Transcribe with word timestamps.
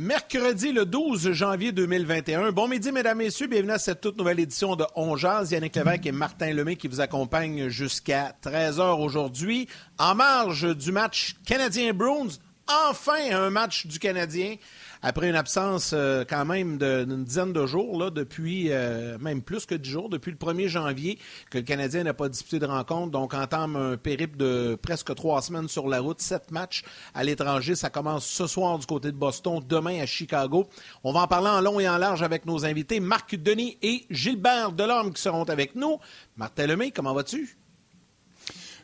Mercredi 0.00 0.70
le 0.70 0.84
12 0.84 1.32
janvier 1.32 1.72
2021. 1.72 2.52
Bon 2.52 2.68
midi, 2.68 2.92
mesdames, 2.92 3.18
messieurs. 3.18 3.48
Bienvenue 3.48 3.72
à 3.72 3.80
cette 3.80 4.00
toute 4.00 4.16
nouvelle 4.16 4.38
édition 4.38 4.76
de 4.76 4.84
On 4.94 5.16
Jazz. 5.16 5.50
Yannick 5.50 5.74
Lévesque 5.74 6.06
et 6.06 6.12
Martin 6.12 6.52
Lemay 6.52 6.76
qui 6.76 6.86
vous 6.86 7.00
accompagnent 7.00 7.66
jusqu'à 7.66 8.32
13h 8.40 9.00
aujourd'hui. 9.00 9.66
En 9.98 10.14
marge 10.14 10.76
du 10.76 10.92
match 10.92 11.34
Canadien-Bruins, 11.44 12.28
enfin 12.68 13.32
un 13.32 13.50
match 13.50 13.88
du 13.88 13.98
Canadien 13.98 14.54
après 15.02 15.28
une 15.28 15.36
absence 15.36 15.92
euh, 15.94 16.24
quand 16.28 16.44
même 16.44 16.78
d'une 16.78 17.24
dizaine 17.24 17.52
de 17.52 17.66
jours, 17.66 17.98
là, 17.98 18.10
depuis 18.10 18.68
euh, 18.70 19.18
même 19.18 19.42
plus 19.42 19.66
que 19.66 19.74
dix 19.74 19.90
jours, 19.90 20.08
depuis 20.08 20.30
le 20.30 20.36
1er 20.36 20.68
janvier, 20.68 21.18
que 21.50 21.58
le 21.58 21.64
Canadien 21.64 22.04
n'a 22.04 22.14
pas 22.14 22.28
disputé 22.28 22.58
de 22.58 22.66
rencontre, 22.66 23.12
donc 23.12 23.34
entame 23.34 23.76
un 23.76 23.96
périple 23.96 24.36
de 24.36 24.78
presque 24.80 25.14
trois 25.14 25.42
semaines 25.42 25.68
sur 25.68 25.88
la 25.88 26.00
route, 26.00 26.20
sept 26.20 26.50
matchs 26.50 26.82
à 27.14 27.24
l'étranger. 27.24 27.74
Ça 27.74 27.90
commence 27.90 28.26
ce 28.26 28.46
soir 28.46 28.78
du 28.78 28.86
côté 28.86 29.12
de 29.12 29.16
Boston, 29.16 29.62
demain 29.66 30.00
à 30.00 30.06
Chicago. 30.06 30.68
On 31.04 31.12
va 31.12 31.20
en 31.20 31.26
parler 31.28 31.48
en 31.48 31.60
long 31.60 31.80
et 31.80 31.88
en 31.88 31.98
large 31.98 32.22
avec 32.22 32.46
nos 32.46 32.64
invités, 32.64 33.00
Marc 33.00 33.36
Denis 33.36 33.78
et 33.82 34.06
Gilbert 34.10 34.72
Delorme 34.72 35.12
qui 35.12 35.22
seront 35.22 35.44
avec 35.44 35.74
nous. 35.74 35.98
Martin 36.36 36.66
Lemay, 36.66 36.90
comment 36.90 37.14
vas-tu? 37.14 37.56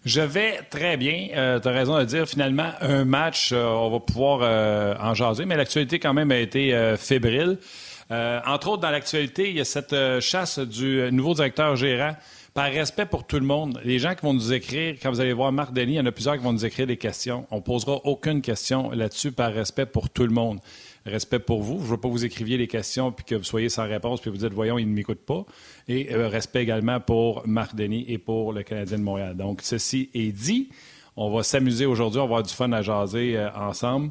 Je 0.04 0.20
vais 0.20 0.60
très 0.68 0.98
bien. 0.98 1.28
Euh, 1.34 1.58
tu 1.58 1.66
as 1.66 1.70
raison 1.70 1.98
de 1.98 2.04
dire, 2.04 2.28
finalement, 2.28 2.70
un 2.82 3.06
match, 3.06 3.52
euh, 3.52 3.64
on 3.64 3.88
va 3.88 4.00
pouvoir 4.00 4.40
euh, 4.42 4.94
en 5.00 5.14
jaser, 5.14 5.46
mais 5.46 5.56
l'actualité 5.56 5.98
quand 5.98 6.12
même 6.12 6.30
a 6.30 6.36
été 6.36 6.74
euh, 6.74 6.98
fébrile. 6.98 7.58
entre 8.10 8.68
autres, 8.68 8.82
dans 8.82 8.90
l'actualité, 8.90 9.48
il 9.48 9.56
y 9.56 9.60
a 9.60 9.64
cette 9.64 9.96
chasse 10.20 10.58
du 10.58 11.08
nouveau 11.10 11.32
directeur 11.34 11.74
gérant. 11.76 12.14
Par 12.52 12.70
respect 12.70 13.06
pour 13.06 13.26
tout 13.26 13.40
le 13.40 13.46
monde, 13.46 13.80
les 13.82 13.98
gens 13.98 14.14
qui 14.14 14.20
vont 14.20 14.34
nous 14.34 14.52
écrire, 14.52 14.94
quand 15.02 15.10
vous 15.10 15.20
allez 15.20 15.32
voir 15.32 15.50
Marc 15.50 15.72
Denis, 15.72 15.94
il 15.94 15.96
y 15.96 16.00
en 16.00 16.06
a 16.06 16.12
plusieurs 16.12 16.36
qui 16.36 16.44
vont 16.44 16.52
nous 16.52 16.64
écrire 16.64 16.86
des 16.86 16.98
questions. 16.98 17.46
On 17.50 17.60
posera 17.60 17.94
aucune 18.04 18.42
question 18.42 18.90
là-dessus 18.90 19.32
par 19.32 19.52
respect 19.52 19.86
pour 19.86 20.10
tout 20.10 20.22
le 20.22 20.30
monde 20.30 20.60
respect 21.06 21.38
pour 21.38 21.62
vous. 21.62 21.78
Je 21.80 21.84
ne 21.84 21.90
veux 21.90 21.96
pas 21.96 22.08
vous 22.08 22.24
écriviez 22.24 22.56
les 22.56 22.66
questions 22.66 23.12
puis 23.12 23.24
que 23.24 23.34
vous 23.34 23.44
soyez 23.44 23.68
sans 23.68 23.84
réponse 23.84 24.20
puis 24.20 24.30
vous 24.30 24.38
dites, 24.38 24.52
voyons, 24.52 24.78
il 24.78 24.88
ne 24.88 24.94
m'écoute 24.94 25.20
pas. 25.20 25.44
Et 25.88 26.12
euh, 26.12 26.28
respect 26.28 26.62
également 26.62 27.00
pour 27.00 27.46
Marc 27.46 27.74
Denis 27.74 28.04
et 28.08 28.18
pour 28.18 28.52
le 28.52 28.62
Canadien 28.62 28.98
de 28.98 29.02
Montréal. 29.02 29.36
Donc, 29.36 29.60
ceci 29.62 30.10
est 30.14 30.32
dit. 30.32 30.70
On 31.16 31.30
va 31.30 31.44
s'amuser 31.44 31.86
aujourd'hui, 31.86 32.18
on 32.18 32.22
va 32.22 32.36
avoir 32.36 32.42
du 32.42 32.52
fun 32.52 32.72
à 32.72 32.82
jaser 32.82 33.36
euh, 33.36 33.48
ensemble. 33.52 34.10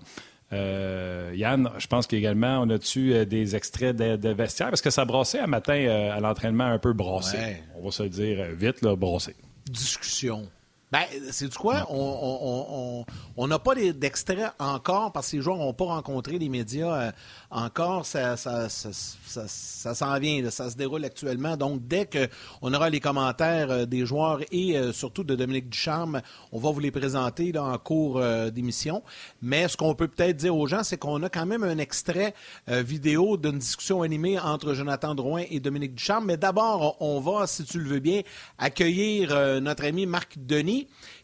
Euh, 0.53 1.33
Yann, 1.35 1.69
je 1.79 1.87
pense 1.87 2.07
qu'également, 2.07 2.61
on 2.61 2.69
a-tu 2.69 3.25
des 3.25 3.55
extraits 3.55 3.95
de, 3.95 4.29
vestiaire? 4.29 4.69
Parce 4.69 4.81
que 4.81 4.91
ça 4.91 5.03
brassait 5.03 5.39
un 5.39 5.47
matin 5.47 5.73
à 6.13 6.19
l'entraînement 6.19 6.65
un 6.65 6.77
peu 6.77 6.93
brassé. 6.93 7.57
On 7.75 7.83
va 7.83 7.91
se 7.91 8.03
le 8.03 8.09
dire 8.09 8.45
vite, 8.53 8.83
là, 8.83 8.95
brassé. 8.95 9.35
Discussion. 9.65 10.47
Ben, 10.93 11.05
c'est 11.31 11.47
du 11.47 11.57
quoi? 11.57 11.87
On 11.89 13.47
n'a 13.47 13.57
pas 13.57 13.73
d'extrait 13.73 14.51
encore 14.59 15.11
parce 15.11 15.31
que 15.31 15.37
les 15.37 15.41
joueurs 15.41 15.57
n'ont 15.57 15.73
pas 15.73 15.85
rencontré 15.85 16.37
les 16.37 16.49
médias 16.49 16.93
euh, 16.93 17.11
encore. 17.49 18.05
Ça, 18.05 18.37
ça, 18.37 18.69
s'en 18.69 20.19
vient, 20.19 20.47
ça 20.51 20.69
se 20.69 20.77
déroule 20.77 21.03
actuellement. 21.03 21.57
Donc, 21.57 21.87
dès 21.87 22.07
qu'on 22.07 22.71
aura 22.75 22.91
les 22.91 22.99
commentaires 22.99 23.71
euh, 23.71 23.85
des 23.87 24.05
joueurs 24.05 24.41
et 24.51 24.77
euh, 24.77 24.93
surtout 24.93 25.23
de 25.23 25.33
Dominique 25.33 25.67
Ducharme, 25.67 26.21
on 26.51 26.59
va 26.59 26.69
vous 26.69 26.79
les 26.79 26.91
présenter 26.91 27.51
là, 27.51 27.63
en 27.63 27.77
cours 27.79 28.21
d'émission. 28.51 29.01
Mais 29.41 29.67
ce 29.67 29.75
qu'on 29.75 29.95
peut 29.95 30.07
peut-être 30.07 30.37
dire 30.37 30.55
aux 30.55 30.67
gens, 30.67 30.83
c'est 30.83 30.97
qu'on 30.97 31.23
a 31.23 31.29
quand 31.29 31.47
même 31.47 31.63
un 31.63 31.79
extrait 31.79 32.35
vidéo 32.67 33.37
d'une 33.37 33.57
discussion 33.57 34.03
animée 34.03 34.37
entre 34.37 34.75
Jonathan 34.75 35.15
Drouin 35.15 35.43
et 35.49 35.59
Dominique 35.59 35.95
Ducharme. 35.95 36.25
Mais 36.25 36.37
d'abord, 36.37 36.97
on 36.99 37.19
va, 37.19 37.47
si 37.47 37.63
tu 37.63 37.79
le 37.79 37.89
veux 37.89 37.99
bien, 37.99 38.21
accueillir 38.59 39.59
notre 39.59 39.85
ami 39.85 40.05
Marc 40.05 40.37
Denis 40.37 40.82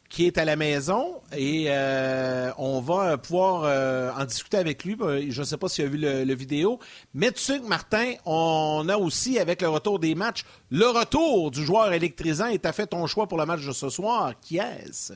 qui 0.09 0.25
est 0.25 0.39
à 0.39 0.45
la 0.45 0.55
maison 0.55 1.21
et 1.37 1.65
euh, 1.67 2.51
on 2.57 2.81
va 2.81 3.17
pouvoir 3.19 3.63
euh, 3.63 4.11
en 4.17 4.25
discuter 4.25 4.57
avec 4.57 4.83
lui. 4.83 4.97
Je 5.29 5.39
ne 5.39 5.45
sais 5.45 5.57
pas 5.57 5.69
s'il 5.69 5.85
a 5.85 5.87
vu 5.87 5.97
le, 5.99 6.33
vidéo, 6.33 6.79
mais 7.13 7.31
tu 7.31 7.39
sais 7.39 7.59
que 7.59 7.65
Martin, 7.65 8.13
on 8.25 8.87
a 8.89 8.97
aussi 8.97 9.37
avec 9.37 9.61
le 9.61 9.69
retour 9.69 9.99
des 9.99 10.15
matchs 10.15 10.43
le 10.71 10.87
retour 10.87 11.51
du 11.51 11.63
joueur 11.63 11.93
électrisant 11.93 12.47
et 12.47 12.57
tu 12.57 12.67
as 12.67 12.73
fait 12.73 12.87
ton 12.87 13.05
choix 13.05 13.27
pour 13.27 13.37
le 13.37 13.45
match 13.45 13.65
de 13.65 13.71
ce 13.71 13.89
soir. 13.89 14.33
Qui 14.41 14.57
est-ce? 14.57 15.13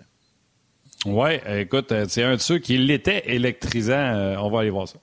Oui, 1.05 1.31
écoute, 1.47 1.91
euh, 1.91 2.05
c'est 2.07 2.23
un 2.23 2.35
de 2.35 2.41
ceux 2.41 2.59
qui 2.59 2.77
l'était 2.77 3.23
électrisant. 3.33 4.37
on 4.39 4.49
va 4.51 4.59
aller 4.59 4.69
voir 4.69 4.87
ça. 4.87 4.99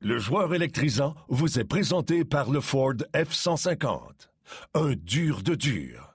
Le 0.00 0.18
joueur 0.18 0.54
électrisant 0.54 1.16
vous 1.28 1.58
est 1.58 1.64
présenté 1.64 2.24
par 2.24 2.50
le 2.50 2.60
Ford 2.60 2.94
F-150. 3.14 3.98
Un 4.74 4.92
dur 4.94 5.42
de 5.42 5.54
dur. 5.54 6.07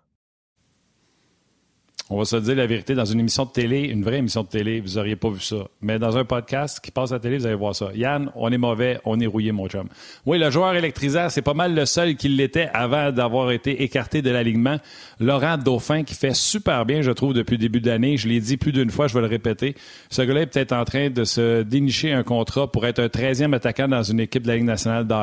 On 2.09 2.17
va 2.17 2.25
se 2.25 2.35
dire 2.35 2.55
la 2.55 2.67
vérité, 2.67 2.95
dans 2.95 3.05
une 3.05 3.21
émission 3.21 3.45
de 3.45 3.51
télé, 3.51 3.83
une 3.83 4.03
vraie 4.03 4.17
émission 4.17 4.43
de 4.43 4.47
télé, 4.47 4.81
vous 4.81 4.95
n'auriez 4.95 5.15
pas 5.15 5.29
vu 5.29 5.39
ça. 5.39 5.69
Mais 5.81 5.99
dans 5.99 6.17
un 6.17 6.25
podcast 6.25 6.81
qui 6.81 6.91
passe 6.91 7.11
à 7.11 7.15
la 7.15 7.19
télé, 7.21 7.37
vous 7.37 7.45
allez 7.45 7.55
voir 7.55 7.73
ça. 7.73 7.91
Yann, 7.95 8.29
on 8.35 8.51
est 8.51 8.57
mauvais, 8.57 8.99
on 9.05 9.21
est 9.21 9.25
rouillé, 9.25 9.53
mon 9.53 9.69
chum. 9.69 9.87
Oui, 10.25 10.37
le 10.37 10.49
joueur 10.51 10.75
électrisant, 10.75 11.29
c'est 11.29 11.41
pas 11.41 11.53
mal 11.53 11.73
le 11.73 11.85
seul 11.85 12.17
qui 12.17 12.27
l'était 12.27 12.69
avant 12.73 13.13
d'avoir 13.13 13.51
été 13.51 13.83
écarté 13.83 14.21
de 14.21 14.29
l'alignement. 14.29 14.79
Laurent 15.21 15.57
Dauphin, 15.57 16.03
qui 16.03 16.13
fait 16.13 16.35
super 16.35 16.85
bien, 16.85 17.01
je 17.01 17.11
trouve, 17.11 17.33
depuis 17.33 17.53
le 17.53 17.59
début 17.61 17.79
d'année. 17.79 18.17
Je 18.17 18.27
l'ai 18.27 18.41
dit 18.41 18.57
plus 18.57 18.73
d'une 18.73 18.91
fois, 18.91 19.07
je 19.07 19.13
vais 19.13 19.21
le 19.21 19.27
répéter. 19.27 19.73
Ce 20.09 20.21
gars-là 20.21 20.41
est 20.41 20.47
peut-être 20.47 20.73
en 20.73 20.83
train 20.83 21.09
de 21.09 21.23
se 21.23 21.63
dénicher 21.63 22.11
un 22.11 22.23
contrat 22.23 22.69
pour 22.69 22.85
être 22.85 22.99
un 22.99 23.07
13e 23.07 23.55
attaquant 23.55 23.87
dans 23.87 24.03
une 24.03 24.19
équipe 24.19 24.43
de 24.43 24.49
la 24.49 24.55
Ligue 24.57 24.65
nationale 24.65 25.07
de. 25.07 25.13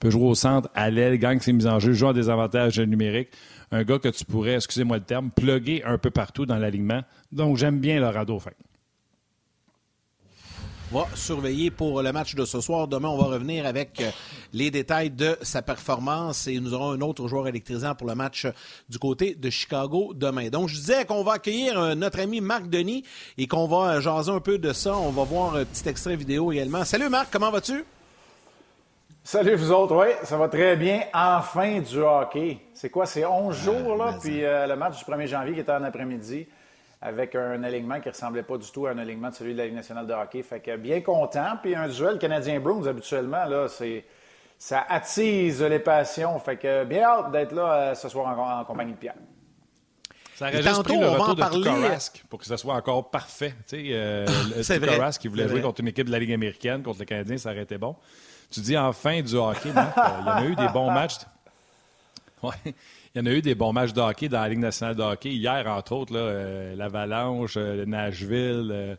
Peut 0.00 0.10
jouer 0.10 0.24
au 0.24 0.34
centre, 0.34 0.70
à 0.74 0.88
l'aile, 0.88 1.18
gagne 1.18 1.38
ses 1.40 1.52
mises 1.52 1.66
en 1.66 1.78
jeu, 1.78 1.92
joue 1.92 2.14
des 2.14 2.30
avantages 2.30 2.80
numériques 2.80 3.28
un 3.70 3.82
gars 3.84 3.98
que 3.98 4.08
tu 4.08 4.24
pourrais, 4.24 4.54
excusez-moi 4.54 4.98
le 4.98 5.04
terme, 5.04 5.30
plugger 5.30 5.82
un 5.84 5.98
peu 5.98 6.10
partout 6.10 6.46
dans 6.46 6.56
l'alignement. 6.56 7.02
Donc, 7.32 7.56
j'aime 7.56 7.80
bien 7.80 8.00
Laurent 8.00 8.24
Dauphin. 8.24 8.52
On 10.92 11.00
va 11.00 11.08
surveiller 11.16 11.70
pour 11.70 12.02
le 12.02 12.12
match 12.12 12.34
de 12.34 12.44
ce 12.44 12.60
soir. 12.60 12.86
Demain, 12.86 13.08
on 13.08 13.16
va 13.16 13.24
revenir 13.24 13.66
avec 13.66 14.00
euh, 14.00 14.10
les 14.52 14.70
détails 14.70 15.10
de 15.10 15.36
sa 15.42 15.62
performance 15.62 16.46
et 16.46 16.60
nous 16.60 16.72
aurons 16.74 16.92
un 16.92 17.00
autre 17.00 17.26
joueur 17.26 17.48
électrisant 17.48 17.94
pour 17.94 18.06
le 18.06 18.14
match 18.14 18.46
du 18.88 18.98
côté 18.98 19.34
de 19.34 19.50
Chicago 19.50 20.12
demain. 20.14 20.50
Donc, 20.50 20.68
je 20.68 20.76
disais 20.76 21.04
qu'on 21.04 21.24
va 21.24 21.32
accueillir 21.32 21.80
euh, 21.80 21.94
notre 21.94 22.20
ami 22.20 22.40
Marc 22.40 22.68
Denis 22.68 23.02
et 23.38 23.48
qu'on 23.48 23.66
va 23.66 23.98
jaser 24.00 24.30
un 24.30 24.40
peu 24.40 24.58
de 24.58 24.72
ça. 24.72 24.96
On 24.96 25.10
va 25.10 25.24
voir 25.24 25.56
un 25.56 25.64
petit 25.64 25.88
extrait 25.88 26.16
vidéo 26.16 26.52
également. 26.52 26.84
Salut 26.84 27.08
Marc, 27.08 27.32
comment 27.32 27.50
vas-tu? 27.50 27.84
Salut 29.26 29.54
vous 29.54 29.72
autres, 29.72 29.96
oui, 29.96 30.12
ça 30.22 30.36
va 30.36 30.48
très 30.50 30.76
bien. 30.76 31.04
Enfin 31.14 31.80
du 31.80 31.98
hockey. 31.98 32.58
C'est 32.74 32.90
quoi, 32.90 33.06
c'est 33.06 33.24
11 33.24 33.56
ah, 33.58 33.64
jours, 33.64 33.96
là, 33.96 34.18
puis 34.20 34.44
euh, 34.44 34.66
le 34.66 34.76
match 34.76 35.02
du 35.02 35.10
1er 35.10 35.26
janvier 35.26 35.54
qui 35.54 35.60
était 35.60 35.72
en 35.72 35.82
après-midi 35.82 36.46
avec 37.00 37.34
un 37.34 37.62
alignement 37.64 38.00
qui 38.02 38.10
ressemblait 38.10 38.42
pas 38.42 38.58
du 38.58 38.70
tout 38.70 38.86
à 38.86 38.90
un 38.90 38.98
alignement 38.98 39.30
de 39.30 39.34
celui 39.34 39.54
de 39.54 39.58
la 39.58 39.64
Ligue 39.64 39.76
nationale 39.76 40.06
de 40.06 40.12
hockey. 40.12 40.42
Fait 40.42 40.60
que 40.60 40.76
bien 40.76 41.00
content. 41.00 41.56
Puis 41.62 41.74
un 41.74 41.88
duel 41.88 42.18
Canadien-Bruins, 42.18 42.86
habituellement, 42.86 43.46
là, 43.46 43.66
c'est 43.66 44.04
ça 44.58 44.84
attise 44.86 45.62
les 45.62 45.78
passions. 45.78 46.38
Fait 46.38 46.58
que 46.58 46.84
bien 46.84 47.04
hâte 47.04 47.32
d'être 47.32 47.52
là 47.52 47.72
euh, 47.72 47.94
ce 47.94 48.10
soir 48.10 48.38
en, 48.38 48.62
compagnie 48.66 48.92
de 48.92 48.98
Pierre. 48.98 49.14
Ça 50.34 50.48
aurait 50.48 50.62
juste 50.62 50.82
pris 50.82 50.98
le 50.98 51.08
retour 51.08 51.34
de 51.34 51.42
Tukarask 51.42 52.24
pour 52.28 52.40
que 52.40 52.44
ça 52.44 52.58
soit 52.58 52.74
encore 52.74 53.10
parfait. 53.10 53.54
Tu 53.66 53.78
sais, 53.78 53.88
euh, 53.92 54.26
Tukarask 54.62 55.18
qui 55.18 55.28
voulait 55.28 55.48
jouer 55.48 55.62
contre 55.62 55.80
une 55.80 55.88
équipe 55.88 56.08
de 56.08 56.12
la 56.12 56.18
Ligue 56.18 56.34
américaine, 56.34 56.82
contre 56.82 56.98
le 56.98 57.06
Canadien, 57.06 57.38
ça 57.38 57.52
aurait 57.52 57.62
été 57.62 57.78
bon. 57.78 57.96
Tu 58.54 58.60
dis 58.60 58.78
enfin 58.78 59.20
du 59.20 59.34
hockey, 59.34 59.72
Marc? 59.72 59.98
Euh, 59.98 60.02
il 60.20 60.26
y 60.26 60.30
en 60.30 60.36
a 60.36 60.44
eu 60.44 60.54
des 60.54 60.68
bons 60.68 60.92
matchs. 60.92 61.16
Ouais. 62.40 62.52
Il 63.14 63.18
y 63.18 63.20
en 63.20 63.26
a 63.26 63.30
eu 63.30 63.42
des 63.42 63.56
bons 63.56 63.72
matchs 63.72 63.92
de 63.92 64.00
hockey 64.00 64.28
dans 64.28 64.42
la 64.42 64.48
Ligue 64.48 64.60
nationale 64.60 64.94
de 64.94 65.02
hockey. 65.02 65.30
Hier, 65.30 65.66
entre 65.66 65.92
autres, 65.92 66.12
euh, 66.14 66.76
l'Avalanche, 66.76 67.54
euh, 67.56 67.84
Nashville, 67.84 68.96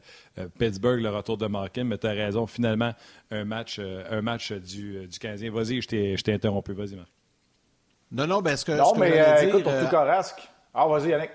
Pittsburgh, 0.60 1.02
le 1.02 1.10
retour 1.10 1.38
de 1.38 1.48
Markin. 1.48 1.86
Mais 1.86 1.98
tu 1.98 2.06
as 2.06 2.12
raison, 2.12 2.48
finalement, 2.48 2.94
un 3.32 3.46
match, 3.46 3.80
un 3.80 4.22
match 4.22 4.52
du, 4.52 5.08
du 5.08 5.20
Canadien. 5.20 5.52
Vas-y, 5.52 5.82
je 5.82 6.22
t'ai 6.22 6.34
interrompu. 6.34 6.74
Vas-y, 6.74 6.96
Marc. 6.96 7.08
Non, 8.12 8.28
non, 8.28 8.42
ben, 8.42 8.58
ce 8.58 8.66
que. 8.66 8.74
Non, 8.74 8.94
mais 8.98 9.24
écoute, 9.44 9.64
pour 9.64 9.80
tout 9.80 9.88
Carrasque. 9.90 10.50
Ah, 10.74 10.86
vas-y, 10.86 11.12
Yannick. 11.12 11.32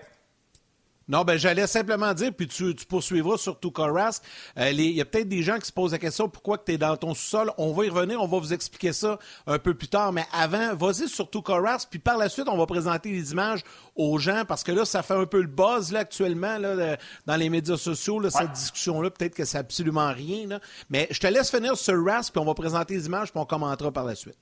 Non, 1.10 1.24
ben 1.24 1.36
j'allais 1.36 1.66
simplement 1.66 2.14
dire, 2.14 2.32
puis 2.32 2.46
tu, 2.46 2.72
poursuivras 2.88 3.36
sur 3.36 3.58
tout 3.58 3.72
euh, 3.80 4.70
Il 4.70 4.80
y 4.80 5.00
a 5.00 5.04
peut-être 5.04 5.28
des 5.28 5.42
gens 5.42 5.58
qui 5.58 5.66
se 5.66 5.72
posent 5.72 5.90
la 5.90 5.98
question 5.98 6.28
pourquoi 6.28 6.56
tu 6.56 6.74
es 6.74 6.78
dans 6.78 6.96
ton 6.96 7.14
sous-sol? 7.14 7.50
On 7.58 7.72
va 7.72 7.84
y 7.84 7.88
revenir, 7.88 8.22
on 8.22 8.28
va 8.28 8.38
vous 8.38 8.52
expliquer 8.52 8.92
ça 8.92 9.18
un 9.48 9.58
peu 9.58 9.74
plus 9.74 9.88
tard. 9.88 10.12
Mais 10.12 10.24
avant, 10.32 10.72
vas-y 10.76 11.08
sur 11.08 11.28
tout 11.28 11.42
puis 11.90 11.98
par 11.98 12.16
la 12.16 12.28
suite, 12.28 12.48
on 12.48 12.56
va 12.56 12.64
présenter 12.66 13.10
les 13.10 13.32
images 13.32 13.64
aux 13.96 14.20
gens 14.20 14.44
parce 14.46 14.62
que 14.62 14.70
là, 14.70 14.84
ça 14.84 15.02
fait 15.02 15.14
un 15.14 15.26
peu 15.26 15.40
le 15.40 15.48
buzz 15.48 15.90
là, 15.90 16.00
actuellement 16.00 16.58
là, 16.58 16.96
dans 17.26 17.36
les 17.36 17.50
médias 17.50 17.76
sociaux, 17.76 18.20
là, 18.20 18.30
cette 18.30 18.52
discussion-là. 18.52 19.10
Peut-être 19.10 19.34
que 19.34 19.44
c'est 19.44 19.58
absolument 19.58 20.12
rien. 20.12 20.46
Là. 20.46 20.60
Mais 20.90 21.08
je 21.10 21.18
te 21.18 21.26
laisse 21.26 21.50
finir 21.50 21.76
sur 21.76 22.04
Ras, 22.04 22.30
puis 22.32 22.40
on 22.40 22.44
va 22.44 22.54
présenter 22.54 22.94
les 22.94 23.06
images, 23.06 23.32
puis 23.32 23.40
on 23.40 23.46
commentera 23.46 23.90
par 23.90 24.04
la 24.04 24.14
suite. 24.14 24.38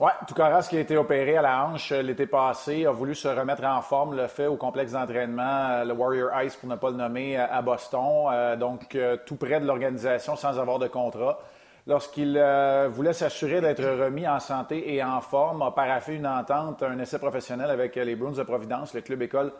Oui, 0.00 0.10
Toucaras 0.26 0.66
qui 0.68 0.76
a 0.76 0.80
été 0.80 0.96
opéré 0.96 1.36
à 1.36 1.42
la 1.42 1.64
hanche 1.64 1.92
euh, 1.92 2.02
l'été 2.02 2.26
passé 2.26 2.84
a 2.84 2.90
voulu 2.90 3.14
se 3.14 3.28
remettre 3.28 3.62
en 3.62 3.80
forme, 3.80 4.16
le 4.16 4.26
fait 4.26 4.48
au 4.48 4.56
complexe 4.56 4.90
d'entraînement, 4.90 5.68
euh, 5.70 5.84
le 5.84 5.92
Warrior 5.92 6.30
Ice 6.42 6.56
pour 6.56 6.68
ne 6.68 6.74
pas 6.74 6.90
le 6.90 6.96
nommer, 6.96 7.36
à 7.36 7.62
Boston, 7.62 8.58
donc 8.58 8.98
tout 9.24 9.36
près 9.36 9.60
de 9.60 9.66
l'organisation 9.66 10.34
sans 10.34 10.58
avoir 10.58 10.80
de 10.80 10.88
contrat. 10.88 11.38
Lorsqu'il 11.86 12.42
voulait 12.90 13.12
s'assurer 13.12 13.60
d'être 13.60 13.84
remis 13.84 14.26
en 14.26 14.40
santé 14.40 14.94
et 14.94 15.04
en 15.04 15.20
forme, 15.20 15.62
a 15.62 15.70
paraffé 15.70 16.14
une 16.14 16.26
entente, 16.26 16.82
un 16.82 16.98
essai 16.98 17.20
professionnel 17.20 17.70
avec 17.70 17.94
les 17.94 18.16
Bruins 18.16 18.32
de 18.32 18.42
Providence, 18.42 18.94
le 18.94 19.02
club 19.02 19.22
école 19.22 19.52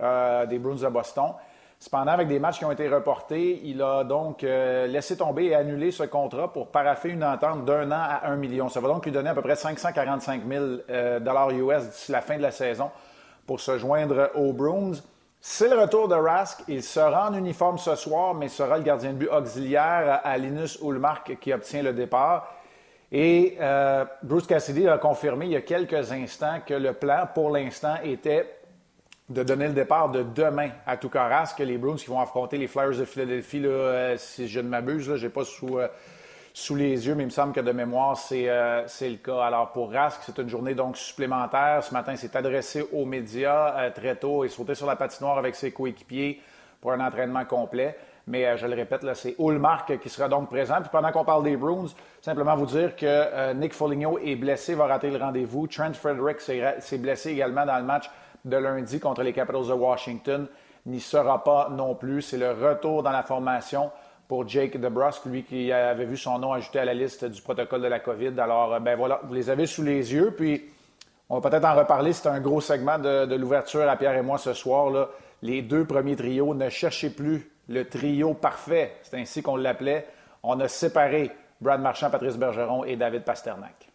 des 0.00 0.58
Bruins 0.58 0.76
de 0.76 0.88
Boston. 0.88 1.32
Cependant, 1.82 2.12
avec 2.12 2.28
des 2.28 2.38
matchs 2.38 2.60
qui 2.60 2.64
ont 2.64 2.70
été 2.70 2.88
reportés, 2.88 3.60
il 3.64 3.82
a 3.82 4.04
donc 4.04 4.44
euh, 4.44 4.86
laissé 4.86 5.16
tomber 5.16 5.46
et 5.46 5.56
annulé 5.56 5.90
ce 5.90 6.04
contrat 6.04 6.52
pour 6.52 6.68
paraffer 6.68 7.08
une 7.08 7.24
entente 7.24 7.64
d'un 7.64 7.90
an 7.90 7.98
à 7.98 8.28
un 8.28 8.36
million. 8.36 8.68
Ça 8.68 8.78
va 8.78 8.86
donc 8.86 9.04
lui 9.04 9.10
donner 9.10 9.30
à 9.30 9.34
peu 9.34 9.42
près 9.42 9.56
545 9.56 10.42
000 10.48 10.64
euh, 10.88 11.18
dollars 11.18 11.50
US 11.50 11.88
d'ici 11.88 12.12
la 12.12 12.20
fin 12.20 12.36
de 12.36 12.42
la 12.42 12.52
saison 12.52 12.92
pour 13.48 13.58
se 13.58 13.78
joindre 13.78 14.30
aux 14.36 14.52
Bruins. 14.52 14.92
C'est 15.40 15.68
le 15.68 15.76
retour 15.76 16.06
de 16.06 16.14
Rask. 16.14 16.60
Il 16.68 16.84
sera 16.84 17.28
en 17.28 17.34
uniforme 17.34 17.78
ce 17.78 17.96
soir, 17.96 18.32
mais 18.34 18.46
sera 18.46 18.78
le 18.78 18.84
gardien 18.84 19.10
de 19.10 19.16
but 19.16 19.30
auxiliaire 19.30 20.20
à 20.22 20.38
Linus 20.38 20.78
Ulmark 20.84 21.36
qui 21.40 21.52
obtient 21.52 21.82
le 21.82 21.92
départ. 21.92 22.48
Et 23.10 23.56
euh, 23.60 24.04
Bruce 24.22 24.46
Cassidy 24.46 24.86
a 24.86 24.98
confirmé 24.98 25.46
il 25.46 25.52
y 25.52 25.56
a 25.56 25.62
quelques 25.62 26.12
instants 26.12 26.60
que 26.64 26.74
le 26.74 26.92
plan, 26.92 27.26
pour 27.34 27.50
l'instant, 27.50 27.96
était 28.04 28.61
de 29.28 29.42
donner 29.42 29.68
le 29.68 29.72
départ 29.72 30.10
de 30.10 30.22
demain 30.22 30.70
à 30.86 30.96
Toucaras, 30.96 31.54
que 31.56 31.62
les 31.62 31.78
Bruins 31.78 31.96
qui 31.96 32.06
vont 32.06 32.20
affronter 32.20 32.58
les 32.58 32.66
Flyers 32.66 32.98
de 32.98 33.04
Philadelphie, 33.04 33.62
euh, 33.64 34.16
si 34.18 34.48
je 34.48 34.60
ne 34.60 34.68
m'abuse, 34.68 35.14
je 35.14 35.26
n'ai 35.26 35.32
pas 35.32 35.44
sous, 35.44 35.78
euh, 35.78 35.88
sous 36.52 36.74
les 36.74 37.06
yeux, 37.06 37.14
mais 37.14 37.22
il 37.22 37.26
me 37.26 37.30
semble 37.30 37.52
que 37.52 37.60
de 37.60 37.72
mémoire, 37.72 38.18
euh, 38.32 38.82
c'est 38.86 39.08
le 39.08 39.16
cas. 39.16 39.42
Alors 39.42 39.70
pour 39.72 39.92
Rask, 39.92 40.20
c'est 40.26 40.38
une 40.38 40.48
journée 40.48 40.74
donc 40.74 40.96
supplémentaire. 40.96 41.82
Ce 41.82 41.94
matin, 41.94 42.12
il 42.12 42.18
s'est 42.18 42.36
adressé 42.36 42.84
aux 42.92 43.04
médias 43.04 43.90
très 43.90 44.16
tôt 44.16 44.44
et 44.44 44.48
sauté 44.48 44.74
sur 44.74 44.86
la 44.86 44.96
patinoire 44.96 45.38
avec 45.38 45.54
ses 45.54 45.70
coéquipiers 45.70 46.40
pour 46.80 46.92
un 46.92 47.00
entraînement 47.00 47.44
complet. 47.44 47.96
Mais 48.26 48.56
je 48.56 48.66
le 48.66 48.76
répète, 48.76 49.04
c'est 49.14 49.34
Ulmark 49.38 49.98
qui 49.98 50.08
sera 50.08 50.28
donc 50.28 50.48
présent. 50.48 50.76
Puis 50.80 50.90
pendant 50.92 51.10
qu'on 51.10 51.24
parle 51.24 51.42
des 51.42 51.56
Bruins, 51.56 51.86
simplement 52.20 52.54
vous 52.54 52.66
dire 52.66 52.94
que 52.94 53.52
Nick 53.54 53.74
Foligno 53.74 54.16
est 54.18 54.36
blessé, 54.36 54.74
va 54.74 54.86
rater 54.86 55.10
le 55.10 55.18
rendez-vous. 55.18 55.66
Trent 55.66 55.92
Frederick 55.92 56.40
s'est 56.40 56.98
blessé 56.98 57.30
également 57.30 57.66
dans 57.66 57.78
le 57.78 57.84
match 57.84 58.08
de 58.44 58.56
lundi 58.56 59.00
contre 59.00 59.22
les 59.22 59.32
Capitals 59.32 59.68
de 59.68 59.72
Washington 59.72 60.46
n'y 60.86 61.00
sera 61.00 61.42
pas 61.44 61.68
non 61.70 61.94
plus. 61.94 62.22
C'est 62.22 62.38
le 62.38 62.52
retour 62.52 63.02
dans 63.02 63.10
la 63.10 63.22
formation 63.22 63.90
pour 64.28 64.48
Jake 64.48 64.80
DeBrusque, 64.80 65.26
lui 65.26 65.44
qui 65.44 65.70
avait 65.72 66.04
vu 66.04 66.16
son 66.16 66.38
nom 66.38 66.52
ajouté 66.52 66.78
à 66.78 66.84
la 66.84 66.94
liste 66.94 67.24
du 67.24 67.40
protocole 67.42 67.82
de 67.82 67.88
la 67.88 68.00
COVID. 68.00 68.38
Alors, 68.38 68.74
euh, 68.74 68.80
ben 68.80 68.96
voilà, 68.96 69.20
vous 69.24 69.34
les 69.34 69.50
avez 69.50 69.66
sous 69.66 69.82
les 69.82 70.12
yeux. 70.12 70.34
Puis, 70.36 70.70
on 71.28 71.38
va 71.38 71.50
peut-être 71.50 71.64
en 71.64 71.74
reparler. 71.74 72.12
C'est 72.12 72.28
un 72.28 72.40
gros 72.40 72.60
segment 72.60 72.98
de, 72.98 73.34
l'ouverture 73.34 73.88
à 73.88 73.96
Pierre 73.96 74.16
et 74.16 74.22
moi 74.22 74.38
ce 74.38 74.52
soir. 74.52 74.90
Là. 74.90 75.08
Les 75.42 75.62
deux 75.62 75.84
premiers 75.84 76.16
trios, 76.16 76.54
ne 76.54 76.68
cherchez 76.68 77.10
plus 77.10 77.50
le 77.68 77.88
trio 77.88 78.34
parfait. 78.34 78.96
C'est 79.02 79.18
ainsi 79.18 79.42
qu'on 79.42 79.56
l'appelait. 79.56 80.06
On 80.42 80.58
a 80.60 80.68
séparé 80.68 81.30
Brad 81.60 81.80
Marchand, 81.80 82.10
Patrice 82.10 82.36
Bergeron 82.36 82.84
et 82.84 82.96
David 82.96 83.24
Pasternak. 83.24 83.91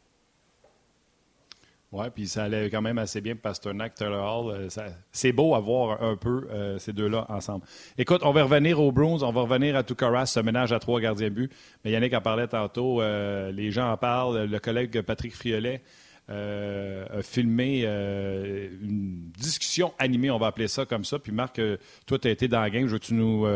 Oui, 1.94 2.06
puis 2.14 2.28
ça 2.28 2.44
allait 2.44 2.70
quand 2.70 2.82
même 2.82 2.98
assez 2.98 3.22
bien 3.22 3.38
Pasternak, 3.38 3.96
Taylor 3.96 4.46
Hall. 4.46 4.54
Euh, 4.54 4.90
c'est 5.12 5.32
beau 5.32 5.56
à 5.56 5.60
voir 5.62 6.04
un 6.04 6.18
peu 6.18 6.46
euh, 6.52 6.78
ces 6.80 6.92
deux-là 6.92 7.26
ensemble. 7.30 7.64
Écoute, 7.98 8.22
on 8.24 8.32
va 8.32 8.44
revenir 8.44 8.82
aux 8.82 8.92
Bruins, 8.92 9.22
on 9.22 9.32
va 9.32 9.42
revenir 9.42 9.78
à 9.78 9.84
Tukaras, 9.84 10.26
ce 10.26 10.42
ménage 10.42 10.74
à 10.74 10.80
trois 10.80 11.00
gardiens 11.00 11.30
but. 11.30 11.50
Mais 11.86 11.92
Yannick 11.92 12.14
en 12.14 12.20
parlait 12.20 12.48
tantôt, 12.48 13.02
euh, 13.02 13.54
les 13.54 13.72
gens 13.72 13.90
en 13.90 13.96
parlent. 13.96 14.44
Le 14.44 14.60
collègue 14.60 15.02
Patrick 15.02 15.34
Friolet 15.34 15.82
a 16.30 17.22
filmé 17.22 17.84
une 17.86 19.32
discussion 19.38 19.94
animée, 19.98 20.30
on 20.30 20.38
va 20.38 20.48
appeler 20.48 20.68
ça 20.68 20.86
comme 20.86 21.06
ça. 21.06 21.20
Puis 21.20 21.32
Marc, 21.32 21.62
toi, 22.06 22.20
tu 22.20 22.28
as 22.28 22.32
été 22.32 22.50
dans 22.50 22.60
la 22.60 22.70
game. 22.70 22.86
Je 22.86 22.92
veux 22.92 23.00
que 23.00 23.06
tu 23.06 23.14
nous, 23.14 23.48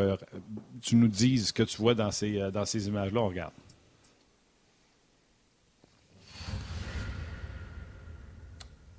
tu 0.81 0.95
nous 0.95 1.09
dises 1.09 1.49
ce 1.49 1.53
que 1.53 1.63
tu 1.63 1.75
vois 1.75 1.95
dans 1.95 2.11
ces, 2.11 2.49
dans 2.53 2.63
ces 2.63 2.87
images-là. 2.87 3.19
On 3.19 3.27
regarde. 3.27 3.51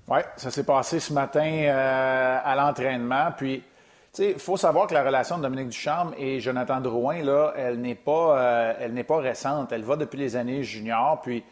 Oui, 0.08 0.18
ça 0.36 0.50
s'est 0.50 0.64
passé 0.64 0.98
ce 0.98 1.12
matin 1.12 1.46
euh, 1.46 2.38
à 2.44 2.56
l'entraînement. 2.56 3.28
Puis, 3.36 3.60
tu 3.60 3.64
sais, 4.12 4.30
il 4.32 4.38
faut 4.38 4.56
savoir 4.56 4.88
que 4.88 4.94
la 4.94 5.04
relation 5.04 5.38
de 5.38 5.42
Dominique 5.42 5.68
Ducharme 5.68 6.12
et 6.18 6.40
Jonathan 6.40 6.80
Drouin, 6.80 7.22
là, 7.22 7.52
elle 7.56 7.80
n'est 7.80 7.94
pas, 7.94 8.38
euh, 8.38 8.72
elle 8.80 9.04
pas 9.04 9.18
récente. 9.18 9.70
Elle 9.70 9.84
va 9.84 9.94
depuis 9.94 10.18
les 10.18 10.34
années 10.34 10.64
juniors. 10.64 11.20
Puis, 11.22 11.44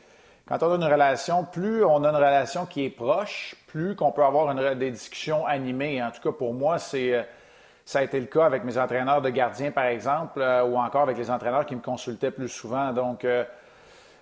quand 0.48 0.60
on 0.64 0.72
a 0.72 0.74
une 0.74 0.92
relation, 0.92 1.44
plus 1.44 1.84
on 1.84 2.02
a 2.02 2.08
une 2.08 2.16
relation 2.16 2.66
qui 2.66 2.84
est 2.84 2.90
proche, 2.90 3.54
plus 3.68 3.94
qu'on 3.94 4.10
peut 4.10 4.24
avoir 4.24 4.50
une, 4.50 4.74
des 4.74 4.90
discussions 4.90 5.46
animées. 5.46 6.02
En 6.02 6.10
tout 6.10 6.20
cas, 6.20 6.36
pour 6.36 6.52
moi, 6.52 6.80
c'est 6.80 7.14
euh, 7.14 7.22
ça 7.84 8.00
a 8.00 8.02
été 8.02 8.18
le 8.18 8.26
cas 8.26 8.46
avec 8.46 8.64
mes 8.64 8.78
entraîneurs 8.78 9.22
de 9.22 9.30
gardiens, 9.30 9.70
par 9.70 9.86
exemple, 9.86 10.40
ou 10.40 10.76
encore 10.76 11.02
avec 11.02 11.18
les 11.18 11.28
entraîneurs 11.28 11.66
qui 11.66 11.74
me 11.74 11.80
consultaient 11.80 12.30
plus 12.30 12.48
souvent. 12.48 12.92
Donc, 12.92 13.26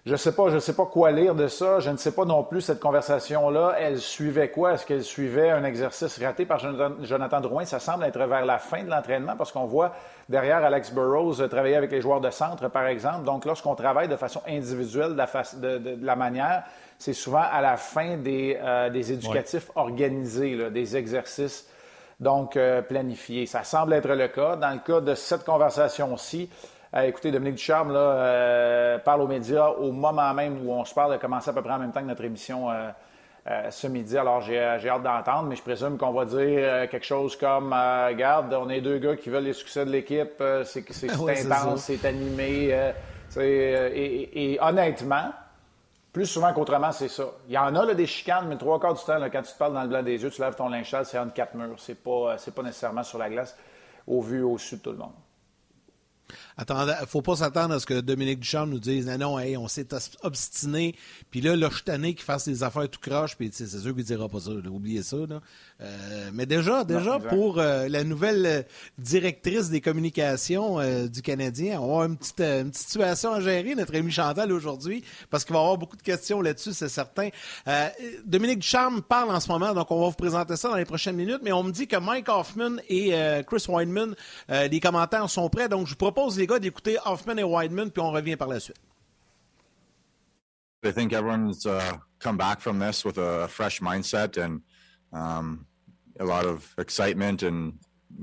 je 0.07 0.13
ne 0.13 0.17
sais 0.17 0.33
pas, 0.33 0.49
je 0.49 0.59
sais 0.59 0.75
pas 0.75 0.87
quoi 0.87 1.11
lire 1.11 1.35
de 1.35 1.49
ça. 1.49 1.81
Je 1.81 1.91
ne 1.91 1.97
sais 1.97 2.13
pas 2.13 2.25
non 2.25 2.43
plus 2.43 2.61
cette 2.61 2.81
conversation-là. 2.81 3.75
Elle 3.79 3.99
suivait 3.99 4.49
quoi? 4.49 4.73
Est-ce 4.73 4.87
qu'elle 4.87 5.03
suivait 5.03 5.51
un 5.51 5.65
exercice 5.65 6.23
raté 6.23 6.47
par 6.47 6.59
Jonathan, 6.59 7.41
Drouin? 7.41 7.65
Ça 7.65 7.79
semble 7.79 8.05
être 8.05 8.19
vers 8.19 8.47
la 8.47 8.59
fin 8.59 8.85
de 8.85 8.89
l'entraînement 8.89 9.37
parce 9.37 9.53
qu'on 9.53 9.67
voit 9.67 9.93
derrière 10.29 10.65
Alex 10.65 10.93
Burrows 10.93 11.35
travailler 11.49 11.77
avec 11.77 11.91
les 11.91 12.01
joueurs 12.01 12.21
de 12.21 12.31
centre, 12.31 12.69
par 12.69 12.87
exemple. 12.87 13.25
Donc, 13.25 13.45
lorsqu'on 13.45 13.75
travaille 13.75 14.09
de 14.09 14.17
façon 14.17 14.41
individuelle 14.49 15.15
de 15.15 16.07
la, 16.07 16.17
manière, 16.17 16.63
c'est 16.99 17.13
souvent 17.13 17.45
à 17.51 17.61
la 17.61 17.77
fin 17.77 18.17
des, 18.17 18.59
euh, 18.61 18.93
éducatifs 18.93 19.71
organisés, 19.75 20.71
des 20.71 20.97
exercices 20.97 21.69
donc 22.21 22.57
euh, 22.57 22.83
planifiés. 22.83 23.47
Ça 23.47 23.65
semble 23.65 23.93
être 23.93 24.09
le 24.09 24.29
cas. 24.29 24.57
Dans 24.57 24.71
le 24.71 24.81
cas 24.81 25.01
de 25.01 25.15
cette 25.15 25.45
conversation-ci, 25.45 26.49
écoutez, 26.97 27.31
Dominique 27.31 27.57
Ducharme 27.57 27.93
là, 27.93 27.99
euh, 27.99 28.99
parle 28.99 29.23
aux 29.23 29.27
médias 29.27 29.69
au 29.69 29.93
moment 29.93 30.33
même 30.35 30.67
où 30.67 30.73
on 30.73 30.85
se 30.85 30.95
parle, 30.95 31.13
de 31.13 31.19
commencer 31.19 31.51
à 31.51 31.53
peu 31.53 31.63
près 31.63 31.73
en 31.73 31.79
même 31.79 31.93
temps 31.93 32.01
que 32.01 32.07
notre 32.07 32.25
émission 32.25 32.71
euh, 32.71 33.71
ce 33.71 33.87
midi. 33.87 34.17
Alors, 34.17 34.41
j'ai 34.43 34.59
hâte 34.59 35.03
d'entendre, 35.03 35.49
mais 35.49 35.57
je 35.57 35.63
présume 35.63 35.97
qu'on 35.97 36.13
va 36.13 36.25
dire 36.25 36.89
quelque 36.91 37.07
chose 37.07 37.37
comme 37.37 37.73
Regarde, 37.73 38.53
on 38.55 38.69
est 38.69 38.81
deux 38.81 38.99
gars 38.99 39.17
qui 39.17 39.31
veulent 39.31 39.45
les 39.45 39.53
succès 39.53 39.85
de 39.85 39.91
l'équipe, 39.91 40.43
c'est 40.65 41.11
intense, 41.11 41.83
c'est 41.83 42.05
animé. 42.05 42.75
Et, 43.37 44.53
et, 44.53 44.61
honnêtement, 44.61 45.31
plus 46.13 46.27
souvent 46.27 46.53
qu'autrement, 46.53 46.93
c'est 46.93 47.09
ça. 47.09 47.25
Il 47.47 47.55
y 47.55 47.59
en 47.59 47.75
a 47.75 47.85
là, 47.85 47.95
des 47.95 48.07
chicanes, 48.07 48.47
mais 48.49 48.57
trois 48.57 48.81
quarts 48.81 48.95
du 48.95 49.05
temps, 49.05 49.19
quand 49.31 49.43
tu 49.43 49.53
te 49.53 49.59
parles 49.59 49.75
dans 49.75 49.83
le 49.83 49.89
blanc 49.89 50.03
des 50.03 50.21
yeux, 50.23 50.31
tu 50.31 50.41
lèves 50.41 50.55
ton 50.55 50.69
linge 50.69 50.95
c'est 51.05 51.19
entre 51.19 51.33
quatre 51.33 51.55
murs. 51.55 51.77
C'est 51.79 52.03
pas, 52.03 52.37
pas 52.55 52.63
nécessairement 52.63 53.03
sur 53.03 53.19
la 53.19 53.29
glace, 53.29 53.57
au 54.07 54.21
vu 54.21 54.43
au 54.43 54.55
dessus 54.55 54.77
de 54.77 54.83
tout 54.83 54.93
le 54.93 54.99
monde. 54.99 55.13
Attendez, 56.61 56.93
faut 57.07 57.23
pas 57.23 57.37
s'attendre 57.37 57.75
à 57.75 57.79
ce 57.79 57.87
que 57.87 58.01
Dominique 58.01 58.41
Duchamp 58.41 58.67
nous 58.67 58.81
dise 58.81 59.07
non, 59.07 59.17
non, 59.17 59.39
hey, 59.39 59.57
on 59.57 59.69
s'est 59.69 59.87
obstiné, 60.25 60.97
puis 61.31 61.41
là, 61.41 61.55
là, 61.55 61.69
je 61.73 61.85
tanné 61.85 62.15
qu'il 62.15 62.25
fasse 62.25 62.49
des 62.49 62.65
affaires 62.65 62.89
tout 62.91 62.99
croche, 63.01 63.37
puis 63.37 63.49
c'est 63.53 63.69
sûr 63.69 63.95
qu'il 63.95 64.03
dira 64.03 64.29
pas 64.29 64.41
ça, 64.41 64.51
oubliez 64.51 65.05
ça. 65.05 65.19
Là. 65.19 65.41
Euh, 65.81 66.31
mais 66.33 66.47
déjà, 66.47 66.83
déjà 66.83 67.21
pour 67.21 67.61
euh, 67.61 67.87
la 67.87 68.03
nouvelle 68.03 68.45
euh, 68.45 68.63
directrice 68.99 69.71
des 69.71 69.81
communications 69.81 70.79
du 71.07 71.23
Canadien, 71.23 71.81
on 71.81 72.01
a 72.01 72.07
une 72.07 72.17
petite, 72.17 72.41
une 72.41 72.71
petite 72.71 72.89
situation 72.89 73.33
à 73.33 73.41
gérer, 73.41 73.77
notre 73.77 73.97
ami 73.97 74.11
Chantal, 74.11 74.51
aujourd'hui, 74.51 75.05
parce 75.31 75.45
qu'il 75.45 75.53
va 75.53 75.61
y 75.61 75.63
avoir 75.63 75.79
beaucoup 75.79 75.97
de 75.97 76.03
questions 76.03 76.41
là-dessus, 76.41 76.73
c'est 76.73 76.89
certain. 76.89 77.29
Dominique 78.25 78.59
Ducharme 78.59 79.03
parle 79.03 79.31
en 79.31 79.39
ce 79.39 79.49
moment, 79.49 79.73
donc 79.75 79.89
on 79.93 80.01
va 80.01 80.09
vous 80.09 80.17
présenter 80.17 80.57
ça 80.57 80.71
dans 80.71 80.77
les 80.77 80.85
prochaines 80.85 81.15
minutes, 81.15 81.41
mais 81.43 81.53
on 81.53 81.63
me 81.63 81.71
dit 81.71 81.87
que 81.87 81.97
Mike 81.97 82.29
Hoffman 82.29 82.79
et 82.89 83.13
Chris 83.47 83.65
Weinman, 83.69 84.17
les 84.49 84.81
commentaires 84.81 85.31
sont 85.31 85.49
prêts, 85.49 85.69
donc 85.69 85.87
je 85.87 85.93
vous 85.93 85.97
propose, 85.97 86.37
les 86.37 86.48
gars, 86.49 86.59
d'écouter 86.59 86.97
Hoffman 87.05 87.39
et 87.39 87.91
puis 87.91 88.03
on 88.03 88.11
revient 88.11 88.37
par 88.37 88.49
la 88.49 88.59
suite. 88.59 88.77
I 90.85 90.93
think 90.93 91.13
everyone's 91.13 91.67
uh, 91.67 91.99
come 92.19 92.37
back 92.37 92.61
from 92.61 92.79
this 92.79 93.05
with 93.05 93.19
a 93.19 93.49
fresh 93.49 93.81
mindset 93.81 94.37
and 94.43 94.63
um, 95.13 95.67
a 96.19 96.25
lot 96.25 96.47
of 96.47 96.73
excitement 96.79 97.43
and 97.43 97.75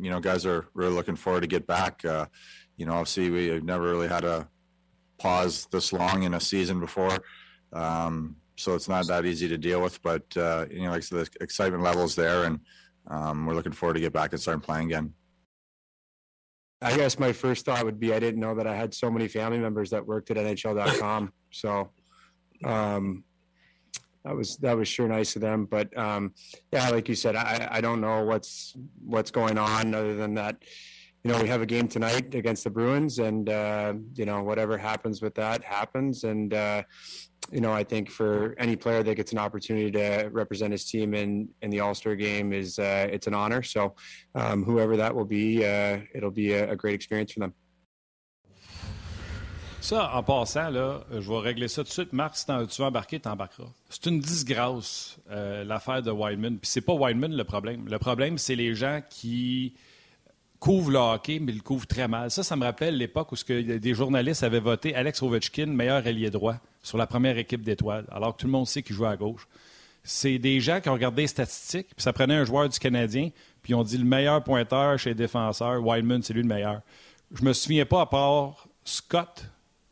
you 0.01 0.09
know 0.09 0.19
guys 0.19 0.45
are 0.45 0.65
really 0.73 0.93
looking 0.93 1.15
forward 1.15 1.41
to 1.41 1.47
get 1.47 1.67
back. 1.67 2.03
Uh, 2.03 2.25
you 2.77 2.85
know 2.85 2.93
obviously 2.93 3.29
we've 3.29 3.63
never 3.63 3.83
really 3.83 4.07
had 4.07 4.23
a 4.23 4.47
pause 5.17 5.67
this 5.71 5.93
long 5.93 6.23
in 6.23 6.33
a 6.33 6.39
season 6.39 6.79
before. 6.79 7.17
Um, 7.73 8.37
so 8.57 8.73
it's 8.73 8.87
not 8.87 9.05
that 9.07 9.25
easy 9.25 9.49
to 9.49 9.57
deal 9.57 9.81
with 9.81 10.01
but 10.01 10.25
uh, 10.37 10.65
you 10.71 10.83
know 10.83 10.91
like 10.91 11.03
so 11.03 11.17
the 11.17 11.29
excitement 11.41 11.83
levels 11.83 12.15
there 12.15 12.45
and 12.45 12.59
um, 13.07 13.45
we're 13.45 13.53
looking 13.53 13.73
forward 13.73 13.95
to 13.95 13.99
get 13.99 14.13
back 14.13 14.31
and 14.31 14.41
start 14.41 14.63
playing 14.63 14.87
again 14.87 15.13
I 16.85 16.95
guess 16.95 17.17
my 17.17 17.33
first 17.33 17.65
thought 17.65 17.83
would 17.83 17.99
be 17.99 18.13
I 18.13 18.19
didn't 18.19 18.39
know 18.39 18.53
that 18.53 18.67
I 18.67 18.75
had 18.75 18.93
so 18.93 19.09
many 19.09 19.27
family 19.27 19.57
members 19.57 19.89
that 19.89 20.05
worked 20.05 20.29
at 20.29 20.37
NHL.com. 20.37 21.33
so 21.51 21.89
um, 22.63 23.23
that 24.23 24.35
was 24.35 24.57
that 24.57 24.77
was 24.77 24.87
sure 24.87 25.07
nice 25.07 25.35
of 25.35 25.41
them. 25.41 25.65
But 25.65 25.97
um, 25.97 26.33
yeah, 26.71 26.89
like 26.89 27.09
you 27.09 27.15
said, 27.15 27.35
I, 27.35 27.67
I 27.71 27.81
don't 27.81 28.01
know 28.01 28.23
what's 28.23 28.75
what's 29.03 29.31
going 29.31 29.57
on 29.57 29.95
other 29.95 30.15
than 30.15 30.35
that. 30.35 30.57
You 31.23 31.31
know, 31.31 31.41
we 31.41 31.47
have 31.47 31.63
a 31.63 31.65
game 31.65 31.87
tonight 31.87 32.35
against 32.35 32.63
the 32.63 32.69
Bruins, 32.69 33.17
and 33.17 33.49
uh, 33.49 33.95
you 34.13 34.25
know 34.25 34.43
whatever 34.43 34.77
happens 34.77 35.23
with 35.23 35.33
that 35.35 35.63
happens. 35.63 36.23
And 36.23 36.53
uh, 36.53 36.83
you 37.51 37.61
know, 37.61 37.71
I 37.71 37.83
think 37.83 38.09
for 38.09 38.55
any 38.57 38.75
player 38.75 39.03
that 39.03 39.15
gets 39.15 39.31
an 39.31 39.37
opportunity 39.37 39.91
to 39.91 40.29
represent 40.31 40.71
his 40.71 40.85
team 40.85 41.13
in 41.13 41.49
in 41.61 41.69
the 41.69 41.79
All 41.79 41.93
Star 41.93 42.15
game 42.15 42.53
is 42.53 42.79
uh, 42.79 43.07
it's 43.11 43.27
an 43.27 43.33
honor. 43.33 43.61
So, 43.63 43.95
um, 44.33 44.63
whoever 44.63 44.97
that 44.97 45.13
will 45.15 45.25
be, 45.25 45.65
uh, 45.65 45.99
it'll 46.13 46.31
be 46.31 46.53
a, 46.53 46.71
a, 46.71 46.75
great 46.75 46.95
experience 46.95 47.33
for 47.33 47.41
them. 47.41 47.53
Ça, 49.81 50.15
en 50.15 50.23
passant, 50.23 50.71
là, 50.71 51.05
je 51.11 51.29
vais 51.29 51.37
régler 51.37 51.67
ça 51.67 51.83
tout 51.83 51.89
de 51.89 51.93
suite. 51.93 52.11
Marc, 52.11 52.35
si 52.37 52.45
tu 52.45 52.81
veux 52.81 52.87
embarquer, 52.87 53.19
tu 53.19 53.29
embarqueras. 53.29 53.69
C'est 53.87 54.07
une 54.07 54.19
disgrâce, 54.19 55.19
euh, 55.29 55.63
l'affaire 55.63 56.01
de 56.01 56.09
Wildman. 56.09 56.57
Puis 56.57 56.71
c'est 56.71 56.81
pas 56.81 56.93
Wildman 56.93 57.35
le 57.35 57.43
problème. 57.43 57.87
Le 57.87 57.99
problème, 57.99 58.39
c'est 58.39 58.55
les 58.55 58.73
gens 58.73 59.01
qui 59.07 59.75
couvre 60.65 60.89
le 60.89 60.97
hockey, 60.97 61.37
mais 61.39 61.51
il 61.51 61.57
le 61.57 61.61
couvre 61.61 61.85
très 61.85 62.07
mal. 62.07 62.31
Ça, 62.31 62.41
ça 62.41 62.55
me 62.55 62.63
rappelle 62.63 62.97
l'époque 62.97 63.31
où 63.31 63.35
que 63.35 63.77
des 63.77 63.93
journalistes 63.93 64.41
avaient 64.41 64.59
voté 64.59 64.95
Alex 64.95 65.21
Ovechkin 65.21 65.67
meilleur 65.67 66.07
allié 66.07 66.31
droit 66.31 66.55
sur 66.81 66.97
la 66.97 67.05
première 67.05 67.37
équipe 67.37 67.61
d'étoiles, 67.61 68.07
alors 68.11 68.35
que 68.35 68.41
tout 68.41 68.47
le 68.47 68.51
monde 68.51 68.65
sait 68.65 68.81
qu'il 68.81 68.95
joue 68.95 69.05
à 69.05 69.15
gauche. 69.15 69.47
C'est 70.03 70.39
des 70.39 70.59
gens 70.59 70.81
qui 70.81 70.89
ont 70.89 70.93
regardé 70.93 71.21
les 71.21 71.27
statistiques, 71.27 71.89
puis 71.95 72.01
ça 72.01 72.13
prenait 72.13 72.33
un 72.33 72.45
joueur 72.45 72.67
du 72.67 72.79
Canadien, 72.79 73.29
puis 73.61 73.73
ils 73.73 73.75
ont 73.75 73.83
dit 73.83 73.99
le 73.99 74.05
meilleur 74.05 74.43
pointeur 74.43 74.97
chez 74.97 75.11
les 75.11 75.15
défenseurs, 75.15 75.85
Wildman, 75.85 76.23
c'est 76.23 76.33
lui 76.33 76.41
le 76.41 76.47
meilleur. 76.47 76.81
Je 77.31 77.43
me 77.43 77.53
souviens 77.53 77.85
pas, 77.85 78.01
à 78.01 78.05
part 78.07 78.67
Scott, 78.83 79.45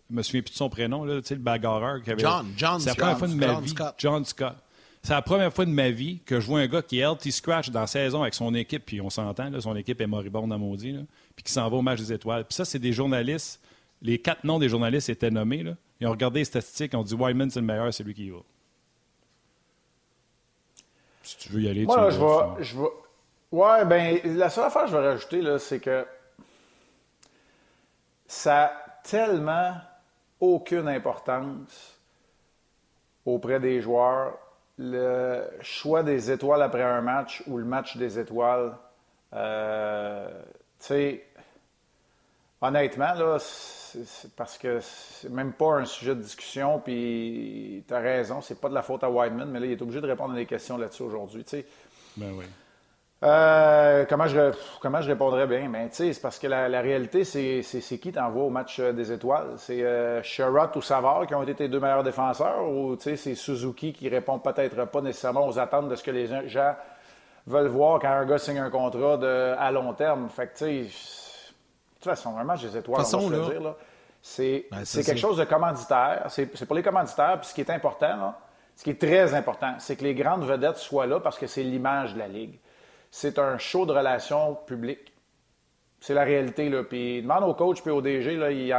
je 0.10 0.16
me 0.16 0.24
souviens 0.24 0.42
plus 0.42 0.54
de 0.54 0.58
son 0.58 0.70
prénom, 0.70 1.04
là, 1.04 1.20
le 1.30 1.36
bagarreur. 1.36 2.02
Qui 2.02 2.12
avait... 2.12 2.22
John, 2.22 2.48
John, 2.58 2.80
C'est 2.80 2.90
la 2.90 2.96
première 2.96 3.20
fois 3.20 3.28
de 3.28 3.36
ma 3.36 3.60
vie. 3.60 3.76
John 4.00 4.26
Scott. 4.26 4.56
C'est 5.04 5.12
la 5.12 5.22
première 5.22 5.54
fois 5.54 5.66
de 5.66 5.72
ma 5.72 5.90
vie 5.90 6.20
que 6.26 6.40
je 6.40 6.48
vois 6.48 6.62
un 6.62 6.68
gars 6.68 6.82
qui 6.82 7.00
est 7.00 7.06
LT 7.06 7.30
Scratch 7.30 7.70
dans 7.70 7.82
la 7.82 7.88
saison 7.88 8.22
avec 8.22 8.34
son 8.34 8.54
équipe, 8.56 8.86
puis 8.86 9.02
on 9.02 9.10
s'entend, 9.10 9.50
son 9.60 9.76
équipe 9.76 10.00
est 10.00 10.08
moribonde 10.08 10.54
à 10.54 10.58
maudit, 10.58 10.94
là, 10.94 11.02
puis 11.36 11.44
qui 11.44 11.52
s'en 11.52 11.70
va 11.70 11.76
au 11.76 11.82
match 11.82 12.00
des 12.00 12.14
étoiles. 12.14 12.46
Puis 12.46 12.56
ça, 12.56 12.64
c'est 12.64 12.80
des 12.80 12.94
journalistes. 12.94 13.62
Les 14.02 14.18
quatre 14.18 14.46
noms 14.46 14.60
des 14.60 14.70
journalistes 14.70 15.10
étaient 15.10 15.30
nommés. 15.30 15.64
Là. 15.64 15.74
Ils 16.00 16.08
ont 16.08 16.12
regardé 16.12 16.40
les 16.40 16.46
statistiques, 16.46 16.94
ils 16.94 16.96
ont 16.96 17.04
dit 17.04 17.16
Wyman, 17.16 17.50
c'est 17.50 17.60
le 17.60 17.66
meilleur, 17.66 17.94
c'est 17.94 18.04
lui 18.04 18.14
qui 18.14 18.28
y 18.28 18.30
va. 18.30 18.40
Si 21.22 21.38
tu 21.38 21.50
veux 21.50 21.62
y 21.62 21.68
aller, 21.68 21.86
Moi, 21.86 21.96
tu 21.96 22.02
là, 22.02 22.10
je 22.10 22.20
vais, 22.20 22.64
je 22.64 22.80
vais. 22.80 22.90
Ouais, 23.52 23.86
ben, 23.86 24.20
la 24.38 24.50
seule 24.50 24.66
affaire 24.66 24.84
que 24.84 24.92
je 24.92 24.98
vais 24.98 25.08
rajouter, 25.10 25.42
là, 25.42 25.60
c'est 25.60 25.80
que 25.80 26.06
ça 28.26 28.66
a 28.66 28.74
tellement 29.04 29.76
aucune 30.40 30.88
importance 30.88 32.00
auprès 33.26 33.60
des 33.60 33.82
joueurs 33.82 34.38
le 34.78 35.46
choix 35.62 36.04
des 36.04 36.32
étoiles 36.32 36.62
après 36.62 36.84
un 36.84 37.02
match 37.02 37.44
ou 37.48 37.58
le 37.58 37.66
match 37.66 37.98
des 37.98 38.20
étoiles, 38.20 38.76
euh, 39.34 40.30
tu 40.80 40.86
sais, 40.86 41.26
honnêtement, 42.62 43.14
là, 43.14 43.38
c'est 43.40 44.36
parce 44.36 44.58
que 44.58 44.80
c'est 44.82 45.30
même 45.30 45.54
pas 45.54 45.76
un 45.76 45.86
sujet 45.86 46.16
de 46.16 46.22
discussion, 46.22 46.80
puis 46.80 47.84
tu 47.88 47.94
as 47.94 48.00
raison, 48.00 48.42
c'est 48.42 48.60
pas 48.60 48.70
de 48.70 48.74
la 48.74 48.82
faute 48.82 49.04
à 49.04 49.10
Whiteman, 49.10 49.50
mais 49.50 49.60
là, 49.60 49.66
il 49.68 49.72
est 49.74 49.82
obligé 49.82 50.02
de 50.02 50.08
répondre 50.08 50.34
à 50.34 50.38
des 50.38 50.46
questions 50.46 50.78
là-dessus 50.78 51.04
aujourd'hui, 51.04 51.44
tu 51.44 51.58
sais. 51.58 51.66
Ben 52.18 52.32
oui. 52.34 52.46
Euh, 53.24 54.06
comment, 54.10 54.28
je, 54.28 54.52
comment 54.82 55.02
je 55.02 55.08
répondrais 55.08 55.48
bien? 55.48 55.70
Ben, 55.70 55.88
c'est 55.92 56.20
parce 56.22 56.38
que 56.38 56.48
la, 56.48 56.82
réalité, 56.82 57.24
c'est 57.24 57.98
qui 57.98 58.12
t'envoie 58.12 58.44
au 58.44 58.50
match 58.50 58.80
euh, 58.80 58.92
des 58.92 59.12
étoiles? 59.12 59.54
C'est 59.58 59.82
euh, 59.82 60.22
Sherrod 60.24 60.76
ou 60.76 60.82
Savard 60.82 61.26
qui 61.26 61.34
ont 61.34 61.44
été 61.44 61.56
tes 61.56 61.68
deux 61.70 61.80
meilleurs 61.80 62.04
défenseurs 62.04 62.68
ou 62.68 62.98
c'est 63.00 63.16
Suzuki 63.16 63.94
qui 63.94 64.10
répond 64.10 64.40
peut-être 64.40 64.86
pas 64.86 65.02
nécessairement 65.02 65.48
aux 65.48 65.58
attentes 65.58 65.88
de 65.88 65.96
ce 65.96 66.04
que 66.04 66.12
les 66.12 66.28
gens 66.50 66.76
veulent 67.48 67.68
voir 67.68 68.00
quand 68.00 68.10
un 68.10 68.26
gars 68.26 68.38
signe 68.38 68.60
un 68.60 68.70
contrat 68.70 69.16
de, 69.18 69.56
à 69.58 69.72
long 69.72 69.94
terme? 69.94 70.28
Fait 70.30 70.48
que, 70.48 70.58
tu 70.58 70.66
sais, 70.66 70.82
de 70.82 71.96
toute 71.96 72.04
façon, 72.04 72.38
un 72.38 72.44
match 72.44 72.62
des 72.62 72.76
étoiles, 72.76 73.06
on 73.14 73.18
va 73.30 73.44
se 73.44 73.52
dire, 73.52 73.62
là, 73.62 73.76
c'est 74.22 74.66
ben, 74.70 74.84
quelque 74.84 75.18
chose 75.18 75.38
de 75.38 75.46
commanditaire. 75.46 76.26
C'est 76.28 76.66
pour 76.66 76.76
les 76.76 76.84
commanditaires. 76.84 77.38
Puis 77.40 77.50
ce 77.50 77.54
qui 77.54 77.62
est 77.62 77.70
important, 77.70 78.18
là, 78.18 78.40
ce 78.76 78.84
qui 78.84 78.90
est 78.90 79.00
très 79.00 79.34
important, 79.34 79.76
c'est 79.78 79.96
que 79.96 80.04
les 80.04 80.16
grandes 80.16 80.44
vedettes 80.44 80.78
soient 80.78 81.06
là 81.06 81.22
parce 81.22 81.38
que 81.38 81.48
c'est 81.48 81.64
l'image 81.64 82.16
de 82.16 82.20
la 82.20 82.28
Ligue 82.28 82.60
c'est 83.16 83.38
un 83.38 83.60
show 83.60 83.86
de 83.86 83.94
relations 83.94 84.56
publiques. 84.66 85.14
C'est 86.00 86.16
la 86.16 86.24
réalité. 86.24 86.68
Là. 86.68 86.84
Puis 86.84 87.22
demande 87.22 87.44
au 87.44 87.54
coach 87.54 87.80
puis 87.84 87.92
au 87.92 88.02
DG, 88.02 88.36
là, 88.38 88.50
ils, 88.50 88.76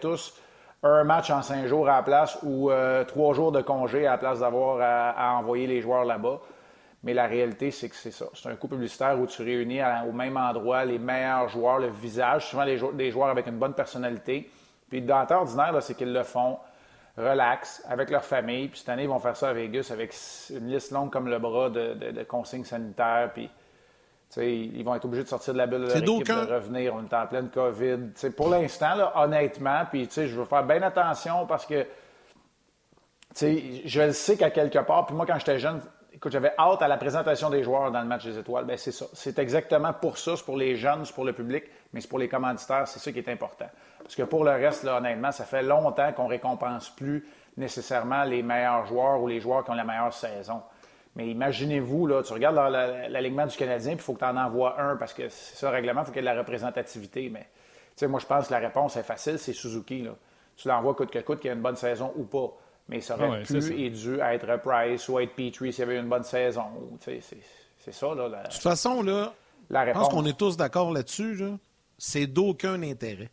tous 0.00 0.34
un 0.82 1.04
match 1.04 1.30
en 1.30 1.40
cinq 1.40 1.66
jours 1.66 1.88
à 1.88 1.98
la 1.98 2.02
place 2.02 2.36
ou 2.42 2.72
euh, 2.72 3.04
trois 3.04 3.32
jours 3.32 3.52
de 3.52 3.62
congé 3.62 4.04
à 4.04 4.12
la 4.12 4.18
place 4.18 4.40
d'avoir 4.40 4.80
à, 4.82 5.38
envoyer 5.38 5.68
les 5.68 5.80
joueurs 5.80 6.04
là-bas. 6.04 6.40
Mais 7.04 7.14
la 7.14 7.28
réalité, 7.28 7.70
c'est 7.70 7.88
que 7.88 7.94
c'est 7.94 8.10
ça. 8.10 8.26
C'est 8.34 8.48
un 8.48 8.56
coup 8.56 8.66
publicitaire 8.66 9.16
où 9.20 9.28
tu 9.28 9.42
réunis 9.42 9.80
au 10.08 10.12
même 10.12 10.36
endroit 10.36 10.84
les 10.84 10.98
meilleurs 10.98 11.48
joueurs, 11.48 11.78
le 11.78 11.90
visage, 11.90 12.48
souvent 12.50 12.64
les, 12.64 13.10
joueurs 13.12 13.28
avec 13.28 13.46
une 13.46 13.58
bonne 13.58 13.74
personnalité. 13.74 14.50
Puis 14.90 15.02
dans 15.02 15.24
ordinaire, 15.30 15.80
c'est 15.82 15.94
qu'ils 15.94 16.12
le 16.12 16.24
font 16.24 16.58
relax, 17.16 17.82
avec 17.88 18.10
leur 18.10 18.24
famille. 18.24 18.68
Puis 18.68 18.80
cette 18.80 18.88
année, 18.88 19.04
ils 19.04 19.08
vont 19.08 19.18
faire 19.18 19.36
ça 19.36 19.50
à 19.50 19.52
Vegas 19.52 19.88
avec 19.92 20.14
une 20.50 20.68
liste 20.68 20.90
longue 20.90 21.10
comme 21.10 21.28
le 21.28 21.38
bras 21.38 21.70
de, 21.70 22.22
consignes 22.24 22.64
sanitaires. 22.64 23.30
Puis 23.34 23.50
ils 24.36 24.82
vont 24.84 24.94
être 24.94 25.04
obligés 25.04 25.22
de 25.22 25.28
sortir 25.28 25.52
de 25.52 25.58
la 25.58 25.66
bulle 25.66 25.82
de 25.82 25.92
l'équipe, 25.92 26.26
de 26.26 26.52
revenir. 26.52 26.94
On 26.94 27.04
est 27.04 27.14
en 27.14 27.26
pleine 27.26 27.50
COVID. 27.50 28.30
pour 28.36 28.48
l'instant, 28.48 29.12
honnêtement, 29.14 29.84
puis 29.90 30.08
je 30.12 30.22
veux 30.22 30.44
faire 30.44 30.64
bien 30.64 30.82
attention 30.82 31.46
parce 31.46 31.66
que 31.66 31.86
je 33.36 34.00
le 34.00 34.12
sais 34.12 34.36
qu'à 34.36 34.50
quelque 34.50 34.78
part, 34.80 35.06
puis 35.06 35.14
moi, 35.14 35.26
quand 35.26 35.38
j'étais 35.38 35.58
jeune, 35.58 35.80
écoute, 36.14 36.32
j'avais 36.32 36.52
hâte 36.58 36.80
à 36.80 36.88
la 36.88 36.96
présentation 36.96 37.50
des 37.50 37.62
joueurs 37.62 37.90
dans 37.90 38.00
le 38.00 38.06
match 38.06 38.24
des 38.24 38.38
étoiles. 38.38 38.64
Ben 38.64 38.76
c'est 38.76 38.92
ça. 38.92 39.06
C'est 39.12 39.38
exactement 39.38 39.92
pour 39.92 40.16
ça. 40.16 40.36
C'est 40.36 40.44
pour 40.44 40.56
les 40.56 40.76
jeunes, 40.76 41.04
c'est 41.04 41.14
pour 41.14 41.24
le 41.24 41.32
public, 41.32 41.64
mais 41.92 42.00
c'est 42.00 42.08
pour 42.08 42.18
les 42.18 42.28
commanditaires. 42.28 42.86
C'est 42.86 43.00
ça 43.00 43.12
qui 43.12 43.18
est 43.18 43.28
important. 43.28 43.66
Parce 43.98 44.14
que 44.14 44.22
pour 44.22 44.44
le 44.44 44.52
reste, 44.52 44.84
honnêtement, 44.84 45.32
ça 45.32 45.44
fait 45.44 45.62
longtemps 45.62 46.12
qu'on 46.12 46.26
récompense 46.26 46.90
plus 46.90 47.26
nécessairement 47.56 48.24
les 48.24 48.42
meilleurs 48.42 48.86
joueurs 48.86 49.20
ou 49.20 49.26
les 49.26 49.40
joueurs 49.40 49.64
qui 49.64 49.70
ont 49.70 49.74
la 49.74 49.84
meilleure 49.84 50.12
saison. 50.12 50.62
Mais 51.16 51.28
imaginez-vous, 51.28 52.06
là, 52.08 52.22
tu 52.22 52.32
regardes 52.32 52.56
l'alignement 52.56 53.46
du 53.46 53.56
Canadien, 53.56 53.92
puis 53.92 54.00
il 54.00 54.02
faut 54.02 54.14
que 54.14 54.18
tu 54.18 54.24
en 54.24 54.36
envoies 54.36 54.80
un, 54.80 54.96
parce 54.96 55.14
que 55.14 55.28
c'est 55.28 55.56
ça 55.56 55.68
le 55.68 55.74
règlement, 55.74 56.02
il 56.02 56.06
faut 56.06 56.12
qu'il 56.12 56.24
y 56.24 56.26
ait 56.26 56.28
de 56.28 56.34
la 56.34 56.40
représentativité. 56.40 57.28
Mais, 57.30 57.42
tu 57.42 57.46
sais, 57.96 58.08
moi, 58.08 58.18
je 58.18 58.26
pense 58.26 58.48
que 58.48 58.52
la 58.52 58.58
réponse 58.58 58.96
est 58.96 59.04
facile, 59.04 59.38
c'est 59.38 59.52
Suzuki. 59.52 60.02
Là. 60.02 60.10
Tu 60.56 60.66
l'envoies 60.66 60.94
coûte 60.94 61.10
que 61.10 61.20
coûte 61.20 61.38
qu'il 61.38 61.50
y 61.50 61.52
ait 61.52 61.56
une 61.56 61.62
bonne 61.62 61.76
saison 61.76 62.12
ou 62.16 62.24
pas. 62.24 62.52
Mais 62.88 63.00
ça 63.00 63.16
aurait 63.16 63.42
pu 63.42 63.80
et 63.80 63.90
dû 63.90 64.18
être 64.20 64.60
Price 64.62 65.08
ou 65.08 65.18
être 65.18 65.34
Petrie 65.34 65.72
s'il 65.72 65.80
y 65.80 65.82
avait 65.82 65.98
une 65.98 66.08
bonne 66.08 66.24
saison. 66.24 66.64
C'est 67.00 67.92
ça, 67.92 68.14
là. 68.14 68.28
De 68.28 68.48
toute 68.48 68.62
façon, 68.62 69.02
là, 69.02 69.34
la 69.70 69.86
je 69.86 69.92
pense 69.92 70.08
qu'on 70.08 70.26
est 70.26 70.36
tous 70.36 70.56
d'accord 70.56 70.92
là-dessus. 70.92 71.34
Là. 71.36 71.58
C'est 71.98 72.26
d'aucun 72.26 72.82
intérêt. 72.82 73.30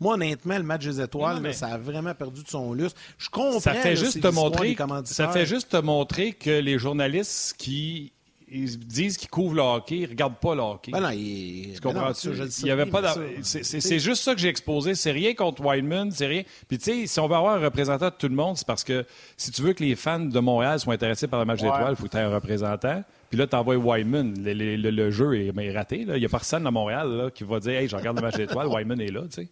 Moi, 0.00 0.14
honnêtement, 0.14 0.56
le 0.56 0.64
match 0.64 0.84
des 0.84 1.00
étoiles, 1.00 1.54
ça 1.54 1.68
a 1.68 1.78
vraiment 1.78 2.14
perdu 2.14 2.42
de 2.42 2.48
son 2.48 2.72
lustre. 2.72 3.00
Je 3.18 3.30
comprends. 3.30 3.60
Ça 3.60 3.74
fait 3.74 3.96
juste 3.96 4.20
te 4.20 4.28
montrer. 4.28 4.76
Ça 5.04 5.28
fait 5.28 5.46
juste 5.46 5.70
te 5.70 5.76
montrer 5.76 6.32
que 6.32 6.50
les 6.50 6.78
journalistes 6.78 7.56
qui 7.56 8.12
disent 8.48 9.16
qu'ils 9.16 9.30
couvrent 9.30 9.54
le 9.54 9.62
hockey, 9.62 9.98
ils 9.98 10.06
regardent 10.06 10.38
pas 10.38 10.54
le 10.54 10.60
hockey. 10.60 10.92
Ben 10.92 11.00
non, 11.00 11.10
il... 11.10 11.72
Tu 11.74 11.80
comprends 11.80 12.12
il 12.12 12.66
y 12.66 12.70
avait 12.70 12.86
pas. 12.86 13.14
C'est 13.42 13.98
juste 13.98 14.22
ça 14.22 14.34
que 14.34 14.40
j'ai 14.40 14.48
exposé. 14.48 14.94
C'est 14.94 15.12
rien 15.12 15.34
contre 15.34 15.64
Wideman, 15.64 16.10
c'est 16.10 16.26
rien. 16.26 16.42
Puis 16.68 16.78
tu 16.78 16.84
sais, 16.84 17.06
si 17.06 17.20
on 17.20 17.28
veut 17.28 17.36
avoir 17.36 17.54
un 17.54 17.60
représentant 17.60 18.06
de 18.06 18.14
tout 18.14 18.28
le 18.28 18.34
monde, 18.34 18.56
c'est 18.56 18.66
parce 18.66 18.84
que 18.84 19.04
si 19.36 19.50
tu 19.50 19.62
veux 19.62 19.72
que 19.72 19.82
les 19.82 19.96
fans 19.96 20.20
de 20.20 20.40
Montréal 20.40 20.78
soient 20.78 20.94
intéressés 20.94 21.26
par 21.26 21.40
le 21.40 21.46
match 21.46 21.60
des 21.60 21.66
étoiles, 21.66 21.90
il 21.90 21.96
faut 21.96 22.04
que 22.04 22.10
tu 22.10 22.16
aies 22.16 22.20
un 22.20 22.34
représentant. 22.34 23.02
Puis 23.30 23.38
là, 23.38 23.46
tu 23.46 23.56
envoies 23.56 23.76
Wyman. 23.76 24.34
Le, 24.36 25.10
jeu 25.10 25.36
est, 25.36 25.72
raté. 25.72 26.00
Il 26.00 26.14
n'y 26.14 26.24
a 26.24 26.28
personne 26.28 26.66
à 26.66 26.70
Montréal 26.70 27.30
qui 27.34 27.44
va 27.44 27.60
dire 27.60 27.72
Hey, 27.72 27.88
je 27.88 27.96
regarde 27.96 28.16
le 28.16 28.22
match 28.22 28.36
des 28.36 28.44
étoiles, 28.44 28.68
Wyman 28.68 29.00
est 29.00 29.10
là. 29.10 29.22
sais. 29.30 29.48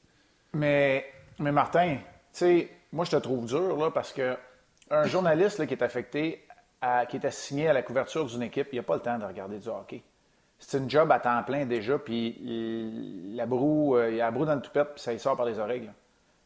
Mais, 0.55 1.07
mais 1.39 1.51
Martin, 1.51 1.97
tu 1.97 2.01
sais, 2.33 2.69
moi, 2.93 3.05
je 3.05 3.11
te 3.13 3.17
trouve 3.17 3.47
dur, 3.47 3.77
là, 3.77 3.91
parce 3.91 4.13
que 4.13 4.37
un 4.91 5.07
journaliste 5.07 5.67
qui 5.67 5.75
est 5.75 5.83
affecté, 5.83 6.45
qui 7.09 7.17
est 7.17 7.25
assigné 7.25 7.69
à 7.69 7.73
la 7.73 7.83
couverture 7.83 8.27
d'une 8.27 8.43
équipe, 8.43 8.69
il 8.73 8.77
n'a 8.77 8.83
pas 8.83 8.95
le 8.95 9.01
temps 9.01 9.19
de 9.19 9.25
regarder 9.25 9.59
du 9.59 9.69
hockey. 9.69 10.03
C'est 10.59 10.79
une 10.79 10.89
job 10.89 11.11
à 11.11 11.19
temps 11.19 11.43
plein 11.43 11.67
déjà, 11.67 11.99
puis 11.99 13.33
la 13.35 13.47
broue, 13.47 13.97
euh, 13.97 14.11
il 14.11 14.17
y 14.17 14.21
a 14.21 14.27
la 14.27 14.31
broue 14.31 14.45
dans 14.45 14.55
le 14.55 14.61
toupette, 14.61 14.95
puis 14.95 15.01
ça 15.01 15.13
y 15.13 15.19
sort 15.19 15.37
par 15.37 15.47
les 15.47 15.59
oreilles. 15.59 15.91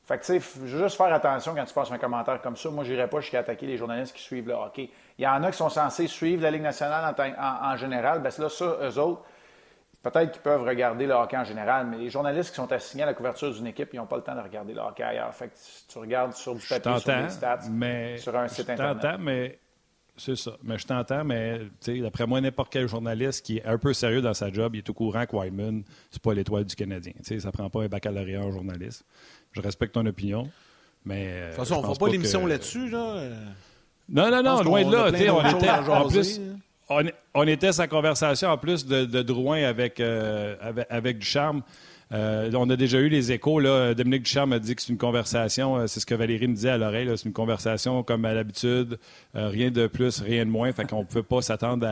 Fait 0.05 0.19
que, 0.19 0.25
tu 0.25 0.41
sais, 0.41 0.67
juste 0.67 0.97
faire 0.97 1.13
attention 1.13 1.55
quand 1.55 1.65
tu 1.65 1.75
passes 1.75 1.91
un 1.91 1.99
commentaire 1.99 2.41
comme 2.41 2.57
ça. 2.57 2.71
Moi, 2.71 2.85
je 2.85 2.93
n'irai 2.93 3.09
pas 3.09 3.21
jusqu'à 3.21 3.41
attaquer 3.41 3.67
les 3.67 3.77
journalistes 3.77 4.15
qui 4.15 4.23
suivent 4.23 4.47
le 4.47 4.55
hockey. 4.55 4.89
Il 5.19 5.25
y 5.25 5.27
en 5.27 5.43
a 5.43 5.51
qui 5.51 5.57
sont 5.57 5.69
censés 5.69 6.07
suivre 6.07 6.43
la 6.43 6.51
Ligue 6.51 6.63
nationale 6.63 7.15
en, 7.37 7.77
général. 7.77 8.23
Bien, 8.23 8.31
là, 8.39 8.49
ça, 8.49 8.77
eux 8.83 8.99
autres, 8.99 9.23
Peut-être 10.03 10.31
qu'ils 10.31 10.43
peuvent 10.43 10.63
regarder 10.63 11.05
le 11.05 11.15
hockey 11.15 11.37
en 11.37 11.43
général, 11.43 11.87
mais 11.89 11.97
les 11.97 12.11
journalistes 12.11 12.51
qui 12.51 12.57
sont 12.57 12.71
assignés 12.71 13.03
à 13.03 13.07
la 13.07 13.15
couverture 13.15 13.53
d'une 13.53 13.67
équipe, 13.67 13.93
ils 13.93 13.97
n'ont 13.97 14.07
pas 14.07 14.15
le 14.15 14.23
temps 14.23 14.37
de 14.37 14.41
regarder 14.41 14.73
le 14.73 14.81
hockey 14.81 15.03
ailleurs. 15.03 15.35
Fait 15.35 15.49
que 15.49 15.55
tu 15.89 15.99
regardes 15.99 16.33
sur 16.33 16.55
du 16.55 16.65
papier, 16.65 16.99
sur 17.01 17.13
des 17.13 17.29
stats, 17.29 17.59
mais 17.73 18.17
sur 18.19 18.37
un 18.37 18.47
site 18.47 18.71
Internet. 18.71 19.19
Mais 19.19 19.59
c'est 20.17 20.37
ça. 20.37 20.57
Mais 20.63 20.79
je 20.79 20.87
t'entends, 20.87 21.25
mais 21.25 21.61
d'après 21.87 22.27
moi, 22.27 22.41
n'importe 22.41 22.73
quel 22.73 22.89
journaliste 22.89 23.45
qui 23.45 23.59
est 23.59 23.65
un 23.65 23.79
peu 23.79 23.93
sérieux 23.93 24.23
dans 24.23 24.35
sa 24.35 24.51
job, 24.51 24.75
il 24.75 24.79
est 24.79 24.91
au 24.91 24.95
courant 24.95 25.27
que 25.27 25.37
ce 25.37 25.83
c'est 26.11 26.23
pas 26.23 26.35
l'étoile 26.35 26.65
du 26.65 26.75
Canadien. 26.75 27.13
sais, 27.23 27.39
ça 27.41 27.53
prend 27.53 27.69
pas 27.69 27.83
un 27.83 27.89
baccalauréat 27.89 28.41
en 28.41 28.51
journaliste. 28.51 29.05
Je 29.53 29.61
respecte 29.61 29.95
ton 29.95 30.07
opinion, 30.07 30.51
mais... 31.05 31.27
De 31.27 31.47
toute 31.49 31.57
façon, 31.57 31.75
on 31.75 31.79
ne 31.79 31.83
fera 31.83 31.95
pas 31.95 32.09
l'émission 32.09 32.47
là-dessus, 32.47 32.89
là. 32.91 33.23
Non, 34.09 34.31
non, 34.31 34.43
non, 34.43 34.63
loin 34.63 34.85
de 34.85 34.93
là. 34.93 35.05
On 35.07 35.15
était, 35.15 35.29
en 35.31 36.09
plus, 36.09 36.41
on, 37.35 37.47
était 37.47 37.73
sa 37.73 37.89
conversation 37.89 38.49
en 38.51 38.59
plus 38.59 38.87
de, 38.87 39.23
Drouin 39.23 39.65
avec, 39.65 40.01
euh, 40.01 40.55
avec, 40.89 41.19
du 41.19 41.27
charme. 41.27 41.63
Euh, 42.13 42.51
on 42.55 42.71
a 42.71 42.77
déjà 42.77 42.99
eu 42.99 43.09
les 43.09 43.33
échos. 43.33 43.59
Là. 43.59 43.95
Dominique 43.95 44.23
Ducharme 44.25 44.53
a 44.53 44.59
dit 44.59 44.77
que 44.77 44.83
c'est 44.83 44.93
une 44.93 44.99
conversation. 44.99 45.77
Euh, 45.77 45.87
c'est 45.87 46.01
ce 46.01 46.07
que 46.07 46.15
Valérie 46.15 46.47
me 46.47 46.55
disait 46.55 46.71
à 46.71 46.79
l'oreille. 46.79 47.11
C'est 47.17 47.27
une 47.27 47.33
conversation 47.33 48.03
comme 48.03 48.25
à 48.25 48.33
l'habitude. 48.33 48.99
Euh, 49.35 49.49
rien 49.49 49.71
de 49.71 49.87
plus, 49.87 50.21
rien 50.21 50.45
de 50.47 50.51
moins. 50.51 50.73
Fait 50.73 50.89
qu'on 50.89 51.01
ne 51.01 51.05
peut 51.05 51.23
pas 51.23 51.43
s'attendre 51.43 51.87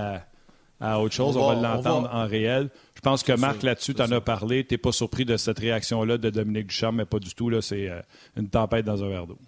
à, 0.80 1.00
autre 1.00 1.14
chose. 1.14 1.36
On, 1.36 1.48
va, 1.48 1.54
l'entendre 1.54 2.10
en 2.12 2.26
réel. 2.26 2.68
Je 2.94 3.00
pense 3.00 3.22
que 3.22 3.32
Marc, 3.32 3.62
là-dessus, 3.62 3.94
tu 3.94 4.02
en 4.02 4.10
as 4.12 4.20
parlé. 4.20 4.64
Tu 4.64 4.74
n'es 4.74 4.78
pas 4.78 4.92
surpris 4.92 5.24
de 5.24 5.36
cette 5.36 5.58
réaction-là 5.58 6.18
de 6.18 6.30
Dominique 6.30 6.68
Ducharme, 6.68 6.96
mais 6.96 7.06
pas 7.06 7.18
du 7.18 7.34
tout. 7.34 7.60
C'est 7.60 7.90
une 8.36 8.48
tempête 8.48 8.84
dans 8.84 9.02
un 9.02 9.08
verre 9.08 9.26
d'eau. 9.26 9.38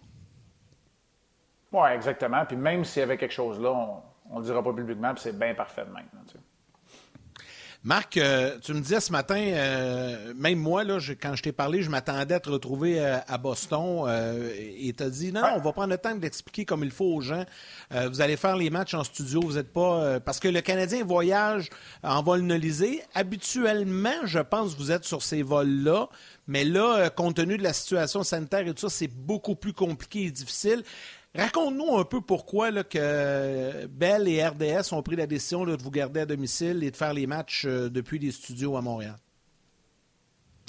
Oui, 1.72 1.88
exactement. 1.94 2.44
Puis 2.46 2.56
même 2.56 2.84
s'il 2.84 3.00
y 3.00 3.02
avait 3.02 3.18
quelque 3.18 3.34
chose 3.34 3.60
là, 3.60 3.70
on 4.30 4.36
ne 4.36 4.40
le 4.40 4.46
dira 4.46 4.62
pas 4.62 4.72
publiquement, 4.72 5.12
puis 5.12 5.22
c'est 5.22 5.38
bien 5.38 5.54
parfait 5.54 5.84
de 5.84 5.92
même. 5.92 6.06
Marc, 7.86 8.16
euh, 8.16 8.58
tu 8.60 8.74
me 8.74 8.80
disais 8.80 8.98
ce 8.98 9.12
matin, 9.12 9.38
euh, 9.38 10.34
même 10.34 10.58
moi, 10.58 10.82
là, 10.82 10.98
quand 11.22 11.36
je 11.36 11.42
t'ai 11.44 11.52
parlé, 11.52 11.84
je 11.84 11.88
m'attendais 11.88 12.34
à 12.34 12.40
te 12.40 12.50
retrouver 12.50 12.98
euh, 12.98 13.18
à 13.28 13.38
Boston 13.38 14.10
et 14.76 14.92
tu 14.92 15.04
as 15.04 15.08
dit 15.08 15.30
non, 15.30 15.42
on 15.54 15.60
va 15.60 15.72
prendre 15.72 15.90
le 15.90 15.98
temps 15.98 16.16
d'expliquer 16.16 16.64
comme 16.64 16.82
il 16.82 16.90
faut 16.90 17.04
aux 17.04 17.20
gens. 17.20 17.44
vous 17.92 18.20
allez 18.20 18.36
faire 18.36 18.56
les 18.56 18.70
matchs 18.70 18.94
en 18.94 19.04
studio, 19.04 19.40
vous 19.40 19.52
n'êtes 19.52 19.72
pas. 19.72 20.18
parce 20.18 20.40
que 20.40 20.48
le 20.48 20.62
Canadien 20.62 21.04
voyage 21.04 21.70
en 22.02 22.24
vol 22.24 22.40
nolisé. 22.40 23.04
Habituellement, 23.14 24.24
je 24.24 24.40
pense 24.40 24.74
que 24.74 24.78
vous 24.80 24.90
êtes 24.90 25.04
sur 25.04 25.22
ces 25.22 25.42
vols-là. 25.42 26.08
Mais 26.48 26.64
là, 26.64 27.08
compte 27.10 27.36
tenu 27.36 27.56
de 27.56 27.62
la 27.62 27.72
situation 27.72 28.24
sanitaire 28.24 28.66
et 28.66 28.74
tout 28.74 28.88
ça, 28.88 28.96
c'est 28.96 29.08
beaucoup 29.08 29.54
plus 29.54 29.72
compliqué 29.72 30.24
et 30.24 30.30
difficile. 30.32 30.82
Raconte-nous 31.36 31.98
un 31.98 32.04
peu 32.04 32.20
pourquoi 32.20 32.70
que 32.82 33.86
Bell 33.86 34.26
et 34.26 34.46
RDS 34.46 34.92
ont 34.92 35.02
pris 35.02 35.16
la 35.16 35.26
décision 35.26 35.64
de 35.64 35.76
vous 35.76 35.90
garder 35.90 36.20
à 36.20 36.26
domicile 36.26 36.82
et 36.82 36.90
de 36.90 36.96
faire 36.96 37.12
les 37.12 37.26
matchs 37.26 37.66
euh, 37.66 37.90
depuis 37.90 38.18
les 38.18 38.30
studios 38.30 38.76
à 38.76 38.80
Montréal. 38.80 39.16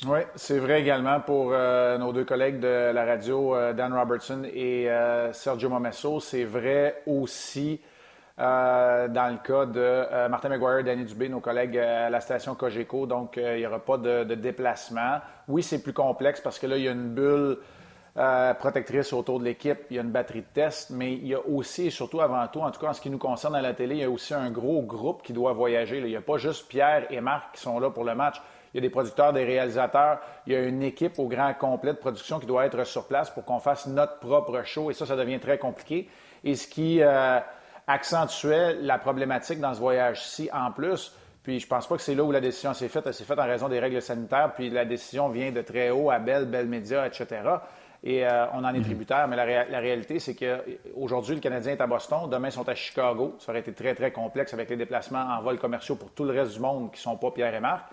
Oui, 0.06 0.20
c'est 0.36 0.60
vrai 0.60 0.82
également 0.82 1.22
pour 1.22 1.52
euh, 1.54 1.98
nos 1.98 2.12
deux 2.12 2.26
collègues 2.26 2.60
de 2.60 2.92
la 2.92 3.06
radio, 3.06 3.56
euh, 3.56 3.74
Dan 3.74 3.94
Robertson 3.94 4.44
et 4.44 4.90
Sergio 5.32 5.70
Momesso. 5.70 6.20
C'est 6.20 6.44
vrai 6.44 7.02
aussi 7.06 7.80
dans 8.38 9.32
le 9.32 9.44
cas 9.44 9.66
de 9.66 10.28
Martin 10.30 10.50
McGuire 10.50 10.80
et 10.80 10.84
Danny 10.84 11.06
Dubé, 11.06 11.28
nos 11.28 11.40
collègues 11.40 11.80
à 11.80 12.12
la 12.12 12.22
station 12.22 12.54
Cogeco. 12.54 13.08
Donc, 13.08 13.38
il 13.38 13.58
n'y 13.58 13.66
aura 13.66 13.80
pas 13.80 13.98
de, 13.98 14.26
de 14.26 14.36
déplacement. 14.36 15.22
Oui, 15.48 15.64
c'est 15.64 15.82
plus 15.82 15.94
complexe 15.94 16.40
parce 16.40 16.60
que 16.60 16.68
là, 16.68 16.78
il 16.78 16.84
y 16.84 16.88
a 16.88 16.92
une 16.92 17.10
bulle 17.16 17.58
euh, 18.18 18.56
protectrice 18.56 19.14
autour 19.14 19.40
de 19.40 19.46
l'équipe. 19.46 19.78
Il 19.92 19.98
y 19.98 20.00
a 20.00 20.02
une 20.02 20.10
batterie 20.10 20.42
de 20.42 20.48
tests, 20.52 20.90
mais 20.90 21.14
il 21.14 21.28
y 21.28 21.36
a 21.36 21.40
aussi, 21.40 21.86
et 21.86 21.90
surtout 21.92 22.20
avant 22.20 22.48
tout, 22.48 22.62
en 22.62 22.72
tout 22.72 22.80
cas 22.80 22.88
en 22.88 22.94
ce 22.94 23.02
qui 23.02 23.12
nous 23.12 23.20
concerne 23.20 23.56
à 23.56 23.62
la 23.62 23.76
télé, 23.76 23.96
il 23.96 24.02
y 24.02 24.04
a 24.04 24.10
aussi 24.10 24.34
un 24.34 24.50
gros 24.50 24.82
groupe 24.82 25.22
qui 25.22 25.34
doit 25.34 25.54
voyager. 25.54 26.00
Il 26.00 26.06
n'y 26.06 26.16
a 26.16 26.22
pas 26.22 26.38
juste 26.38 26.68
Pierre 26.68 27.06
et 27.12 27.22
Marc 27.22 27.54
qui 27.54 27.62
sont 27.62 27.80
là 27.80 27.92
pour 27.92 28.04
le 28.04 28.16
match. 28.16 28.42
Il 28.74 28.78
y 28.78 28.80
a 28.80 28.82
des 28.82 28.90
producteurs, 28.90 29.34
des 29.34 29.44
réalisateurs. 29.44 30.20
Il 30.48 30.54
y 30.54 30.56
a 30.56 30.64
une 30.64 30.82
équipe 30.82 31.20
au 31.20 31.28
grand 31.28 31.54
complet 31.54 31.94
de 31.94 31.98
production 31.98 32.40
qui 32.40 32.48
doit 32.48 32.66
être 32.66 32.84
sur 32.86 33.06
place 33.06 33.30
pour 33.30 33.46
qu'on 33.46 33.60
fasse 33.60 33.86
notre 33.86 34.18
propre 34.18 34.64
show. 34.64 34.90
Et 34.90 34.96
ça, 34.96 35.06
ça 35.06 35.16
devient 35.16 35.40
très 35.40 35.60
compliqué. 35.60 36.10
Et 36.44 36.56
ce 36.56 36.68
qui 36.68 37.04
euh, 37.04 37.40
accentuait 37.86 38.78
la 38.82 38.98
problématique 38.98 39.60
dans 39.60 39.76
ce 39.76 39.80
voyage-ci 39.80 40.50
en 40.52 40.72
plus, 40.72 41.16
puis 41.44 41.60
je 41.60 41.68
pense 41.68 41.88
pas 41.88 41.96
que 41.96 42.02
c'est 42.02 42.16
là 42.16 42.24
où 42.24 42.32
la 42.32 42.42
décision 42.42 42.74
s'est 42.74 42.90
faite. 42.90 43.04
Elle 43.06 43.14
s'est 43.14 43.26
faite 43.26 43.38
en 43.38 43.46
raison 43.46 43.70
des 43.70 43.80
règles 43.80 44.02
sanitaires. 44.02 44.54
Puis 44.56 44.72
la 44.72 44.86
décision 44.86 45.30
vient 45.30 45.52
de 45.52 45.62
très 45.62 45.92
haut 45.92 46.10
à 46.10 46.18
Bell, 46.18 46.46
Bell 46.46 46.66
Media, 46.66 47.06
etc 47.06 47.60
et 48.08 48.26
euh, 48.26 48.46
on 48.54 48.64
en 48.64 48.74
est 48.74 48.78
mhm. 48.78 48.86
tributaire. 48.86 49.28
Mais 49.28 49.36
la, 49.36 49.44
réalité, 49.80 50.20
c'est 50.20 50.34
qu'aujourd'hui, 50.34 51.36
le 51.36 51.42
Canadien 51.42 51.74
est 51.74 51.82
à 51.82 51.88
Boston. 51.88 52.30
Demain, 52.30 52.48
ils 52.48 52.54
sont 52.54 52.68
à 52.70 52.74
Chicago. 52.74 53.36
Ça 53.38 53.52
aurait 53.52 53.60
été 53.60 53.74
très, 53.74 53.94
très 53.96 54.12
complexe 54.12 54.54
avec 54.54 54.70
les 54.70 54.78
déplacements 54.78 55.26
en 55.38 55.42
vol 55.42 55.60
commerciaux 55.60 55.98
pour 55.98 56.12
tout 56.12 56.24
le 56.24 56.32
reste 56.32 56.54
du 56.54 56.62
monde 56.62 56.90
qui 56.92 57.00
ne 57.00 57.02
sont 57.02 57.18
pas 57.18 57.32
Pierre 57.32 57.54
et 57.54 57.60
Marc. 57.60 57.84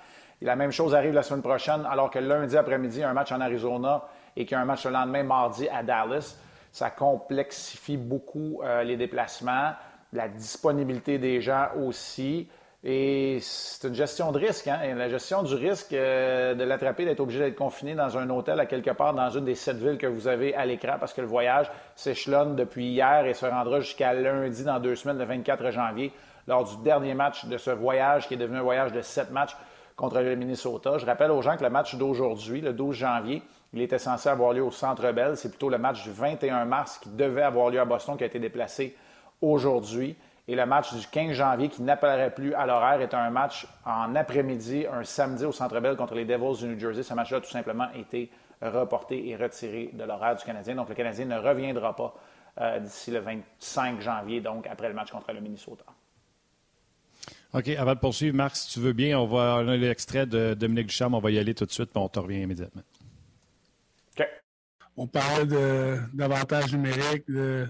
Et 0.40 0.44
la 0.44 0.54
même 0.54 0.70
chose 0.70 0.94
arrive 0.94 1.14
la 1.14 1.24
semaine 1.24 1.42
prochaine, 1.42 1.84
alors 1.90 2.10
que 2.10 2.20
lundi 2.20 2.56
après-midi, 2.56 3.02
un 3.02 3.12
match 3.12 3.32
en 3.32 3.40
Arizona 3.40 4.04
et 4.36 4.44
qu'il 4.44 4.52
y 4.52 4.58
a 4.58 4.60
un 4.60 4.64
match 4.64 4.84
le 4.84 4.92
lendemain, 4.92 5.24
mardi, 5.24 5.68
à 5.68 5.82
Dallas. 5.82 6.36
Ça 6.70 6.90
complexifie 6.90 7.96
beaucoup 7.96 8.60
euh, 8.62 8.84
les 8.84 8.96
déplacements, 8.96 9.72
la 10.12 10.28
disponibilité 10.28 11.18
des 11.18 11.40
gens 11.40 11.70
aussi. 11.84 12.48
Et 12.86 13.38
c'est 13.40 13.88
une 13.88 13.94
gestion 13.94 14.30
de 14.30 14.38
risque. 14.38 14.68
Hein? 14.68 14.94
la 14.94 15.08
gestion 15.08 15.42
du 15.42 15.54
risque 15.54 15.94
euh, 15.94 16.54
de 16.54 16.64
l'attraper, 16.64 17.06
d'être 17.06 17.20
obligé 17.20 17.40
d'être 17.40 17.56
confiné 17.56 17.94
dans 17.94 18.18
un 18.18 18.28
hôtel 18.28 18.60
à 18.60 18.66
quelque 18.66 18.90
part 18.90 19.14
dans 19.14 19.30
une 19.30 19.46
des 19.46 19.54
sept 19.54 19.78
villes 19.78 19.96
que 19.96 20.06
vous 20.06 20.28
avez 20.28 20.54
à 20.54 20.66
l'écran 20.66 20.96
parce 21.00 21.14
que 21.14 21.22
le 21.22 21.26
voyage 21.26 21.70
s'échelonne 21.96 22.56
depuis 22.56 22.88
hier 22.88 23.24
et 23.24 23.32
se 23.32 23.46
rendra 23.46 23.80
jusqu'à 23.80 24.12
lundi 24.12 24.64
dans 24.64 24.78
deux 24.80 24.96
semaines, 24.96 25.16
le 25.16 25.24
24 25.24 25.70
janvier, 25.70 26.12
lors 26.46 26.64
du 26.64 26.76
dernier 26.84 27.14
match 27.14 27.46
de 27.46 27.56
ce 27.56 27.70
voyage 27.70 28.28
qui 28.28 28.34
est 28.34 28.36
devenu 28.36 28.58
un 28.58 28.62
voyage 28.62 28.92
de 28.92 29.00
sept 29.00 29.30
matchs 29.30 29.56
contre 29.96 30.20
le 30.20 30.36
Minnesota. 30.36 30.98
Je 30.98 31.06
rappelle 31.06 31.30
aux 31.30 31.40
gens 31.40 31.56
que 31.56 31.64
le 31.64 31.70
match 31.70 31.94
d'aujourd'hui, 31.94 32.60
le 32.60 32.74
12 32.74 32.94
janvier, 32.94 33.42
il 33.72 33.80
était 33.80 33.98
censé 33.98 34.28
avoir 34.28 34.52
lieu 34.52 34.62
au 34.62 34.70
Centre 34.70 35.10
Bell. 35.10 35.38
C'est 35.38 35.48
plutôt 35.48 35.70
le 35.70 35.78
match 35.78 36.02
du 36.02 36.10
21 36.10 36.66
mars 36.66 36.98
qui 36.98 37.08
devait 37.08 37.42
avoir 37.42 37.70
lieu 37.70 37.80
à 37.80 37.86
Boston 37.86 38.18
qui 38.18 38.24
a 38.24 38.26
été 38.26 38.38
déplacé 38.38 38.94
aujourd'hui. 39.40 40.16
Et 40.46 40.54
le 40.54 40.66
match 40.66 40.94
du 40.94 41.06
15 41.06 41.32
janvier, 41.32 41.68
qui 41.68 41.82
n'apparaît 41.82 42.32
plus 42.34 42.54
à 42.54 42.66
l'horaire, 42.66 43.00
est 43.00 43.14
un 43.14 43.30
match 43.30 43.66
en 43.86 44.14
après-midi, 44.14 44.86
un 44.90 45.02
samedi 45.04 45.44
au 45.44 45.52
Centre 45.52 45.80
Bell 45.80 45.96
contre 45.96 46.14
les 46.14 46.26
Devils 46.26 46.58
du 46.58 46.68
New 46.68 46.78
Jersey. 46.78 47.02
Ce 47.02 47.14
match-là 47.14 47.38
a 47.38 47.40
tout 47.40 47.50
simplement 47.50 47.90
été 47.94 48.30
reporté 48.60 49.28
et 49.28 49.36
retiré 49.36 49.90
de 49.92 50.04
l'horaire 50.04 50.36
du 50.36 50.44
Canadien. 50.44 50.74
Donc, 50.74 50.90
le 50.90 50.94
Canadien 50.94 51.24
ne 51.24 51.38
reviendra 51.38 51.96
pas 51.96 52.14
euh, 52.60 52.78
d'ici 52.78 53.10
le 53.10 53.20
25 53.20 54.00
janvier, 54.00 54.40
donc 54.40 54.66
après 54.66 54.88
le 54.88 54.94
match 54.94 55.10
contre 55.10 55.32
le 55.32 55.40
Minnesota. 55.40 55.84
OK, 57.54 57.68
avant 57.68 57.94
de 57.94 58.00
poursuivre, 58.00 58.36
Marc, 58.36 58.56
si 58.56 58.72
tu 58.72 58.80
veux 58.80 58.92
bien, 58.92 59.18
on 59.18 59.26
va 59.26 59.58
on 59.60 59.68
a 59.68 59.76
l'extrait 59.76 60.26
de 60.26 60.54
Dominique 60.54 60.88
Ducharme, 60.88 61.14
on 61.14 61.20
va 61.20 61.30
y 61.30 61.38
aller 61.38 61.54
tout 61.54 61.64
de 61.64 61.70
suite, 61.70 61.90
puis 61.90 62.02
on 62.02 62.08
te 62.08 62.18
revient 62.18 62.42
immédiatement. 62.42 62.82
OK. 64.18 64.28
On 64.96 65.06
parle 65.06 65.46
d'avantages 66.12 66.72
numériques, 66.72 67.28
de 67.28 67.66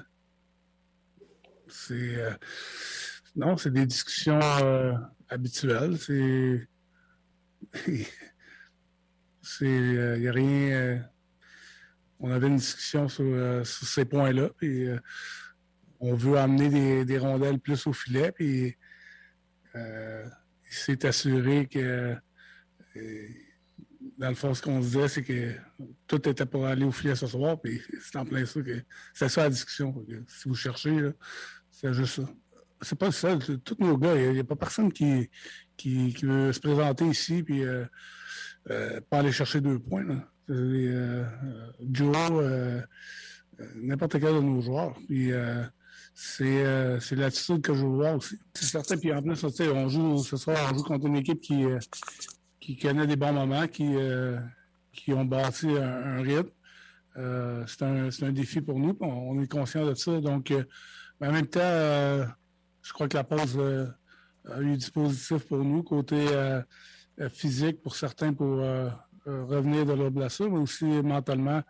c'est 1.74 2.16
euh, 2.16 2.30
non, 3.34 3.56
c'est 3.56 3.72
des 3.72 3.84
discussions 3.84 4.38
euh, 4.40 4.94
habituelles. 5.28 5.98
C'est 5.98 6.68
c'est 9.42 9.64
il 9.64 9.98
euh, 9.98 10.18
n'y 10.18 10.28
a 10.28 10.32
rien. 10.32 11.04
on 12.20 12.30
avait 12.30 12.46
une 12.46 12.56
discussion 12.56 13.08
sur, 13.08 13.66
ces 13.66 14.04
points-là, 14.04 14.50
puis 14.56 14.86
on 15.98 16.14
veut 16.14 16.38
amener 16.38 17.04
des, 17.04 17.18
rondelles 17.18 17.58
plus 17.58 17.86
au 17.86 17.92
filet, 17.92 18.30
puis 18.32 18.76
il 19.74 20.30
s'est 20.70 21.04
assuré 21.04 21.66
que 21.66 22.16
dans 24.18 24.28
le 24.28 24.34
fond, 24.34 24.54
ce 24.54 24.62
qu'on 24.62 24.80
disait, 24.80 25.08
c'est 25.08 25.22
que 25.22 25.54
tout 26.06 26.28
était 26.28 26.46
pour 26.46 26.66
aller 26.66 26.84
au 26.84 26.92
filet 26.92 27.14
ce 27.14 27.26
soir, 27.26 27.60
puis 27.60 27.80
c'est 28.00 28.16
en 28.16 28.24
plein 28.24 28.44
ça 28.46 28.60
que 28.62 28.82
c'est 29.12 29.28
ça 29.28 29.42
la 29.44 29.50
discussion. 29.50 29.94
Si 30.28 30.48
vous 30.48 30.54
cherchez, 30.54 31.10
c'est 31.84 31.92
juste 31.92 32.22
ça. 32.22 32.28
C'est 32.80 32.98
pas. 32.98 33.10
Tous 33.10 33.76
nos 33.78 33.98
gars, 33.98 34.16
il 34.16 34.32
n'y 34.32 34.40
a, 34.40 34.44
pas 34.44 34.56
personne 34.56 34.90
qui, 34.90 35.28
qui, 35.76 36.12
veut 36.22 36.52
se 36.52 36.60
présenter 36.60 37.06
ici 37.06 37.42
puis 37.42 37.62
euh, 37.62 37.84
euh, 38.70 39.00
pas 39.10 39.18
aller 39.18 39.32
chercher 39.32 39.60
deux 39.60 39.78
points. 39.78 40.04
Euh, 40.48 41.24
Joe, 41.92 42.16
n'importe 43.76 44.12
quel 44.12 44.34
de 44.34 44.40
nos 44.40 44.62
joueurs. 44.62 44.94
Puis 45.06 45.30
c'est, 46.14 47.00
c'est 47.00 47.16
l'attitude 47.16 47.60
que 47.60 47.74
je 47.74 47.82
veux 47.82 47.96
voir 47.96 48.16
aussi. 48.16 48.36
C'est 48.54 48.64
certain. 48.64 48.96
Puis 48.96 49.12
en 49.12 49.22
plus, 49.22 49.44
on 49.44 49.88
joue 49.88 50.18
ce 50.18 50.38
soir, 50.38 50.70
on 50.72 50.78
joue 50.78 50.84
contre 50.84 51.06
une 51.06 51.16
équipe 51.16 51.40
qui, 51.42 51.64
qui 52.60 52.78
connaît 52.78 53.06
des 53.06 53.16
bons 53.16 53.32
moments, 53.34 53.68
qui, 53.68 53.94
qui 54.92 55.12
ont 55.12 55.24
bâti 55.26 55.68
un, 55.68 56.22
rythme. 56.22 56.50
c'est, 57.66 57.82
un, 57.82 58.10
c'est 58.10 58.24
un 58.24 58.32
défi 58.32 58.62
pour 58.62 58.78
nous. 58.78 58.96
On, 59.00 59.38
est 59.42 59.50
conscient 59.50 59.86
de 59.86 59.94
ça. 59.94 60.18
Donc, 60.20 60.50
en 61.20 61.32
même 61.32 61.46
temps, 61.46 61.60
euh, 61.62 62.24
je 62.82 62.92
crois 62.92 63.08
que 63.08 63.16
la 63.16 63.24
pause 63.24 63.56
euh, 63.58 63.86
a 64.50 64.60
eu 64.60 64.76
du 64.76 64.90
positif 64.90 65.44
pour 65.44 65.58
nous, 65.58 65.82
côté 65.82 66.26
euh, 66.30 66.62
physique 67.30 67.80
pour 67.82 67.96
certains 67.96 68.32
pour 68.32 68.58
revenir 69.24 69.86
de 69.86 69.92
leur 69.92 70.10
blessure, 70.10 70.50
mais 70.50 70.58
aussi 70.58 70.84
mentalement 70.84 71.62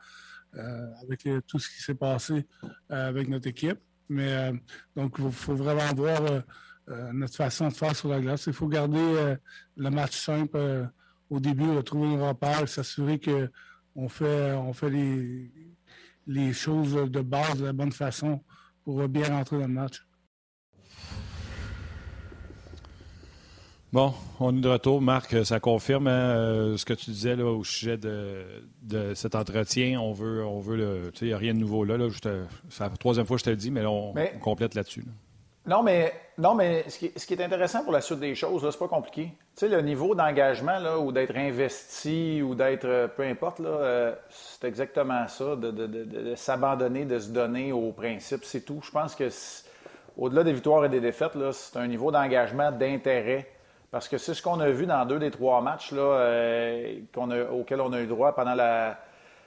avec 1.02 1.28
tout 1.46 1.58
ce 1.58 1.68
qui 1.68 1.82
s'est 1.82 1.94
passé 1.94 2.46
avec 2.88 3.28
notre 3.28 3.48
équipe. 3.48 3.78
Mais 4.08 4.52
donc, 4.96 5.16
il 5.18 5.30
faut 5.30 5.54
vraiment 5.54 5.94
voir 5.94 6.22
notre 7.12 7.36
façon 7.36 7.68
de 7.68 7.74
faire 7.74 7.94
sur 7.94 8.08
la 8.08 8.20
glace. 8.20 8.46
Il 8.46 8.54
faut 8.54 8.68
garder 8.68 9.36
le 9.76 9.90
match 9.90 10.16
simple 10.16 10.88
au 11.28 11.38
début, 11.38 11.70
retrouver 11.70 12.08
nos 12.08 12.26
repères, 12.26 12.66
s'assurer 12.66 13.20
qu'on 13.20 14.08
fait, 14.08 14.52
on 14.52 14.72
fait 14.72 14.90
les, 14.90 15.52
les 16.26 16.52
choses 16.54 16.94
de 16.94 17.20
base 17.20 17.58
de 17.58 17.66
la 17.66 17.74
bonne 17.74 17.92
façon 17.92 18.42
pour 18.84 19.08
bien 19.08 19.28
rentrer 19.28 19.58
dans 19.58 19.66
le 19.66 19.72
match. 19.72 20.04
Bon, 23.94 24.12
on 24.40 24.56
est 24.56 24.60
de 24.60 24.68
retour. 24.68 25.00
Marc, 25.00 25.46
ça 25.46 25.60
confirme 25.60 26.08
hein, 26.08 26.10
euh, 26.10 26.76
ce 26.76 26.84
que 26.84 26.94
tu 26.94 27.12
disais 27.12 27.36
là, 27.36 27.44
au 27.44 27.62
sujet 27.62 27.96
de, 27.96 28.44
de, 28.82 29.14
cet 29.14 29.36
entretien. 29.36 30.00
On 30.00 30.12
veut, 30.12 30.44
on 30.44 30.58
veut 30.58 30.76
le. 30.76 31.10
Tu 31.12 31.20
sais, 31.20 31.24
il 31.26 31.28
n'y 31.28 31.34
a 31.34 31.38
rien 31.38 31.54
de 31.54 31.60
nouveau 31.60 31.84
là. 31.84 31.96
là 31.96 32.08
c'est 32.68 32.80
la 32.80 32.90
troisième 32.90 33.24
fois 33.24 33.36
que 33.36 33.42
je 33.42 33.44
te 33.44 33.50
le 33.50 33.56
dis, 33.56 33.70
mais 33.70 33.86
on, 33.86 34.12
complète 34.40 34.74
là-dessus. 34.74 35.04
Non, 35.66 35.82
mais, 35.82 36.12
non, 36.36 36.54
mais 36.54 36.84
ce, 36.88 36.98
qui, 36.98 37.12
ce 37.16 37.26
qui 37.26 37.34
est 37.34 37.42
intéressant 37.42 37.82
pour 37.84 37.92
la 37.92 38.02
suite 38.02 38.20
des 38.20 38.34
choses, 38.34 38.68
c'est 38.70 38.78
pas 38.78 38.88
compliqué. 38.88 39.32
Tu 39.56 39.60
sais, 39.60 39.68
le 39.68 39.80
niveau 39.80 40.14
d'engagement 40.14 40.78
ou 40.98 41.10
d'être 41.10 41.34
investi 41.36 42.42
ou 42.42 42.54
d'être, 42.54 42.84
euh, 42.84 43.08
peu 43.08 43.22
importe, 43.22 43.60
là, 43.60 43.70
euh, 43.70 44.14
c'est 44.28 44.66
exactement 44.68 45.26
ça, 45.26 45.56
de, 45.56 45.70
de, 45.70 45.86
de, 45.86 46.04
de 46.04 46.34
s'abandonner, 46.34 47.06
de 47.06 47.18
se 47.18 47.30
donner 47.30 47.72
aux 47.72 47.92
principes, 47.92 48.44
c'est 48.44 48.60
tout. 48.60 48.80
Je 48.84 48.90
pense 48.90 49.14
que 49.14 49.28
au-delà 50.18 50.44
des 50.44 50.52
victoires 50.52 50.84
et 50.84 50.90
des 50.90 51.00
défaites, 51.00 51.32
c'est 51.52 51.78
un 51.78 51.86
niveau 51.86 52.10
d'engagement, 52.10 52.70
d'intérêt. 52.70 53.48
Parce 53.90 54.08
que 54.08 54.18
c'est 54.18 54.34
ce 54.34 54.42
qu'on 54.42 54.60
a 54.60 54.68
vu 54.70 54.86
dans 54.86 55.06
deux 55.06 55.20
des 55.20 55.30
trois 55.30 55.60
matchs 55.60 55.92
là, 55.92 56.02
euh, 56.02 56.98
qu'on 57.14 57.30
a, 57.30 57.44
auxquels 57.44 57.80
on 57.80 57.92
a 57.92 58.00
eu 58.00 58.06
droit 58.06 58.34
pendant 58.34 58.54
la, 58.54 58.98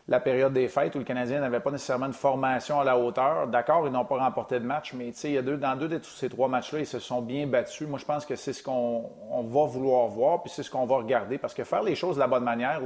la 0.10 0.22
période 0.22 0.54
des 0.54 0.70
fêtes 0.70 0.96
où 0.96 1.00
le 1.00 1.04
Canadien 1.04 1.42
n'avait 1.42 1.60
pas 1.60 1.72
nécessairement 1.72 2.06
une 2.06 2.14
formation 2.14 2.80
à 2.80 2.86
la 2.86 2.98
hauteur. 2.98 3.48
D'accord, 3.48 3.86
ils 3.88 3.92
n'ont 3.92 4.06
pas 4.06 4.18
remporté 4.18 4.60
de 4.60 4.66
match, 4.66 4.94
mais 4.94 5.12
dans 5.58 5.76
deux 5.76 5.90
de 5.90 6.00
ces 6.02 6.30
trois 6.30 6.48
matchs-là, 6.48 6.80
ils 6.80 6.86
se 6.86 7.00
sont 7.00 7.22
bien 7.22 7.46
battus. 7.46 7.88
Moi, 7.88 8.00
je 8.00 8.06
pense 8.06 8.26
que 8.26 8.36
c'est 8.36 8.54
ce 8.54 8.64
qu'on 8.64 9.12
va 9.32 9.66
vouloir 9.66 10.08
voir, 10.08 10.42
puis 10.42 10.50
c'est 10.50 10.64
ce 10.64 10.72
qu'on 10.72 10.86
va 10.86 10.98
regarder. 10.98 11.38
Parce 11.38 11.54
que 11.54 11.66
faire 11.66 11.84
les 11.84 11.96
choses 11.96 12.16
de 12.16 12.22
la 12.22 12.28
bonne 12.28 12.46
manière, 12.46 12.82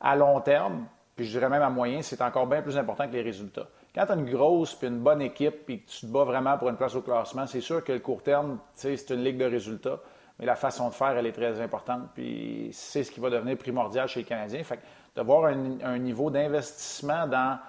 à 0.00 0.16
long 0.16 0.40
terme, 0.40 0.86
puis 1.14 1.26
je 1.26 1.30
dirais 1.30 1.48
même 1.48 1.62
à 1.62 1.70
moyen, 1.70 2.02
c'est 2.02 2.20
encore 2.22 2.46
bien 2.46 2.60
plus 2.60 2.76
important 2.76 3.06
que 3.06 3.12
les 3.12 3.22
résultats. 3.22 3.68
Quand 3.94 4.06
tu 4.06 4.12
as 4.12 4.14
une 4.16 4.28
grosse 4.28 4.74
puis 4.74 4.88
une 4.88 4.98
bonne 4.98 5.22
équipe, 5.22 5.64
puis 5.64 5.82
que 5.82 5.90
tu 5.90 6.06
te 6.06 6.06
bats 6.06 6.24
vraiment 6.24 6.58
pour 6.58 6.70
une 6.70 6.76
place 6.76 6.96
au 6.96 7.02
classement, 7.02 7.46
c'est 7.46 7.60
sûr 7.60 7.84
que 7.84 7.92
le 7.92 8.00
court 8.00 8.22
terme, 8.22 8.58
c'est 8.74 9.10
une 9.10 9.22
ligue 9.22 9.38
de 9.38 9.44
résultats. 9.44 10.00
Mais 10.42 10.46
la 10.46 10.56
façon 10.56 10.88
de 10.88 10.94
faire, 10.94 11.16
elle 11.16 11.26
est 11.26 11.32
très 11.32 11.60
importante. 11.60 12.08
Puis 12.14 12.70
c'est 12.72 13.04
ce 13.04 13.12
qui 13.12 13.20
va 13.20 13.30
devenir 13.30 13.56
primordial 13.56 14.08
chez 14.08 14.20
les 14.20 14.26
Canadiens. 14.26 14.64
Fait 14.64 14.80
d'avoir 15.14 15.44
un, 15.44 15.98
niveau 15.98 16.32
d'investissement 16.32 17.28
dans 17.28 17.60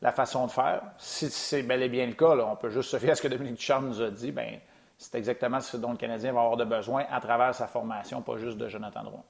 la 0.00 0.12
façon 0.12 0.46
de 0.46 0.52
faire. 0.52 0.80
Si 0.96 1.28
c'est 1.28 1.64
bel 1.64 1.82
et 1.82 1.88
bien 1.88 2.06
le 2.06 2.12
cas, 2.12 2.36
on 2.36 2.54
peut 2.54 2.70
juste 2.70 2.90
se 2.90 2.98
fier 2.98 3.10
à 3.10 3.14
ce 3.16 3.22
que 3.22 3.26
Dominique 3.26 3.56
Ducharme 3.56 3.88
nous 3.88 4.00
a 4.00 4.10
dit, 4.10 4.30
ben 4.30 4.60
c'est 4.96 5.16
exactement 5.16 5.58
ce 5.58 5.76
dont 5.76 5.90
le 5.90 5.96
Canadien 5.96 6.32
va 6.32 6.42
avoir 6.42 6.56
de 6.56 6.64
besoin 6.64 7.04
à 7.10 7.18
travers 7.18 7.52
sa 7.52 7.66
formation, 7.66 8.22
pas 8.22 8.36
juste 8.36 8.58
de 8.58 8.68
Jonathan 8.68 9.02
Drouin. 9.02 9.24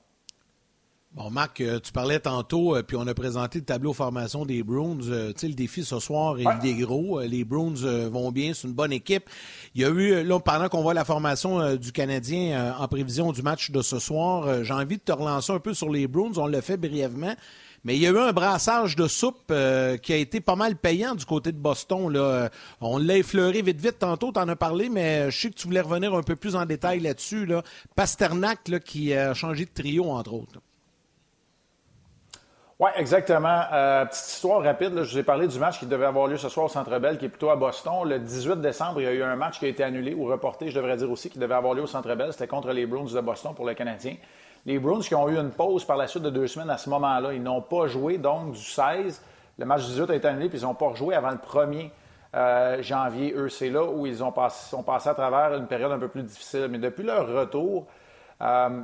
Bon, 1.13 1.29
Marc, 1.29 1.61
euh, 1.61 1.81
tu 1.81 1.91
parlais 1.91 2.21
tantôt, 2.21 2.77
euh, 2.77 2.85
puis 2.85 2.97
on 2.97 3.05
a 3.09 3.15
présenté 3.15 3.59
le 3.59 3.65
tableau 3.65 3.93
formation 3.93 4.47
des 4.47 4.63
Bruins. 4.63 5.01
Euh, 5.09 5.33
tu 5.33 5.41
sais, 5.41 5.49
le 5.49 5.55
défi 5.55 5.83
ce 5.83 5.99
soir 5.99 6.39
est 6.39 6.63
des 6.63 6.75
gros. 6.75 7.21
les 7.23 7.45
Bruins 7.45 7.75
vont 8.09 8.31
bien, 8.31 8.55
c'est 8.55 8.69
une 8.69 8.75
bonne 8.75 8.93
équipe. 8.93 9.29
Il 9.75 9.81
y 9.81 9.85
a 9.85 9.89
eu, 9.89 10.23
là, 10.23 10.39
pendant 10.39 10.69
qu'on 10.69 10.83
voit 10.83 10.95
la 10.95 11.05
formation 11.05 11.75
du 11.75 11.91
Canadien 11.91 12.77
en 12.79 12.87
prévision 12.87 13.33
du 13.33 13.43
match 13.43 13.73
de 13.73 13.83
ce 13.83 13.99
soir, 13.99 14.63
j'ai 14.63 14.73
envie 14.73 14.99
de 14.99 15.03
te 15.03 15.11
relancer 15.11 15.53
un 15.53 15.59
peu 15.59 15.75
sur 15.75 15.91
les 15.91 16.07
Bruins. 16.07 16.31
On 16.37 16.47
l'a 16.47 16.63
fait 16.63 16.77
brièvement. 16.77 17.35
Mais 17.83 17.97
il 17.97 18.03
y 18.03 18.07
a 18.07 18.11
eu 18.11 18.19
un 18.19 18.33
brassage 18.33 18.95
de 18.95 19.09
soupe 19.09 19.53
qui 20.03 20.13
a 20.13 20.17
été 20.17 20.41
pas 20.41 20.55
mal 20.55 20.77
payant 20.77 21.17
du 21.17 21.25
côté 21.25 21.51
de 21.51 21.59
Boston. 21.59 22.13
Là. 22.13 22.51
On 22.81 22.99
l'a 22.99 23.17
effleuré 23.17 23.63
vite, 23.63 23.81
vite 23.81 23.99
tantôt, 23.99 24.31
tu 24.33 24.39
en 24.39 24.49
as 24.49 24.57
parlé, 24.57 24.89
mais 24.89 25.29
je 25.31 25.41
sais 25.41 25.51
que 25.51 25.57
tu 25.57 25.67
voulais 25.67 25.81
revenir 25.81 26.15
un 26.15 26.23
peu 26.23 26.37
plus 26.37 26.55
en 26.55 26.67
détail 26.67 27.01
là-dessus. 27.01 27.47
Là. 27.47 27.65
Pasternak 27.97 28.69
là, 28.69 28.79
qui 28.79 29.13
a 29.13 29.35
changé 29.35 29.65
de 29.65 29.71
trio, 29.71 30.11
entre 30.11 30.35
autres. 30.35 30.61
Oui, 32.81 32.89
exactement. 32.97 33.65
Euh, 33.75 34.07
petite 34.07 34.27
histoire 34.27 34.63
rapide. 34.63 35.03
je 35.03 35.13
vous 35.13 35.19
ai 35.19 35.23
parlé 35.23 35.47
du 35.47 35.59
match 35.59 35.79
qui 35.79 35.85
devait 35.85 36.07
avoir 36.07 36.29
lieu 36.29 36.39
ce 36.39 36.49
soir 36.49 36.65
au 36.65 36.69
Centre 36.71 36.99
Bell, 36.99 37.19
qui 37.19 37.27
est 37.27 37.29
plutôt 37.29 37.51
à 37.51 37.57
Boston. 37.57 38.09
Le 38.09 38.19
18 38.19 38.63
décembre, 38.63 39.03
il 39.03 39.05
y 39.05 39.07
a 39.07 39.13
eu 39.13 39.23
un 39.23 39.37
match 39.37 39.59
qui 39.59 39.67
a 39.67 39.69
été 39.69 39.85
annulé 39.85 40.15
ou 40.15 40.25
reporté, 40.25 40.71
je 40.71 40.77
devrais 40.77 40.97
dire 40.97 41.11
aussi, 41.11 41.29
qui 41.29 41.39
devait 41.39 41.57
avoir 41.57 41.75
lieu 41.75 41.83
au 41.83 41.87
Centre 41.87 42.15
Bell. 42.15 42.33
C'était 42.33 42.47
contre 42.47 42.73
les 42.73 42.87
Bruins 42.87 43.05
de 43.05 43.21
Boston 43.21 43.53
pour 43.55 43.69
les 43.69 43.75
Canadiens. 43.75 44.17
Les 44.65 44.79
Bruins 44.79 45.01
qui 45.01 45.15
ont 45.15 45.29
eu 45.29 45.37
une 45.37 45.51
pause 45.51 45.85
par 45.85 45.99
la 45.99 46.07
suite 46.07 46.23
de 46.23 46.31
deux 46.31 46.47
semaines 46.47 46.71
à 46.71 46.79
ce 46.79 46.89
moment-là. 46.89 47.35
Ils 47.35 47.43
n'ont 47.43 47.61
pas 47.61 47.87
joué, 47.87 48.17
donc, 48.17 48.53
du 48.53 48.63
16. 48.63 49.23
Le 49.59 49.65
match 49.67 49.83
du 49.83 49.89
18 49.89 50.09
a 50.09 50.15
été 50.15 50.29
annulé, 50.29 50.49
puis 50.49 50.61
ils 50.61 50.65
n'ont 50.65 50.73
pas 50.73 50.89
rejoué 50.89 51.15
avant 51.15 51.33
le 51.33 51.37
1er 51.37 51.91
euh, 52.35 52.83
janvier. 52.83 53.35
Eux, 53.37 53.51
c'est 53.51 53.69
là 53.69 53.85
où 53.85 54.07
ils 54.07 54.25
ont 54.25 54.33
passé, 54.33 54.71
sont 54.71 54.83
passés 54.83 55.11
à 55.11 55.15
travers 55.15 55.55
une 55.55 55.67
période 55.67 55.93
un 55.93 55.99
peu 55.99 56.09
plus 56.09 56.23
difficile. 56.23 56.69
Mais 56.71 56.79
depuis 56.79 57.03
leur 57.03 57.29
retour, 57.29 57.89
euh, 58.41 58.81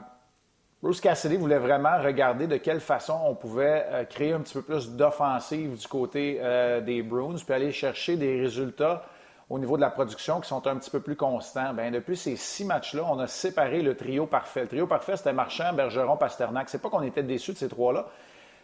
Bruce 0.87 1.01
Cassidy 1.01 1.37
voulait 1.37 1.59
vraiment 1.59 2.01
regarder 2.01 2.47
de 2.47 2.59
quelle 2.59 2.79
façon 2.79 3.19
on 3.25 3.35
pouvait 3.35 3.87
euh, 3.89 4.05
créer 4.05 4.35
un 4.35 4.39
petit 4.39 4.55
peu 4.55 4.63
plus 4.63 4.91
d'offensive 4.91 5.77
du 5.77 5.89
côté 5.89 6.39
euh, 6.41 6.81
des 6.81 7.03
Bruins, 7.03 7.35
puis 7.45 7.55
aller 7.55 7.73
chercher 7.73 8.17
des 8.17 8.41
résultats 8.41 9.03
au 9.51 9.59
niveau 9.59 9.75
de 9.75 9.81
la 9.81 9.91
production 9.91 10.41
qui 10.41 10.49
sont 10.49 10.65
un 10.69 10.77
petit 10.77 10.91
peu 10.91 11.01
plus 11.01 11.17
constants. 11.17 11.75
Bien, 11.75 11.91
depuis 11.91 12.17
ces 12.17 12.37
six 12.37 12.65
matchs-là, 12.65 13.03
on 13.11 13.19
a 13.19 13.27
séparé 13.27 13.83
le 13.83 13.97
trio 13.97 14.27
parfait. 14.27 14.61
Le 14.61 14.69
trio 14.69 14.87
parfait, 14.87 15.17
c'était 15.17 15.33
Marchand, 15.33 15.73
Bergeron, 15.73 16.17
Pasternak. 16.17 16.69
C'est 16.69 16.81
pas 16.81 16.89
qu'on 16.89 17.03
était 17.03 17.25
déçus 17.25 17.55
de 17.55 17.59
ces 17.59 17.69
trois-là, 17.69 18.07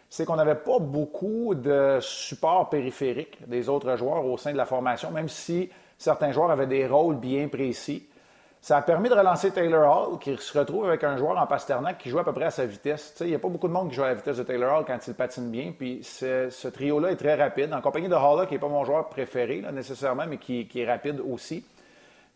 c'est 0.09 0.23
qu'on 0.23 0.37
n'avait 0.37 0.55
pas 0.55 0.79
beaucoup 0.79 1.55
de 1.55 1.97
support 1.99 2.69
périphérique 2.69 3.37
des 3.49 3.67
autres 3.67 3.97
joueurs 3.97 4.25
au 4.25 4.37
sein 4.37 4.53
de 4.53 4.57
la 4.57 4.65
formation, 4.65 5.11
même 5.11 5.27
si 5.27 5.69
certains 5.97 6.31
joueurs 6.31 6.51
avaient 6.51 6.67
des 6.67 6.87
rôles 6.87 7.17
bien 7.17 7.49
précis. 7.49 8.07
Ça 8.63 8.77
a 8.77 8.81
permis 8.81 9.09
de 9.09 9.13
relancer 9.13 9.51
Taylor 9.51 10.13
Hall, 10.13 10.19
qui 10.19 10.37
se 10.37 10.57
retrouve 10.57 10.85
avec 10.85 11.03
un 11.03 11.17
joueur 11.17 11.37
en 11.37 11.45
Pasternak 11.45 11.97
qui 11.97 12.09
joue 12.09 12.19
à 12.19 12.23
peu 12.23 12.31
près 12.31 12.45
à 12.45 12.49
sa 12.49 12.65
vitesse. 12.65 13.13
Il 13.19 13.27
n'y 13.27 13.35
a 13.35 13.39
pas 13.39 13.49
beaucoup 13.49 13.67
de 13.67 13.73
monde 13.73 13.89
qui 13.89 13.95
joue 13.95 14.03
à 14.03 14.07
la 14.07 14.13
vitesse 14.13 14.37
de 14.37 14.43
Taylor 14.43 14.79
Hall 14.79 14.85
quand 14.87 14.97
il 15.05 15.13
patine 15.15 15.51
bien. 15.51 15.73
Puis 15.77 15.99
ce 16.01 16.67
trio-là 16.69 17.11
est 17.11 17.17
très 17.17 17.35
rapide. 17.35 17.73
En 17.73 17.81
compagnie 17.81 18.07
de 18.07 18.15
Hall, 18.15 18.47
qui 18.47 18.53
n'est 18.53 18.61
pas 18.61 18.69
mon 18.69 18.85
joueur 18.85 19.09
préféré 19.09 19.61
nécessairement, 19.73 20.23
mais 20.29 20.37
qui, 20.37 20.65
est 20.73 20.89
rapide 20.89 21.19
aussi. 21.29 21.65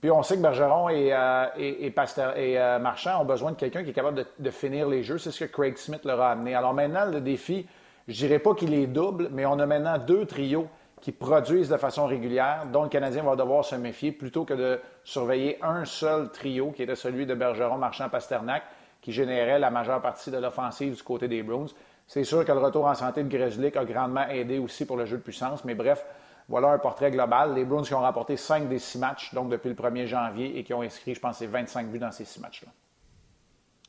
Puis 0.02 0.12
on 0.12 0.22
sait 0.22 0.36
que 0.36 0.42
Bergeron 0.42 0.90
et, 0.90 1.13
euh, 1.13 1.46
et, 1.58 1.94
euh, 1.96 2.80
Marchand 2.80 3.22
ont 3.22 3.26
besoin 3.26 3.54
de 3.54 3.56
quelqu'un 3.56 3.86
qui 3.86 3.92
est 3.92 3.94
capable 3.94 4.26
de, 4.38 4.52
finir 4.52 4.90
les 4.90 5.04
jeux. 5.04 5.20
C'est 5.20 5.32
ce 5.32 5.46
que 5.46 5.50
Craig 5.50 5.78
Smith 5.78 6.04
leur 6.04 6.20
a 6.20 6.32
amené. 6.32 6.56
Alors 6.56 6.74
maintenant, 6.74 7.06
le 7.06 7.22
défi, 7.22 7.66
je 8.10 8.16
dirais 8.16 8.40
pas 8.40 8.54
qu'il 8.54 8.74
est 8.74 8.88
double, 8.88 9.30
mais 9.32 9.46
on 9.46 9.58
a 9.60 9.66
maintenant 9.66 9.98
deux 9.98 10.26
trios 10.26 10.68
qui 11.02 11.12
produisent 11.12 11.70
de 11.70 11.78
façon 11.78 12.06
régulière, 12.06 12.66
dont 12.72 12.84
le 12.84 12.90
Canadien 12.90 13.24
va 13.24 13.36
devoir 13.36 13.64
se 13.64 13.76
méfier 13.76 14.12
plutôt 14.12 14.46
que 14.46 14.54
de 14.54 14.80
surveiller 15.04 15.58
un 15.64 15.86
seul 15.86 16.30
trio, 16.32 16.72
qui 16.72 16.84
était 16.84 16.96
celui 16.96 17.26
de 17.26 17.36
Bergeron, 17.36 17.78
Marchand, 17.78 18.10
Pasternak, 18.10 18.64
qui 19.02 19.12
générait 19.12 19.60
la 19.60 19.70
majeure 19.70 20.02
partie 20.02 20.32
de 20.32 20.38
l'offensive 20.38 20.96
du 20.96 21.04
côté 21.04 21.28
des 21.28 21.44
Bruins. 21.44 21.68
C'est 22.08 22.24
sûr 22.24 22.44
que 22.44 22.52
le 22.52 22.60
retour 22.60 22.86
en 22.86 22.96
santé 22.96 23.24
de 23.24 23.30
Grezlik 23.30 23.76
a 23.76 23.86
grandement 23.86 24.28
aidé 24.28 24.58
aussi 24.58 24.86
pour 24.86 24.98
le 24.98 25.06
jeu 25.06 25.18
de 25.18 25.22
puissance, 25.22 25.64
mais 25.66 25.76
bref, 25.76 26.06
voilà 26.50 26.70
un 26.70 26.80
portrait 26.80 27.12
global. 27.12 27.54
Les 27.54 27.66
Bruins 27.66 27.84
qui 27.84 27.94
ont 27.94 28.02
remporté 28.02 28.38
cinq 28.38 28.68
des 28.68 28.80
six 28.80 28.98
matchs, 28.98 29.34
donc 29.34 29.50
depuis 29.50 29.70
le 29.70 29.76
1er 29.76 30.08
janvier, 30.08 30.58
et 30.58 30.64
qui 30.64 30.74
ont 30.74 30.82
inscrit, 30.82 31.14
je 31.14 31.20
pense, 31.20 31.42
25 31.42 31.88
buts 31.88 32.00
dans 32.00 32.12
ces 32.12 32.26
six 32.26 32.40
matchs-là. 32.40 32.72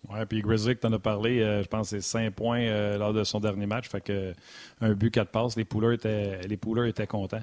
Oui, 0.07 0.19
puis 0.29 0.41
Grizzly, 0.41 0.77
tu 0.77 0.87
en 0.87 0.93
as 0.93 0.99
parlé, 0.99 1.41
euh, 1.41 1.63
je 1.63 1.69
pense 1.69 1.89
c'est 1.89 2.01
5 2.01 2.33
points 2.33 2.61
euh, 2.61 2.97
lors 2.97 3.13
de 3.13 3.25
son 3.25 3.41
dernier 3.41 3.67
match. 3.67 3.89
Fait 3.89 4.01
que 4.01 4.33
un 4.81 4.93
but, 4.93 5.11
quatre 5.11 5.31
passes. 5.31 5.57
Les 5.57 5.65
pouleurs 5.65 5.93
étaient, 5.93 6.41
les 6.47 6.59
étaient 6.89 7.07
contents. 7.07 7.43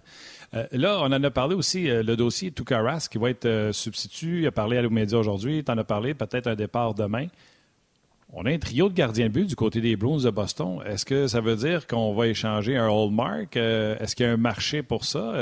Euh, 0.54 0.66
là, 0.72 1.00
on 1.02 1.12
en 1.12 1.24
a 1.24 1.30
parlé 1.30 1.54
aussi, 1.54 1.84
le 1.84 2.16
dossier 2.16 2.52
Toukaras 2.52 3.08
qui 3.12 3.18
va 3.18 3.30
être 3.30 3.72
substitut. 3.72 4.42
Il 4.42 4.48
a 4.48 4.52
parlé 4.52 4.78
à 4.78 4.82
l'Omédia 4.82 5.20
aujourd'hui. 5.20 5.64
Tu 5.64 5.72
en 5.72 5.78
as 5.78 5.84
parlé, 5.84 6.14
peut-être 6.14 6.48
un 6.48 6.56
départ 6.56 6.94
demain. 6.94 7.28
On 8.34 8.46
a 8.46 8.52
un 8.52 8.58
trio 8.58 8.90
de 8.90 8.96
gardiens 8.96 9.28
de 9.28 9.32
but 9.32 9.46
du 9.46 9.56
côté 9.56 9.80
des 9.80 9.96
Bruins 9.96 10.24
de 10.24 10.30
Boston. 10.30 10.80
Est-ce 10.86 11.06
que 11.06 11.28
ça 11.28 11.42
veut 11.42 11.56
dire 11.56 11.86
qu'on 11.86 12.16
va 12.16 12.28
échanger 12.28 12.76
un 12.76 12.88
Hallmark? 12.88 13.56
Est-ce 13.56 14.16
qu'il 14.16 14.26
y 14.26 14.30
a 14.30 14.32
un 14.32 14.38
marché 14.38 14.82
pour 14.82 15.06
ça? 15.06 15.34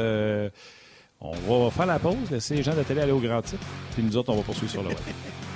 on 1.22 1.64
va 1.64 1.72
faire 1.72 1.86
la 1.86 2.00
pause, 2.00 2.30
laisser 2.30 2.56
les 2.56 2.64
gens 2.64 2.76
de 2.76 2.84
télé 2.84 3.00
aller 3.00 3.14
au 3.14 3.20
grand 3.20 3.42
titre. 3.42 3.66
Puis 3.94 4.04
nous 4.04 4.18
autres, 4.18 4.34
on 4.34 4.36
va 4.36 4.44
poursuivre 4.44 4.72
sur 4.72 4.84
le 4.84 4.90
web. 4.90 4.98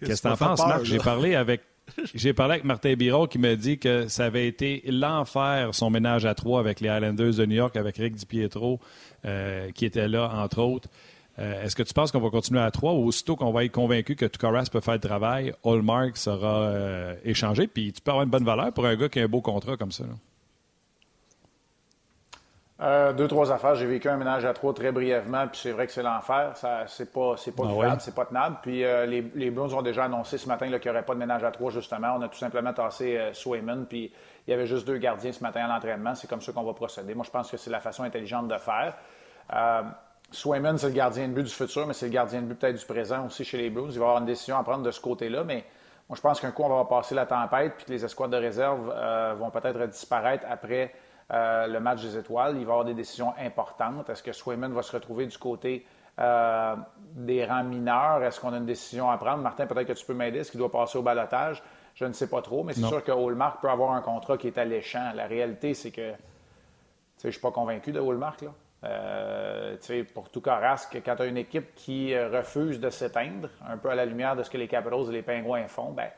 Qu'est-ce 0.00 0.22
que 0.22 0.28
tu 0.28 0.32
en 0.32 0.36
penses, 0.36 0.66
Marc? 0.66 0.84
J'ai 0.84 0.98
parlé 0.98 1.34
avec 1.34 1.62
j'ai 2.14 2.32
parlé 2.32 2.54
avec 2.54 2.64
Martin 2.64 2.94
Biron 2.94 3.26
qui 3.26 3.38
m'a 3.38 3.56
dit 3.56 3.78
que 3.78 4.08
ça 4.08 4.26
avait 4.26 4.46
été 4.46 4.82
l'enfer, 4.88 5.70
son 5.72 5.90
ménage 5.90 6.26
à 6.26 6.34
trois 6.34 6.60
avec 6.60 6.80
les 6.80 6.88
Islanders 6.88 7.34
de 7.34 7.46
New 7.46 7.56
York, 7.56 7.76
avec 7.76 7.96
Rick 7.96 8.14
DiPietro, 8.14 8.80
euh, 9.24 9.70
qui 9.72 9.86
était 9.86 10.08
là, 10.08 10.30
entre 10.34 10.60
autres. 10.60 10.88
Euh, 11.38 11.62
est-ce 11.62 11.76
que 11.76 11.84
tu 11.84 11.94
penses 11.94 12.10
qu'on 12.10 12.20
va 12.20 12.30
continuer 12.30 12.60
à 12.60 12.70
trois 12.70 12.94
ou 12.94 13.06
aussitôt 13.06 13.36
qu'on 13.36 13.52
va 13.52 13.64
être 13.64 13.72
convaincu 13.72 14.16
que 14.16 14.26
Tukaras 14.26 14.68
peut 14.72 14.80
faire 14.80 14.94
le 14.94 15.00
travail, 15.00 15.52
Hallmark 15.64 16.16
sera 16.16 16.62
euh, 16.62 17.14
échangé, 17.24 17.68
puis 17.68 17.92
tu 17.92 18.00
peux 18.00 18.10
avoir 18.10 18.24
une 18.24 18.30
bonne 18.30 18.44
valeur 18.44 18.72
pour 18.72 18.86
un 18.86 18.96
gars 18.96 19.08
qui 19.08 19.20
a 19.20 19.24
un 19.24 19.28
beau 19.28 19.40
contrat 19.40 19.76
comme 19.76 19.92
ça? 19.92 20.04
Euh, 22.80 23.12
deux, 23.12 23.26
trois 23.26 23.50
affaires. 23.50 23.74
J'ai 23.74 23.86
vécu 23.86 24.08
un 24.08 24.16
ménage 24.16 24.44
à 24.44 24.54
trois 24.54 24.72
très 24.72 24.92
brièvement, 24.92 25.48
puis 25.48 25.58
c'est 25.60 25.72
vrai 25.72 25.86
que 25.86 25.92
c'est 25.92 26.02
l'enfer. 26.02 26.52
Ça, 26.54 26.84
c'est 26.86 27.12
pas, 27.12 27.34
c'est 27.36 27.50
pas 27.50 27.64
ah 27.66 27.96
c'est 27.98 28.14
pas 28.14 28.24
tenable. 28.24 28.58
Puis 28.62 28.84
euh, 28.84 29.04
les, 29.04 29.20
les 29.34 29.50
Bruins 29.50 29.72
ont 29.74 29.82
déjà 29.82 30.04
annoncé 30.04 30.38
ce 30.38 30.46
matin 30.46 30.66
qu'il 30.66 30.78
n'y 30.78 30.90
aurait 30.90 31.04
pas 31.04 31.14
de 31.14 31.18
ménage 31.18 31.42
à 31.42 31.50
trois, 31.50 31.72
justement. 31.72 32.14
On 32.16 32.22
a 32.22 32.28
tout 32.28 32.38
simplement 32.38 32.72
tassé 32.72 33.18
euh, 33.18 33.32
Swayman, 33.34 33.86
puis 33.86 34.12
il 34.46 34.50
y 34.50 34.54
avait 34.54 34.66
juste 34.66 34.86
deux 34.86 34.98
gardiens 34.98 35.32
ce 35.32 35.42
matin 35.42 35.64
à 35.64 35.68
l'entraînement. 35.68 36.14
C'est 36.14 36.30
comme 36.30 36.40
ça 36.40 36.52
qu'on 36.52 36.62
va 36.62 36.72
procéder. 36.72 37.16
Moi, 37.16 37.24
je 37.24 37.32
pense 37.32 37.50
que 37.50 37.56
c'est 37.56 37.70
la 37.70 37.80
façon 37.80 38.04
intelligente 38.04 38.46
de 38.46 38.58
faire. 38.58 38.94
Euh, 39.52 39.82
Swayman, 40.30 40.78
c'est 40.78 40.88
le 40.88 40.92
gardien 40.92 41.26
de 41.26 41.32
but 41.32 41.42
du 41.42 41.52
futur, 41.52 41.84
mais 41.84 41.94
c'est 41.94 42.06
le 42.06 42.12
gardien 42.12 42.42
de 42.42 42.46
but 42.46 42.60
peut-être 42.60 42.78
du 42.78 42.86
présent 42.86 43.26
aussi 43.26 43.44
chez 43.44 43.58
les 43.58 43.70
Bruins. 43.70 43.88
Il 43.90 43.98
va 43.98 44.04
y 44.04 44.08
avoir 44.08 44.18
une 44.18 44.26
décision 44.26 44.56
à 44.56 44.62
prendre 44.62 44.84
de 44.84 44.90
ce 44.92 45.00
côté-là, 45.00 45.42
mais 45.42 45.64
moi, 46.08 46.14
je 46.16 46.20
pense 46.20 46.40
qu'un 46.40 46.52
coup, 46.52 46.62
on 46.62 46.68
va 46.68 46.84
passer 46.84 47.16
la 47.16 47.26
tempête, 47.26 47.74
puis 47.76 47.86
que 47.86 47.90
les 47.90 48.04
escouades 48.04 48.30
de 48.30 48.36
réserve 48.36 48.94
vont 49.36 49.50
peut-être 49.50 49.84
disparaître 49.88 50.46
après 50.48 50.92
euh, 51.32 51.66
le 51.66 51.80
match 51.80 52.02
des 52.02 52.16
étoiles. 52.16 52.56
Il 52.56 52.64
va 52.64 52.70
y 52.70 52.72
avoir 52.72 52.84
des 52.84 52.94
décisions 52.94 53.34
importantes. 53.38 54.08
Est-ce 54.10 54.22
que 54.22 54.32
Swayman 54.32 54.72
va 54.72 54.82
se 54.82 54.92
retrouver 54.92 55.26
du 55.26 55.36
côté 55.38 55.86
euh, 56.18 56.76
des 57.14 57.44
rangs 57.44 57.64
mineurs? 57.64 58.22
Est-ce 58.22 58.40
qu'on 58.40 58.52
a 58.52 58.56
une 58.56 58.66
décision 58.66 59.10
à 59.10 59.16
prendre? 59.18 59.42
Martin, 59.42 59.66
peut-être 59.66 59.88
que 59.88 59.92
tu 59.92 60.06
peux 60.06 60.14
m'aider. 60.14 60.40
Est-ce 60.40 60.50
qu'il 60.50 60.58
doit 60.58 60.70
passer 60.70 60.98
au 60.98 61.02
balotage? 61.02 61.62
Je 61.94 62.04
ne 62.04 62.12
sais 62.12 62.28
pas 62.28 62.42
trop, 62.42 62.62
mais 62.62 62.74
c'est 62.74 62.86
sûr 62.86 63.02
que 63.02 63.10
Hallmark 63.10 63.60
peut 63.60 63.68
avoir 63.68 63.90
un 63.92 64.00
contrat 64.00 64.38
qui 64.38 64.46
est 64.46 64.56
alléchant. 64.56 65.10
La 65.16 65.26
réalité, 65.26 65.74
c'est 65.74 65.90
que 65.90 66.12
je 67.20 67.26
ne 67.26 67.32
suis 67.32 67.40
pas 67.40 67.50
convaincu 67.50 67.90
de 67.90 67.98
Woolmark. 67.98 68.42
Là. 68.42 68.50
Euh, 68.84 69.76
pour 70.14 70.30
tout 70.30 70.40
Carrasque, 70.40 71.02
quand 71.04 71.16
tu 71.16 71.22
as 71.22 71.26
une 71.26 71.36
équipe 71.36 71.74
qui 71.74 72.14
euh, 72.14 72.28
refuse 72.28 72.78
de 72.78 72.90
s'éteindre, 72.90 73.48
un 73.66 73.76
peu 73.76 73.90
à 73.90 73.96
la 73.96 74.04
lumière 74.04 74.36
de 74.36 74.44
ce 74.44 74.50
que 74.50 74.58
les 74.58 74.68
Capitals 74.68 75.08
et 75.08 75.12
les 75.12 75.22
Pingouins 75.22 75.66
font, 75.66 75.90
ben, 75.90 76.08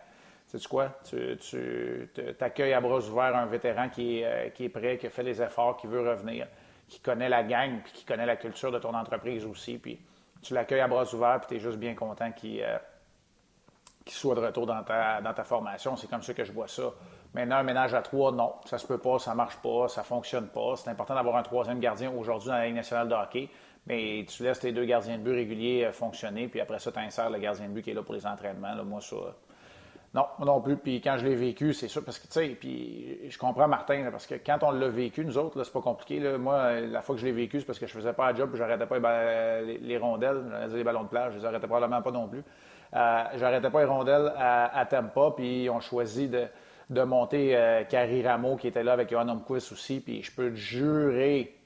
sais 0.58 0.68
quoi? 0.68 0.90
Tu, 1.08 1.36
tu 1.38 2.08
accueilles 2.40 2.72
à 2.72 2.80
bras 2.80 2.98
ouverts 2.98 3.36
un 3.36 3.46
vétéran 3.46 3.88
qui 3.88 4.20
est, 4.20 4.24
euh, 4.24 4.48
qui 4.50 4.64
est 4.64 4.68
prêt, 4.68 4.98
qui 4.98 5.06
a 5.06 5.10
fait 5.10 5.22
les 5.22 5.40
efforts, 5.40 5.76
qui 5.76 5.86
veut 5.86 6.08
revenir, 6.08 6.46
qui 6.88 7.00
connaît 7.00 7.28
la 7.28 7.42
gang, 7.42 7.80
puis 7.82 7.92
qui 7.92 8.04
connaît 8.04 8.26
la 8.26 8.36
culture 8.36 8.72
de 8.72 8.78
ton 8.78 8.94
entreprise 8.94 9.44
aussi. 9.44 9.78
Puis 9.78 10.00
tu 10.42 10.54
l'accueilles 10.54 10.80
à 10.80 10.88
bras 10.88 11.04
ouverts, 11.14 11.40
puis 11.40 11.48
tu 11.48 11.54
es 11.56 11.58
juste 11.58 11.78
bien 11.78 11.94
content 11.94 12.32
qu'il 12.32 12.64
soit 14.06 14.34
de 14.34 14.40
retour 14.40 14.66
dans 14.66 14.82
ta, 14.82 15.20
dans 15.20 15.34
ta 15.34 15.44
formation. 15.44 15.96
C'est 15.96 16.08
comme 16.08 16.22
ça 16.22 16.34
que 16.34 16.44
je 16.44 16.52
vois 16.52 16.68
ça. 16.68 16.92
Maintenant, 17.32 17.56
un 17.56 17.62
ménage 17.62 17.94
à 17.94 18.02
trois, 18.02 18.32
non. 18.32 18.54
Ça 18.64 18.78
se 18.78 18.86
peut 18.86 18.98
pas, 18.98 19.18
ça 19.20 19.34
marche 19.34 19.56
pas, 19.58 19.86
ça 19.86 20.02
fonctionne 20.02 20.48
pas. 20.48 20.74
C'est 20.76 20.90
important 20.90 21.14
d'avoir 21.14 21.36
un 21.36 21.42
troisième 21.44 21.78
gardien 21.78 22.10
aujourd'hui 22.10 22.48
dans 22.48 22.56
la 22.56 22.66
Ligue 22.66 22.74
nationale 22.74 23.08
de 23.08 23.14
hockey. 23.14 23.48
Mais 23.86 24.26
tu 24.28 24.42
laisses 24.42 24.58
tes 24.60 24.72
deux 24.72 24.84
gardiens 24.84 25.16
de 25.16 25.22
but 25.22 25.32
réguliers 25.32 25.84
euh, 25.86 25.92
fonctionner, 25.92 26.48
puis 26.48 26.60
après 26.60 26.78
ça, 26.78 26.92
tu 26.92 26.98
insères 26.98 27.30
le 27.30 27.38
gardien 27.38 27.66
de 27.66 27.72
but 27.72 27.82
qui 27.82 27.90
est 27.90 27.94
là 27.94 28.02
pour 28.02 28.14
les 28.14 28.26
entraînements. 28.26 28.74
moi, 28.84 29.00
ça. 29.00 29.16
Non, 30.12 30.26
non 30.40 30.60
plus. 30.60 30.76
Puis 30.76 31.00
quand 31.00 31.16
je 31.18 31.26
l'ai 31.26 31.36
vécu, 31.36 31.72
c'est 31.72 31.86
sûr, 31.88 32.04
parce 32.04 32.18
que, 32.18 32.26
tu 32.26 32.32
sais, 32.32 32.48
puis 32.48 33.30
je 33.30 33.38
comprends 33.38 33.68
Martin, 33.68 34.08
parce 34.10 34.26
que 34.26 34.34
quand 34.34 34.58
on 34.62 34.72
l'a 34.72 34.88
vécu, 34.88 35.24
nous 35.24 35.38
autres, 35.38 35.62
c'est 35.62 35.72
pas 35.72 35.80
compliqué. 35.80 36.20
Moi, 36.36 36.80
la 36.80 37.00
fois 37.00 37.14
que 37.14 37.20
je 37.20 37.26
l'ai 37.26 37.32
vécu, 37.32 37.60
c'est 37.60 37.66
parce 37.66 37.78
que 37.78 37.86
je 37.86 37.92
faisais 37.92 38.12
pas 38.12 38.28
un 38.28 38.34
job, 38.34 38.50
j'arrêtais 38.54 38.86
pas 38.86 38.98
les, 39.62 39.98
rondelles, 39.98 40.68
les 40.72 40.82
ballons 40.82 41.04
de 41.04 41.08
plage, 41.08 41.34
je 41.34 41.38
les 41.38 41.44
arrêtais 41.44 41.68
probablement 41.68 42.02
pas 42.02 42.10
non 42.10 42.26
plus. 42.26 42.42
Euh, 42.92 43.24
j'arrêtais 43.36 43.70
pas 43.70 43.80
les 43.80 43.86
rondelles 43.86 44.32
à, 44.36 44.84
Tampa, 44.90 45.32
puis 45.36 45.70
on 45.70 45.80
choisit 45.80 46.30
de 46.30 46.48
de 46.90 47.02
monter 47.02 47.56
euh, 47.56 47.84
Carrie 47.84 48.26
Rameau 48.26 48.56
qui 48.56 48.66
était 48.66 48.82
là 48.82 48.92
avec 48.92 49.10
Johan 49.10 49.28
Omquist 49.28 49.72
aussi, 49.72 50.00
puis 50.00 50.22
je 50.22 50.32
peux 50.32 50.50
te 50.50 50.56
jurer, 50.56 51.56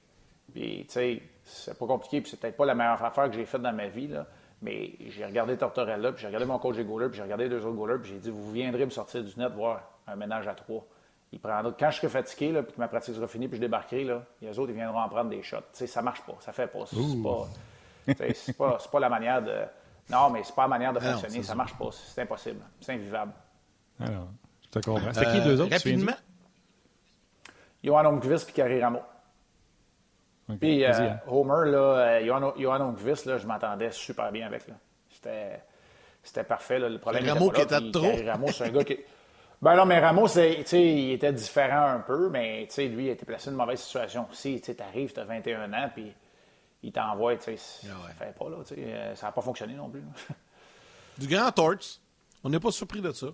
puis 0.53 0.85
tu 0.87 0.93
sais, 0.93 1.23
c'est 1.43 1.79
pas 1.79 1.87
compliqué, 1.87 2.21
puis 2.21 2.31
c'est 2.31 2.39
peut-être 2.39 2.57
pas 2.57 2.67
la 2.67 2.75
meilleure 2.75 3.03
affaire 3.03 3.31
que 3.31 3.35
j'ai 3.35 3.47
faite 3.47 3.63
dans 3.63 3.73
ma 3.73 3.89
vie, 3.89 4.09
là, 4.09 4.27
mais 4.65 4.93
j'ai 5.11 5.27
regardé 5.27 5.59
Tortorella, 5.59 6.13
puis 6.13 6.23
j'ai 6.23 6.27
regardé 6.27 6.47
mon 6.47 6.59
coach 6.59 6.77
des 6.77 6.85
goalers, 6.85 7.09
puis 7.09 7.19
j'ai 7.19 7.23
regardé 7.23 7.51
deux 7.51 7.65
autres 7.67 7.77
goalers, 7.77 8.01
puis 8.01 8.13
j'ai 8.13 8.19
dit, 8.19 8.31
vous 8.31 8.51
viendrez 8.51 8.87
me 8.87 8.91
sortir 8.91 9.23
du 9.23 9.39
net 9.39 9.53
voir 9.53 9.83
un 10.07 10.17
ménage 10.17 10.49
à 10.49 10.55
trois. 10.55 10.87
Il 11.33 11.39
prendra, 11.39 11.71
quand 11.79 11.91
je 11.91 11.97
serai 11.97 12.09
fatigué, 12.09 12.51
là, 12.51 12.63
puis 12.63 12.73
que 12.73 12.81
ma 12.81 12.89
pratique 12.89 13.15
sera 13.15 13.29
finie, 13.29 13.47
puis 13.47 13.59
je 13.59 13.61
débarquerai, 13.61 14.05
là, 14.05 14.23
les 14.41 14.59
autres, 14.59 14.71
ils 14.71 14.77
viendront 14.77 15.01
en 15.01 15.09
prendre 15.09 15.29
des 15.29 15.43
shots. 15.43 15.59
Tu 15.59 15.65
sais, 15.73 15.87
ça 15.87 16.01
marche 16.01 16.23
pas, 16.23 16.37
ça 16.41 16.53
fait 16.53 16.67
pas. 16.67 16.85
C'est 16.87 17.23
pas, 17.23 17.47
c'est 18.35 18.57
pas, 18.57 18.79
pas, 18.91 19.01
la 19.01 19.09
manière 19.11 19.43
de... 19.43 19.65
Non, 20.11 20.31
mais 20.31 20.43
c'est 20.45 20.55
pas 20.55 20.63
la 20.63 20.69
manière 20.69 20.93
de 20.93 21.01
fonctionner, 21.01 21.43
ça 21.43 21.55
marche 21.55 21.77
pas, 21.77 21.91
c'est 21.93 22.23
impossible, 22.23 22.61
c'est 22.81 22.93
invivable. 22.93 23.33
Alors. 24.01 24.29
C'était 24.73 25.31
qui 25.31 25.41
deux 25.43 25.61
autres? 25.61 25.73
Rapidement? 25.73 26.17
Johan 27.83 28.07
Omqvist 28.07 28.49
et 28.49 28.53
Carrie 28.53 28.83
Rameau. 28.83 29.03
Puis 30.61 30.85
euh, 30.85 31.11
Homer, 31.27 31.71
là, 31.71 32.21
euh, 32.21 32.53
Johan, 32.57 32.81
Omqvist, 32.81 33.27
là, 33.27 33.39
je 33.39 33.47
m'entendais 33.47 33.91
super 33.91 34.31
bien 34.31 34.47
avec. 34.47 34.65
C'était, 35.11 35.63
c'était 36.23 36.45
parfait. 36.45 36.79
Là. 36.79 36.89
Le 36.89 36.99
problème 36.99 37.27
Rameau 37.29 37.51
qui 37.51 37.63
était 37.63 37.91
trop. 37.91 38.13
Rameau, 38.27 38.49
c'est 38.49 38.65
un 38.65 38.71
gars 38.71 38.85
qui. 38.85 38.99
Ben 39.63 39.77
non, 39.77 39.87
mais 39.87 39.99
Rameau, 39.99 40.27
il 40.27 41.13
était 41.13 41.33
différent 41.33 41.87
un 41.87 42.01
peu, 42.01 42.29
mais 42.29 42.69
lui, 42.77 43.07
il 43.07 43.09
était 43.09 43.25
placé 43.25 43.47
dans 43.47 43.53
une 43.53 43.57
mauvaise 43.57 43.81
situation 43.81 44.27
aussi. 44.31 44.61
Tu 44.61 44.75
arrives, 44.79 45.15
tu 45.15 45.21
as 45.21 45.25
21 45.25 45.73
ans, 45.73 45.91
puis 45.95 46.13
il 46.83 46.93
t'envoie. 46.93 47.39
Ça 47.39 47.53
ne 47.53 47.57
fait 47.57 48.35
pas, 48.39 48.51
là, 48.51 48.57
euh, 48.77 49.15
ça 49.15 49.27
n'a 49.27 49.33
pas 49.33 49.41
fonctionné 49.41 49.73
non 49.73 49.89
plus. 49.89 50.03
Du 51.17 51.29
grand 51.29 51.51
torts. 51.51 51.77
On 52.47 52.51
n'est 52.51 52.61
pas 52.61 52.71
surpris 52.71 53.01
de 53.01 53.11
ça. 53.11 53.29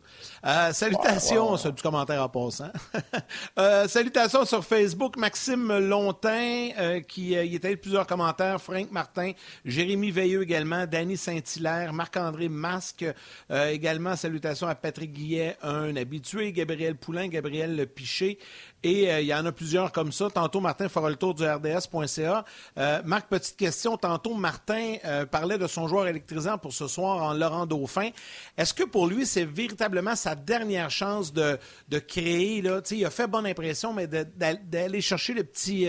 Euh, 0.47 0.73
salutations, 0.73 1.57
c'est 1.57 1.67
un 1.67 1.73
petit 1.73 1.83
commentaire 1.83 2.23
en 2.23 2.29
passant. 2.29 2.71
euh, 3.59 3.89
salutations 3.89 4.45
sur 4.45 4.65
Facebook, 4.65 5.17
Maxime 5.17 5.79
Longtin, 5.81 6.69
euh, 6.79 7.01
qui 7.01 7.37
euh, 7.37 7.45
y 7.45 7.57
était 7.57 7.75
plusieurs 7.75 8.07
commentaires, 8.07 8.63
Frank 8.63 8.93
Martin, 8.93 9.33
Jérémy 9.65 10.13
Veilleux 10.13 10.43
également, 10.43 10.87
Danny 10.87 11.17
Saint-Hilaire, 11.17 11.93
Marc-André 11.93 12.49
Masque, 12.49 13.05
également 13.51 14.15
salutations 14.15 14.69
à 14.69 14.77
Patrick 14.77 15.13
Guillet, 15.13 15.57
un 15.61 15.97
habitué, 15.97 16.53
Gabriel 16.53 16.95
Poulain, 16.95 17.27
Gabriel 17.27 17.89
Piché, 17.89 18.39
et 18.83 19.11
euh, 19.11 19.21
il 19.21 19.27
y 19.27 19.35
en 19.35 19.45
a 19.45 19.53
plusieurs 19.53 19.93
comme 19.93 20.13
ça. 20.13 20.29
Tantôt, 20.31 20.61
Martin 20.61 20.89
fera 20.89 21.11
le 21.11 21.17
tour 21.17 21.35
du 21.35 21.45
RDS.ca. 21.45 22.45
Euh, 22.79 23.03
Marc, 23.05 23.29
petite 23.29 23.57
question. 23.57 23.97
Tantôt, 23.97 24.35
Martin 24.35 24.97
euh, 25.05 25.27
parlait 25.27 25.59
de 25.59 25.67
son 25.67 25.87
joueur 25.87 26.07
électrisant 26.07 26.57
pour 26.59 26.73
ce 26.73 26.89
soir 26.89 27.23
en 27.23 27.35
Laurent 27.35 27.67
Dauphin. 27.67 28.11
Est-ce 28.57 28.73
que 28.73 28.85
pour 28.85 29.07
lui, 29.07 29.27
c'est 29.27 29.45
véritablement 29.45 30.17
sa 30.17 30.35
dernière 30.35 30.91
chance 30.91 31.33
de, 31.33 31.59
de 31.89 31.99
créer? 31.99 32.63
Là? 32.63 32.81
il 32.91 33.05
a 33.05 33.11
fait 33.11 33.27
bonne 33.27 33.47
impression, 33.47 33.93
mais 33.93 34.07
d'aller 34.07 35.01
chercher 35.01 35.35
le 35.35 35.45
petit, 35.45 35.89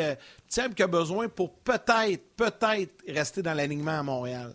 petit 0.49 0.61
qu'il 0.75 0.83
a 0.83 0.87
besoin 0.87 1.27
pour 1.29 1.53
peut-être, 1.53 2.35
peut-être 2.35 2.93
rester 3.07 3.41
dans 3.41 3.53
l'alignement 3.53 3.99
à 3.99 4.03
Montréal? 4.03 4.53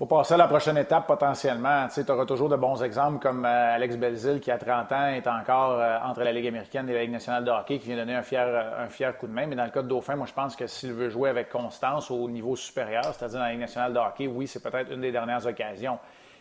Pour 0.00 0.08
passer 0.08 0.32
à 0.32 0.38
la 0.38 0.48
prochaine 0.48 0.78
étape, 0.78 1.06
potentiellement, 1.06 1.86
tu 1.92 2.10
auras 2.10 2.24
toujours 2.24 2.48
de 2.48 2.56
bons 2.56 2.82
exemples 2.82 3.18
comme 3.18 3.44
euh, 3.44 3.74
Alex 3.74 3.98
Belzil, 3.98 4.40
qui 4.40 4.50
à 4.50 4.56
30 4.56 4.92
ans 4.92 5.08
est 5.08 5.26
encore 5.26 5.72
euh, 5.72 5.98
entre 6.02 6.22
la 6.22 6.32
Ligue 6.32 6.46
américaine 6.46 6.88
et 6.88 6.94
la 6.94 7.02
Ligue 7.02 7.10
nationale 7.10 7.44
de 7.44 7.50
hockey, 7.50 7.78
qui 7.78 7.88
vient 7.88 7.96
donner 7.96 8.14
un 8.14 8.22
fier, 8.22 8.46
euh, 8.46 8.86
un 8.86 8.88
fier 8.88 9.14
coup 9.18 9.26
de 9.26 9.32
main. 9.32 9.46
Mais 9.46 9.56
dans 9.56 9.64
le 9.66 9.70
cas 9.70 9.82
de 9.82 9.88
Dauphin, 9.88 10.16
moi, 10.16 10.24
je 10.24 10.32
pense 10.32 10.56
que 10.56 10.66
s'il 10.66 10.94
veut 10.94 11.10
jouer 11.10 11.28
avec 11.28 11.50
constance 11.50 12.10
au 12.10 12.30
niveau 12.30 12.56
supérieur, 12.56 13.04
c'est-à-dire 13.04 13.40
dans 13.40 13.44
la 13.44 13.50
Ligue 13.50 13.60
nationale 13.60 13.92
de 13.92 13.98
hockey, 13.98 14.26
oui, 14.26 14.46
c'est 14.46 14.62
peut-être 14.62 14.90
une 14.90 15.02
des 15.02 15.12
dernières 15.12 15.44
occasions. 15.46 15.98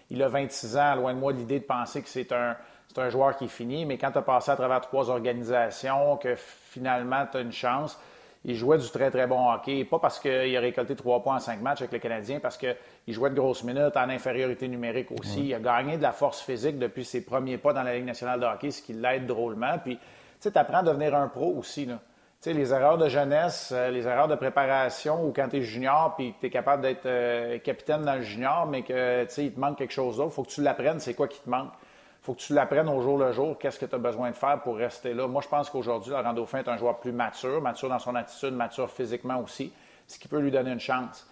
Il 0.10 0.24
a 0.24 0.30
26 0.30 0.78
ans, 0.78 0.96
loin 0.96 1.14
de 1.14 1.20
moi 1.20 1.34
l'idée 1.34 1.60
de 1.60 1.66
penser 1.66 2.02
que 2.02 2.08
c'est 2.08 2.32
un, 2.32 2.56
c'est 2.88 3.02
un 3.02 3.10
joueur 3.10 3.36
qui 3.36 3.44
est 3.44 3.50
fini, 3.50 3.86
mais 3.86 3.98
quand 3.98 4.12
tu 4.12 4.20
as 4.20 4.22
passé 4.22 4.52
à 4.52 4.56
travers 4.56 4.80
trois 4.80 5.10
organisations, 5.10 6.16
que 6.16 6.34
finalement 6.38 7.26
tu 7.30 7.36
as 7.36 7.42
une 7.42 7.52
chance, 7.52 8.00
il 8.46 8.56
jouait 8.56 8.78
du 8.78 8.90
très, 8.90 9.12
très 9.12 9.28
bon 9.28 9.52
hockey. 9.52 9.84
Pas 9.84 10.00
parce 10.00 10.20
qu'il 10.20 10.56
a 10.56 10.60
récolté 10.60 10.96
trois 10.96 11.22
points 11.22 11.36
en 11.36 11.40
cinq 11.40 11.62
matchs 11.62 11.82
avec 11.82 11.92
le 11.92 12.00
Canadien, 12.00 12.40
parce 12.40 12.58
qu'il 12.58 12.76
jouait 13.08 13.30
de 13.30 13.36
grosses 13.36 13.64
minutes 13.64 13.98
en 13.98 14.10
infériorité 14.10 14.68
numérique 14.68 15.12
aussi. 15.12 15.48
Il 15.48 15.54
a 15.54 15.60
gagné 15.60 15.98
de 15.98 16.02
la 16.02 16.14
force 16.14 16.42
physique 16.42 16.80
depuis 16.80 17.04
ses 17.04 17.26
premiers 17.26 17.58
pas 17.58 17.74
dans 17.74 17.84
la 17.84 17.96
Ligue 17.96 18.06
nationale 18.06 18.40
de 18.40 18.46
hockey, 18.46 18.72
ce 18.72 18.82
qui 18.82 18.94
l'aide 18.94 19.26
drôlement. 19.26 19.78
Puis, 19.84 19.98
tu 19.98 20.04
sais, 20.40 20.52
tu 20.52 20.58
apprends 20.58 20.80
à 20.80 20.84
devenir 20.84 21.16
un 21.16 21.28
pro 21.28 21.54
aussi. 21.58 21.86
Là. 21.86 22.00
Tu 22.42 22.52
sais, 22.52 22.54
les 22.54 22.72
erreurs 22.72 22.98
de 22.98 23.10
jeunesse, 23.10 23.74
euh, 23.76 23.92
les 23.92 24.08
erreurs 24.08 24.30
de 24.30 24.36
préparation, 24.36 25.26
ou 25.26 25.34
quand 25.36 25.50
tu 25.50 25.58
es 25.58 25.62
junior, 25.62 26.16
puis 26.16 26.34
tu 26.40 26.48
es 26.48 26.50
capable 26.50 26.84
d'être 26.84 27.06
euh, 27.06 27.58
capitaine 27.60 28.04
dans 28.04 28.16
le 28.16 28.22
junior, 28.22 28.66
mais 28.66 28.84
que, 28.84 29.26
tu 29.26 29.34
sais, 29.34 29.46
il 29.46 29.52
te 29.52 29.60
manque 29.60 29.78
quelque 29.78 29.92
chose 29.92 30.16
d'autre, 30.16 30.30
il 30.32 30.36
faut 30.36 30.44
que 30.44 30.50
tu 30.52 30.62
l'apprennes, 30.62 31.02
c'est 31.02 31.14
quoi 31.14 31.28
qui 31.28 31.42
te 31.42 31.50
manque 31.50 31.74
faut 32.30 32.36
que 32.36 32.42
tu 32.42 32.54
l'apprennes 32.54 32.90
au 32.90 33.02
jour 33.02 33.18
le 33.18 33.32
jour, 33.32 33.58
qu'est-ce 33.58 33.80
que 33.80 33.88
tu 33.88 33.96
as 33.96 33.98
besoin 33.98 34.30
de 34.30 34.36
faire 34.36 34.62
pour 34.62 34.78
rester 34.78 35.16
là. 35.16 35.28
Moi, 35.28 35.42
je 35.42 35.48
pense 35.48 35.68
qu'aujourd'hui, 35.72 36.12
Laurent 36.12 36.34
Dauphin 36.34 36.60
est 36.60 36.68
un 36.68 36.78
joueur 36.78 37.00
plus 37.00 37.12
mature, 37.12 37.60
mature 37.60 37.90
dans 37.90 37.98
son 37.98 38.14
attitude, 38.14 38.54
mature 38.54 38.88
physiquement 38.92 39.40
aussi, 39.40 39.74
ce 40.06 40.20
qui 40.20 40.28
peut 40.28 40.38
lui 40.38 40.52
donner 40.52 40.70
une 40.72 40.80
chance. 40.80 41.28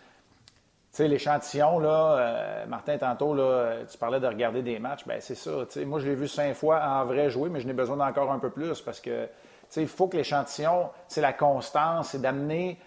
Tu 0.91 0.97
sais, 0.97 1.07
l'échantillon, 1.07 1.77
là, 1.77 2.17
euh, 2.17 2.65
Martin, 2.65 2.97
tantôt, 2.97 3.35
là, 3.35 3.85
tu 3.87 3.95
parlais 3.99 4.19
de 4.19 4.25
regarder 4.25 4.63
des 4.63 4.79
matchs, 4.79 5.05
ben 5.05 5.21
c'est 5.21 5.35
ça. 5.35 5.51
Moi, 5.85 5.99
je 5.99 6.07
l'ai 6.07 6.15
vu 6.15 6.27
cinq 6.27 6.55
fois 6.55 6.81
en 6.83 7.05
vrai 7.05 7.29
jouer, 7.29 7.51
mais 7.51 7.59
je 7.59 7.67
n'ai 7.67 7.73
besoin 7.73 7.97
d'encore 7.97 8.31
un 8.31 8.39
peu 8.39 8.49
plus 8.49 8.81
parce 8.81 8.99
que, 8.99 9.25
tu 9.25 9.31
sais, 9.69 9.81
il 9.83 9.87
faut 9.87 10.07
que 10.07 10.17
l'échantillon, 10.17 10.89
c'est 11.07 11.21
la 11.21 11.33
constance, 11.33 12.09
c'est 12.09 12.21
d'amener, 12.23 12.79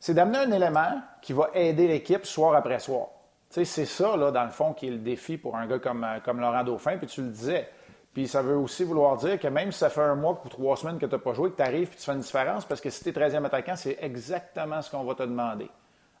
c'est 0.00 0.14
d'amener 0.14 0.38
un 0.38 0.50
élément 0.50 1.00
qui 1.22 1.34
va 1.34 1.50
aider 1.54 1.86
l'équipe 1.86 2.26
soir 2.26 2.56
après 2.56 2.80
soir 2.80 3.06
c'est 3.50 3.64
ça, 3.64 4.16
là, 4.16 4.30
dans 4.30 4.44
le 4.44 4.50
fond, 4.50 4.72
qui 4.74 4.88
est 4.88 4.90
le 4.90 4.98
défi 4.98 5.38
pour 5.38 5.56
un 5.56 5.66
gars 5.66 5.78
comme, 5.78 6.04
euh, 6.04 6.18
comme 6.22 6.40
Laurent 6.40 6.64
Dauphin, 6.64 6.98
puis 6.98 7.06
tu 7.06 7.22
le 7.22 7.28
disais. 7.28 7.68
Puis 8.12 8.28
ça 8.28 8.42
veut 8.42 8.56
aussi 8.56 8.84
vouloir 8.84 9.16
dire 9.16 9.38
que 9.38 9.48
même 9.48 9.72
si 9.72 9.78
ça 9.78 9.90
fait 9.90 10.02
un 10.02 10.14
mois 10.14 10.40
ou 10.44 10.48
trois 10.48 10.76
semaines 10.76 10.98
que 10.98 11.06
tu 11.06 11.12
n'as 11.12 11.18
pas 11.18 11.32
joué, 11.32 11.50
que 11.50 11.56
tu 11.56 11.62
arrives 11.62 11.88
et 11.92 11.96
tu 11.96 12.02
fais 12.02 12.12
une 12.12 12.20
différence, 12.20 12.64
parce 12.64 12.80
que 12.80 12.90
si 12.90 13.02
tu 13.02 13.10
es 13.10 13.12
13e 13.12 13.44
attaquant, 13.44 13.76
c'est 13.76 13.98
exactement 14.02 14.82
ce 14.82 14.90
qu'on 14.90 15.04
va 15.04 15.14
te 15.14 15.22
demander. 15.22 15.68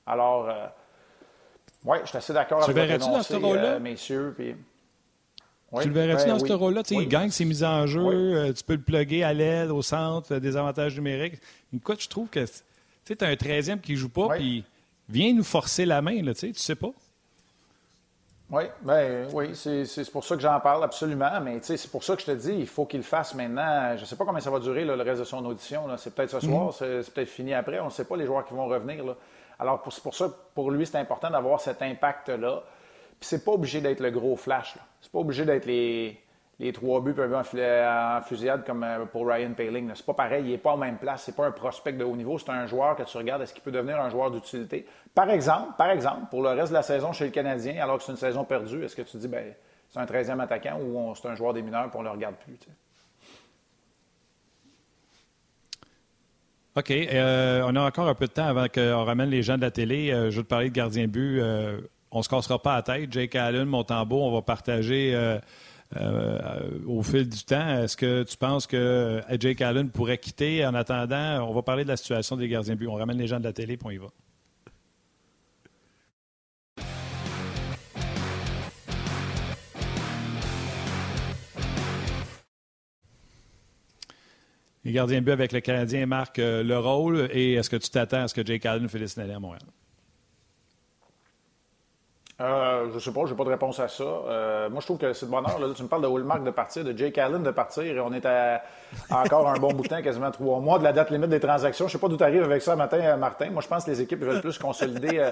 Alors, 0.06 0.48
euh, 0.48 0.66
oui, 1.84 1.98
je 2.02 2.08
suis 2.08 2.18
assez 2.18 2.32
d'accord 2.32 2.62
avec 2.62 2.74
verrais-tu 2.74 3.10
dans 3.10 3.22
ce 3.22 3.34
rôle-là? 3.34 3.74
Euh, 3.74 3.80
messieurs. 3.80 4.34
Puis... 4.36 4.54
tu 5.82 5.88
le 5.88 5.94
verrais-tu 5.94 6.24
ben 6.24 6.38
dans 6.38 6.46
ce 6.46 6.52
rôle-là? 6.52 6.82
Il 6.90 7.08
gagne 7.08 7.30
ses 7.30 7.44
mises 7.44 7.64
en 7.64 7.86
jeu, 7.86 8.52
tu 8.54 8.64
peux 8.64 8.74
le 8.74 8.82
plugger 8.82 9.22
à 9.22 9.34
l'aide, 9.34 9.70
au 9.70 9.82
centre, 9.82 10.36
des 10.36 10.56
avantages 10.56 10.94
numériques. 10.94 11.40
Écoute, 11.74 12.02
je 12.02 12.08
trouve 12.08 12.28
que 12.28 12.44
tu 13.04 13.16
as 13.20 13.26
un 13.26 13.34
13e 13.34 13.80
qui 13.80 13.92
ne 13.92 13.96
joue 13.98 14.08
pas, 14.08 14.28
puis 14.28 14.64
viens 15.10 15.34
nous 15.34 15.44
forcer 15.44 15.84
la 15.84 16.00
main, 16.00 16.22
là, 16.22 16.32
tu 16.32 16.54
sais 16.54 16.74
pas. 16.74 16.92
Oui, 18.50 18.64
ben, 18.80 19.28
oui 19.34 19.50
c'est 19.54 20.10
pour 20.10 20.24
ça 20.24 20.34
que 20.34 20.40
j'en 20.40 20.58
parle 20.60 20.82
absolument, 20.82 21.38
mais 21.42 21.58
c'est 21.60 21.90
pour 21.90 22.02
ça 22.02 22.16
que 22.16 22.22
je 22.22 22.26
te 22.26 22.30
dis, 22.32 22.54
il 22.54 22.66
faut 22.66 22.86
qu'il 22.86 23.00
le 23.00 23.04
fasse 23.04 23.34
maintenant. 23.34 23.94
Je 23.96 24.00
ne 24.00 24.06
sais 24.06 24.16
pas 24.16 24.24
combien 24.24 24.40
ça 24.40 24.50
va 24.50 24.58
durer 24.58 24.84
le 24.86 24.94
reste 24.94 25.20
de 25.20 25.24
son 25.24 25.44
audition. 25.44 25.84
C'est 25.98 26.14
peut-être 26.14 26.30
ce 26.30 26.40
soir, 26.40 26.66
mhm. 26.66 27.02
c'est 27.02 27.12
peut-être 27.12 27.28
fini 27.28 27.52
après. 27.52 27.78
On 27.80 27.86
ne 27.86 27.90
sait 27.90 28.06
pas 28.06 28.16
les 28.16 28.24
joueurs 28.24 28.46
qui 28.46 28.54
vont 28.54 28.66
revenir. 28.66 29.04
Là. 29.04 29.14
Alors, 29.58 29.84
c'est 29.90 30.02
pour 30.02 30.14
ça 30.14 30.30
pour 30.54 30.70
lui, 30.70 30.86
c'est 30.86 30.96
important 30.96 31.30
d'avoir 31.30 31.60
cet 31.60 31.82
impact-là. 31.82 32.62
Puis 33.20 33.28
c'est 33.28 33.44
pas 33.44 33.52
obligé 33.52 33.80
d'être 33.80 34.00
le 34.00 34.10
gros 34.10 34.36
flash. 34.36 34.76
C'est 35.00 35.12
pas 35.12 35.18
obligé 35.18 35.44
d'être 35.44 35.66
les, 35.66 36.18
les 36.60 36.72
trois 36.72 37.00
buts 37.00 37.14
peuvent 37.14 37.34
en, 37.34 37.42
en 37.42 38.22
fusillade 38.22 38.64
comme 38.66 38.82
euh, 38.82 39.04
pour 39.04 39.26
Ryan 39.26 39.52
Paling. 39.52 39.90
C'est 39.94 40.04
pas 40.04 40.14
pareil, 40.14 40.44
il 40.44 40.50
n'est 40.50 40.58
pas 40.58 40.72
en 40.72 40.76
même 40.76 40.98
place, 40.98 41.22
c'est 41.24 41.36
pas 41.36 41.46
un 41.46 41.52
prospect 41.52 41.92
de 41.92 42.04
haut 42.04 42.16
niveau, 42.16 42.38
c'est 42.38 42.50
un 42.50 42.66
joueur 42.66 42.96
que 42.96 43.04
tu 43.04 43.16
regardes, 43.16 43.42
est-ce 43.42 43.54
qu'il 43.54 43.62
peut 43.62 43.70
devenir 43.70 44.00
un 44.00 44.10
joueur 44.10 44.30
d'utilité? 44.30 44.84
Par 45.14 45.30
exemple, 45.30 45.72
pour 46.30 46.42
le 46.42 46.50
reste 46.50 46.70
de 46.70 46.74
la 46.74 46.82
saison 46.82 47.12
chez 47.12 47.26
le 47.26 47.30
Canadien, 47.30 47.80
alors 47.82 47.98
que 47.98 48.04
c'est 48.04 48.12
une 48.12 48.18
saison 48.18 48.44
perdue, 48.44 48.84
est-ce 48.84 48.96
que 48.96 49.02
tu 49.02 49.16
dis 49.18 49.28
ben 49.28 49.54
c'est 49.88 50.00
un 50.00 50.04
13e 50.04 50.40
attaquant 50.40 50.78
ou 50.80 51.14
c'est 51.14 51.28
un 51.28 51.34
joueur 51.34 51.54
des 51.54 51.62
mineurs 51.62 51.86
et 51.86 51.90
on 51.94 52.00
ne 52.00 52.04
le 52.04 52.10
regarde 52.10 52.34
plus? 52.36 52.58
OK. 56.76 56.90
Euh, 56.90 57.62
on 57.66 57.74
a 57.74 57.82
encore 57.82 58.06
un 58.06 58.14
peu 58.14 58.26
de 58.26 58.32
temps 58.32 58.46
avant 58.46 58.66
qu'on 58.68 59.04
ramène 59.04 59.30
les 59.30 59.42
gens 59.42 59.56
de 59.56 59.62
la 59.62 59.70
télé. 59.70 60.12
Euh, 60.12 60.30
je 60.30 60.36
veux 60.36 60.42
te 60.44 60.48
parler 60.48 60.68
de 60.68 60.74
gardien 60.74 61.08
but. 61.08 61.40
On 62.10 62.18
ne 62.18 62.22
se 62.22 62.28
cassera 62.28 62.60
pas 62.60 62.76
la 62.76 62.82
tête. 62.82 63.12
Jake 63.12 63.34
Allen, 63.34 63.64
Montembeau, 63.64 64.22
on 64.22 64.32
va 64.32 64.42
partager 64.42 65.14
au 65.96 67.02
fil 67.02 67.28
du 67.28 67.44
temps. 67.44 67.82
Est-ce 67.82 67.96
que 67.96 68.22
tu 68.22 68.36
penses 68.36 68.66
que 68.66 69.22
Jake 69.40 69.60
Allen 69.62 69.90
pourrait 69.90 70.18
quitter? 70.18 70.64
En 70.66 70.74
attendant? 70.74 71.48
On 71.48 71.54
va 71.54 71.62
parler 71.62 71.84
de 71.84 71.88
la 71.88 71.96
situation 71.96 72.36
des 72.36 72.48
gardiens 72.48 72.76
but. 72.76 72.88
On 72.88 72.94
ramène 72.94 73.18
les 73.18 73.26
gens 73.26 73.38
de 73.38 73.44
la 73.44 73.52
télé, 73.52 73.76
puis 73.76 73.86
on 73.86 73.90
y 73.90 73.98
va. 73.98 74.08
Les 84.88 84.94
gardiens 84.94 85.20
but 85.20 85.32
avec 85.32 85.52
le 85.52 85.60
Canadien 85.60 86.06
marquent 86.06 86.38
euh, 86.38 86.62
le 86.62 86.78
rôle. 86.78 87.28
Et 87.32 87.52
est-ce 87.52 87.68
que 87.68 87.76
tu 87.76 87.90
t'attends 87.90 88.22
à 88.22 88.28
ce 88.28 88.32
que 88.32 88.42
Jake 88.42 88.64
Allen 88.64 88.88
finisse 88.88 89.16
l'année 89.16 89.34
à 89.34 89.38
Montréal? 89.38 89.60
Euh, 92.40 92.86
je 92.94 92.98
sais 93.00 93.12
pas, 93.12 93.22
je 93.24 93.32
n'ai 93.32 93.36
pas 93.36 93.44
de 93.44 93.50
réponse 93.50 93.80
à 93.80 93.88
ça. 93.88 94.04
Euh, 94.04 94.70
moi, 94.70 94.80
je 94.80 94.86
trouve 94.86 94.98
que 94.98 95.12
c'est 95.12 95.26
de 95.26 95.30
bonheur. 95.30 95.58
Là, 95.58 95.66
tu 95.74 95.82
me 95.82 95.88
parles 95.88 96.02
de 96.02 96.22
Mark 96.22 96.44
de 96.44 96.50
partir, 96.50 96.84
de 96.84 96.96
Jake 96.96 97.18
Allen 97.18 97.42
de 97.42 97.50
partir, 97.50 97.84
et 97.84 98.00
on 98.00 98.12
est 98.12 98.24
à 98.24 98.62
encore 99.10 99.48
un 99.48 99.58
bon 99.58 99.72
bout 99.72 99.82
de 99.82 99.88
temps, 99.88 100.02
quasiment 100.02 100.30
trois 100.30 100.60
mois 100.60 100.78
de 100.78 100.84
la 100.84 100.92
date 100.92 101.10
limite 101.10 101.30
des 101.30 101.40
transactions. 101.40 101.88
Je 101.88 101.92
sais 101.92 101.98
pas 101.98 102.08
d'où 102.08 102.16
tu 102.16 102.22
arrives 102.22 102.44
avec 102.44 102.62
ça 102.62 102.76
matin, 102.76 103.00
euh, 103.00 103.16
Martin. 103.16 103.50
Moi, 103.50 103.62
je 103.62 103.68
pense 103.68 103.84
que 103.84 103.90
les 103.90 104.00
équipes 104.00 104.22
veulent 104.22 104.40
plus 104.40 104.58
consolider 104.58 105.30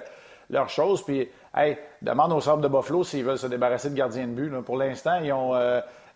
leurs 0.50 0.68
choses. 0.68 1.04
Puis, 1.04 1.28
hey, 1.56 1.78
demande 2.02 2.32
aux 2.32 2.40
Sables 2.40 2.62
de 2.62 2.68
Buffalo 2.68 3.04
s'ils 3.04 3.24
veulent 3.24 3.38
se 3.38 3.46
débarrasser 3.46 3.90
de 3.90 3.94
gardiens 3.94 4.26
de 4.26 4.32
but. 4.32 4.50
Pour 4.62 4.76
l'instant, 4.76 5.18
ils 5.22 5.32
ont 5.32 5.54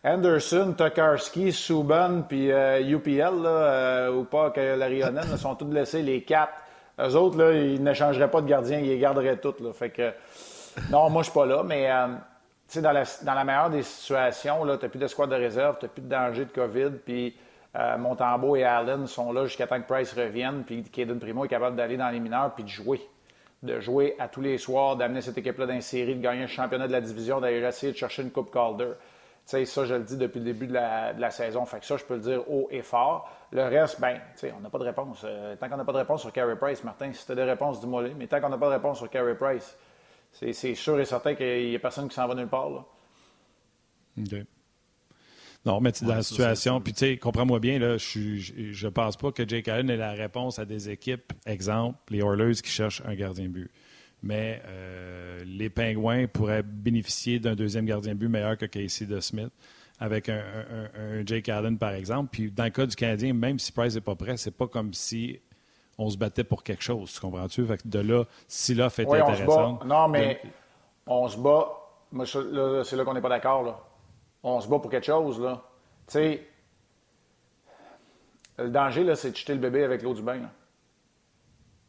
Anderson, 0.02 0.74
Tokarski, 0.76 1.52
Subban, 1.52 2.22
puis 2.26 2.48
UPL, 2.48 3.20
euh, 3.20 3.42
là, 3.42 3.48
euh, 3.48 4.12
ou 4.14 4.24
pas 4.24 4.50
que 4.50 4.76
Larionen, 4.76 5.36
sont 5.36 5.54
tous 5.54 5.66
blessés, 5.66 6.02
les 6.02 6.22
quatre. 6.22 6.54
Eux 6.98 7.14
autres, 7.16 7.38
là, 7.38 7.52
ils 7.52 7.82
n'échangeraient 7.82 8.30
pas 8.30 8.40
de 8.40 8.46
gardien, 8.46 8.78
ils 8.78 8.88
les 8.88 8.98
garderaient 8.98 9.36
tous. 9.36 9.60
Là. 9.60 9.72
Fait 9.74 9.90
que, 9.90 10.10
non, 10.90 11.10
moi, 11.10 11.22
je 11.22 11.30
suis 11.30 11.34
pas 11.34 11.46
là, 11.46 11.62
mais 11.62 11.90
euh, 11.90 12.06
dans, 12.80 12.92
la, 12.92 13.04
dans 13.22 13.34
la 13.34 13.44
meilleure 13.44 13.70
des 13.70 13.82
situations, 13.82 14.62
tu 14.62 14.66
n'as 14.66 14.76
plus 14.76 14.98
d'escouade 14.98 15.30
de 15.30 15.36
réserve, 15.36 15.78
tu 15.78 15.86
n'as 15.86 15.90
plus 15.90 16.02
de 16.02 16.08
danger 16.08 16.44
de 16.44 16.50
COVID, 16.50 16.90
puis 17.04 17.36
euh, 17.76 17.98
Montembeau 17.98 18.56
et 18.56 18.64
Allen 18.64 19.06
sont 19.06 19.32
là 19.32 19.46
jusqu'à 19.46 19.66
temps 19.66 19.80
que 19.80 19.86
Price 19.86 20.12
revienne, 20.12 20.64
puis 20.64 20.82
Caden 20.82 21.18
Primo 21.18 21.44
est 21.44 21.48
capable 21.48 21.76
d'aller 21.76 21.96
dans 21.96 22.10
les 22.10 22.20
mineurs 22.20 22.54
puis 22.54 22.64
de 22.64 22.68
jouer. 22.68 23.00
De 23.62 23.78
jouer 23.78 24.16
à 24.18 24.28
tous 24.28 24.40
les 24.40 24.56
soirs, 24.56 24.96
d'amener 24.96 25.20
cette 25.20 25.36
équipe-là 25.36 25.66
dans 25.66 25.80
série, 25.80 26.14
de 26.14 26.22
gagner 26.22 26.42
le 26.42 26.46
championnat 26.46 26.86
de 26.86 26.92
la 26.92 27.00
division, 27.00 27.40
d'aller 27.40 27.58
essayer 27.58 27.92
de 27.92 27.96
chercher 27.96 28.22
une 28.22 28.30
Coupe 28.30 28.52
Calder 28.52 28.92
ça, 29.64 29.84
je 29.84 29.94
le 29.94 30.04
dis 30.04 30.16
depuis 30.16 30.38
le 30.38 30.44
début 30.44 30.66
de 30.66 30.74
la, 30.74 31.30
saison. 31.30 31.64
Fait 31.66 31.80
que 31.80 31.86
ça, 31.86 31.96
je 31.96 32.04
peux 32.04 32.14
le 32.14 32.20
dire 32.20 32.50
haut 32.50 32.68
et 32.70 32.82
fort. 32.82 33.28
Le 33.52 33.62
reste, 33.64 34.00
ben, 34.00 34.20
on 34.56 34.60
n'a 34.60 34.70
pas 34.70 34.78
de 34.78 34.84
réponse. 34.84 35.22
Euh, 35.24 35.56
tant 35.56 35.68
qu'on 35.68 35.76
n'a 35.76 35.84
pas 35.84 35.92
de 35.92 35.98
réponse 35.98 36.20
sur 36.20 36.32
Carey 36.32 36.56
Price, 36.56 36.84
Martin, 36.84 37.12
si 37.12 37.26
tu 37.26 37.34
des 37.34 37.42
réponses, 37.42 37.80
dis-moi 37.80 38.04
Mais 38.16 38.26
tant 38.26 38.40
qu'on 38.40 38.48
n'a 38.48 38.58
pas 38.58 38.68
de 38.68 38.74
réponse 38.74 38.98
sur 38.98 39.10
Carey 39.10 39.34
Price, 39.34 39.76
c'est 40.32 40.74
sûr 40.74 40.98
et 41.00 41.04
certain 41.04 41.34
qu'il 41.34 41.68
n'y 41.68 41.76
a 41.76 41.78
personne 41.78 42.08
qui 42.08 42.14
s'en 42.14 42.26
va 42.26 42.34
nulle 42.34 42.48
part. 42.48 42.70
Là. 42.70 42.84
OK. 44.18 44.46
Non, 45.66 45.78
mais 45.80 45.92
dans 46.00 46.14
la 46.14 46.22
situation, 46.22 46.80
puis 46.80 46.94
tu 46.94 47.00
sais, 47.00 47.16
comprends-moi 47.18 47.60
bien, 47.60 47.78
là, 47.78 47.98
je 47.98 48.86
ne 48.86 48.90
pense 48.90 49.18
pas 49.18 49.30
que 49.30 49.46
Jake 49.46 49.68
Allen 49.68 49.90
ait 49.90 49.96
la 49.96 50.12
réponse 50.12 50.58
à 50.58 50.64
des 50.64 50.88
équipes, 50.88 51.34
exemple, 51.44 51.98
les 52.08 52.20
Oilers 52.20 52.62
qui 52.62 52.70
cherchent 52.70 53.02
un 53.04 53.14
gardien 53.14 53.48
but 53.48 53.70
mais 54.22 54.60
euh, 54.66 55.42
les 55.44 55.70
Pingouins 55.70 56.26
pourraient 56.26 56.62
bénéficier 56.62 57.38
d'un 57.38 57.54
deuxième 57.54 57.86
gardien 57.86 58.12
de 58.14 58.18
but 58.18 58.28
meilleur 58.28 58.56
que 58.56 58.66
Casey 58.66 59.06
de 59.06 59.20
Smith 59.20 59.50
avec 59.98 60.30
un, 60.30 60.42
Jake 61.26 61.50
Allen, 61.50 61.76
par 61.76 61.92
exemple. 61.92 62.30
Puis 62.32 62.50
dans 62.50 62.64
le 62.64 62.70
cas 62.70 62.86
du 62.86 62.96
Canadien, 62.96 63.34
même 63.34 63.58
si 63.58 63.70
Price 63.70 63.94
n'est 63.94 64.00
pas 64.00 64.14
prêt, 64.14 64.38
c'est 64.38 64.50
pas 64.50 64.66
comme 64.66 64.94
si 64.94 65.40
on 66.00 66.08
se 66.08 66.16
battait 66.16 66.44
pour 66.44 66.62
quelque 66.62 66.82
chose, 66.82 67.12
tu 67.12 67.20
comprends-tu? 67.20 67.66
de 67.84 67.98
là, 67.98 68.24
si 68.48 68.74
l'offre 68.74 69.00
était 69.00 69.20
intéressante... 69.20 69.84
Non, 69.84 70.08
mais 70.08 70.40
on 71.06 71.28
se 71.28 71.36
bat... 71.36 71.68
c'est 72.24 72.96
là 72.96 73.04
qu'on 73.04 73.12
n'est 73.12 73.20
pas 73.20 73.28
d'accord, 73.28 73.86
On 74.42 74.60
se 74.60 74.66
bat 74.66 74.78
pour 74.78 74.90
quelque 74.90 75.06
chose, 75.06 75.38
là. 75.40 75.62
Tu 76.06 76.12
sais, 76.14 76.48
le 78.58 78.70
danger, 78.70 79.14
c'est 79.14 79.30
de 79.30 79.36
jeter 79.36 79.52
le 79.52 79.60
bébé 79.60 79.84
avec 79.84 80.02
l'eau 80.02 80.14
du 80.14 80.22
bain, 80.22 80.40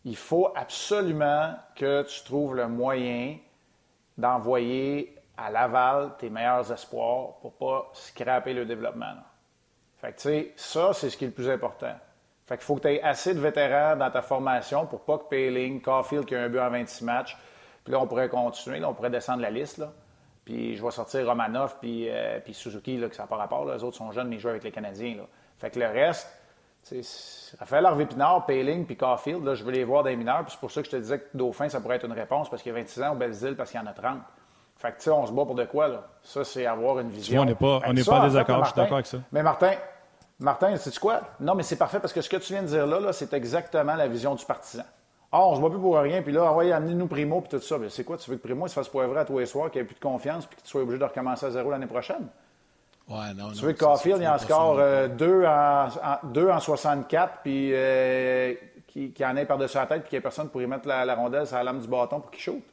il 0.04 0.18
faut 0.18 0.50
absolument 0.56 1.56
que 1.76 2.04
tu 2.04 2.24
trouves 2.26 2.56
le 2.56 2.68
moyen 2.68 3.38
d'envoyer 4.18 5.16
à 5.38 5.52
Laval 5.52 6.18
tes 6.18 6.30
meilleurs 6.30 6.70
espoirs 6.72 7.36
pour 7.42 7.54
pas 7.54 7.90
scraper 7.94 8.54
le 8.54 8.66
développement. 8.66 9.16
Fait 10.02 10.12
que, 10.12 10.18
tu 10.18 10.22
sais, 10.24 10.54
ça, 10.58 10.92
c'est 10.94 11.10
ce 11.10 11.16
qui 11.16 11.24
est 11.24 11.28
le 11.28 11.34
plus 11.34 11.50
important. 11.50 11.96
Fait 12.52 12.58
qu'il 12.58 12.66
faut 12.66 12.76
que 12.76 12.82
tu 12.82 12.90
aies 12.90 13.02
assez 13.02 13.34
de 13.34 13.40
vétérans 13.40 13.96
dans 13.96 14.12
ta 14.12 14.22
formation 14.22 14.86
pour 14.86 15.06
pas 15.06 15.18
que 15.20 15.24
Payling, 15.30 15.82
Caulfield 15.82 16.26
qui 16.26 16.36
a 16.36 16.42
un 16.42 16.50
but 16.50 16.60
en 16.60 16.70
26 16.70 17.06
matchs, 17.06 17.38
puis 17.82 17.94
là, 17.94 18.02
on 18.02 18.08
pourrait 18.08 18.28
continuer, 18.28 18.84
on 18.84 18.94
pourrait 18.94 19.10
descendre 19.10 19.42
la 19.42 19.50
liste, 19.50 19.78
là. 19.78 19.94
Puis 20.44 20.76
je 20.76 20.84
vais 20.84 20.92
sortir 20.92 21.26
Romanov 21.26 21.78
puis, 21.80 22.10
euh, 22.10 22.42
puis 22.44 22.54
Suzuki, 22.54 22.98
là, 22.98 23.08
que 23.08 23.16
ça 23.16 23.24
n'a 23.24 23.28
pas 23.28 23.38
rapport. 23.38 23.64
Les 23.72 23.82
autres 23.86 23.96
sont 23.96 24.12
jeunes, 24.12 24.28
mais 24.28 24.36
ils 24.36 24.40
jouent 24.40 24.50
avec 24.50 24.66
les 24.66 24.72
Canadiens. 24.72 25.16
Là. 25.16 25.24
Fait 25.60 25.70
que 25.70 25.80
le 25.80 25.86
reste, 25.86 26.28
Raphaël 27.58 27.86
Harvey-Pinard, 27.86 28.46
Payling 28.46 28.86
puis 28.86 28.98
Caulfield, 28.98 29.46
là, 29.46 29.56
je 29.56 29.64
veux 29.64 29.72
les 29.72 29.86
voir 29.86 30.04
des 30.04 30.18
mineurs. 30.18 30.44
Puis 30.44 30.52
c'est 30.52 30.60
pour 30.60 30.72
ça 30.72 30.82
que 30.82 30.88
je 30.88 30.92
te 30.92 30.98
disais 30.98 31.20
que 31.20 31.28
Dauphin, 31.34 31.70
ça 31.70 31.80
pourrait 31.80 31.96
être 31.96 32.06
une 32.06 32.12
réponse 32.12 32.50
parce 32.50 32.62
qu'il 32.62 32.74
y 32.74 32.76
a 32.76 32.80
26 32.80 33.02
ans 33.04 33.16
au 33.16 33.56
parce 33.56 33.72
qu'il 33.72 33.80
y 33.80 33.82
en 33.82 33.88
a 33.88 33.94
30. 33.94 34.18
Fait 34.76 34.92
que, 34.92 34.98
tu 34.98 35.04
sais, 35.04 35.12
on 35.12 35.26
se 35.26 35.32
bat 35.32 35.46
pour 35.46 35.56
de 35.56 35.64
quoi, 35.64 35.88
là? 35.88 36.04
Ça, 36.22 36.44
c'est 36.44 36.66
avoir 36.66 37.00
une 37.00 37.12
vision. 37.12 37.44
on 37.44 37.46
n'est 37.46 37.56
pas, 37.56 37.80
on 37.88 37.94
n'est 37.94 38.04
pas 38.04 38.20
désaccord, 38.26 38.66
je 38.66 38.72
suis 38.72 38.76
d'accord 38.76 38.96
avec 38.96 39.06
ça. 39.06 39.20
Mais 39.32 39.42
Martin, 39.42 39.72
Martin, 40.42 40.76
sais-tu 40.76 41.00
quoi? 41.00 41.22
Non, 41.40 41.56
mais 41.56 41.64
c'est 41.64 41.76
parfait 41.76 42.00
parce 42.00 42.12
que 42.12 42.22
ce 42.22 42.30
que 42.30 42.38
tu 42.38 42.54
viens 42.54 42.64
de 42.64 42.68
dire 42.68 42.88
là, 42.88 43.00
là 43.00 43.14
c'est 43.14 43.34
exactement 43.34 43.96
la 43.96 44.08
vision 44.08 44.36
du 44.36 44.44
partisan. 44.44 44.84
Ah, 45.32 45.46
on 45.46 45.56
se 45.56 45.62
bat 45.62 45.70
plus 45.70 45.80
pour 45.80 45.98
rien, 45.98 46.22
puis 46.22 46.34
là, 46.34 46.44
envoyez, 46.44 46.74
amenez-nous 46.74 47.08
Primo, 47.08 47.40
puis 47.40 47.58
tout 47.58 47.64
ça. 47.64 47.78
C'est 47.90 48.04
quoi? 48.04 48.18
Tu 48.18 48.30
veux 48.30 48.36
que 48.36 48.42
Primo 48.42 48.68
se 48.68 48.74
fasse 48.74 48.90
poivrer 48.90 49.22
à 49.22 49.26
tous 49.26 49.40
les 49.40 49.46
soirs, 49.46 49.72
qu'il 49.72 49.82
ait 49.82 49.86
plus 49.86 49.96
de 49.96 50.00
confiance, 50.02 50.46
puis 50.46 50.58
que 50.58 50.62
tu 50.64 50.68
sois 50.68 50.82
obligé 50.82 51.00
de 51.00 51.06
recommencer 51.06 51.46
à 51.46 51.52
zéro 51.52 51.72
l'année 51.72 51.88
prochaine? 51.88 52.28
tu 53.08 53.66
veux 53.66 53.74
que 53.74 53.80
Caulfield, 53.80 54.22
il 54.22 54.28
en 54.28 54.38
score 54.38 54.78
2 55.10 55.46
en, 55.46 55.88
en, 55.88 56.50
en, 56.50 56.60
64, 56.60 57.40
puis 57.44 57.72
euh, 57.74 58.54
qui, 58.88 59.14
en 59.24 59.36
ait 59.38 59.46
par-dessus 59.46 59.78
la 59.78 59.86
tête, 59.86 60.02
puis 60.02 60.10
qu'il 60.10 60.18
n'y 60.18 60.20
ait 60.20 60.24
personne 60.24 60.50
pour 60.50 60.62
y 60.62 60.68
mettre 60.68 60.88
la, 60.88 61.16
rondelle 61.16 61.48
sur 61.48 61.58
la 61.58 61.64
lame 61.64 61.80
du 61.80 61.88
bâton 61.88 62.20
pour 62.20 62.32
qu'il 62.32 62.42
shoot? 62.42 62.64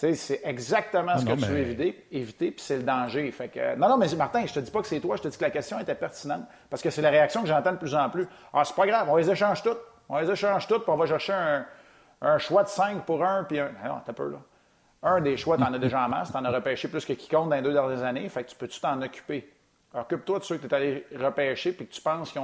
C'est 0.00 0.40
exactement 0.44 1.18
ce 1.18 1.26
que 1.26 1.32
tu 1.32 1.44
veux 1.44 1.58
éviter, 1.58 2.06
éviter 2.10 2.50
puis 2.52 2.64
c'est 2.64 2.78
le 2.78 2.84
danger. 2.84 3.30
Fait 3.32 3.48
que, 3.48 3.76
non, 3.76 3.86
non, 3.90 3.98
mais 3.98 4.06
Martin, 4.16 4.46
je 4.46 4.54
te 4.54 4.60
dis 4.60 4.70
pas 4.70 4.80
que 4.80 4.86
c'est 4.86 5.00
toi, 5.00 5.16
je 5.16 5.22
te 5.22 5.28
dis 5.28 5.36
que 5.36 5.44
la 5.44 5.50
question 5.50 5.78
était 5.78 5.94
pertinente, 5.94 6.44
parce 6.70 6.80
que 6.80 6.88
c'est 6.88 7.02
la 7.02 7.10
réaction 7.10 7.42
que 7.42 7.48
j'entends 7.48 7.72
de 7.72 7.76
plus 7.76 7.94
en 7.94 8.08
plus. 8.08 8.26
Ah, 8.54 8.64
c'est 8.64 8.74
pas 8.74 8.86
grave, 8.86 9.08
on 9.10 9.16
les 9.16 9.30
échange 9.30 9.62
toutes. 9.62 9.80
On 10.08 10.18
les 10.18 10.30
échange 10.30 10.66
toutes, 10.66 10.84
puis 10.84 10.90
on 10.90 10.96
va 10.96 11.04
chercher 11.04 11.34
un, 11.34 11.66
un 12.22 12.38
choix 12.38 12.62
de 12.62 12.68
5 12.68 13.04
pour 13.04 13.22
un, 13.22 13.44
puis 13.44 13.58
un. 13.58 13.72
Non, 13.84 14.00
t'as 14.04 14.14
peur, 14.14 14.30
là. 14.30 14.38
Un 15.02 15.20
des 15.20 15.36
choix, 15.36 15.56
tu 15.56 15.62
en 15.62 15.72
as 15.72 15.78
déjà 15.78 16.04
en 16.04 16.08
masse. 16.08 16.30
Tu 16.30 16.36
en 16.36 16.44
as 16.44 16.50
repêché 16.50 16.88
plus 16.88 17.04
que 17.04 17.14
quiconque 17.14 17.48
dans 17.48 17.56
les 17.56 17.62
deux 17.62 17.72
dernières 17.72 18.02
années. 18.02 18.28
Fait 18.28 18.44
que 18.44 18.50
tu 18.50 18.56
peux-tu 18.56 18.80
t'en 18.80 19.00
occuper? 19.00 19.50
Occupe-toi 19.94 20.38
de 20.38 20.44
ceux 20.44 20.58
que 20.58 20.66
tu 20.66 20.68
es 20.68 20.74
allé 20.74 21.06
repêcher 21.18 21.72
puis 21.72 21.86
que 21.86 21.92
tu 21.92 22.00
penses 22.02 22.32
qu'ils, 22.32 22.42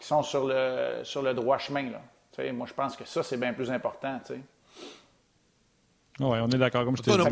sont 0.00 0.22
sur 0.22 0.46
le, 0.46 1.00
sur 1.04 1.22
le 1.22 1.32
droit 1.32 1.58
chemin. 1.58 1.90
Là. 1.90 2.52
moi, 2.52 2.66
je 2.66 2.74
pense 2.74 2.96
que 2.96 3.04
ça, 3.04 3.22
c'est 3.22 3.38
bien 3.38 3.54
plus 3.54 3.70
important. 3.70 4.20
Oui, 6.20 6.38
on 6.42 6.48
est 6.48 6.58
d'accord. 6.58 6.84
Comme 6.84 6.96
je 6.96 7.02
te 7.02 7.10
disais, 7.10 7.22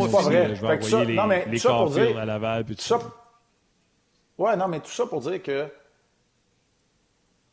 je 0.55 0.61
vais 0.61 0.75
envoyer 0.77 1.05
les, 1.07 1.15
non, 1.15 1.27
mais 1.27 1.47
les 1.47 1.59
dire, 1.59 2.19
à 2.19 2.25
Laval. 2.25 2.65
Puis 2.65 2.77
tout 2.77 2.83
ça. 2.83 2.99
Oui, 4.37 4.57
non, 4.57 4.69
mais 4.69 4.81
tout 4.81 4.91
ça 4.91 5.07
pour 5.07 5.21
dire 5.21 5.43
que 5.43 5.69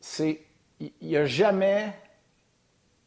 c'est. 0.00 0.40
Il 0.80 0.90
n'y 1.00 1.16
a 1.16 1.24
jamais 1.24 1.94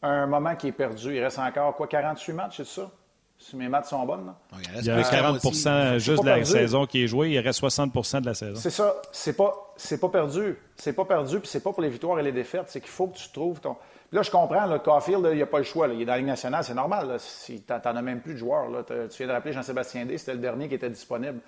un 0.01 0.27
moment 0.27 0.55
qui 0.55 0.67
est 0.67 0.71
perdu. 0.71 1.15
Il 1.15 1.23
reste 1.23 1.39
encore, 1.39 1.75
quoi, 1.75 1.87
48 1.87 2.33
matchs, 2.33 2.57
c'est 2.57 2.67
ça? 2.67 2.89
Si 3.37 3.57
mes 3.57 3.67
maths 3.67 3.87
sont 3.87 4.05
bonnes. 4.05 4.33
il, 4.79 4.85
y 4.85 4.89
a 4.89 5.01
40% 5.01 5.99
juste 5.99 6.23
de 6.23 6.29
la 6.29 6.45
saison 6.45 6.85
qui 6.85 7.03
est 7.03 7.07
jouée, 7.07 7.31
il 7.31 7.39
reste 7.39 7.61
60% 7.61 8.21
de 8.21 8.27
la 8.27 8.33
saison. 8.33 8.59
C'est 8.59 8.69
ça. 8.69 8.95
C'est 9.11 9.35
pas, 9.35 9.73
c'est 9.75 9.99
pas 9.99 10.07
perdu. 10.07 10.57
C'est 10.77 10.93
pas 10.93 11.03
perdu, 11.03 11.41
puis 11.41 11.49
c'est 11.49 11.61
pas 11.61 11.73
pour 11.73 11.81
les 11.81 11.89
victoires 11.89 12.17
et 12.19 12.23
les 12.23 12.31
défaites. 12.31 12.67
C'est 12.67 12.79
qu'il 12.79 12.89
faut 12.89 13.07
que 13.07 13.17
tu 13.17 13.29
trouves 13.33 13.59
ton. 13.59 13.75
Puis 14.09 14.17
là, 14.17 14.21
je 14.21 14.31
comprends, 14.31 14.65
le 14.67 14.79
Caulfield, 14.79 15.27
il 15.31 15.37
n'y 15.37 15.41
a 15.41 15.47
pas 15.47 15.57
le 15.57 15.63
choix. 15.63 15.87
Il 15.87 16.01
est 16.01 16.05
dans 16.05 16.13
la 16.13 16.17
Ligue 16.19 16.27
nationale, 16.27 16.63
c'est 16.63 16.73
normal. 16.73 17.15
Si 17.19 17.61
tu 17.61 17.73
n'en 17.73 17.95
as 17.95 18.01
même 18.01 18.21
plus 18.21 18.33
de 18.33 18.39
joueurs. 18.39 18.67
Tu 18.85 19.17
viens 19.17 19.27
de 19.27 19.31
rappeler 19.31 19.53
Jean-Sébastien 19.53 20.05
D, 20.05 20.17
c'était 20.17 20.33
le 20.33 20.39
dernier 20.39 20.67
qui 20.67 20.75
était 20.75 20.89
disponible. 20.89 21.39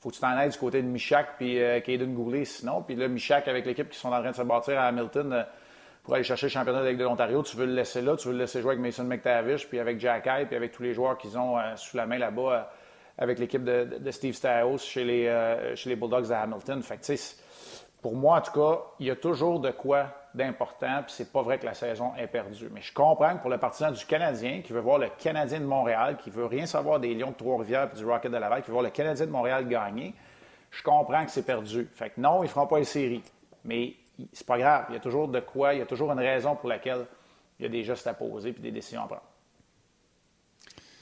faut 0.00 0.10
que 0.10 0.14
tu 0.14 0.20
t'en 0.20 0.36
ailles 0.36 0.50
du 0.50 0.58
côté 0.58 0.82
de 0.82 0.86
Michak 0.86 1.36
puis 1.38 1.62
euh, 1.62 1.80
Goulet, 2.06 2.44
sinon. 2.44 2.82
Puis 2.82 2.94
là, 2.96 3.08
Michak, 3.08 3.48
avec 3.48 3.66
l'équipe 3.66 3.88
qui 3.88 3.98
sont 3.98 4.12
en 4.12 4.20
train 4.20 4.30
de 4.30 4.36
se 4.36 4.42
bâtir 4.42 4.78
à 4.78 4.84
Hamilton, 4.86 5.32
euh, 5.32 5.42
pour 6.02 6.14
aller 6.14 6.24
chercher 6.24 6.46
le 6.46 6.50
championnat 6.50 6.82
de, 6.82 6.96
de 6.96 7.04
l'Ontario, 7.04 7.42
tu 7.42 7.56
veux 7.56 7.66
le 7.66 7.74
laisser 7.74 8.02
là, 8.02 8.16
tu 8.16 8.28
veux 8.28 8.34
le 8.34 8.40
laisser 8.40 8.60
jouer 8.60 8.72
avec 8.72 8.84
Mason 8.84 9.04
McTavish, 9.04 9.68
puis 9.68 9.78
avec 9.78 10.00
Jack 10.00 10.26
Hyde, 10.26 10.48
puis 10.48 10.56
avec 10.56 10.72
tous 10.72 10.82
les 10.82 10.94
joueurs 10.94 11.16
qu'ils 11.16 11.38
ont 11.38 11.58
euh, 11.58 11.76
sous 11.76 11.96
la 11.96 12.06
main 12.06 12.18
là-bas 12.18 12.52
euh, 12.52 12.62
avec 13.18 13.38
l'équipe 13.38 13.62
de, 13.62 14.10
Steve 14.10 14.34
Stiles 14.34 14.78
chez 14.78 15.04
les, 15.04 15.26
euh, 15.26 15.76
chez 15.76 15.90
les 15.90 15.96
Bulldogs 15.96 16.28
de 16.28 16.32
Hamilton. 16.32 16.82
Fait 16.82 16.96
que, 16.96 17.12
pour 18.02 18.16
moi, 18.16 18.38
en 18.38 18.40
tout 18.40 18.52
cas, 18.52 18.80
il 18.98 19.06
y 19.06 19.10
a 19.10 19.16
toujours 19.16 19.60
de 19.60 19.70
quoi 19.70 20.08
d'important, 20.34 21.02
puis 21.04 21.12
c'est 21.14 21.30
pas 21.32 21.42
vrai 21.42 21.58
que 21.58 21.66
la 21.66 21.74
saison 21.74 22.12
est 22.16 22.26
perdue. 22.26 22.68
Mais 22.72 22.80
je 22.80 22.92
comprends 22.92 23.36
que 23.36 23.42
pour 23.42 23.50
le 23.50 23.58
partisan 23.58 23.92
du 23.92 24.04
Canadien, 24.04 24.60
qui 24.62 24.72
veut 24.72 24.80
voir 24.80 24.98
le 24.98 25.08
Canadien 25.18 25.60
de 25.60 25.66
Montréal, 25.66 26.16
qui 26.16 26.30
veut 26.30 26.46
rien 26.46 26.66
savoir 26.66 26.98
des 26.98 27.14
Lions 27.14 27.30
de 27.30 27.36
Trois-Rivières 27.36 27.88
puis 27.88 27.98
du 27.98 28.04
Rocket 28.04 28.32
de 28.32 28.36
Laval, 28.36 28.62
qui 28.62 28.68
veut 28.68 28.72
voir 28.72 28.84
le 28.84 28.90
Canadien 28.90 29.26
de 29.26 29.30
Montréal 29.30 29.68
gagner, 29.68 30.14
je 30.70 30.82
comprends 30.82 31.24
que 31.24 31.30
c'est 31.30 31.46
perdu. 31.46 31.88
Fait 31.94 32.10
que 32.10 32.20
non, 32.20 32.42
ils 32.42 32.48
feront 32.48 32.66
pas 32.66 32.78
les 32.78 32.84
séries. 32.84 33.22
Mais 33.64 33.94
c'est 34.32 34.46
pas 34.46 34.58
grave. 34.58 34.86
Il 34.88 34.94
y 34.94 34.96
a 34.96 35.00
toujours 35.00 35.28
de 35.28 35.40
quoi, 35.40 35.74
il 35.74 35.78
y 35.78 35.82
a 35.82 35.86
toujours 35.86 36.10
une 36.10 36.18
raison 36.18 36.56
pour 36.56 36.68
laquelle 36.68 37.06
il 37.60 37.64
y 37.64 37.66
a 37.66 37.68
des 37.68 37.84
gestes 37.84 38.06
à 38.06 38.14
poser 38.14 38.52
puis 38.52 38.62
des 38.62 38.72
décisions 38.72 39.02
à 39.02 39.06
prendre. 39.06 39.31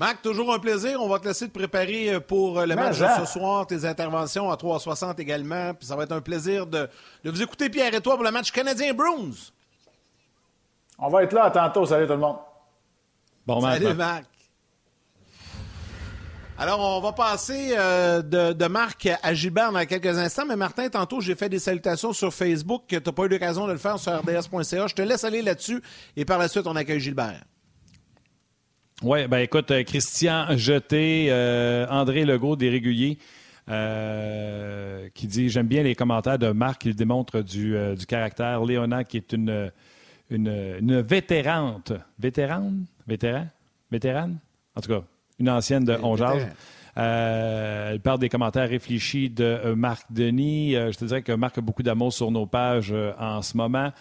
Marc, 0.00 0.22
toujours 0.22 0.50
un 0.54 0.58
plaisir. 0.58 1.02
On 1.02 1.08
va 1.08 1.18
te 1.18 1.28
laisser 1.28 1.46
te 1.46 1.52
préparer 1.52 2.14
euh, 2.14 2.20
pour 2.20 2.58
euh, 2.58 2.64
le 2.64 2.74
match 2.74 2.98
de 2.98 3.06
ce 3.20 3.26
soir, 3.26 3.66
tes 3.66 3.84
interventions 3.84 4.50
à 4.50 4.56
360 4.56 5.20
également. 5.20 5.74
Puis 5.74 5.86
ça 5.86 5.94
va 5.94 6.04
être 6.04 6.12
un 6.12 6.22
plaisir 6.22 6.66
de, 6.66 6.88
de 7.22 7.30
vous 7.30 7.42
écouter, 7.42 7.68
Pierre 7.68 7.92
et 7.92 8.00
toi, 8.00 8.14
pour 8.14 8.24
le 8.24 8.30
match 8.30 8.50
canadien-Bruins. 8.50 9.34
On 10.98 11.10
va 11.10 11.22
être 11.22 11.34
là 11.34 11.44
à 11.44 11.50
tantôt. 11.50 11.84
Salut 11.84 12.06
tout 12.06 12.14
le 12.14 12.18
monde. 12.18 12.38
Bon 13.46 13.60
match. 13.60 13.82
Salut, 13.82 13.94
Marc. 13.94 14.24
Alors, 16.56 16.80
on 16.80 17.00
va 17.02 17.12
passer 17.12 17.74
euh, 17.76 18.22
de, 18.22 18.66
Marc 18.68 19.06
à 19.22 19.34
Gilbert 19.34 19.70
dans 19.70 19.84
quelques 19.84 20.16
instants. 20.16 20.46
Mais 20.46 20.56
Martin, 20.56 20.88
tantôt, 20.88 21.20
j'ai 21.20 21.34
fait 21.34 21.50
des 21.50 21.58
salutations 21.58 22.14
sur 22.14 22.32
Facebook. 22.32 22.84
Tu 22.88 22.94
n'as 22.94 23.12
pas 23.12 23.24
eu 23.24 23.28
l'occasion 23.28 23.66
de 23.66 23.72
le 23.72 23.78
faire 23.78 23.98
sur 23.98 24.12
rds.ca. 24.12 24.86
Je 24.86 24.94
te 24.94 25.02
laisse 25.02 25.24
aller 25.24 25.42
là-dessus 25.42 25.82
et 26.16 26.24
par 26.24 26.38
la 26.38 26.48
suite, 26.48 26.66
on 26.66 26.76
accueille 26.76 27.00
Gilbert. 27.00 27.42
Oui, 29.02 29.26
ben 29.28 29.38
écoute, 29.38 29.70
euh, 29.70 29.82
Christian 29.82 30.58
Jeté, 30.58 31.28
euh, 31.30 31.86
André 31.88 32.26
Legault 32.26 32.54
des 32.54 32.68
Réguliers, 32.68 33.16
euh, 33.70 35.08
qui 35.14 35.26
dit 35.26 35.48
J'aime 35.48 35.68
bien 35.68 35.82
les 35.82 35.94
commentaires 35.94 36.38
de 36.38 36.50
Marc, 36.52 36.84
il 36.84 36.94
démontre 36.94 37.40
du, 37.40 37.74
du 37.96 38.04
caractère. 38.04 38.62
Léona, 38.62 39.04
qui 39.04 39.16
est 39.16 39.32
une, 39.32 39.72
une, 40.28 40.76
une 40.80 41.00
vétérante. 41.00 41.94
Vétérane? 42.18 42.84
Vétéran? 43.06 43.46
Vétérane? 43.90 44.38
En 44.76 44.82
tout 44.82 44.90
cas, 44.90 45.02
une 45.38 45.48
ancienne 45.48 45.84
de 45.84 45.94
Ongeage. 45.94 46.46
elle 46.94 48.00
parle 48.00 48.18
des 48.18 48.28
commentaires 48.28 48.68
réfléchis 48.68 49.30
de 49.30 49.72
Marc 49.74 50.12
Denis. 50.12 50.72
je 50.72 50.98
te 50.98 51.06
dirais 51.06 51.22
que 51.22 51.32
Marc 51.32 51.56
a 51.56 51.62
beaucoup 51.62 51.82
d'amour 51.82 52.12
sur 52.12 52.30
nos 52.30 52.44
pages 52.44 52.94
en 53.18 53.40
ce 53.40 53.56
moment. 53.56 53.92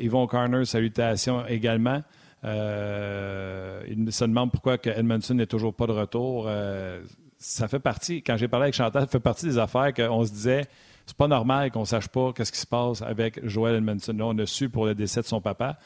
Yvon 0.00 0.26
Carner, 0.26 0.64
salutations 0.64 1.46
également. 1.46 2.02
Euh, 2.44 3.82
il 3.88 4.12
se 4.12 4.24
demande 4.24 4.50
pourquoi 4.50 4.78
que 4.78 4.90
Edmondson 4.90 5.34
n'est 5.34 5.46
toujours 5.46 5.74
pas 5.74 5.86
de 5.86 5.92
retour. 5.92 6.46
Euh, 6.48 7.02
ça 7.38 7.68
fait 7.68 7.78
partie, 7.78 8.22
quand 8.22 8.36
j'ai 8.36 8.48
parlé 8.48 8.64
avec 8.64 8.74
Chantal, 8.74 9.02
ça 9.02 9.08
fait 9.08 9.20
partie 9.20 9.46
des 9.46 9.58
affaires 9.58 9.92
qu'on 9.94 10.24
se 10.24 10.32
disait, 10.32 10.64
c'est 11.06 11.16
pas 11.16 11.26
normal 11.26 11.72
qu'on 11.72 11.84
sache 11.84 12.06
pas 12.08 12.32
qu'est-ce 12.32 12.52
qui 12.52 12.58
se 12.58 12.66
passe 12.66 13.02
avec 13.02 13.44
Joel 13.44 13.76
Edmondson. 13.76 14.14
Là, 14.16 14.26
on 14.26 14.38
a 14.38 14.46
su 14.46 14.68
pour 14.68 14.86
le 14.86 14.94
décès 14.94 15.20
de 15.20 15.26
son 15.26 15.40
papa, 15.40 15.78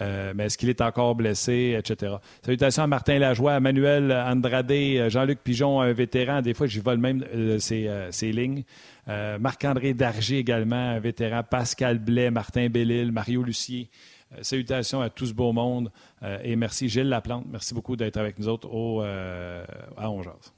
euh, 0.00 0.32
mais 0.34 0.46
est-ce 0.46 0.58
qu'il 0.58 0.68
est 0.68 0.80
encore 0.80 1.14
blessé, 1.14 1.76
etc. 1.78 2.16
Salutations 2.42 2.82
à 2.82 2.86
Martin 2.88 3.18
Lajoie, 3.18 3.54
à 3.54 3.60
Manuel 3.60 4.12
Andrade, 4.12 5.08
Jean-Luc 5.08 5.38
Pigeon, 5.40 5.80
un 5.80 5.92
vétéran. 5.92 6.42
Des 6.42 6.54
fois, 6.54 6.66
j'y 6.66 6.80
vole 6.80 6.98
même 6.98 7.24
ses, 7.60 8.32
lignes. 8.32 8.64
Marc-André 9.06 9.94
Dargé 9.94 10.38
également, 10.38 10.90
un 10.90 10.98
vétéran. 10.98 11.42
Pascal 11.48 12.00
Blais, 12.00 12.32
Martin 12.32 12.68
Bellil, 12.68 13.12
Mario 13.12 13.44
Lucier. 13.44 13.88
Euh, 14.32 14.42
salutations 14.42 15.00
à 15.00 15.10
tout 15.10 15.26
ce 15.26 15.32
beau 15.32 15.52
monde 15.52 15.90
euh, 16.22 16.38
et 16.42 16.56
merci 16.56 16.88
Gilles 16.88 17.08
Laplante. 17.08 17.44
Merci 17.48 17.74
beaucoup 17.74 17.96
d'être 17.96 18.16
avec 18.16 18.38
nous 18.38 18.48
autres 18.48 18.68
au, 18.68 19.02
euh, 19.02 19.64
à 19.96 20.10
Ongeaz. 20.10 20.52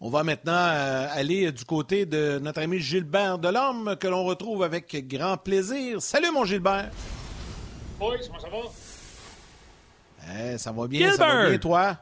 On 0.00 0.10
va 0.10 0.24
maintenant 0.24 0.52
aller 0.56 1.52
du 1.52 1.64
côté 1.64 2.06
de 2.06 2.40
notre 2.42 2.60
ami 2.60 2.80
Gilbert 2.80 3.38
Delorme 3.38 3.94
que 3.96 4.08
l'on 4.08 4.24
retrouve 4.24 4.64
avec 4.64 5.06
grand 5.06 5.36
plaisir. 5.36 6.02
Salut 6.02 6.32
mon 6.32 6.44
Gilbert. 6.44 6.90
Oui, 8.00 8.16
comment 8.26 8.40
ça 8.40 8.48
va? 8.48 8.58
Eh, 10.52 10.58
ça 10.58 10.72
va 10.72 10.88
bien, 10.88 11.12
ça 11.12 11.26
va 11.26 11.48
bien 11.48 11.58
toi? 11.58 11.98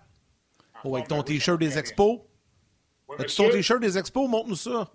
Oh, 0.83 0.97
avec 0.97 1.09
ton 1.09 1.23
t-shirt 1.23 1.59
des 1.59 1.77
expos. 1.77 2.21
As-tu 3.19 3.37
ton 3.37 3.51
t-shirt 3.51 3.83
des 3.83 3.99
expos? 3.99 4.27
Montre-nous 4.31 4.57
ça. 4.57 4.91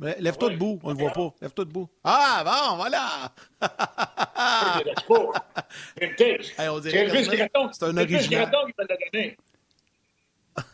Lève-toi 0.00 0.50
debout, 0.50 0.78
on 0.84 0.90
ne 0.90 0.94
le 0.94 1.00
voit 1.00 1.12
pas. 1.12 1.34
Lève-toi 1.40 1.64
debout. 1.64 1.88
Ah, 2.04 2.44
bon, 2.44 2.76
voilà! 2.76 3.32
hey, 6.00 6.68
on 6.68 6.78
dirait 6.78 7.06
que 7.06 7.24
c'est 7.72 7.84
un 7.84 7.96
original. 7.96 8.48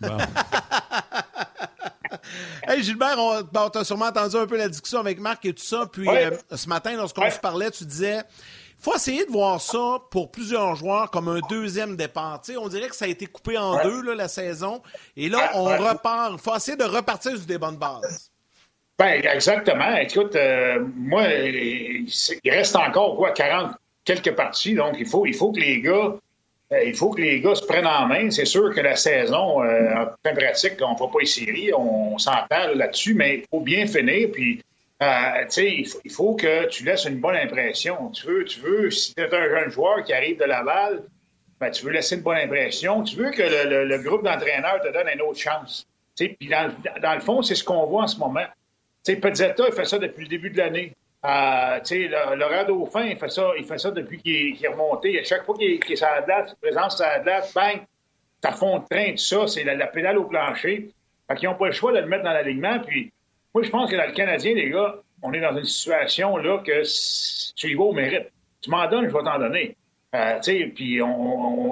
Bon. 0.01 0.17
hey 2.69 2.83
Gilbert, 2.83 3.17
on, 3.19 3.43
t'a 3.71 3.85
sûrement 3.85 4.07
entendu 4.07 4.37
un 4.37 4.47
peu 4.47 4.57
la 4.57 4.69
discussion 4.69 5.01
avec 5.01 5.19
Marc 5.19 5.45
et 5.47 5.55
tout 5.55 5.63
ça. 5.63 5.87
Puis 5.91 6.09
euh, 6.09 6.31
ce 6.55 6.69
matin, 6.69 6.95
lorsqu'on 6.97 7.31
se 7.31 7.39
parlait, 7.39 7.71
tu 7.71 7.85
disais 7.85 8.23
il 8.79 8.83
faut 8.83 8.97
essayer 8.97 9.25
de 9.25 9.31
voir 9.31 9.61
ça 9.61 9.99
pour 10.11 10.31
plusieurs 10.31 10.77
joueurs 10.77 11.11
comme 11.11 11.29
un 11.29 11.41
deuxième 11.49 11.97
départ. 11.97 12.43
on 12.59 12.69
dirait 12.69 12.89
que 12.89 12.97
ça 12.97 13.07
a 13.07 13.09
été 13.09 13.27
coupé 13.27 13.57
en 13.57 13.83
deux 13.83 14.03
là, 14.03 14.15
la 14.15 14.29
saison. 14.29 14.83
Et 15.17 15.31
là, 15.31 15.53
on 15.55 15.65
repart. 15.65 16.33
Il 16.33 16.39
faut 16.39 16.55
essayer 16.55 16.77
de 16.77 16.85
repartir 16.85 17.33
sur 17.33 17.47
des 17.47 17.57
bonnes 17.57 17.79
bases. 17.79 18.31
Ben, 18.99 19.23
exactement. 19.25 19.97
Écoute, 19.97 20.37
euh, 20.37 20.85
moi, 20.97 21.25
il 21.29 22.07
reste 22.51 22.77
encore 22.77 23.17
quoi, 23.17 23.33
40 23.33 23.73
quelques 24.05 24.33
parties, 24.33 24.75
donc 24.75 24.97
il 24.99 25.07
faut, 25.07 25.27
il 25.27 25.35
faut 25.35 25.53
que 25.53 25.61
les 25.61 25.81
gars. 25.81 26.15
Euh, 26.73 26.83
il 26.85 26.95
faut 26.95 27.11
que 27.11 27.21
les 27.21 27.41
gars 27.41 27.55
se 27.55 27.65
prennent 27.65 27.87
en 27.87 28.07
main. 28.07 28.31
C'est 28.31 28.47
sûr 28.47 28.75
que 28.75 28.81
la 28.81 28.97
saison, 28.97 29.63
euh, 29.63 30.07
en 30.25 30.35
pratique, 30.35 30.75
on 30.81 30.95
ne 30.95 30.99
va 30.99 31.07
pas 31.09 31.19
les 31.21 31.27
séries, 31.27 31.73
on, 31.75 32.17
s'entend 32.19 32.69
là-dessus, 32.75 33.15
mais 33.15 33.39
il 33.39 33.45
faut 33.51 33.61
bien 33.61 33.87
finir. 33.87 34.31
Puis, 34.33 34.63
euh, 35.03 35.45
il, 35.59 35.87
faut, 35.87 36.01
il 36.05 36.11
faut 36.11 36.35
que 36.35 36.67
tu 36.69 36.85
laisses 36.85 37.05
une 37.05 37.21
bonne 37.21 37.37
impression. 37.37 38.11
Tu 38.11 38.27
veux, 38.27 38.45
tu 38.45 38.61
veux 38.61 38.91
si 38.91 39.15
tu 39.15 39.23
es 39.23 39.35
un 39.35 39.49
jeune 39.49 39.71
joueur 39.71 40.05
qui 40.05 40.13
arrive 40.13 40.39
de 40.39 40.45
Laval, 40.45 41.03
ben, 41.61 41.71
tu 41.71 41.85
veux 41.85 41.93
laisser 41.93 42.17
une 42.17 42.23
bonne 42.23 42.39
impression. 42.39 43.03
Tu 43.03 43.17
veux 43.17 43.31
que 43.31 43.43
le, 43.43 43.99
groupe 43.99 44.25
d'entraîneurs 44.25 44.81
te 44.81 44.93
donne 44.93 45.09
une 45.13 45.23
autre 45.23 45.39
chance. 45.39 45.87
Puis 46.17 46.37
dans, 46.49 47.15
le 47.15 47.21
fond, 47.21 47.43
c'est 47.43 47.57
ce 47.57 47.65
qu'on 47.65 47.85
voit 47.87 48.05
en 48.05 48.09
ce 48.09 48.19
moment. 48.19 48.47
Sais, 49.05 49.17
Pezzetta, 49.17 49.65
il 49.67 49.73
fait 49.75 49.85
ça 49.85 49.99
depuis 49.99 50.25
le 50.25 50.29
début 50.29 50.51
de 50.51 50.59
l'année. 50.59 50.93
Euh, 51.25 52.65
Dauphin, 52.67 53.07
il 53.07 53.17
fait 53.17 53.31
ça, 53.31 53.53
il 53.57 53.65
fait 53.65 53.79
ça 53.79 53.91
depuis 53.91 54.19
qu'il 54.19 54.63
est, 54.63 54.69
remonté. 54.69 55.19
À 55.19 55.25
chaque 55.25 55.45
fois 55.45 55.57
qu'il 55.57 55.73
est, 55.73 55.97
sur 55.97 56.07
la 56.07 56.47
présence 56.61 56.97
sur 56.97 57.07
bang, 57.55 57.83
ta 58.41 58.53
fond 58.53 58.79
de 58.81 58.85
train, 58.91 59.13
tout 59.13 59.19
ça, 59.19 59.47
c'est 59.47 59.65
la, 59.65 59.87
pédale 59.87 60.19
au 60.19 60.25
plancher. 60.25 60.91
Fait 61.29 61.37
qu'ils 61.37 61.49
n'ont 61.49 61.55
pas 61.55 61.67
le 61.67 61.73
choix 61.73 61.93
de 61.93 61.99
le 61.99 62.07
mettre 62.07 62.25
dans 62.25 62.33
l'alignement. 62.33 62.79
Puis, 62.81 63.11
moi, 63.55 63.63
je 63.63 63.71
pense 63.71 63.91
que 63.91 63.97
dans 63.97 64.07
le 64.07 64.13
Canadien, 64.13 64.55
les 64.55 64.69
gars, 64.69 64.97
on 65.23 65.33
est 65.33 65.41
dans 65.41 65.57
une 65.57 65.65
situation 65.65 66.37
là 66.37 66.59
que 66.59 66.83
tu 67.57 67.71
y 67.71 67.75
vas 67.75 67.85
au 67.85 67.93
mérite. 67.93 68.31
Tu 68.61 68.71
m'en 68.71 68.87
donnes, 68.89 69.09
je 69.09 69.13
vais 69.15 69.23
t'en 69.23 69.39
donner. 69.39 69.77
Euh, 70.15 70.39
puis 70.75 71.01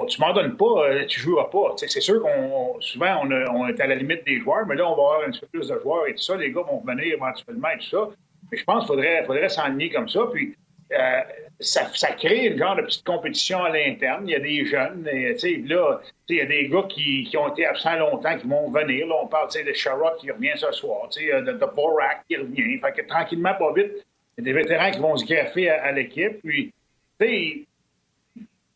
tu 0.09 0.21
m'en 0.21 0.33
donnes 0.33 0.57
pas, 0.57 0.89
euh, 0.89 1.05
tu 1.05 1.21
joueras 1.21 1.45
pas. 1.45 1.75
c'est 1.77 2.01
sûr 2.01 2.21
qu'on 2.21 2.79
souvent 2.81 3.21
on, 3.23 3.67
est 3.67 3.79
à 3.79 3.87
la 3.87 3.95
limite 3.95 4.25
des 4.25 4.39
joueurs, 4.39 4.65
mais 4.67 4.75
là 4.75 4.85
on 4.89 4.95
va 4.95 5.03
avoir 5.03 5.21
un 5.25 5.31
petit 5.31 5.39
peu 5.39 5.47
plus 5.47 5.67
de 5.69 5.79
joueurs 5.79 6.07
et 6.07 6.15
tout 6.15 6.23
ça. 6.23 6.35
Les 6.35 6.51
gars 6.51 6.61
vont 6.61 6.81
venir 6.85 7.13
éventuellement 7.13 7.69
et 7.69 7.77
tout 7.77 7.89
ça. 7.89 8.09
Mais 8.51 8.57
je 8.57 8.63
pense 8.65 8.79
qu'il 8.79 8.87
faudrait, 8.87 9.23
faudrait 9.25 9.49
s'enligner 9.49 9.89
comme 9.89 10.09
ça. 10.09 10.21
Puis 10.31 10.55
euh, 10.91 11.21
ça, 11.59 12.11
crée 12.17 12.47
une 12.47 12.57
genre 12.57 12.75
de 12.75 12.81
petite 12.81 13.05
compétition 13.05 13.63
à 13.63 13.69
l'interne. 13.69 14.27
Il 14.27 14.31
y 14.31 14.35
a 14.35 14.39
des 14.39 14.65
jeunes, 14.65 15.07
et, 15.11 15.33
là, 15.67 16.01
il 16.29 16.35
y 16.35 16.41
a 16.41 16.45
des 16.45 16.67
gars 16.67 16.83
qui, 16.89 17.29
ont 17.37 17.49
été 17.49 17.65
absents 17.65 17.97
longtemps 17.97 18.37
qui 18.37 18.47
vont 18.47 18.69
venir. 18.69 19.07
Là, 19.07 19.15
on 19.23 19.27
parle 19.27 19.49
de 19.49 19.73
Sherrod 19.73 20.17
qui 20.19 20.29
revient 20.31 20.51
ce 20.55 20.71
soir, 20.71 21.09
euh, 21.17 21.41
de, 21.41 21.51
de 21.53 21.65
Borak 21.73 22.23
qui 22.27 22.37
revient. 22.37 22.79
Fait 22.79 22.91
que 22.91 23.07
tranquillement, 23.07 23.53
pas 23.53 23.73
vite, 23.73 23.91
il 24.37 24.45
y 24.45 24.49
a 24.49 24.53
des 24.53 24.53
vétérans 24.53 24.91
qui 24.91 24.99
vont 24.99 25.15
se 25.15 25.25
greffer 25.25 25.69
à, 25.69 25.91
l'équipe. 25.91 26.41
Puis, 26.43 26.73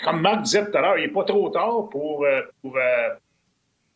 comme 0.04 0.22
Marc 0.22 0.44
disait 0.44 0.70
tout 0.70 0.78
à 0.78 0.82
l'heure, 0.82 0.98
il 0.98 1.08
n'est 1.08 1.14
pas 1.14 1.24
trop 1.24 1.50
tard 1.50 1.90
pour, 1.90 2.24
euh, 2.24 2.42
pour 2.62 2.78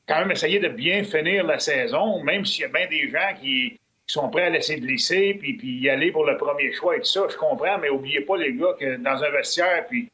quand 0.07 0.19
même 0.19 0.31
essayer 0.31 0.59
de 0.59 0.67
bien 0.67 1.03
finir 1.03 1.45
la 1.45 1.59
saison, 1.59 2.23
même 2.23 2.45
s'il 2.45 2.61
y 2.61 2.65
a 2.65 2.69
bien 2.69 2.87
des 2.87 3.09
gens 3.09 3.33
qui 3.39 3.79
sont 4.07 4.29
prêts 4.29 4.43
à 4.43 4.49
laisser 4.49 4.79
glisser 4.79 5.35
puis, 5.39 5.53
puis 5.53 5.79
y 5.79 5.89
aller 5.89 6.11
pour 6.11 6.25
le 6.25 6.37
premier 6.37 6.73
choix 6.73 6.97
et 6.97 6.99
tout 6.99 7.05
ça. 7.05 7.27
Je 7.29 7.37
comprends, 7.37 7.77
mais 7.77 7.89
oubliez 7.89 8.21
pas, 8.21 8.37
les 8.37 8.53
gars, 8.53 8.75
que 8.79 8.97
dans 8.97 9.23
un 9.23 9.29
vestiaire, 9.29 9.85
puis 9.87 10.09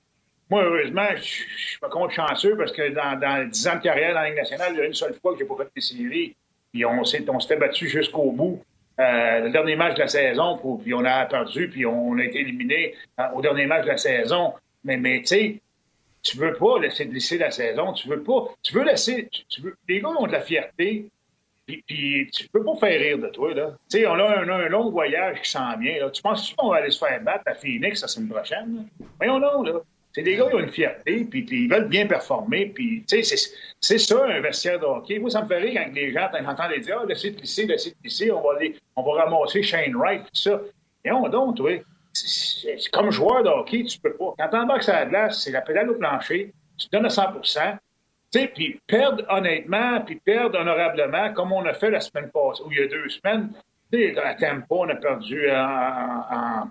moi, 0.50 0.64
heureusement, 0.64 1.08
je 1.16 1.22
suis 1.22 1.80
pas 1.80 1.90
contre 1.90 2.14
chanceux 2.14 2.56
parce 2.56 2.72
que 2.72 2.90
dans, 2.90 3.20
dans 3.20 3.50
10 3.50 3.68
ans 3.68 3.76
de 3.76 3.82
carrière 3.82 4.14
dans 4.14 4.22
la 4.22 4.30
Ligue 4.30 4.38
nationale, 4.38 4.74
il 4.74 4.78
y 4.78 4.82
a 4.82 4.86
une 4.86 4.94
seule 4.94 5.16
fois 5.22 5.34
que 5.34 5.40
j'ai 5.40 5.46
pas 5.46 5.56
fait 5.58 5.70
des 5.76 5.82
séries. 5.82 6.36
Puis 6.72 6.86
on 6.86 7.04
s'était 7.04 7.56
battu 7.56 7.88
jusqu'au 7.90 8.32
bout. 8.32 8.62
Euh, 9.00 9.42
le 9.42 9.52
dernier 9.52 9.76
match 9.76 9.96
de 9.96 10.00
la 10.00 10.08
saison, 10.08 10.58
puis 10.82 10.94
on 10.94 11.06
a 11.06 11.26
perdu, 11.26 11.70
puis 11.70 11.86
on 11.86 12.18
a 12.18 12.24
été 12.24 12.40
éliminé 12.40 12.96
euh, 13.20 13.24
au 13.36 13.42
dernier 13.42 13.68
match 13.68 13.84
de 13.84 13.90
la 13.90 13.98
saison. 13.98 14.54
Mais, 14.84 14.98
mais 14.98 15.20
tu 15.20 15.28
sais, 15.28 15.62
tu 16.28 16.38
veux 16.38 16.54
pas 16.54 16.80
laisser 16.80 17.06
glisser 17.06 17.38
la 17.38 17.52
saison, 17.52 17.94
tu 17.94 18.10
veux 18.10 18.22
pas, 18.22 18.46
tu 18.62 18.74
veux 18.74 18.84
laisser, 18.84 19.30
tu 19.50 19.62
veux, 19.62 19.76
les 19.88 20.02
gars 20.02 20.10
ont 20.10 20.28
de 20.28 20.34
la 20.34 20.42
fierté, 20.42 21.10
puis, 21.66 21.84
puis, 21.86 22.30
tu 22.32 22.48
peux 22.48 22.64
pas 22.64 22.76
faire 22.78 23.00
rire 23.00 23.18
de 23.18 23.28
toi, 23.28 23.54
là. 23.54 23.74
Tu 23.90 24.00
sais, 24.00 24.08
on 24.08 24.14
a 24.14 24.40
un, 24.40 24.70
long 24.70 24.90
voyage 24.90 25.42
qui 25.42 25.52
s'en 25.52 25.78
vient, 25.78 26.00
là. 26.00 26.10
Tu 26.10 26.22
penses 26.22 26.54
qu'on 26.54 26.70
va 26.70 26.78
aller 26.78 26.92
se 26.92 27.00
faire 27.00 27.22
battre 27.22 27.44
à 27.46 27.56
Phoenix 27.56 28.02
la 28.02 28.08
semaine 28.08 28.30
prochaine, 28.30 28.76
là? 28.76 29.06
Voyons 29.18 29.40
non, 29.40 29.64
là. 29.64 29.82
C'est 30.14 30.24
des 30.24 30.36
gars 30.36 30.48
qui 30.48 30.56
ont 30.56 30.60
une 30.60 30.72
fierté, 30.72 31.26
puis 31.26 31.46
ils 31.52 31.70
veulent 31.70 31.90
bien 31.90 32.08
performer, 32.08 32.68
puis 32.68 33.04
tu 33.08 33.22
sais, 33.22 33.52
c'est 33.80 33.98
ça 34.00 34.26
un 34.26 34.40
vestiaire 34.40 34.80
de 34.80 34.86
hockey. 34.86 35.20
Moi, 35.20 35.30
ça 35.30 35.44
me 35.44 35.48
fait 35.48 35.60
rire 35.60 35.82
quand 35.86 35.94
les 35.94 36.12
gens 36.12 36.30
entendent 36.34 36.80
dire 36.80 37.00
«Ah, 37.02 37.06
laissez 37.06 37.32
glisser, 37.32 37.68
laissez 37.68 37.94
glisser, 38.02 38.32
on 38.32 38.42
va, 38.42 38.56
aller, 38.56 38.76
on 38.96 39.04
va 39.04 39.26
ramasser 39.26 39.62
Shane 39.62 39.96
Wright, 39.96 40.24
tout 40.24 40.42
ça.» 40.42 40.62
Voyons 41.06 41.30
donc, 41.30 41.58
toi. 41.58 41.72
Comme 42.92 43.12
joueur 43.12 43.44
de 43.44 43.50
hockey, 43.50 43.84
tu 43.84 44.00
peux 44.00 44.14
pas. 44.14 44.34
Quand 44.38 44.50
t'embarques 44.50 44.84
sur 44.84 44.94
la 44.94 45.06
glace, 45.06 45.44
c'est 45.44 45.52
la 45.52 45.62
pédale 45.62 45.90
au 45.90 45.96
plancher, 45.96 46.54
tu 46.78 46.88
donnes 46.90 47.06
à 47.06 47.10
100% 47.10 47.78
puis 48.54 48.80
perdre 48.86 49.24
honnêtement, 49.30 50.02
puis 50.02 50.18
perdre 50.18 50.60
honorablement, 50.60 51.34
comme 51.34 51.52
on 51.52 51.66
a 51.66 51.74
fait 51.74 51.90
la 51.90 52.00
semaine 52.00 52.30
passée, 52.30 52.62
ou 52.64 52.72
il 52.72 52.80
y 52.80 52.82
a 52.82 52.88
deux 52.88 53.10
semaines. 53.10 53.52
À 54.24 54.36
Tempo, 54.36 54.84
on 54.84 54.90
a 54.90 54.96
perdu 54.96 55.50
en, 55.50 56.70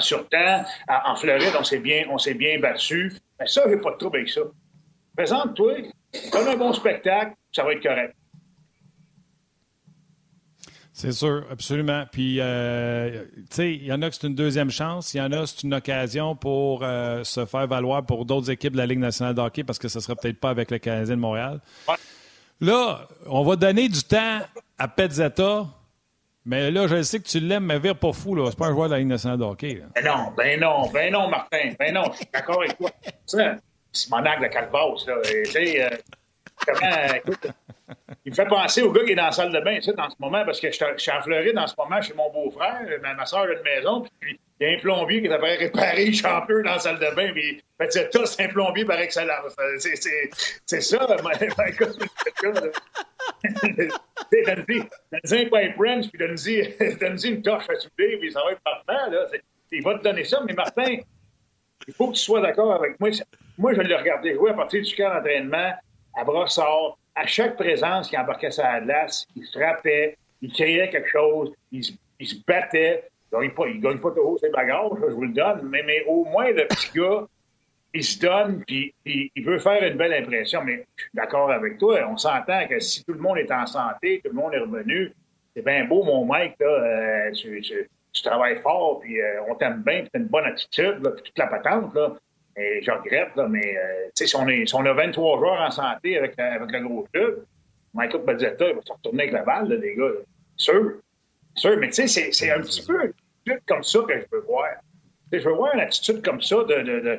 sur 0.00 0.28
temps. 0.28 0.64
en 0.88 1.14
Floride, 1.14 1.54
on 1.58 1.62
s'est 1.62 1.78
bien, 1.78 2.06
bien 2.34 2.58
battu. 2.58 3.12
Mais 3.38 3.46
ça, 3.46 3.62
j'ai 3.68 3.76
pas 3.76 3.92
de 3.92 3.96
trouble 3.96 4.18
avec 4.18 4.28
ça. 4.28 4.40
Présente-toi, 5.16 5.74
donne 6.32 6.48
un 6.48 6.56
bon 6.56 6.72
spectacle, 6.72 7.34
ça 7.52 7.62
va 7.62 7.72
être 7.72 7.82
correct. 7.82 8.14
C'est 10.98 11.12
sûr, 11.12 11.44
absolument. 11.48 12.06
Puis, 12.10 12.38
euh, 12.40 13.22
tu 13.36 13.42
sais, 13.50 13.72
il 13.72 13.84
y 13.84 13.92
en 13.92 14.02
a 14.02 14.10
que 14.10 14.16
c'est 14.16 14.26
une 14.26 14.34
deuxième 14.34 14.68
chance, 14.72 15.14
il 15.14 15.18
y 15.18 15.20
en 15.20 15.30
a 15.30 15.46
c'est 15.46 15.62
une 15.62 15.72
occasion 15.72 16.34
pour 16.34 16.80
euh, 16.82 17.22
se 17.22 17.46
faire 17.46 17.68
valoir 17.68 18.04
pour 18.04 18.24
d'autres 18.24 18.50
équipes 18.50 18.72
de 18.72 18.78
la 18.78 18.86
Ligue 18.86 18.98
nationale 18.98 19.32
de 19.32 19.40
hockey 19.40 19.62
parce 19.62 19.78
que 19.78 19.86
ce 19.86 19.98
ne 19.98 20.02
sera 20.02 20.16
peut-être 20.16 20.40
pas 20.40 20.50
avec 20.50 20.72
le 20.72 20.78
Canadien 20.78 21.14
de 21.14 21.20
Montréal. 21.20 21.60
Là, 22.60 23.06
on 23.26 23.44
va 23.44 23.54
donner 23.54 23.88
du 23.88 24.02
temps 24.02 24.40
à 24.76 24.88
Petzetta, 24.88 25.66
mais 26.44 26.72
là, 26.72 26.88
je 26.88 27.00
sais 27.02 27.20
que 27.20 27.28
tu 27.28 27.38
l'aimes, 27.38 27.66
mais 27.66 27.78
vire 27.78 27.94
pas 27.94 28.12
fou, 28.12 28.34
là. 28.34 28.50
C'est 28.50 28.58
pas 28.58 28.66
un 28.66 28.72
joueur 28.72 28.88
de 28.88 28.94
la 28.94 28.98
Ligue 28.98 29.06
nationale 29.06 29.38
de 29.38 29.44
hockey. 29.44 29.80
Ben 29.94 30.04
non, 30.04 30.32
ben 30.36 30.58
non, 30.58 30.90
ben 30.90 31.12
non, 31.12 31.28
Martin, 31.28 31.74
ben 31.78 31.94
non, 31.94 32.10
je 32.10 32.16
suis 32.16 32.28
d'accord 32.34 32.60
avec 32.60 32.76
toi. 32.76 32.90
C'est 33.24 34.10
mon 34.10 34.18
angle 34.18 34.42
de 34.42 34.48
Calvas, 34.48 35.04
là. 35.06 35.14
Tu 35.22 35.44
sais, 35.44 35.80
euh, 35.80 35.96
écoute, 37.16 37.46
il 38.24 38.30
me 38.30 38.34
fait 38.34 38.46
penser 38.46 38.82
au 38.82 38.92
gars 38.92 39.04
qui 39.04 39.12
est 39.12 39.16
dans 39.16 39.26
la 39.26 39.32
salle 39.32 39.52
de 39.52 39.60
bain, 39.60 39.76
tu 39.76 39.82
sais, 39.82 40.00
en 40.00 40.10
ce 40.10 40.16
moment, 40.18 40.44
parce 40.44 40.60
que 40.60 40.70
je 40.70 40.76
suis 40.96 41.10
en 41.10 41.22
Floride 41.22 41.58
en 41.58 41.66
ce 41.66 41.74
moment 41.78 42.00
chez 42.02 42.14
mon 42.14 42.30
beau-frère, 42.30 42.80
ma, 43.02 43.14
ma 43.14 43.26
soeur 43.26 43.42
a 43.42 43.52
une 43.52 43.62
maison, 43.62 44.04
puis 44.20 44.38
il 44.60 44.68
y 44.68 44.70
a 44.70 44.76
un 44.76 44.80
plombier 44.80 45.20
qui 45.20 45.28
est 45.28 45.32
après 45.32 45.56
réparer 45.56 46.06
les 46.06 46.12
champeux 46.12 46.62
dans 46.62 46.72
la 46.72 46.78
salle 46.78 46.98
de 46.98 47.14
bain, 47.14 47.30
puis 47.32 47.62
fait, 47.78 47.92
c'est 47.92 48.26
c'est 48.26 48.44
un 48.44 48.48
plombier 48.48 48.84
par 48.84 48.98
excellence. 48.98 49.56
C'est 49.78 50.80
ça. 50.80 51.06
Donne-y 54.32 54.80
un 55.34 55.44
pipe 55.44 55.76
wrench, 55.78 56.08
puis 56.10 56.18
donne-y 56.18 57.28
une 57.28 57.42
torche 57.42 57.68
à 57.70 57.76
souder, 57.76 58.16
puis 58.20 58.32
ça 58.32 58.40
va 58.44 58.52
être 58.52 58.60
parfait, 58.62 59.10
là. 59.10 59.26
Il 59.70 59.82
va 59.82 59.98
te 59.98 60.02
donner 60.02 60.24
ça, 60.24 60.42
mais 60.46 60.54
Martin, 60.54 60.96
il 61.86 61.94
faut 61.94 62.08
que 62.08 62.14
tu 62.14 62.22
sois 62.22 62.40
d'accord 62.40 62.72
avec 62.74 62.98
moi. 62.98 63.10
Moi, 63.58 63.74
je 63.74 63.80
l'ai 63.80 63.94
regardé 63.94 64.34
jouer 64.34 64.50
à 64.50 64.54
partir 64.54 64.82
du 64.82 64.94
camp 64.94 65.14
d'entraînement 65.14 65.72
à 66.18 66.24
Brossard, 66.24 66.98
à 67.14 67.26
chaque 67.26 67.56
présence 67.56 68.08
qui 68.08 68.18
embarquait 68.18 68.50
la 68.58 68.80
glace, 68.80 69.26
il 69.36 69.46
frappait, 69.46 70.16
il 70.42 70.52
créait 70.52 70.90
quelque 70.90 71.08
chose, 71.08 71.52
il, 71.70 71.84
se 71.84 72.34
battait. 72.46 73.04
Il 73.32 73.38
ne 73.38 73.80
gagne 73.80 73.98
pas 73.98 74.10
toujours 74.10 74.38
ses 74.40 74.50
bagages, 74.50 74.90
je 75.00 75.12
vous 75.12 75.22
le 75.22 75.32
donne, 75.32 75.68
mais, 75.68 76.04
au 76.06 76.24
moins 76.24 76.50
le 76.50 76.66
petit 76.66 76.98
gars, 76.98 77.26
il 77.94 78.04
se 78.04 78.18
donne, 78.18 78.64
puis 78.66 78.94
il, 79.04 79.44
veut 79.44 79.58
faire 79.58 79.82
une 79.82 79.96
belle 79.96 80.14
impression. 80.14 80.62
Mais 80.64 80.86
je 80.96 81.02
suis 81.02 81.10
d'accord 81.14 81.50
avec 81.50 81.78
toi, 81.78 82.00
on 82.08 82.16
s'entend 82.16 82.66
que 82.66 82.80
si 82.80 83.04
tout 83.04 83.12
le 83.12 83.20
monde 83.20 83.38
est 83.38 83.52
en 83.52 83.66
santé, 83.66 84.20
tout 84.24 84.30
le 84.30 84.36
monde 84.36 84.54
est 84.54 84.58
revenu, 84.58 85.12
c'est 85.54 85.64
bien 85.64 85.84
beau, 85.84 86.02
mon 86.02 86.24
mec, 86.24 86.56
euh, 86.60 87.30
tu, 87.32 87.62
travailles 88.22 88.60
fort, 88.62 89.00
puis 89.00 89.20
euh, 89.20 89.42
on 89.48 89.54
t'aime 89.54 89.82
bien, 89.86 90.00
puis 90.00 90.10
tu 90.10 90.16
as 90.16 90.20
une 90.20 90.26
bonne 90.26 90.44
attitude, 90.44 91.02
toute 91.02 91.38
la 91.38 91.46
patente, 91.46 91.94
là. 91.94 92.14
Et 92.58 92.82
je 92.82 92.90
regrette, 92.90 93.36
là, 93.36 93.46
mais 93.48 93.76
euh, 93.76 94.08
si, 94.14 94.34
on 94.36 94.48
est, 94.48 94.66
si 94.66 94.74
on 94.74 94.84
a 94.84 94.92
23 94.92 95.38
joueurs 95.38 95.60
en 95.60 95.70
santé 95.70 96.18
avec, 96.18 96.38
avec 96.38 96.70
le 96.72 96.80
gros 96.80 97.06
club, 97.12 97.44
Michael 97.94 98.22
Bazzetta, 98.24 98.68
il 98.68 98.74
va 98.74 98.82
se 98.84 98.92
retourner 98.92 99.22
avec 99.24 99.32
la 99.32 99.42
balle, 99.42 99.68
les 99.68 99.94
gars. 99.94 100.04
Sûr. 100.56 100.94
Sûr. 101.54 101.76
Mais 101.78 101.88
tu 101.88 102.08
sais, 102.08 102.32
c'est 102.32 102.50
un 102.50 102.60
petit 102.60 102.84
peu 102.84 102.94
une 103.04 103.12
attitude 103.52 103.62
comme 103.66 103.82
ça 103.82 104.00
que 104.08 104.20
je 104.20 104.26
veux 104.32 104.42
voir. 104.42 104.68
je 105.32 105.38
veux 105.38 105.52
voir 105.52 105.74
une 105.74 105.80
attitude 105.80 106.22
comme 106.24 106.40
ça 106.40 106.56
de, 106.56 106.82
de, 106.82 107.00
de, 107.00 107.18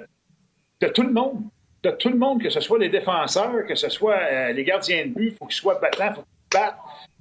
de, 0.81 0.87
tout 0.87 1.03
le 1.03 1.11
monde. 1.11 1.43
De 1.83 1.91
tout 1.91 2.09
le 2.09 2.17
monde, 2.17 2.41
que 2.41 2.49
ce 2.49 2.59
soit 2.59 2.79
les 2.79 2.89
défenseurs, 2.89 3.65
que 3.65 3.75
ce 3.75 3.87
soit 3.87 4.17
euh, 4.17 4.51
les 4.51 4.65
gardiens 4.65 5.05
de 5.05 5.13
but, 5.13 5.27
il 5.27 5.35
faut 5.35 5.45
qu'ils 5.45 5.55
soient 5.55 5.79
battants, 5.79 6.09
il 6.09 6.15
faut 6.15 6.21
qu'ils 6.21 6.59
battent 6.59 6.77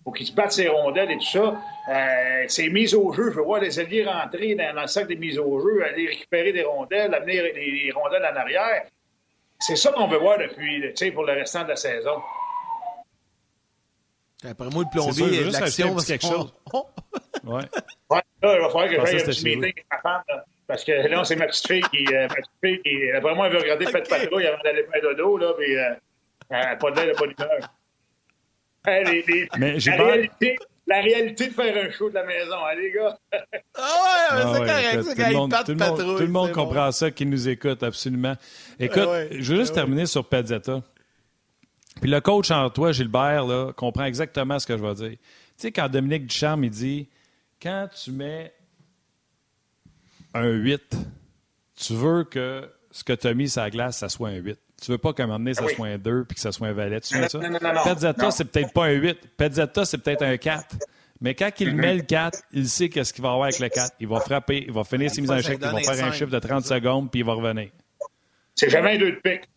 faut 0.08 0.12
qu'ils 0.12 0.26
se 0.26 0.32
battent 0.32 0.52
ses 0.52 0.68
rondelles 0.68 1.10
et 1.10 1.18
tout 1.18 1.24
ça. 1.24 1.60
Euh, 1.90 2.44
c'est 2.48 2.68
mise 2.70 2.94
au 2.94 3.12
jeu. 3.12 3.30
Je 3.30 3.36
veux 3.36 3.42
voir 3.42 3.60
les 3.60 3.78
alliés 3.78 4.06
rentrer 4.06 4.54
dans, 4.54 4.80
le 4.80 4.86
sac 4.86 5.06
des 5.06 5.16
mises 5.16 5.38
au 5.38 5.60
jeu, 5.60 5.84
aller 5.84 6.06
récupérer 6.06 6.52
des 6.52 6.62
rondelles, 6.62 7.14
amener 7.14 7.52
les, 7.52 7.92
rondelles 7.94 8.24
en 8.24 8.36
arrière. 8.36 8.86
C'est 9.58 9.76
ça 9.76 9.92
qu'on 9.92 10.08
veut 10.08 10.18
voir 10.18 10.38
depuis, 10.38 11.10
pour 11.10 11.24
le 11.24 11.34
restant 11.34 11.64
de 11.64 11.68
la 11.68 11.76
saison. 11.76 12.22
Après 14.48 14.68
moi, 14.70 14.84
le 14.84 14.90
plombier, 14.90 15.44
l'action, 15.50 15.96
quelque 15.96 16.22
chose. 16.22 16.54
ouais. 17.44 17.62
ouais. 18.10 18.22
Là, 18.42 18.54
il 18.54 18.60
va 18.60 18.68
falloir 18.70 18.88
que 18.88 19.06
j'aille 19.06 19.20
un 19.20 19.24
petit 19.24 19.44
meeting 19.44 19.62
avec 19.64 19.86
ma 19.90 19.98
femme. 19.98 20.22
parce 20.66 20.84
que 20.84 20.92
là, 20.92 21.24
c'est 21.24 21.36
ma 21.36 21.48
petite 21.48 21.66
fille 21.66 21.82
qui, 21.92 22.06
euh, 22.14 22.28
ma 22.28 22.34
petite 22.36 22.50
fille 22.64 22.80
qui 22.82 23.10
vraiment, 23.20 23.44
elle 23.44 23.52
veut 23.52 23.58
regarder 23.58 23.86
okay. 23.86 23.98
Fête 23.98 24.08
Patrouille 24.08 24.46
avant 24.46 24.62
d'aller 24.62 24.84
faire 24.84 25.02
dodo, 25.02 25.36
là, 25.36 25.52
mais 25.58 25.76
euh, 25.76 25.94
elle 26.50 26.60
n'a 26.60 26.76
pas 26.76 26.90
de 26.92 27.12
Mais 28.86 29.02
la, 29.02 29.10
réalité, 29.96 30.56
la, 30.86 31.00
réalité, 31.00 31.48
de 31.48 31.52
faire 31.52 31.86
un 31.86 31.90
show 31.90 32.08
de 32.08 32.14
la 32.14 32.24
maison, 32.24 32.56
hein, 32.56 32.74
les 32.76 32.92
gars. 32.92 33.18
ah 33.32 33.36
ouais, 33.36 34.42
c'est 34.42 34.72
ah 34.72 35.02
correct. 35.02 35.14
Tout, 35.14 35.22
le 35.22 35.34
monde, 35.34 35.54
tout, 35.64 35.72
le 35.72 35.76
monde, 35.76 36.16
tout 36.16 36.22
le 36.22 36.28
monde 36.28 36.52
comprend 36.52 36.90
ça, 36.92 37.10
qui 37.10 37.26
nous 37.26 37.48
écoute, 37.48 37.82
absolument. 37.82 38.34
Écoute, 38.78 39.08
je 39.30 39.52
veux 39.52 39.60
juste 39.60 39.74
terminer 39.74 40.06
sur 40.06 40.26
Pezzetta. 40.26 40.82
Puis 42.00 42.10
le 42.10 42.20
coach 42.20 42.50
en 42.50 42.70
toi, 42.70 42.92
Gilbert, 42.92 43.44
là, 43.46 43.72
comprend 43.72 44.04
exactement 44.04 44.58
ce 44.58 44.66
que 44.66 44.76
je 44.76 44.82
vais 44.82 44.94
dire. 44.94 45.10
Tu 45.10 45.18
sais, 45.56 45.72
quand 45.72 45.88
Dominique 45.88 46.26
Ducharme, 46.26 46.64
il 46.64 46.70
dit 46.70 47.08
quand 47.60 47.88
tu 48.02 48.12
mets 48.12 48.52
un 50.34 50.48
8, 50.48 50.96
tu 51.74 51.94
veux 51.94 52.24
que 52.24 52.70
ce 52.90 53.02
que 53.02 53.12
tu 53.12 53.26
as 53.26 53.34
mis 53.34 53.48
sur 53.48 53.62
la 53.62 53.70
glace, 53.70 53.98
ça 53.98 54.08
soit 54.08 54.28
un 54.28 54.36
8. 54.36 54.58
Tu 54.80 54.92
veux 54.92 54.98
pas 54.98 55.12
qu'à 55.12 55.24
un 55.24 55.26
moment 55.26 55.38
donné, 55.38 55.54
ça 55.54 55.66
soit 55.68 55.88
un 55.88 55.98
2 55.98 56.24
puis 56.24 56.36
que 56.36 56.40
ça 56.40 56.52
soit 56.52 56.68
un 56.68 56.72
valet. 56.72 57.00
Tu 57.00 57.18
veux 57.18 57.28
ça? 57.28 57.38
Non, 57.38 57.58
Pezzetta, 57.84 58.30
c'est 58.30 58.44
peut-être 58.44 58.72
pas 58.72 58.86
un 58.86 58.92
8. 58.92 59.36
Pezzetta, 59.36 59.84
c'est 59.84 59.98
peut-être 59.98 60.22
un 60.22 60.36
4. 60.36 60.76
Mais 61.20 61.34
quand 61.34 61.50
il 61.58 61.74
met 61.74 61.94
le 61.94 62.02
4, 62.02 62.38
il 62.52 62.68
sait 62.68 62.88
qu'est-ce 62.88 63.12
qu'il 63.12 63.22
va 63.22 63.30
avoir 63.30 63.48
avec 63.48 63.58
le 63.58 63.68
4. 63.68 63.96
Il 63.98 64.06
va 64.06 64.20
frapper, 64.20 64.64
il 64.66 64.72
va 64.72 64.84
finir 64.84 65.10
ses 65.10 65.20
mises 65.20 65.30
en 65.30 65.36
échec, 65.36 65.58
il 65.60 65.66
va 65.66 65.80
faire 65.80 66.04
un 66.04 66.12
chiffre 66.12 66.30
de 66.30 66.38
30 66.38 66.64
secondes, 66.64 67.10
puis 67.10 67.20
il 67.20 67.26
va 67.26 67.32
revenir. 67.32 67.70
C'est 68.54 68.70
jamais 68.70 68.94
un 68.94 68.98
2 68.98 69.12
de 69.12 69.16
pique. 69.16 69.48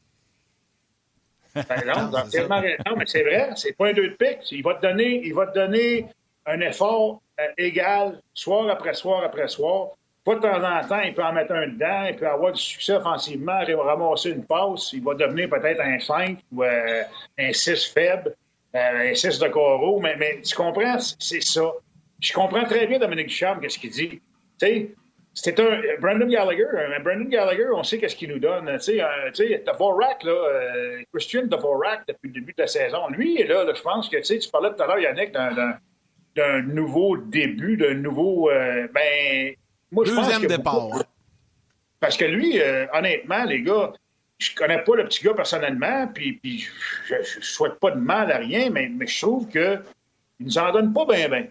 Ben 1.54 1.84
non, 1.86 2.96
mais 2.98 3.06
c'est 3.06 3.24
vrai, 3.24 3.50
c'est 3.58 3.76
pas 3.76 3.90
un 3.90 3.94
2 3.94 4.10
de 4.10 4.14
pique. 4.14 4.52
Il 4.52 4.64
va 4.64 4.76
te 4.76 4.88
donner, 4.88 5.22
il 5.26 5.34
va 5.34 5.48
te 5.48 5.54
donner 5.54 6.08
un 6.46 6.62
effort 6.62 7.22
euh, 7.40 7.44
égal, 7.58 8.22
soir 8.34 8.70
après 8.70 8.94
soir 8.94 9.24
après 9.24 9.48
soir. 9.48 9.90
Pas 10.24 10.36
de 10.36 10.40
temps 10.40 10.64
en 10.64 10.88
temps, 10.88 11.00
il 11.00 11.14
peut 11.16 11.24
en 11.24 11.34
mettre 11.34 11.52
un 11.54 11.68
dedans, 11.68 12.06
il 12.08 12.16
peut 12.16 12.28
avoir 12.28 12.52
du 12.52 12.62
succès 12.62 12.94
offensivement, 12.94 13.60
il 13.68 13.76
va 13.76 13.84
ramasser 13.84 14.30
une 14.30 14.46
passe, 14.46 14.94
il 14.94 15.04
va 15.04 15.16
devenir 15.16 15.50
peut-être 15.50 15.82
un 15.82 15.98
5 15.98 16.38
ou 16.52 16.64
euh, 16.64 17.04
un 17.40 17.52
6 17.52 17.92
faible, 17.92 18.36
euh, 18.76 19.12
un 19.12 19.16
6 19.16 19.40
de 19.40 19.48
coraux, 19.48 20.00
mais, 20.00 20.16
mais 20.18 20.42
tu 20.42 20.56
comprends, 20.56 21.00
c'est 21.00 21.42
ça. 21.42 21.72
Je 22.20 22.34
comprends 22.34 22.64
très 22.66 22.86
bien 22.86 23.00
Dominique 23.00 23.28
Duchamp, 23.28 23.60
qu'est-ce 23.60 23.80
qu'il 23.80 23.90
dit. 23.90 24.10
Tu 24.10 24.22
sais, 24.60 24.92
c'était 25.34 25.64
un 25.64 25.82
Brandon 26.00 26.28
Gallagher. 26.28 26.66
Un 26.76 27.02
Brandon 27.02 27.30
Gallagher, 27.30 27.68
on 27.74 27.84
sait 27.84 27.98
qu'est-ce 27.98 28.16
qu'il 28.16 28.30
nous 28.30 28.40
donne. 28.40 28.70
Tu 28.80 28.98
sais, 28.98 29.02
euh, 29.02 29.58
Dvorak, 29.66 30.24
là, 30.24 30.32
euh, 30.32 31.02
Christian 31.14 31.44
Dvorak, 31.46 32.02
depuis 32.08 32.28
le 32.28 32.34
début 32.34 32.54
de 32.54 32.62
la 32.62 32.68
saison, 32.68 33.08
lui, 33.10 33.42
là, 33.44 33.66
je 33.74 33.82
pense 33.82 34.10
que, 34.10 34.18
tu 34.18 34.24
sais, 34.24 34.40
tu 34.40 34.50
parlais 34.50 34.70
tout 34.76 34.84
à 34.84 34.88
l'heure, 34.88 35.00
Yannick, 35.00 35.32
d'un 36.36 36.62
nouveau 36.62 37.18
début, 37.18 37.78
d'un 37.78 37.94
nouveau. 37.94 38.50
Euh, 38.50 38.88
ben, 38.94 39.54
moi, 39.92 40.06
je 40.06 40.14
Deuxième 40.14 40.46
départ. 40.46 41.04
Parce 42.00 42.18
que 42.18 42.26
lui, 42.26 42.60
euh, 42.60 42.88
honnêtement, 42.94 43.44
les 43.44 43.62
gars, 43.62 43.94
je 44.40 44.56
connais 44.56 44.80
pas 44.80 44.96
le 44.96 45.06
petit 45.06 45.24
gars 45.24 45.34
personnellement, 45.34 46.08
puis, 46.08 46.34
puis 46.34 46.68
je, 47.08 47.16
ne 47.16 47.44
souhaite 47.44 47.76
pas 47.76 47.92
de 47.92 48.00
mal 48.00 48.32
à 48.32 48.38
rien, 48.38 48.70
mais, 48.70 48.90
mais 48.90 49.06
je 49.06 49.22
trouve 49.22 49.48
que 49.48 49.80
il 50.40 50.48
nous 50.48 50.58
en 50.58 50.72
donne 50.72 50.92
pas 50.92 51.06
bien, 51.06 51.30
bien. 51.30 51.48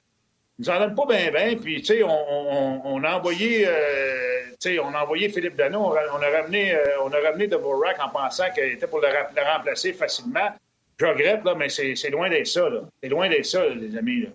Il 0.58 0.64
nous 0.64 0.70
en 0.70 0.80
donne 0.80 0.94
pas 0.96 1.06
bien, 1.06 1.30
bien. 1.30 1.56
Puis, 1.56 1.80
tu 1.80 1.86
sais, 1.86 2.02
on, 2.02 2.86
on, 2.86 3.04
a 3.04 3.16
envoyé, 3.16 3.64
euh, 3.66 4.50
tu 4.60 4.70
sais, 4.70 4.78
on 4.80 4.92
a 4.92 5.04
envoyé 5.04 5.28
Philippe 5.28 5.54
Dano, 5.54 5.78
on 5.78 6.22
a, 6.22 6.30
ramené, 6.30 6.74
euh, 6.74 7.02
on 7.04 7.12
a 7.12 7.20
ramené 7.20 7.46
Dvorak 7.46 7.98
en 8.02 8.08
pensant 8.08 8.50
qu'il 8.52 8.64
était 8.64 8.88
pour 8.88 9.00
le, 9.00 9.06
le, 9.06 9.42
remplacer 9.56 9.92
facilement. 9.92 10.50
Je 10.98 11.06
regrette, 11.06 11.44
là, 11.44 11.54
mais 11.54 11.68
c'est 11.68 12.10
loin 12.10 12.28
d'être 12.28 12.48
ça, 12.48 12.68
là. 12.68 12.80
C'est 13.02 13.08
loin 13.08 13.28
d'être 13.28 13.46
ça, 13.46 13.68
les 13.68 13.96
amis, 13.96 14.22
là. 14.22 14.28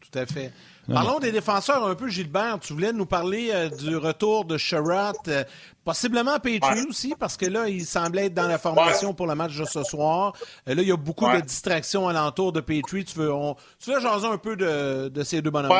Tout 0.00 0.18
à 0.18 0.26
fait. 0.26 0.50
Parlons 0.92 1.18
des 1.18 1.32
défenseurs 1.32 1.86
un 1.86 1.94
peu, 1.94 2.08
Gilbert. 2.08 2.58
Tu 2.60 2.72
voulais 2.72 2.92
nous 2.92 3.06
parler 3.06 3.50
euh, 3.52 3.68
du 3.68 3.96
retour 3.96 4.44
de 4.44 4.58
Sherratt, 4.58 5.16
euh, 5.28 5.44
possiblement 5.84 6.38
Petrie 6.38 6.84
aussi, 6.88 7.14
parce 7.18 7.36
que 7.36 7.46
là, 7.46 7.68
il 7.68 7.84
semblait 7.84 8.26
être 8.26 8.34
dans 8.34 8.48
la 8.48 8.58
formation 8.58 9.14
pour 9.14 9.26
le 9.26 9.34
match 9.34 9.56
de 9.56 9.64
ce 9.64 9.82
soir. 9.82 10.34
Euh, 10.68 10.74
là, 10.74 10.82
il 10.82 10.88
y 10.88 10.92
a 10.92 10.96
beaucoup 10.96 11.28
de 11.30 11.40
distractions 11.40 12.08
alentour 12.08 12.52
de 12.52 12.60
Petrie. 12.60 13.04
Tu 13.04 13.18
veux, 13.18 13.32
on, 13.32 13.56
tu 13.82 13.90
veux 13.90 14.00
jaser 14.00 14.26
un 14.26 14.38
peu 14.38 14.56
de, 14.56 15.08
de 15.08 15.22
ces 15.22 15.40
deux 15.40 15.50
bonhommes 15.50 15.72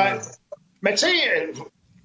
Mais 0.81 0.93
tu 0.95 1.05
sais, 1.05 1.51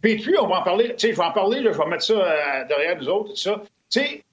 Petrie, 0.03 0.35
on 0.39 0.49
va 0.49 0.57
en 0.57 0.63
parler. 0.63 0.95
Tu 0.97 1.09
sais, 1.09 1.13
je 1.13 1.17
vais 1.17 1.25
en 1.25 1.33
parler, 1.33 1.61
là, 1.61 1.73
je 1.73 1.79
vais 1.79 1.87
mettre 1.87 2.05
ça 2.05 2.65
derrière 2.65 2.97
nous 2.99 3.09
autres, 3.09 3.31
tout 3.31 3.37
ça. 3.37 3.63
Tu 3.91 4.01
sais, 4.01 4.25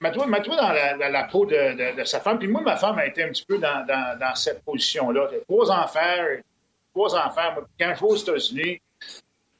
mets-toi, 0.00 0.26
dans 0.26 1.08
la, 1.08 1.24
peau 1.24 1.46
de, 1.46 1.96
de, 1.96 2.04
sa 2.04 2.20
femme. 2.20 2.38
Puis 2.38 2.48
moi, 2.48 2.60
ma 2.62 2.76
femme 2.76 2.98
a 2.98 3.06
été 3.06 3.22
un 3.22 3.28
petit 3.28 3.44
peu 3.46 3.58
dans, 3.58 3.86
dans, 3.86 4.18
dans 4.18 4.34
cette 4.34 4.64
position-là. 4.64 5.28
Trois 5.48 5.70
enfants, 5.70 6.00
trois 6.94 7.14
enfants. 7.16 7.62
quand 7.78 7.94
je 7.94 8.00
vais 8.00 8.06
aux 8.06 8.16
États-Unis, 8.16 8.80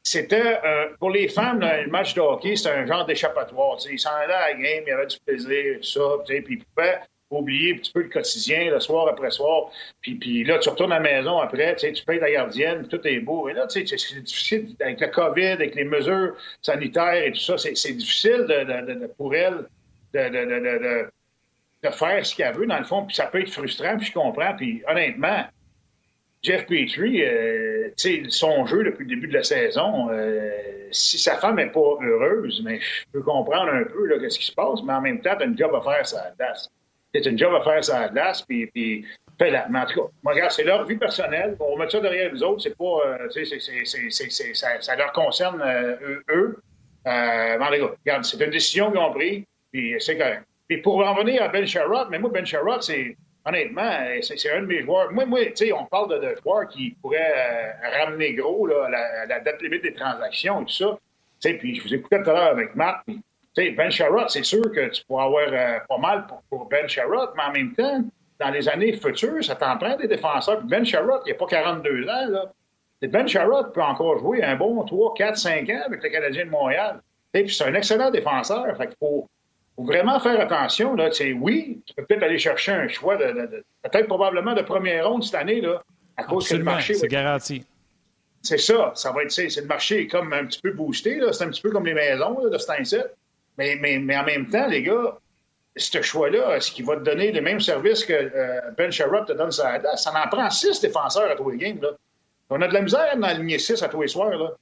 c'était 0.02 0.60
euh, 0.64 0.88
pour 0.98 1.10
les 1.10 1.28
femmes, 1.28 1.60
le 1.60 1.90
match 1.90 2.14
de 2.14 2.20
hockey, 2.20 2.56
c'était 2.56 2.74
un 2.74 2.86
genre 2.86 3.06
d'échappatoire. 3.06 3.78
Ils 3.90 3.98
s'en 3.98 4.10
allaient 4.10 4.34
à 4.34 4.48
la 4.50 4.54
game, 4.54 4.84
il 4.86 4.88
y 4.88 4.92
avait 4.92 5.06
du 5.06 5.18
plaisir, 5.24 5.76
tout 5.76 5.82
ça, 5.82 6.00
puis 6.24 6.44
ils 6.48 6.64
pouvaient 6.64 7.00
oublier 7.30 7.74
un 7.74 7.78
petit 7.78 7.92
peu 7.92 8.02
le 8.02 8.08
quotidien, 8.08 8.70
le 8.70 8.80
soir 8.80 9.08
après 9.08 9.30
soir. 9.30 9.70
Puis, 10.00 10.14
puis 10.16 10.44
là, 10.44 10.58
tu 10.58 10.68
retournes 10.68 10.92
à 10.92 11.00
la 11.00 11.00
maison 11.00 11.38
après, 11.38 11.74
tu 11.76 12.04
payes 12.04 12.20
ta 12.20 12.30
gardienne, 12.30 12.86
tout 12.86 13.00
est 13.06 13.20
beau. 13.20 13.48
Et 13.48 13.54
là, 13.54 13.66
c'est 13.68 13.82
difficile 13.82 14.76
avec 14.80 15.00
le 15.00 15.08
COVID, 15.08 15.46
avec 15.46 15.74
les 15.74 15.84
mesures 15.84 16.34
sanitaires 16.60 17.24
et 17.24 17.32
tout 17.32 17.40
ça. 17.40 17.58
C'est 17.58 17.92
difficile 17.92 18.46
pour 19.16 19.34
elle 19.34 19.66
de, 20.12 21.08
de, 21.82 21.90
faire 21.90 22.24
ce 22.24 22.34
qu'elle 22.34 22.54
veut, 22.54 22.66
dans 22.66 22.78
le 22.78 22.84
fond. 22.84 23.04
Puis 23.04 23.16
ça 23.16 23.26
peut 23.26 23.40
être 23.40 23.50
frustrant, 23.50 23.96
puis 23.96 24.06
je 24.06 24.12
comprends. 24.12 24.54
Puis 24.54 24.82
honnêtement, 24.86 25.44
Jeff 26.44 26.66
Petrie, 26.66 27.24
euh, 27.24 27.88
son 28.28 28.66
jeu 28.66 28.84
depuis 28.84 29.04
le 29.04 29.14
début 29.16 29.28
de 29.28 29.32
la 29.32 29.42
saison, 29.42 30.10
euh, 30.10 30.50
si 30.90 31.18
sa 31.18 31.36
femme 31.36 31.56
n'est 31.56 31.70
pas 31.70 31.98
heureuse, 32.02 32.62
mais 32.64 32.80
je 32.80 33.04
peux 33.12 33.22
comprendre 33.22 33.72
un 33.72 33.84
peu 33.84 34.06
là, 34.06 34.16
ce 34.28 34.38
qui 34.38 34.46
se 34.46 34.52
passe, 34.52 34.82
mais 34.84 34.92
en 34.92 35.00
même 35.00 35.22
temps, 35.22 35.34
tu 35.36 35.42
as 35.42 35.46
une 35.46 35.56
job 35.56 35.74
à 35.74 35.80
faire 35.80 36.06
ça 36.06 36.32
glace. 36.38 36.70
C'est 37.14 37.24
une 37.26 37.38
job 37.38 37.54
à 37.54 37.64
faire 37.64 37.82
ça 37.82 38.08
glace, 38.08 38.42
puis, 38.42 38.66
puis 38.66 39.06
fais-la. 39.38 39.68
Mais 39.70 39.78
en 39.78 39.86
tout 39.86 40.02
cas, 40.02 40.10
regarde, 40.24 40.50
c'est 40.50 40.64
leur 40.64 40.84
vie 40.84 40.96
personnelle. 40.96 41.56
On 41.60 41.78
met 41.78 41.88
ça 41.88 42.00
derrière 42.00 42.32
les 42.32 42.42
autres, 42.42 42.60
c'est 42.60 42.76
pas, 42.76 43.00
euh, 43.06 44.80
ça, 44.80 44.96
leur 44.96 45.12
concerne 45.12 45.62
eux. 46.28 46.58
Euh, 47.06 47.58
mais 47.58 47.66
regarde, 47.66 48.24
c'est 48.24 48.42
une 48.42 48.50
décision 48.50 48.90
qu'ils 48.90 49.00
ont 49.00 49.12
prise, 49.12 49.44
puis 49.72 49.94
c'est 49.98 50.18
correct. 50.18 50.42
Puis 50.68 50.78
pour 50.78 51.06
en 51.06 51.14
venir 51.14 51.42
à 51.42 51.48
Ben 51.48 51.66
Sherrod, 51.66 52.08
mais 52.10 52.18
moi, 52.18 52.30
Ben 52.32 52.44
Sherrod, 52.44 52.82
c'est 52.82 53.16
honnêtement, 53.44 53.90
c'est 54.22 54.50
un 54.50 54.62
de 54.62 54.66
mes 54.66 54.82
joueurs. 54.82 55.12
Moi, 55.12 55.26
moi 55.26 55.44
tu 55.46 55.56
sais, 55.56 55.72
on 55.72 55.84
parle 55.86 56.20
de, 56.20 56.34
joueurs 56.42 56.68
qui 56.68 56.96
pourraient 57.00 57.34
euh, 57.36 57.98
ramener 57.98 58.34
gros 58.34 58.66
là, 58.66 58.88
la, 59.28 59.40
date 59.40 59.62
limite 59.62 59.82
des 59.82 59.94
transactions 59.94 60.62
et 60.62 60.64
tout 60.64 60.72
ça. 60.72 60.98
Tu 61.40 61.50
sais, 61.50 61.54
puis 61.54 61.74
je 61.74 61.82
vous 61.82 61.94
écoutais 61.94 62.22
tout 62.22 62.30
à 62.30 62.34
l'heure 62.34 62.50
avec 62.50 62.74
Matt. 62.74 62.96
Puis, 63.06 63.16
tu 63.54 63.62
sais, 63.62 63.70
Ben 63.70 63.90
Sherrod, 63.90 64.28
c'est 64.30 64.44
sûr 64.44 64.62
que 64.72 64.88
tu 64.88 65.04
pourras 65.04 65.24
avoir 65.24 65.48
euh, 65.52 65.78
pas 65.88 65.98
mal 65.98 66.26
pour, 66.48 66.66
Ben 66.66 66.88
Sherrod, 66.88 67.30
mais 67.36 67.42
en 67.42 67.52
même 67.52 67.72
temps, 67.74 68.04
dans 68.40 68.50
les 68.50 68.68
années 68.68 68.92
futures, 68.94 69.44
ça 69.44 69.54
t'en 69.54 69.76
des 69.96 70.08
défenseurs. 70.08 70.58
Puis 70.58 70.68
ben 70.68 70.84
Sherrod, 70.84 71.22
il 71.26 71.32
n'a 71.32 71.38
pas 71.38 71.46
42 71.46 72.08
ans, 72.08 72.28
là. 72.28 72.52
Ben 73.02 73.26
Sherrod 73.26 73.72
peut 73.72 73.82
encore 73.82 74.18
jouer 74.18 74.42
un 74.42 74.56
bon 74.56 74.82
3, 74.82 75.14
4, 75.14 75.36
5 75.36 75.68
ans 75.70 75.82
avec 75.86 76.02
le 76.02 76.08
Canadien 76.08 76.46
de 76.46 76.50
Montréal. 76.50 77.00
Et 77.34 77.44
puis 77.44 77.54
c'est 77.54 77.64
un 77.64 77.74
excellent 77.74 78.10
défenseur. 78.10 78.64
Fait 78.76 78.86
qu'il 78.86 78.96
faut, 78.98 79.28
faut 79.76 79.84
vraiment 79.84 80.20
faire 80.20 80.40
attention. 80.40 80.94
Là. 80.94 81.10
oui, 81.36 81.82
tu 81.86 81.94
peux 81.94 82.04
peut-être 82.04 82.22
aller 82.22 82.38
chercher 82.38 82.72
un 82.72 82.88
choix 82.88 83.16
de, 83.16 83.64
peut-être 83.82 84.06
probablement 84.06 84.54
de 84.54 84.62
première 84.62 85.08
ronde 85.08 85.24
cette 85.24 85.34
année, 85.34 85.60
là, 85.60 85.82
à 86.16 86.24
cause 86.24 86.44
Absolument, 86.44 86.64
que 86.64 86.70
le 86.70 86.76
marché. 86.76 86.94
C'est 86.94 87.08
garanti. 87.08 87.66
C'est 88.42 88.58
ça, 88.58 88.92
ça 88.94 89.10
va 89.10 89.22
être, 89.22 89.30
c'est 89.30 89.48
le 89.56 89.66
marché 89.66 90.02
est 90.02 90.06
comme 90.06 90.32
un 90.32 90.44
petit 90.44 90.60
peu 90.60 90.72
boosté, 90.72 91.18
c'est 91.32 91.44
un 91.44 91.48
petit 91.48 91.62
peu 91.62 91.70
comme 91.70 91.86
les 91.86 91.94
maisons 91.94 92.44
là, 92.44 92.50
de 92.50 92.58
Steinset. 92.58 93.06
Mais, 93.56 93.76
mais, 93.80 93.98
mais 93.98 94.16
en 94.16 94.24
même 94.24 94.48
temps, 94.48 94.66
les 94.66 94.82
gars, 94.82 95.18
ce 95.76 96.02
choix-là, 96.02 96.60
ce 96.60 96.70
qui 96.70 96.82
va 96.82 96.96
te 96.96 97.02
donner 97.02 97.32
le 97.32 97.40
même 97.40 97.60
service 97.60 98.04
que 98.04 98.12
euh, 98.12 98.60
Ben 98.76 98.90
Sherrod 98.90 99.26
te 99.26 99.32
donne 99.32 99.50
ça, 99.50 99.80
ça 99.96 100.12
en 100.12 100.28
prend 100.28 100.50
six 100.50 100.80
défenseurs 100.80 101.30
à 101.30 101.36
tous 101.36 101.50
les 101.50 101.56
games. 101.56 101.78
Là. 101.80 101.90
On 102.50 102.60
a 102.60 102.68
de 102.68 102.74
la 102.74 102.82
misère 102.82 103.06
à 103.12 103.16
en 103.16 103.22
aligner 103.22 103.58
six 103.58 103.82
à 103.82 103.88
tous 103.88 104.02
les 104.02 104.08
soirs. 104.08 104.30
Là. 104.30 104.52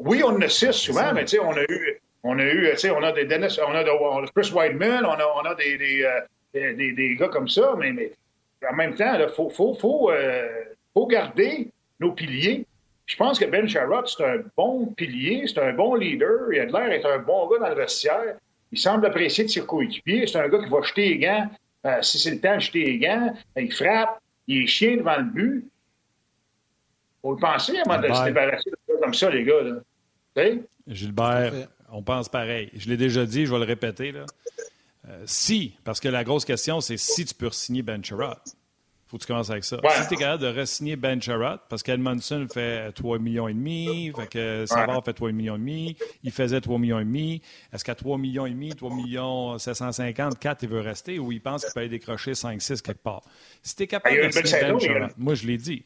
Oui, 0.00 0.22
on 0.22 0.28
en 0.28 0.40
a 0.42 0.48
six 0.48 0.72
souvent, 0.72 1.12
mais 1.12 1.24
tu 1.24 1.36
sais, 1.36 1.40
on 1.40 1.52
a 1.52 1.62
eu 1.62 2.00
on 2.22 2.38
a 2.38 2.44
eu, 2.44 2.68
tu 2.72 2.78
sais, 2.78 2.90
on 2.90 3.02
a 3.02 3.12
des 3.12 3.24
Dennis, 3.24 3.58
on 3.66 3.72
a, 3.72 3.82
de, 3.82 4.30
Chris 4.34 4.52
Whiteman, 4.52 5.04
on 5.04 5.12
a, 5.12 5.26
on 5.36 5.46
a 5.46 5.54
des, 5.54 5.78
des, 5.78 6.04
euh, 6.04 6.74
des, 6.74 6.92
des, 6.92 7.16
gars 7.16 7.28
comme 7.28 7.48
ça, 7.48 7.74
mais, 7.78 7.92
mais 7.92 8.12
en 8.70 8.74
même 8.74 8.94
temps, 8.94 9.14
il 9.18 9.28
faut, 9.28 9.48
faut, 9.48 9.74
faut, 9.74 10.10
euh, 10.10 10.48
faut 10.92 11.06
garder 11.06 11.68
nos 11.98 12.12
piliers. 12.12 12.66
Je 13.06 13.16
pense 13.16 13.38
que 13.38 13.44
Ben 13.44 13.66
Sherrod, 13.66 14.06
c'est 14.06 14.24
un 14.24 14.42
bon 14.56 14.86
pilier, 14.86 15.44
c'est 15.46 15.60
un 15.60 15.72
bon 15.72 15.94
leader, 15.94 16.52
il 16.52 16.60
a 16.60 16.64
l'air 16.66 16.90
d'être 16.90 17.10
un 17.10 17.18
bon 17.18 17.48
gars 17.48 17.58
dans 17.58 17.68
le 17.70 17.74
vestiaire. 17.74 18.36
Il 18.72 18.78
semble 18.78 19.06
apprécier 19.06 19.44
de 19.44 19.48
ses 19.48 19.66
coéquipiers. 19.66 20.28
C'est 20.28 20.38
un 20.38 20.48
gars 20.48 20.62
qui 20.62 20.70
va 20.70 20.80
jeter 20.82 21.08
les 21.08 21.18
gants. 21.18 21.50
Euh, 21.86 22.02
si 22.02 22.20
c'est 22.20 22.30
le 22.30 22.40
temps 22.40 22.54
de 22.54 22.60
jeter 22.60 22.84
les 22.84 22.98
gants, 22.98 23.34
il 23.56 23.72
frappe, 23.72 24.20
il 24.46 24.62
est 24.62 24.66
chien 24.66 24.98
devant 24.98 25.16
le 25.16 25.24
but. 25.24 25.68
Faut 27.22 27.32
le 27.32 27.40
penser 27.40 27.78
avant 27.84 28.00
de 28.00 28.12
se 28.12 28.24
débarrasser 28.24 28.70
de 28.70 28.76
ça 28.86 29.00
comme 29.00 29.14
ça, 29.14 29.30
les 29.30 29.44
gars. 29.44 29.60
Là. 29.62 30.52
Gilbert, 30.86 31.52
on 31.92 32.02
pense 32.02 32.28
pareil. 32.28 32.70
Je 32.74 32.88
l'ai 32.88 32.96
déjà 32.96 33.26
dit, 33.26 33.46
je 33.46 33.52
vais 33.52 33.58
le 33.58 33.64
répéter. 33.64 34.12
Là. 34.12 34.26
Euh, 35.08 35.22
si, 35.26 35.76
parce 35.84 36.00
que 36.00 36.08
la 36.08 36.24
grosse 36.24 36.44
question, 36.44 36.80
c'est 36.80 36.96
si 36.96 37.24
tu 37.24 37.34
peux 37.34 37.50
signer 37.50 37.82
Ben 37.82 38.04
Sherrod. 38.04 38.36
faut 39.06 39.16
que 39.16 39.22
tu 39.22 39.26
commences 39.26 39.50
avec 39.50 39.64
ça. 39.64 39.78
Si 40.02 40.08
tu 40.08 40.14
es 40.14 40.16
capable 40.18 40.42
de 40.42 40.60
re-signer 40.60 40.96
Ben 40.96 41.20
Sherrod, 41.20 41.60
parce 41.68 41.82
qu'Edmondson 41.82 42.46
fait 42.52 42.92
3 42.92 43.18
millions 43.18 43.48
et 43.48 43.54
demi, 43.54 44.12
fait 44.14 44.26
que 44.28 44.66
Savard 44.66 45.02
fait 45.04 45.14
3 45.14 45.32
millions 45.32 45.56
et 45.56 45.58
demi, 45.58 45.96
il 46.22 46.30
faisait 46.30 46.60
3 46.60 46.78
millions 46.78 47.00
et 47.00 47.04
demi. 47.04 47.42
Est-ce 47.72 47.84
qu'à 47.84 47.94
3 47.94 48.18
millions 48.18 48.46
et 48.46 48.50
demi, 48.50 48.74
3 48.74 48.94
millions 48.94 49.58
750, 49.58 50.38
4, 50.38 50.62
il 50.62 50.68
veut 50.68 50.80
rester 50.80 51.18
ou 51.18 51.32
il 51.32 51.40
pense 51.40 51.64
qu'il 51.64 51.72
peut 51.72 51.80
aller 51.80 51.88
décrocher 51.88 52.32
5-6 52.32 52.82
quelque 52.82 53.02
part? 53.02 53.22
Si 53.62 53.74
tu 53.74 53.84
es 53.84 53.86
capable 53.86 54.16
de 54.16 54.30
signer 54.30 54.60
Ben 54.60 54.78
Sherrod, 54.78 55.12
moi 55.16 55.34
je 55.34 55.46
l'ai 55.46 55.56
dit. 55.56 55.84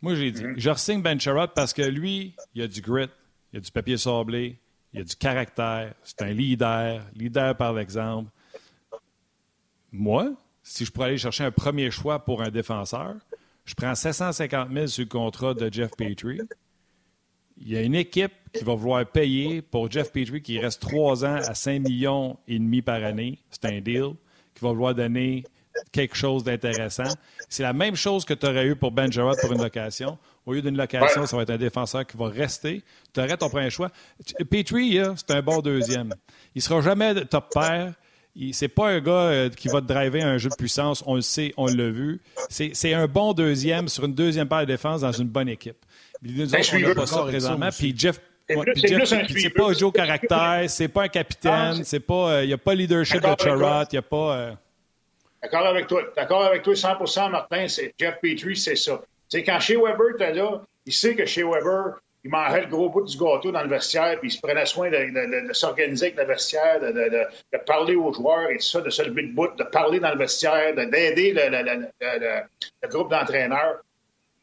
Moi 0.00 0.14
je 0.14 0.22
l'ai 0.22 0.32
dit. 0.32 0.44
Mm-hmm. 0.44 0.60
Je 0.60 0.70
re-signe 0.70 1.02
Ben 1.02 1.18
Sherrod 1.18 1.50
parce 1.54 1.72
que 1.72 1.82
lui, 1.82 2.36
il 2.54 2.62
a 2.62 2.68
du 2.68 2.80
grit, 2.80 3.08
il 3.52 3.58
a 3.58 3.60
du 3.60 3.70
papier 3.72 3.96
sablé, 3.96 4.60
il 4.92 5.00
a 5.00 5.04
du 5.04 5.16
caractère, 5.16 5.94
c'est 6.02 6.22
un 6.22 6.32
leader, 6.32 7.04
leader 7.14 7.56
par 7.56 7.72
l'exemple. 7.72 8.30
Moi, 9.92 10.32
si 10.62 10.84
je 10.84 10.90
pourrais 10.90 11.08
aller 11.08 11.18
chercher 11.18 11.44
un 11.44 11.50
premier 11.50 11.90
choix 11.90 12.24
pour 12.24 12.42
un 12.42 12.50
défenseur, 12.50 13.14
je 13.64 13.74
prends 13.74 13.94
750 13.94 14.70
000 14.72 14.86
sur 14.86 15.04
le 15.04 15.08
contrat 15.08 15.54
de 15.54 15.72
Jeff 15.72 15.90
Petrie. 15.96 16.40
Il 17.58 17.68
y 17.68 17.76
a 17.76 17.82
une 17.82 17.94
équipe 17.94 18.32
qui 18.52 18.64
va 18.64 18.74
vouloir 18.74 19.04
payer 19.04 19.62
pour 19.62 19.90
Jeff 19.90 20.10
Petrie 20.12 20.40
qui 20.40 20.58
reste 20.58 20.80
trois 20.80 21.24
ans 21.24 21.36
à 21.36 21.54
5 21.54 21.80
millions 21.80 22.38
et 22.46 22.58
demi 22.58 22.82
par 22.82 23.02
année. 23.04 23.38
C'est 23.50 23.66
un 23.66 23.80
deal 23.80 24.14
qui 24.54 24.62
va 24.62 24.70
vouloir 24.70 24.94
donner 24.94 25.44
quelque 25.92 26.16
chose 26.16 26.44
d'intéressant. 26.44 27.12
C'est 27.48 27.62
la 27.62 27.72
même 27.72 27.94
chose 27.94 28.24
que 28.24 28.34
tu 28.34 28.46
aurais 28.46 28.66
eu 28.66 28.76
pour 28.76 28.90
Ben 28.90 29.10
Gerard 29.10 29.36
pour 29.40 29.52
une 29.52 29.62
location. 29.62 30.18
Au 30.48 30.54
lieu 30.54 30.62
d'une 30.62 30.78
location, 30.78 31.26
ça 31.26 31.36
va 31.36 31.42
être 31.42 31.50
un 31.50 31.58
défenseur 31.58 32.06
qui 32.06 32.16
va 32.16 32.28
rester. 32.28 32.82
Tu 33.12 33.20
aurais 33.20 33.36
ton 33.36 33.50
premier 33.50 33.68
choix. 33.68 33.90
Petrie, 34.50 34.98
c'est 35.14 35.32
un 35.32 35.42
bon 35.42 35.60
deuxième. 35.60 36.14
Il 36.54 36.60
ne 36.60 36.62
sera 36.62 36.80
jamais 36.80 37.14
top 37.26 37.52
pair. 37.52 37.92
C'est 38.52 38.68
pas 38.68 38.88
un 38.88 39.00
gars 39.00 39.12
euh, 39.12 39.50
qui 39.50 39.68
va 39.68 39.82
te 39.82 39.86
driver 39.86 40.22
un 40.22 40.38
jeu 40.38 40.48
de 40.48 40.54
puissance. 40.54 41.04
On 41.06 41.16
le 41.16 41.20
sait, 41.20 41.52
on 41.58 41.66
l'a 41.66 41.90
vu. 41.90 42.22
C'est 42.48 42.94
un 42.94 43.06
bon 43.06 43.34
deuxième 43.34 43.88
sur 43.88 44.06
une 44.06 44.14
deuxième 44.14 44.48
paire 44.48 44.60
de 44.60 44.64
défense 44.64 45.02
dans 45.02 45.12
une 45.12 45.28
bonne 45.28 45.50
équipe. 45.50 45.76
Nous 46.22 46.46
ben, 46.46 46.62
on 46.72 46.78
n'a 46.78 46.94
pas 46.94 47.06
ça 47.06 47.22
présentement. 47.24 47.68
Puis 47.76 47.92
Jeff, 47.94 48.18
c'est 48.48 49.50
pas 49.50 49.84
au 49.84 49.92
caractère, 49.92 50.64
c'est 50.68 50.88
pas 50.88 51.02
un 51.02 51.08
capitaine, 51.08 51.84
c'est 51.84 52.00
pas, 52.00 52.30
euh, 52.30 52.44
il 52.44 52.46
n'y 52.46 52.54
a 52.54 52.58
pas 52.58 52.72
le 52.72 52.80
leadership 52.80 53.20
de 53.20 53.34
Charrot, 53.38 53.84
il 53.92 53.94
n'y 53.94 53.98
a 53.98 54.02
pas. 54.02 54.34
Euh, 54.34 54.52
D'accord 55.42 55.66
avec 55.66 55.86
toi. 55.88 56.02
D'accord 56.16 56.42
avec 56.44 56.62
toi 56.62 56.72
100% 56.72 57.30
Martin. 57.30 57.68
C'est 57.68 57.92
Jeff 57.98 58.14
Petrie, 58.22 58.56
c'est 58.56 58.76
ça. 58.76 59.02
C'est 59.28 59.42
quand 59.44 59.60
Shea 59.60 59.76
Weber 59.76 60.14
était 60.14 60.32
là, 60.32 60.62
il 60.86 60.92
sait 60.92 61.14
que 61.14 61.26
Shea 61.26 61.44
Weber, 61.44 62.00
il 62.24 62.30
mangeait 62.30 62.62
le 62.62 62.66
gros 62.68 62.88
bout 62.88 63.04
du 63.04 63.16
gâteau 63.16 63.52
dans 63.52 63.62
le 63.62 63.68
vestiaire, 63.68 64.18
puis 64.18 64.30
il 64.30 64.32
se 64.32 64.40
prenait 64.40 64.66
soin 64.66 64.90
de, 64.90 65.52
s'organiser 65.52 66.06
avec 66.06 66.18
le 66.18 66.24
vestiaire, 66.24 66.80
de, 66.80 67.58
parler 67.66 67.94
aux 67.94 68.12
joueurs 68.12 68.50
et 68.50 68.56
tout 68.56 68.64
ça, 68.64 68.80
de 68.80 68.90
se 68.90 69.02
lever 69.02 69.24
de 69.24 69.32
bout, 69.32 69.54
de 69.56 69.64
parler 69.64 70.00
dans 70.00 70.10
le 70.10 70.18
vestiaire, 70.18 70.74
d'aider 70.74 71.32
le, 71.34 72.88
groupe 72.88 73.10
d'entraîneurs. 73.10 73.76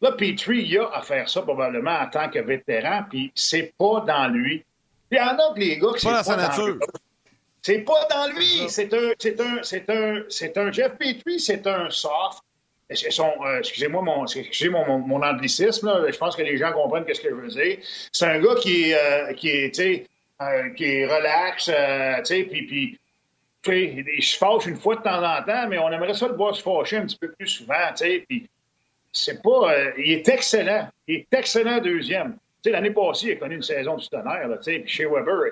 Là, 0.01 0.11
Petrie, 0.11 0.63
il 0.63 0.77
a 0.77 0.89
à 0.93 1.01
faire 1.01 1.27
ça 1.27 1.41
probablement 1.41 1.97
en 1.97 2.07
tant 2.07 2.29
que 2.29 2.39
vétéran, 2.39 3.05
puis 3.09 3.31
c'est 3.33 3.73
pas 3.77 4.03
dans 4.05 4.27
lui. 4.27 4.63
Puis 5.09 5.17
il 5.17 5.17
y 5.17 5.21
en 5.21 5.37
a 5.37 5.53
que 5.53 5.59
les 5.59 5.77
gars 5.77 5.93
qui 5.93 6.01
c'est 6.01 6.09
pas, 6.09 6.17
dans 6.17 6.23
sa 6.23 6.35
nature. 6.35 6.77
C'est 7.61 7.79
pas 7.79 8.07
dans 8.11 8.31
lui. 8.31 8.69
C'est 8.69 8.93
un, 8.93 9.11
c'est 9.17 9.41
un, 9.41 9.63
c'est 9.63 9.89
un, 9.89 10.23
c'est 10.29 10.57
un 10.57 10.71
Jeff 10.71 10.91
Petrie, 10.99 11.39
c'est 11.39 11.65
un 11.65 11.89
soft. 11.89 12.43
Euh, 12.91 13.59
excusez-moi 13.59 14.01
mon, 14.03 14.25
excusez 14.25 14.69
mon, 14.69 14.99
mon, 14.99 15.21
anglicisme, 15.23 16.05
je 16.07 16.17
pense 16.17 16.35
que 16.35 16.43
les 16.43 16.57
gens 16.57 16.71
comprennent 16.71 17.05
ce 17.11 17.19
que 17.19 17.29
je 17.29 17.35
veux 17.35 17.47
dire. 17.47 17.77
C'est 18.11 18.25
un 18.25 18.39
gars 18.39 18.55
qui 18.61 18.91
est, 18.91 18.95
euh, 18.95 19.33
qui 19.33 19.49
est, 19.49 20.07
euh, 20.41 20.69
qui 20.69 21.05
relax, 21.05 21.69
euh, 21.73 22.21
puis, 22.23 22.99
il 24.17 24.23
se 24.23 24.37
fâche 24.37 24.67
une 24.67 24.75
fois 24.75 24.97
de 24.97 25.01
temps 25.01 25.23
en 25.23 25.41
temps, 25.43 25.67
mais 25.67 25.79
on 25.79 25.91
aimerait 25.91 26.13
ça 26.13 26.27
le 26.27 26.35
voir 26.35 26.55
se 26.55 26.61
fâcher 26.61 26.97
un 26.97 27.07
petit 27.07 27.17
peu 27.17 27.31
plus 27.31 27.47
souvent, 27.47 27.73
pas, 29.41 29.73
il 29.97 30.11
est 30.11 30.29
excellent, 30.29 30.87
il 31.07 31.15
est 31.15 31.33
excellent 31.33 31.79
deuxième 31.79 32.37
l'année 32.69 32.91
passée, 32.91 33.27
il 33.27 33.31
a 33.33 33.35
connu 33.35 33.55
une 33.55 33.63
saison 33.63 33.95
du 33.95 34.07
tonnerre, 34.07 34.49
chez 34.85 35.05
Weber 35.05 35.51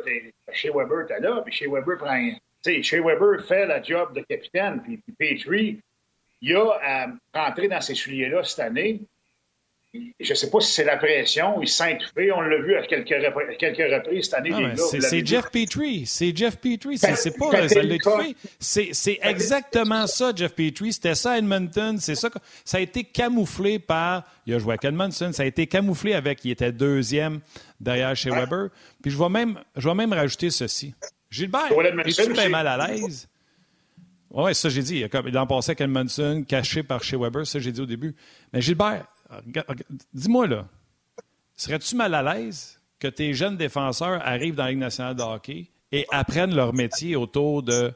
chez 0.52 0.70
Weber 0.70 1.02
était 1.04 1.20
là, 1.20 1.42
puis 1.44 1.54
chez 1.54 1.68
Weber 1.68 1.98
prend, 1.98 2.32
chez 2.66 3.00
Weber 3.00 3.44
fait 3.46 3.66
la 3.66 3.82
job 3.82 4.14
de 4.16 4.22
capitaine, 4.22 4.82
puis 4.82 5.02
Petrie, 5.18 5.80
il 6.44 6.56
a 6.56 7.08
à 7.34 7.46
rentrer 7.46 7.70
dans 7.70 7.82
ces 7.82 7.96
souliers-là 7.96 8.44
cette 8.44 8.60
année, 8.60 9.02
je 10.20 10.32
ne 10.32 10.36
sais 10.36 10.50
pas 10.50 10.60
si 10.60 10.72
c'est 10.72 10.84
la 10.84 10.98
pression, 10.98 11.62
il 11.62 11.68
s'est 11.68 11.94
étouffé. 11.94 12.32
On 12.32 12.42
l'a 12.42 12.58
vu 12.58 12.76
à 12.76 12.82
quelques, 12.82 13.08
quelques 13.60 13.94
reprises 13.94 14.26
cette 14.26 14.34
année. 14.34 14.52
c'est 14.76 15.26
Jeff 15.26 15.52
Petrie. 15.52 16.06
C'est 16.08 16.36
Jeff 16.36 16.58
Petrie. 16.58 16.98
C'est 16.98 17.38
pas. 17.38 17.52
C'est 18.60 19.20
exactement 19.22 20.08
ça, 20.08 20.32
Jeff 20.36 20.54
Petrie. 20.54 20.94
C'était 20.94 21.16
ça 21.16 21.34
à 21.34 21.38
Edmonton. 21.38 22.00
C'est 22.00 22.16
ça. 22.16 22.30
Ça 22.66 22.78
a 22.78 22.82
été 22.82 23.04
camouflé 23.04 23.78
par. 23.78 24.24
Il 24.48 24.56
a 24.56 24.60
joué 24.60 24.76
à 24.82 24.88
Edmonton. 24.88 25.32
Ça 25.32 25.44
a 25.44 25.46
été 25.46 25.68
camouflé 25.68 26.14
avec. 26.14 26.44
Il 26.44 26.52
était 26.52 26.72
deuxième 26.72 27.40
derrière 27.80 28.16
chez 28.16 28.32
Weber. 28.32 28.70
Puis 29.02 29.12
je 29.12 29.18
vais 29.18 29.30
même, 29.30 29.60
je 29.76 29.88
vais 29.88 29.96
même 29.96 30.14
rajouter 30.14 30.50
ceci. 30.50 30.96
Gilbert, 31.30 31.72
es-tu 32.06 32.34
bien 32.34 32.50
mal 32.50 32.68
à 32.68 32.88
l'aise? 32.88 33.28
Oui, 34.34 34.56
ça, 34.56 34.68
j'ai 34.70 34.82
dit. 34.82 35.06
Il 35.28 35.38
en 35.38 35.48
passait 35.48 35.72
avec 35.72 35.82
Edmondson, 35.82 36.44
caché 36.48 36.82
par 36.82 37.04
chez 37.04 37.16
Weber. 37.16 37.46
Ça, 37.46 37.60
j'ai 37.60 37.72
dit 37.72 37.82
au 37.82 37.86
début. 37.86 38.16
Mais 38.52 38.62
Gilbert, 38.62 39.06
dis-moi, 40.14 40.48
là, 40.48 40.66
serais-tu 41.56 41.96
mal 41.96 42.14
à 42.16 42.24
l'aise 42.24 42.82
que 43.00 43.08
tes 43.08 43.34
jeunes 43.34 43.58
défenseurs 43.58 44.20
arrivent 44.26 44.56
dans 44.56 44.64
la 44.64 44.72
Ligue 44.72 44.80
nationale 44.80 45.16
de 45.16 45.22
hockey 45.22 45.70
et 45.92 46.08
apprennent 46.12 46.56
leur 46.56 46.74
métier 46.74 47.16
autour 47.16 47.62
de 47.62 47.94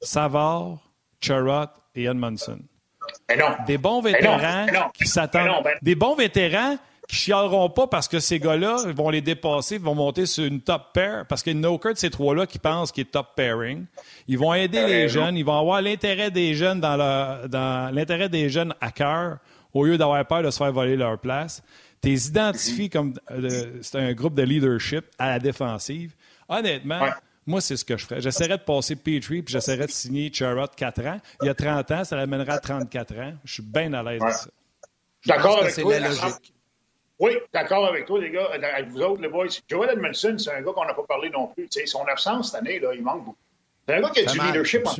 Savard, 0.00 0.78
Charrot 1.20 1.70
et 1.94 2.04
Edmondson? 2.04 2.58
Des 3.66 3.78
bons 3.78 4.02
vétérans 4.02 4.66
qui 4.92 5.06
s'attendent. 5.06 5.64
Des 5.80 5.94
bons 5.94 6.14
vétérans 6.14 6.76
qui 7.08 7.16
chialeront 7.16 7.68
pas 7.70 7.86
parce 7.86 8.08
que 8.08 8.20
ces 8.20 8.38
gars-là 8.38 8.76
vont 8.94 9.10
les 9.10 9.20
dépasser, 9.20 9.78
vont 9.78 9.94
monter 9.94 10.26
sur 10.26 10.44
une 10.44 10.60
top 10.60 10.92
pair, 10.94 11.26
parce 11.26 11.42
qu'il 11.42 11.58
n'y 11.58 11.66
a 11.66 11.70
aucun 11.70 11.92
de 11.92 11.98
ces 11.98 12.10
trois-là 12.10 12.46
qui 12.46 12.58
pense 12.58 12.92
qu'il 12.92 13.02
est 13.02 13.10
top 13.10 13.34
pairing. 13.34 13.84
Ils 14.28 14.38
vont 14.38 14.54
aider 14.54 14.86
les 14.86 15.08
jeunes, 15.08 15.36
ils 15.36 15.44
vont 15.44 15.58
avoir 15.58 15.82
l'intérêt 15.82 16.30
des 16.30 16.54
jeunes 16.54 16.80
dans, 16.80 16.96
dans 17.48 17.94
l'intérêt 17.94 18.28
des 18.28 18.48
jeunes 18.48 18.74
à 18.80 18.90
cœur, 18.90 19.38
au 19.74 19.84
lieu 19.84 19.98
d'avoir 19.98 20.24
peur 20.26 20.42
de 20.42 20.50
se 20.50 20.58
faire 20.58 20.72
voler 20.72 20.96
leur 20.96 21.18
place. 21.18 21.62
Tu 22.02 22.08
les 22.08 22.28
identifies 22.28 22.90
comme 22.90 23.14
euh, 23.30 23.78
c'est 23.80 23.98
un 23.98 24.12
groupe 24.12 24.34
de 24.34 24.42
leadership 24.42 25.04
à 25.18 25.30
la 25.30 25.38
défensive. 25.38 26.14
Honnêtement, 26.48 27.00
moi, 27.46 27.60
c'est 27.60 27.76
ce 27.76 27.84
que 27.84 27.96
je 27.96 28.06
ferais. 28.06 28.20
J'essaierais 28.20 28.58
de 28.58 28.62
passer 28.62 28.96
Petrie, 28.96 29.42
puis 29.42 29.52
j'essaierais 29.52 29.86
de 29.86 29.90
signer 29.92 30.32
Charrot 30.32 30.66
4 30.76 31.06
ans. 31.06 31.20
Il 31.42 31.46
y 31.46 31.48
a 31.48 31.54
30 31.54 31.90
ans, 31.90 32.04
ça 32.04 32.16
l'amènera 32.16 32.54
à 32.54 32.58
34 32.58 33.18
ans. 33.18 33.32
Je 33.44 33.54
suis 33.54 33.62
bien 33.62 33.92
à 33.94 34.02
l'aise 34.02 34.20
avec 34.22 34.34
ça. 34.34 34.50
D'accord 35.26 35.60
toi. 35.74 35.98
La 35.98 36.08
logique. 36.08 36.54
Oui, 37.18 37.32
d'accord 37.52 37.86
avec 37.86 38.06
toi, 38.06 38.20
les 38.20 38.30
gars. 38.30 38.48
Avec 38.52 38.88
vous 38.88 39.00
autres, 39.02 39.22
les 39.22 39.28
boys. 39.28 39.46
Joel 39.68 39.90
Edmondson, 39.90 40.36
c'est 40.38 40.50
un 40.50 40.62
gars 40.62 40.72
qu'on 40.72 40.84
n'a 40.84 40.94
pas 40.94 41.04
parlé 41.04 41.30
non 41.30 41.48
plus. 41.48 41.68
son 41.86 42.04
absence 42.04 42.50
cette 42.50 42.60
année, 42.60 42.78
là, 42.80 42.94
il 42.94 43.02
manque 43.02 43.24
beaucoup. 43.24 43.38
C'est 43.86 43.94
un 43.94 44.00
gars 44.00 44.10
qui 44.10 44.20
a 44.20 44.24
du 44.24 44.38
leadership 44.38 44.86
en 44.86 44.92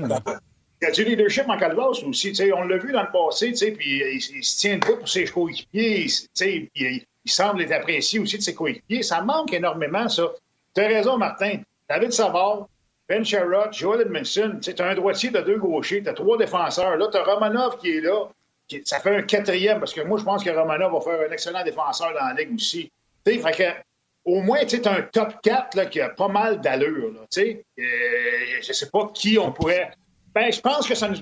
il 0.83 0.87
a 0.87 0.91
du 0.91 1.05
leadership 1.05 1.49
en 1.49 1.57
Calvas 1.57 2.03
aussi. 2.05 2.33
On 2.53 2.65
l'a 2.65 2.77
vu 2.77 2.91
dans 2.91 3.03
le 3.03 3.13
passé, 3.13 3.53
puis 3.53 4.01
il, 4.01 4.17
il, 4.17 4.45
se 4.45 4.59
tient 4.59 4.79
debout 4.79 4.97
pour 4.97 5.09
ses 5.09 5.27
coéquipiers. 5.27 6.07
Il, 6.41 6.69
il, 6.75 7.07
semble 7.25 7.63
être 7.63 7.71
apprécié 7.71 8.19
aussi 8.19 8.39
de 8.39 8.43
ses 8.43 8.53
coéquipiers. 8.53 9.05
Ça 9.05 9.23
manque 9.23 9.53
énormément, 9.53 10.09
ça. 10.09 10.33
Tu 10.75 10.81
as 10.81 10.89
raison, 10.89 11.19
Martin. 11.19 11.61
David 11.89 12.13
Savard, 12.13 12.67
Ben 13.09 13.25
Sherrod, 13.25 13.73
Joel 13.73 14.01
Edmondson. 14.01 14.59
Tu 14.61 14.75
as 14.77 14.85
un 14.85 14.95
droitier, 14.97 15.31
tu 15.31 15.37
as 15.37 15.43
deux 15.43 15.59
gauchers, 15.59 16.03
tu 16.03 16.09
as 16.09 16.15
trois 16.15 16.37
défenseurs. 16.37 16.97
Là, 16.97 17.07
tu 17.13 17.17
as 17.17 17.23
Romanov 17.23 17.79
qui 17.79 17.99
est 17.99 18.01
là 18.01 18.27
ça 18.85 19.01
fait 19.01 19.17
un 19.17 19.23
quatrième, 19.23 19.79
parce 19.79 19.93
que 19.93 20.01
moi, 20.03 20.19
je 20.19 20.25
pense 20.25 20.43
que 20.43 20.51
Romanov 20.51 20.93
va 20.93 21.01
faire 21.01 21.29
un 21.29 21.33
excellent 21.33 21.65
défenseur 21.65 22.13
dans 22.13 22.27
la 22.27 22.35
ligue 22.35 22.55
aussi. 22.55 22.91
fait 23.25 23.41
que, 23.41 23.65
au 24.25 24.41
moins, 24.41 24.65
tu 24.65 24.81
un 24.85 25.03
top 25.03 25.35
4 25.43 25.77
là, 25.77 25.87
qui 25.87 26.01
a 26.01 26.11
pas 26.11 26.29
mal 26.29 26.61
d'allure. 26.61 27.13
Euh, 27.39 27.55
je 27.77 28.69
ne 28.69 28.73
sais 28.73 28.91
pas 28.91 29.11
qui 29.13 29.39
on 29.39 29.53
pourrait. 29.53 29.93
Ben, 30.35 30.51
je 30.53 30.61
pense 30.61 30.89
que 30.89 30.95
ça 30.95 31.09
nous. 31.09 31.17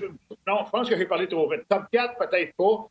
Non, 0.47 0.63
je 0.65 0.69
pense 0.69 0.87
que 0.87 0.95
j'ai 0.95 1.05
parlé 1.05 1.27
trop 1.27 1.49
vite. 1.49 1.63
Top 1.67 1.83
4, 1.91 2.17
peut-être 2.17 2.55
pas. 2.55 2.87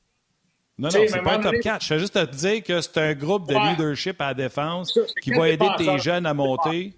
Non, 0.78 0.88
non, 0.88 0.90
c'est 0.90 1.22
pas 1.22 1.34
un 1.34 1.40
top 1.40 1.60
4. 1.60 1.84
Je 1.84 1.94
vais 1.94 2.00
juste 2.00 2.14
te 2.14 2.24
dire 2.24 2.62
que 2.62 2.80
c'est 2.80 2.98
un 2.98 3.14
groupe 3.14 3.48
de 3.48 3.54
leadership 3.54 4.20
à 4.20 4.28
la 4.28 4.34
défense 4.34 4.98
qui 5.22 5.30
va 5.32 5.48
aider 5.48 5.68
tes 5.78 5.98
jeunes 5.98 6.26
à 6.26 6.34
monter. 6.34 6.92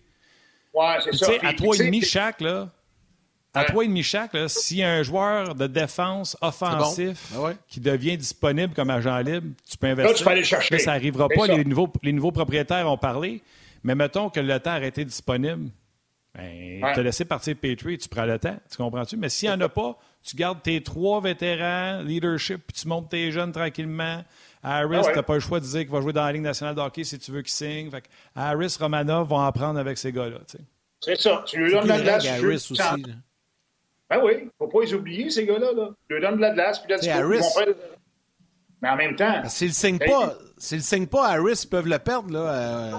Ouais, 0.73 0.97
c'est 1.05 1.15
ça. 1.15 1.33
À 1.43 1.53
trois 1.53 1.77
et 1.77 1.85
demi 1.85 2.01
chaque, 2.03 2.41
là, 2.41 2.69
à 3.55 3.65
toi 3.65 3.85
et 3.85 3.87
demi 3.87 4.03
chaque, 4.03 4.33
s'il 4.49 4.79
y 4.79 4.83
a 4.83 4.91
un 4.91 5.03
joueur 5.03 5.55
de 5.55 5.67
défense 5.67 6.37
offensif 6.41 7.33
ben 7.35 7.55
qui 7.69 7.81
devient 7.81 8.17
disponible 8.17 8.73
comme 8.75 8.91
agent 8.91 9.19
libre, 9.19 9.49
tu 9.69 9.77
peux 9.77 9.89
investir. 9.89 10.13
Là, 10.13 10.19
tu 10.19 10.25
peux 10.25 10.31
aller 10.31 10.45
chercher. 10.45 10.79
ça 10.79 10.93
n'arrivera 10.93 11.29
pas. 11.29 11.47
Les 11.47 11.65
nouveaux, 11.65 11.93
les 12.03 12.13
nouveaux 12.13 12.33
propriétaires 12.33 12.91
ont 12.91 12.99
parlé. 12.99 13.43
Mais 13.85 13.95
mettons 13.95 14.31
que 14.31 14.41
le 14.41 14.59
temps 14.61 14.73
a 14.73 14.85
été 14.85 15.05
disponible. 15.05 15.71
Ben, 16.35 16.81
tu 16.95 17.01
as 17.01 17.03
laissé 17.03 17.25
partir 17.27 17.55
Petrie, 17.57 17.99
tu 17.99 18.09
prends 18.09 18.25
le 18.25 18.39
temps. 18.39 18.57
Tu 18.71 18.77
comprends-tu? 18.79 19.17
Mais 19.17 19.29
s'il 19.29 19.51
n'y 19.51 19.55
en 19.55 19.61
a 19.61 19.69
pas, 19.69 19.99
tu 20.23 20.35
gardes 20.35 20.63
tes 20.63 20.83
trois 20.83 21.21
vétérans, 21.21 22.01
leadership, 22.03 22.63
puis 22.67 22.81
tu 22.81 22.89
montes 22.89 23.11
tes 23.11 23.31
jeunes 23.33 23.53
tranquillement. 23.53 24.25
Harris, 24.63 24.97
ah 25.01 25.11
tu 25.11 25.17
n'as 25.17 25.23
pas 25.23 25.35
le 25.35 25.41
choix 25.41 25.61
de 25.61 25.67
dire 25.67 25.81
qu'il 25.81 25.91
va 25.91 26.01
jouer 26.01 26.13
dans 26.13 26.25
la 26.25 26.33
Ligue 26.33 26.43
nationale 26.43 26.75
de 26.75 26.81
hockey 26.81 27.05
si 27.05 27.19
tu 27.19 27.33
veux 27.33 27.43
qu'il 27.43 27.51
signe. 27.51 27.91
Harris, 28.35 28.77
Romanov 28.81 29.29
vont 29.29 29.41
apprendre 29.41 29.79
avec 29.79 29.99
ces 29.99 30.13
gars-là. 30.13 30.39
C'est 31.01 31.21
ça. 31.21 31.45
Tu 31.47 31.59
lui 31.59 31.73
donnes 31.73 31.89
la 31.89 32.01
glace. 32.01 32.27
Harris 32.27 32.69
aussi. 32.71 32.81
Ben 34.13 34.21
oui, 34.23 34.33
il 34.41 34.45
ne 34.45 34.51
faut 34.59 34.69
pas 34.69 34.85
les 34.85 34.93
oublier, 34.93 35.31
ces 35.31 35.47
gars-là. 35.47 35.73
Là. 35.73 35.89
Ils 36.11 36.17
leur 36.17 36.31
donnent 36.31 36.37
de 36.37 36.43
la 36.43 36.51
glace, 36.51 36.81
puis 36.81 36.93
là, 36.93 36.99
tu 36.99 37.07
faire... 37.07 37.75
Mais 38.83 38.89
en 38.91 38.97
même 38.97 39.17
temps. 39.17 39.43
S'ils 39.49 39.69
ne 39.69 39.73
signent 39.73 39.99
pas, 39.99 40.35
s'ils 40.59 40.83
signent 40.83 41.07
pas, 41.07 41.29
Harris, 41.29 41.63
ils 41.65 41.69
peuvent 41.69 41.89
le 41.89 41.99
perdre. 41.99 42.31
Là. 42.31 42.41
Euh, 42.41 42.91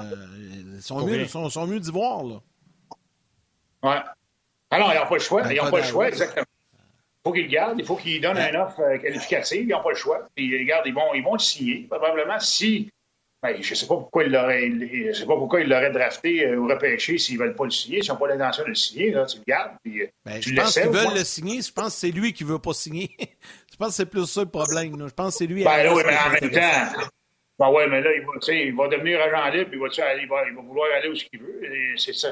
ils 0.75 0.81
sont 0.81 1.05
mieux, 1.05 1.27
sont, 1.27 1.49
sont 1.51 1.67
mieux 1.67 1.79
d'y 1.79 1.91
voir. 1.91 2.23
Là. 2.23 2.39
Ouais. 3.83 4.01
Alors, 4.71 4.91
ils 4.91 4.97
n'ont 4.97 5.05
pas 5.05 5.15
le 5.15 5.19
choix. 5.19 5.43
Ils 5.51 5.61
n'ont 5.61 5.69
pas 5.69 5.77
le 5.77 5.83
choix, 5.83 6.07
exactement. 6.07 6.45
Il 6.47 7.29
faut 7.29 7.33
qu'ils 7.33 7.43
le 7.43 7.49
gardent. 7.49 7.79
Il 7.79 7.85
faut 7.85 7.95
qu'ils 7.95 8.21
donnent 8.21 8.37
un 8.37 8.55
offre 8.55 8.79
euh, 8.79 8.97
qualificative. 8.97 9.65
Ils 9.67 9.67
n'ont 9.67 9.83
pas 9.83 9.91
le 9.91 9.95
choix. 9.95 10.27
Puis, 10.33 10.57
regarde, 10.57 10.87
ils 10.87 10.95
vont, 10.95 11.13
ils 11.13 11.23
vont 11.23 11.33
le 11.33 11.39
signer. 11.39 11.85
Probablement, 11.89 12.39
si 12.39 12.89
ben, 13.43 13.61
je 13.61 13.71
ne 13.71 13.75
sais 13.75 13.87
pas 13.87 13.95
pourquoi 13.95 14.23
il 14.23 14.31
l'aurait, 14.31 14.71
je 14.71 15.11
sais 15.11 15.25
pas 15.25 15.35
pourquoi 15.35 15.59
il 15.59 15.67
l'aurait 15.67 15.91
drafté 15.91 16.47
euh, 16.47 16.55
ou 16.55 16.67
repêché 16.69 17.17
s'ils 17.17 17.37
ne 17.37 17.43
veulent 17.43 17.55
pas 17.55 17.65
le 17.65 17.71
signer. 17.71 18.01
S'ils 18.01 18.13
n'ont 18.13 18.17
pas 18.17 18.29
l'intention 18.29 18.63
de 18.63 18.69
le 18.69 18.75
signer, 18.75 19.11
là, 19.11 19.25
tu 19.25 19.39
le 19.39 19.43
gardes. 19.45 19.73
Puis, 19.83 20.01
euh, 20.01 20.07
ben, 20.25 20.41
je 20.41 20.55
pense 20.55 20.73
qu'ils 20.73 20.89
veulent 20.89 21.13
le 21.13 21.25
signer. 21.25 21.61
Je 21.61 21.73
pense 21.73 21.87
que 21.87 21.99
c'est 21.99 22.11
lui 22.11 22.31
qui 22.31 22.45
ne 22.45 22.49
veut 22.51 22.59
pas 22.59 22.71
signer. 22.71 23.11
je 23.19 23.75
pense 23.77 23.89
que 23.89 23.93
c'est 23.95 24.05
plus 24.05 24.25
ça 24.27 24.41
le 24.41 24.49
problème. 24.49 24.95
Je 24.97 25.13
pense 25.13 25.33
que 25.33 25.37
c'est 25.39 25.47
lui. 25.47 25.65
Ben 25.65 25.93
oui, 25.93 26.03
mais 26.05 26.15
en 26.17 26.29
même 26.29 26.51
temps. 26.51 27.01
Ben 27.59 27.69
ouais, 27.69 27.87
mais 27.87 27.99
là, 27.99 28.11
il 28.15 28.25
va, 28.25 28.53
il 28.53 28.75
va 28.75 28.87
devenir 28.87 29.21
agent 29.21 29.49
libre, 29.57 29.69
il 29.73 29.79
va, 29.79 29.87
il 30.21 30.27
va, 30.27 30.47
il 30.47 30.55
va 30.55 30.61
vouloir 30.61 30.87
aller 30.97 31.09
où 31.09 31.13
il 31.33 31.39
veut. 31.39 31.61
C'est 31.97 32.15
ça. 32.15 32.31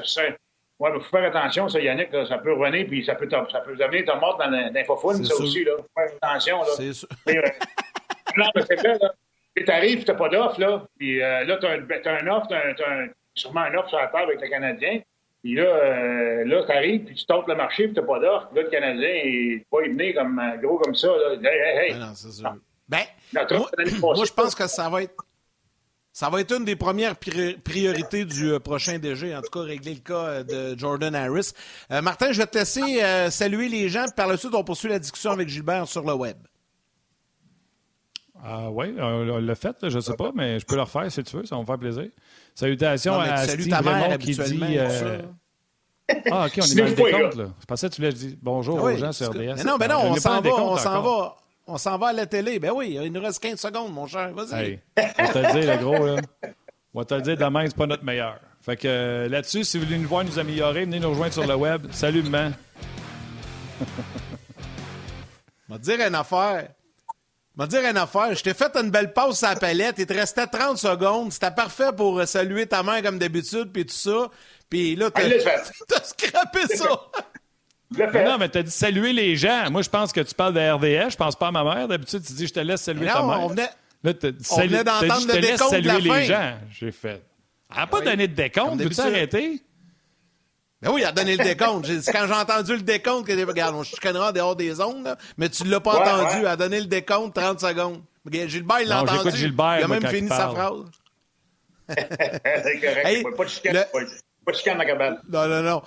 Ouais, 0.78 0.90
mais 0.90 0.96
il 0.96 1.02
faut 1.04 1.10
faire 1.10 1.24
attention, 1.24 1.68
ça, 1.68 1.78
Yannick, 1.78 2.08
ça 2.26 2.38
peut 2.38 2.54
revenir, 2.54 2.86
puis 2.86 3.04
ça 3.04 3.14
peut, 3.14 3.28
ça 3.30 3.60
peut 3.60 3.76
devenir 3.76 4.04
ta 4.06 4.16
mort 4.16 4.36
dans 4.38 4.50
l'infophone, 4.50 5.24
ça 5.24 5.34
aussi, 5.34 5.62
là. 5.62 5.72
Faut 5.76 5.86
faire 5.94 6.16
attention, 6.20 6.62
là. 6.62 6.68
C'est 6.76 6.92
sûr. 6.92 7.08
Euh, 7.28 7.42
non, 8.36 8.46
mais 8.56 8.62
c'est 8.66 8.76
vrai, 8.76 8.98
là. 9.00 9.12
Tu 9.56 9.70
arrives, 9.70 10.04
tu 10.04 10.10
n'as 10.10 10.16
pas 10.16 10.28
d'offre, 10.28 10.58
là. 10.60 10.86
Puis 10.98 11.22
euh, 11.22 11.44
là, 11.44 11.56
tu 11.58 11.66
as, 11.66 11.72
un 11.72 12.26
offre, 12.28 12.46
tu 12.48 12.54
as, 12.54 13.08
sûrement 13.34 13.60
un 13.60 13.74
offre 13.74 13.90
sur 13.90 13.98
la 13.98 14.08
table 14.08 14.30
avec 14.30 14.40
le 14.40 14.48
Canadien. 14.48 15.00
Puis 15.42 15.54
là, 15.56 15.64
euh, 15.64 16.44
là 16.44 16.64
tu 16.64 16.72
arrives, 16.72 17.04
puis 17.04 17.14
tu 17.14 17.26
tentes 17.26 17.48
le 17.48 17.54
marché, 17.54 17.84
puis 17.84 17.94
tu 17.94 18.00
n'as 18.00 18.06
pas 18.06 18.18
d'offre. 18.18 18.48
Là, 18.54 18.62
le 18.62 18.70
Canadien, 18.70 19.10
il 19.24 19.62
va 19.70 19.84
y 19.84 19.88
venir 19.90 20.14
comme, 20.14 20.38
euh, 20.38 20.56
gros 20.56 20.78
comme 20.78 20.94
ça. 20.94 21.08
Là. 21.08 21.34
Hey, 21.34 21.58
hey, 21.58 21.78
hey. 21.78 21.92
Ben 21.92 21.98
non, 21.98 22.14
c'est 22.14 22.32
sûr. 22.32 22.54
Ben, 22.88 23.04
moi, 24.00 24.24
je 24.24 24.32
pense 24.32 24.54
que 24.54 24.66
ça 24.66 24.88
va 24.88 25.02
être. 25.02 25.14
Ça 26.14 26.28
va 26.28 26.42
être 26.42 26.54
une 26.54 26.66
des 26.66 26.76
premières 26.76 27.16
priorités 27.16 28.26
du 28.26 28.60
prochain 28.60 28.98
DG, 28.98 29.34
en 29.34 29.40
tout 29.40 29.48
cas 29.48 29.60
régler 29.60 29.94
le 29.94 30.00
cas 30.00 30.42
de 30.42 30.78
Jordan 30.78 31.14
Harris. 31.14 31.52
Martin, 31.88 32.32
je 32.32 32.38
vais 32.38 32.46
te 32.46 32.58
laisser 32.58 33.30
saluer 33.30 33.68
les 33.68 33.88
gens, 33.88 34.04
puis 34.04 34.12
par 34.14 34.26
la 34.26 34.36
suite, 34.36 34.54
on 34.54 34.62
poursuit 34.62 34.90
la 34.90 34.98
discussion 34.98 35.30
avec 35.30 35.48
Gilbert 35.48 35.88
sur 35.88 36.02
le 36.02 36.12
web. 36.12 36.36
Ah 38.44 38.70
oui, 38.70 38.94
on 38.98 39.38
l'a 39.38 39.54
fait, 39.54 39.76
je 39.82 39.96
ne 39.96 40.00
sais 40.00 40.14
pas, 40.14 40.32
mais 40.34 40.58
je 40.58 40.66
peux 40.66 40.74
le 40.74 40.82
refaire 40.82 41.10
si 41.10 41.22
tu 41.22 41.36
veux, 41.36 41.46
ça 41.46 41.54
va 41.54 41.60
me 41.60 41.66
faire 41.66 41.78
plaisir. 41.78 42.08
Salutations 42.54 43.18
à 43.18 43.46
Steve 43.46 43.68
ta 43.68 43.82
mère, 43.82 44.18
qui 44.18 44.32
dit... 44.34 44.60
Euh... 44.78 45.22
Ah, 46.30 46.46
OK, 46.46 46.58
on 46.58 46.64
est 46.64 46.74
dans 46.74 46.84
le 46.84 46.94
décompte, 46.94 47.36
là. 47.36 47.44
Je 47.60 47.66
pensais 47.66 47.88
que 47.88 47.94
tu 47.94 48.00
voulais 48.00 48.12
dire 48.12 48.36
bonjour 48.42 48.78
ah 48.80 48.84
aux 48.84 48.96
gens 48.96 49.12
sur 49.12 49.30
RDS. 49.30 49.38
Mais 49.38 49.64
non, 49.64 49.76
mais 49.78 49.88
non, 49.88 50.00
on 50.02 50.16
s'en 50.16 50.40
va, 50.40 50.50
on 50.50 50.76
s'en 50.76 51.00
va. 51.02 51.36
On 51.66 51.78
s'en 51.78 51.96
va 51.96 52.08
à 52.08 52.12
la 52.12 52.26
télé. 52.26 52.58
Ben 52.58 52.72
oui, 52.74 52.98
il 53.00 53.12
nous 53.12 53.20
reste 53.20 53.40
15 53.40 53.60
secondes, 53.60 53.92
mon 53.92 54.08
cher. 54.08 54.32
Vas-y. 54.34 54.80
on 54.96 55.02
va 55.22 55.28
te 55.28 55.38
le 55.38 55.52
dire, 55.60 55.76
le 55.76 55.82
gros, 55.82 56.06
là. 56.06 56.16
On 56.92 56.98
va 56.98 57.04
te 57.04 57.14
le 57.14 57.22
dire, 57.22 57.36
demain, 57.36 57.64
c'est 57.66 57.76
pas 57.76 57.86
notre 57.86 58.04
meilleur. 58.04 58.40
Fait 58.60 58.76
que 58.76 58.88
euh, 58.88 59.28
là-dessus, 59.28 59.64
si 59.64 59.78
vous 59.78 59.84
voulez 59.84 59.98
nous 59.98 60.08
voir 60.08 60.24
nous 60.24 60.38
améliorer, 60.38 60.84
venez 60.84 61.00
nous 61.00 61.10
rejoindre 61.10 61.32
sur 61.32 61.46
le 61.46 61.54
web. 61.54 61.86
Salut, 61.92 62.22
maman. 62.22 62.50
On 65.68 65.74
va 65.74 65.78
te 65.78 65.84
dire 65.84 66.06
une 66.06 66.14
affaire. 66.14 66.68
Je 67.56 67.62
vais 67.62 67.68
dire 67.68 67.90
une 67.90 67.96
affaire. 67.96 68.34
Je 68.34 68.42
t'ai 68.42 68.54
fait 68.54 68.74
une 68.76 68.90
belle 68.90 69.12
pause 69.12 69.42
à 69.44 69.54
la 69.54 69.60
palette. 69.60 69.96
Il 69.98 70.06
te 70.06 70.14
restait 70.14 70.46
30 70.46 70.78
secondes. 70.78 71.32
C'était 71.32 71.50
parfait 71.50 71.90
pour 71.94 72.18
euh, 72.18 72.26
saluer 72.26 72.66
ta 72.66 72.82
mère 72.82 73.02
comme 73.02 73.18
d'habitude, 73.18 73.70
puis 73.72 73.84
tout 73.84 73.94
ça. 73.94 74.30
Puis 74.70 74.96
là, 74.96 75.10
t'as, 75.10 75.22
t'as 75.88 76.02
scrappé 76.02 76.66
ça. 76.74 76.88
Mais 77.90 78.24
non, 78.24 78.38
mais 78.38 78.48
t'as 78.48 78.62
dit 78.62 78.70
saluer 78.70 79.12
les 79.12 79.36
gens. 79.36 79.70
Moi, 79.70 79.82
je 79.82 79.90
pense 79.90 80.12
que 80.12 80.20
tu 80.20 80.34
parles 80.34 80.54
de 80.54 80.60
RDS. 80.60 81.10
Je 81.10 81.16
pense 81.16 81.36
pas 81.36 81.48
à 81.48 81.50
ma 81.50 81.62
mère. 81.62 81.88
D'habitude, 81.88 82.24
tu 82.24 82.32
dis 82.32 82.46
je 82.46 82.54
te 82.54 82.60
laisse 82.60 82.80
saluer 82.80 83.06
ta 83.06 83.22
mère. 83.22 83.40
On 83.42 83.48
venait, 83.48 83.68
là, 84.02 84.12
dit, 84.14 84.34
on 84.50 84.60
venait 84.60 84.84
d'entendre 84.84 85.26
le 85.26 85.40
décompte 85.40 85.70
saluer 85.70 85.82
de 85.82 86.08
la 86.08 86.18
les 86.20 86.24
gens. 86.24 86.58
J'ai 86.70 86.90
fait. 86.90 87.22
Elle 87.70 87.76
n'a 87.76 87.86
pas 87.86 88.00
donné 88.00 88.28
de 88.28 88.34
décompte. 88.34 88.80
Veux-tu 88.80 89.00
arrêter? 89.00 89.62
Ben 90.82 90.90
oui, 90.90 91.02
il 91.02 91.04
a 91.04 91.12
donné 91.12 91.36
le 91.36 91.44
décompte. 91.44 91.86
Quand 91.86 92.26
j'ai 92.26 92.34
entendu 92.34 92.72
le 92.74 92.82
décompte, 92.82 93.26
que, 93.26 93.46
regarde, 93.46 93.76
on 93.76 93.84
chicanera 93.84 94.32
dehors 94.32 94.56
des 94.56 94.80
ondes, 94.80 95.16
mais 95.38 95.48
tu 95.48 95.62
ne 95.62 95.70
l'as 95.70 95.80
pas 95.80 95.94
entendu. 95.94 96.40
Il 96.40 96.46
a 96.46 96.56
donné 96.56 96.80
le 96.80 96.86
décompte 96.86 97.36
30 97.36 97.60
secondes. 97.60 98.02
Gilbert, 98.30 98.80
il 98.80 98.88
l'a 98.88 99.02
entendu. 99.02 99.30
Gilbert, 99.36 99.78
il 99.78 99.84
a 99.84 99.88
même 99.88 100.06
fini 100.06 100.28
sa 100.28 100.48
phrase. 100.48 100.84
C'est 101.88 102.80
correct. 102.80 103.36
pas 103.36 103.44
de 103.44 103.48
chicane, 103.48 103.84
pas 104.44 104.52
de 104.52 104.56
chicane, 104.56 104.78
ma 104.78 104.84
cabane. 104.84 105.18
Non, 105.28 105.46
non, 105.46 105.62
non. 105.62 105.82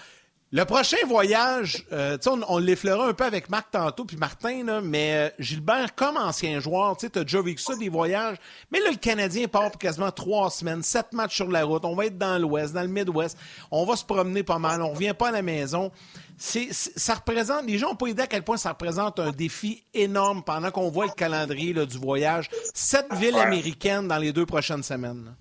Le 0.52 0.64
prochain 0.64 0.98
voyage, 1.08 1.84
euh, 1.91 2.18
on, 2.28 2.41
on 2.48 2.60
un 2.60 3.14
peu 3.14 3.24
avec 3.26 3.50
Marc 3.50 3.72
tantôt, 3.72 4.06
puis 4.06 4.16
Martin, 4.16 4.64
là, 4.64 4.80
mais 4.80 5.14
euh, 5.14 5.30
Gilbert, 5.39 5.96
comme 5.96 6.18
ancien 6.18 6.60
joueur, 6.60 6.96
tu 6.98 7.08
as 7.08 7.24
déjà 7.24 7.41
vécu 7.41 7.62
ça, 7.62 7.76
des 7.76 7.89
voyages. 7.89 8.38
Mais 8.72 8.80
là, 8.80 8.91
le 8.91 8.98
Canadien 8.98 9.48
part 9.48 9.72
pour 9.72 9.80
quasiment 9.80 10.12
trois 10.12 10.52
semaines, 10.52 10.84
sept 10.84 11.14
matchs 11.14 11.36
sur 11.36 11.50
la 11.50 11.66
route. 11.66 11.84
On 11.84 11.96
va 11.96 12.06
être 12.06 12.20
dans 12.20 12.38
l'Ouest, 12.38 12.74
dans 12.74 12.84
le 12.84 12.88
Midwest. 12.88 13.38
On 13.72 13.86
va 13.86 13.96
se 13.96 14.06
promener 14.06 14.43
pas 14.43 14.60
mal. 14.60 14.84
On 14.84 14.91
revient 14.91 15.16
pas 15.18 15.30
à 15.30 15.32
la 15.32 15.41
maison. 15.41 15.91
C'est, 16.38 16.70
ça 16.72 17.16
représente, 17.16 17.66
les 17.66 17.80
gens 17.80 17.89
n'ont 17.89 17.96
pas 17.96 18.08
idée 18.08 18.24
à 18.24 18.28
quel 18.28 18.43
point 18.43 18.58
ça 18.58 18.70
représente 18.70 19.20
un 19.20 19.32
défi 19.32 19.84
énorme 19.93 20.43
pendant 20.43 20.70
qu'on 20.70 20.89
voit 20.89 21.06
le 21.06 21.12
calendrier 21.12 21.74
là, 21.74 21.86
du 21.86 21.98
voyage. 21.98 22.50
Sept 22.74 23.08
villes 23.14 23.38
américaines 23.38 24.08
dans 24.08 24.18
les 24.18 24.32
deux 24.32 24.46
prochaines 24.46 24.84
semaines. 24.84 25.26
Là. 25.26 25.32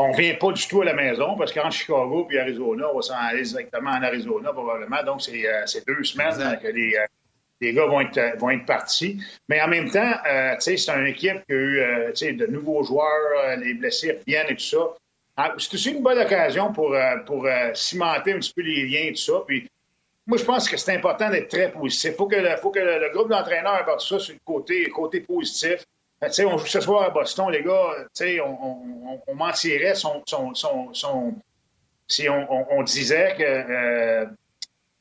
On 0.00 0.12
ne 0.12 0.16
vient 0.16 0.34
pas 0.34 0.52
du 0.52 0.66
tout 0.66 0.82
à 0.82 0.84
la 0.84 0.94
maison 0.94 1.36
parce 1.36 1.52
qu'en 1.52 1.70
Chicago 1.70 2.24
puis 2.24 2.38
Arizona, 2.38 2.86
on 2.92 2.96
va 2.96 3.02
s'en 3.02 3.14
aller 3.14 3.42
directement 3.42 3.90
en 3.90 4.02
Arizona 4.02 4.52
probablement. 4.52 5.02
Donc, 5.02 5.22
c'est 5.22 5.44
euh, 5.44 5.64
deux 5.86 6.04
semaines 6.04 6.58
que 6.62 6.68
les, 6.68 6.94
euh, 6.94 7.04
les, 7.60 7.72
gars 7.72 7.86
vont 7.86 8.00
être, 8.00 8.38
vont 8.38 8.50
être 8.50 8.64
partis. 8.64 9.20
Mais 9.48 9.60
en 9.60 9.66
même 9.66 9.90
temps, 9.90 10.12
euh, 10.30 10.54
c'est 10.60 10.88
une 10.88 11.06
équipe 11.08 11.44
qui 11.46 11.52
a 11.52 12.30
eu 12.30 12.32
de 12.32 12.46
nouveaux 12.46 12.84
joueurs, 12.84 13.56
les 13.58 13.74
blessés 13.74 14.20
viennent 14.24 14.46
et 14.48 14.54
tout 14.54 14.62
ça. 14.62 14.78
Ah, 15.36 15.54
c'est 15.58 15.74
aussi 15.74 15.90
une 15.90 16.02
bonne 16.02 16.18
occasion 16.18 16.72
pour, 16.72 16.96
pour 17.26 17.48
cimenter 17.74 18.32
un 18.32 18.38
petit 18.38 18.52
peu 18.54 18.62
les 18.62 18.86
liens 18.86 19.08
et 19.08 19.12
tout 19.12 19.20
ça. 19.20 19.42
Puis, 19.46 19.68
moi, 20.28 20.36
je 20.36 20.44
pense 20.44 20.68
que 20.68 20.76
c'est 20.76 20.94
important 20.94 21.30
d'être 21.30 21.48
très 21.48 21.72
positif. 21.72 22.10
Il 22.12 22.16
faut 22.16 22.26
que 22.26 22.36
le, 22.36 22.56
faut 22.58 22.70
que 22.70 22.78
le, 22.78 23.10
groupe 23.14 23.30
d'entraîneurs 23.30 23.74
apporte 23.74 24.02
ça 24.02 24.18
sur 24.18 24.34
le 24.34 24.40
côté, 24.44 24.88
côté 24.90 25.20
positif. 25.20 25.84
Ben, 26.20 26.30
on 26.46 26.58
joue 26.58 26.66
ce 26.66 26.80
soir 26.80 27.04
à 27.04 27.10
Boston, 27.10 27.50
les 27.50 27.62
gars, 27.62 27.92
on, 28.44 28.58
on, 28.60 29.22
on, 29.26 29.34
mentirait 29.36 29.94
son, 29.94 30.22
si 32.08 32.28
on, 32.28 32.82
disait 32.82 33.36
que, 33.38 33.42
euh, 33.44 34.26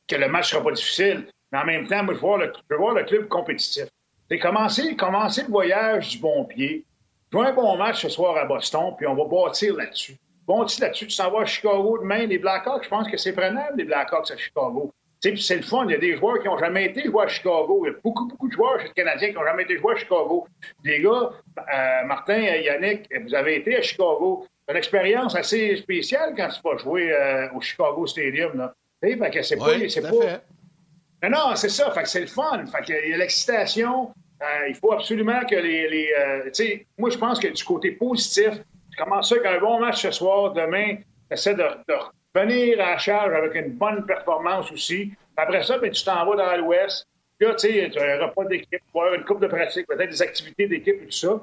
que 0.08 0.16
le 0.16 0.28
match 0.28 0.54
ne 0.54 0.58
sera 0.60 0.64
pas 0.64 0.72
difficile. 0.74 1.28
Mais 1.52 1.58
en 1.58 1.66
même 1.66 1.88
temps, 1.88 2.04
moi, 2.04 2.14
je 2.14 2.20
veux 2.20 2.78
voir 2.78 2.94
le, 2.94 3.02
le 3.02 3.04
club 3.06 3.28
compétitif. 3.28 3.86
C'est 4.30 4.38
commencer 4.38 4.94
le 4.94 5.48
voyage 5.48 6.10
du 6.10 6.20
bon 6.20 6.46
pied, 6.46 6.86
jouer 7.32 7.48
un 7.48 7.54
bon 7.54 7.78
match 7.78 8.04
ce 8.04 8.10
soir 8.10 8.38
à 8.38 8.46
Boston, 8.46 8.94
puis 8.96 9.08
on 9.08 9.16
va 9.16 9.24
bâtir 9.24 9.76
là-dessus. 9.76 10.18
Bâtir 10.48 10.86
là-dessus, 10.86 11.08
tu 11.08 11.16
s'en 11.16 11.32
vas 11.32 11.42
à 11.42 11.46
Chicago 11.46 11.98
demain, 11.98 12.28
les 12.28 12.38
Blackhawks, 12.38 12.84
je 12.84 12.90
pense 12.90 13.10
que 13.10 13.18
c'est 13.18 13.34
prenable, 13.34 13.78
les 13.78 13.86
Blackhawks 13.86 14.30
à 14.30 14.38
Chicago 14.38 14.94
c'est 15.22 15.56
le 15.56 15.62
fun. 15.62 15.86
Il 15.86 15.92
y 15.92 15.96
a 15.96 15.98
des 15.98 16.16
joueurs 16.16 16.40
qui 16.40 16.48
n'ont 16.48 16.58
jamais 16.58 16.86
été 16.86 17.04
joués 17.06 17.24
à 17.24 17.28
Chicago. 17.28 17.84
Il 17.84 17.92
y 17.92 17.96
a 17.96 17.98
beaucoup, 18.04 18.28
beaucoup 18.28 18.48
de 18.48 18.54
joueurs 18.54 18.80
chez 18.80 18.90
Canadiens 18.96 19.30
qui 19.30 19.36
n'ont 19.36 19.46
jamais 19.46 19.64
été 19.64 19.78
joués 19.78 19.94
à 19.94 19.98
Chicago. 19.98 20.48
Les 20.84 21.02
gars, 21.02 21.32
euh, 21.58 22.06
Martin, 22.06 22.38
Yannick, 22.38 23.10
vous 23.24 23.34
avez 23.34 23.58
été 23.58 23.78
à 23.78 23.82
Chicago. 23.82 24.46
C'est 24.66 24.74
une 24.74 24.78
expérience 24.78 25.36
assez 25.36 25.76
spéciale 25.78 26.34
quand 26.36 26.50
tu 26.50 26.62
vas 26.64 26.78
jouer 26.78 27.12
euh, 27.12 27.48
au 27.56 27.62
Chicago 27.62 28.06
Stadium. 28.06 28.58
Là. 28.58 28.74
Fait 29.02 29.18
que 29.32 29.42
c'est 29.42 29.60
oui, 29.60 29.88
pas. 30.02 30.10
pas... 30.10 31.30
Non, 31.30 31.50
non, 31.50 31.56
c'est 31.56 31.70
ça. 31.70 31.92
Fait 31.92 32.04
que 32.04 32.10
c'est 32.10 32.22
le 32.22 32.28
fun. 32.28 32.66
Fait 32.66 32.84
que 32.86 33.06
il 33.06 33.12
y 33.12 33.14
a 33.14 33.18
l'excitation. 33.18 34.12
Euh, 34.42 34.68
il 34.70 34.76
faut 34.76 34.92
absolument 34.92 35.44
que 35.50 35.56
les. 35.56 35.90
les 35.90 36.10
tu 36.46 36.50
sais, 36.54 36.88
moi, 36.98 37.10
je 37.10 37.18
pense 37.18 37.40
que 37.40 37.48
du 37.48 37.64
côté 37.64 37.92
positif, 37.92 38.52
tu 38.92 39.04
commences 39.04 39.30
ça 39.30 39.36
avec 39.36 39.48
un 39.48 39.60
bon 39.60 39.80
match 39.80 40.02
ce 40.02 40.12
soir. 40.12 40.54
Demain, 40.54 40.98
essaie 41.32 41.56
de, 41.56 41.64
de 41.64 41.94
venir 42.36 42.80
à 42.82 42.98
charge 42.98 43.34
avec 43.34 43.56
une 43.56 43.74
bonne 43.74 44.06
performance 44.06 44.72
aussi. 44.72 45.14
Après 45.36 45.64
ça, 45.64 45.78
ben, 45.78 45.92
tu 45.92 46.04
t'en 46.04 46.26
vas 46.26 46.36
dans 46.36 46.58
l'Ouest. 46.58 47.08
Là, 47.40 47.54
tu 47.54 47.68
sais, 47.68 47.92
un 48.00 48.26
repas 48.26 48.46
d'équipe, 48.46 48.82
une 49.16 49.24
coupe 49.24 49.42
de 49.42 49.48
pratique, 49.48 49.88
peut-être 49.88 50.10
des 50.10 50.22
activités 50.22 50.68
d'équipe 50.68 51.02
et 51.02 51.06
tout 51.06 51.12
ça. 51.12 51.40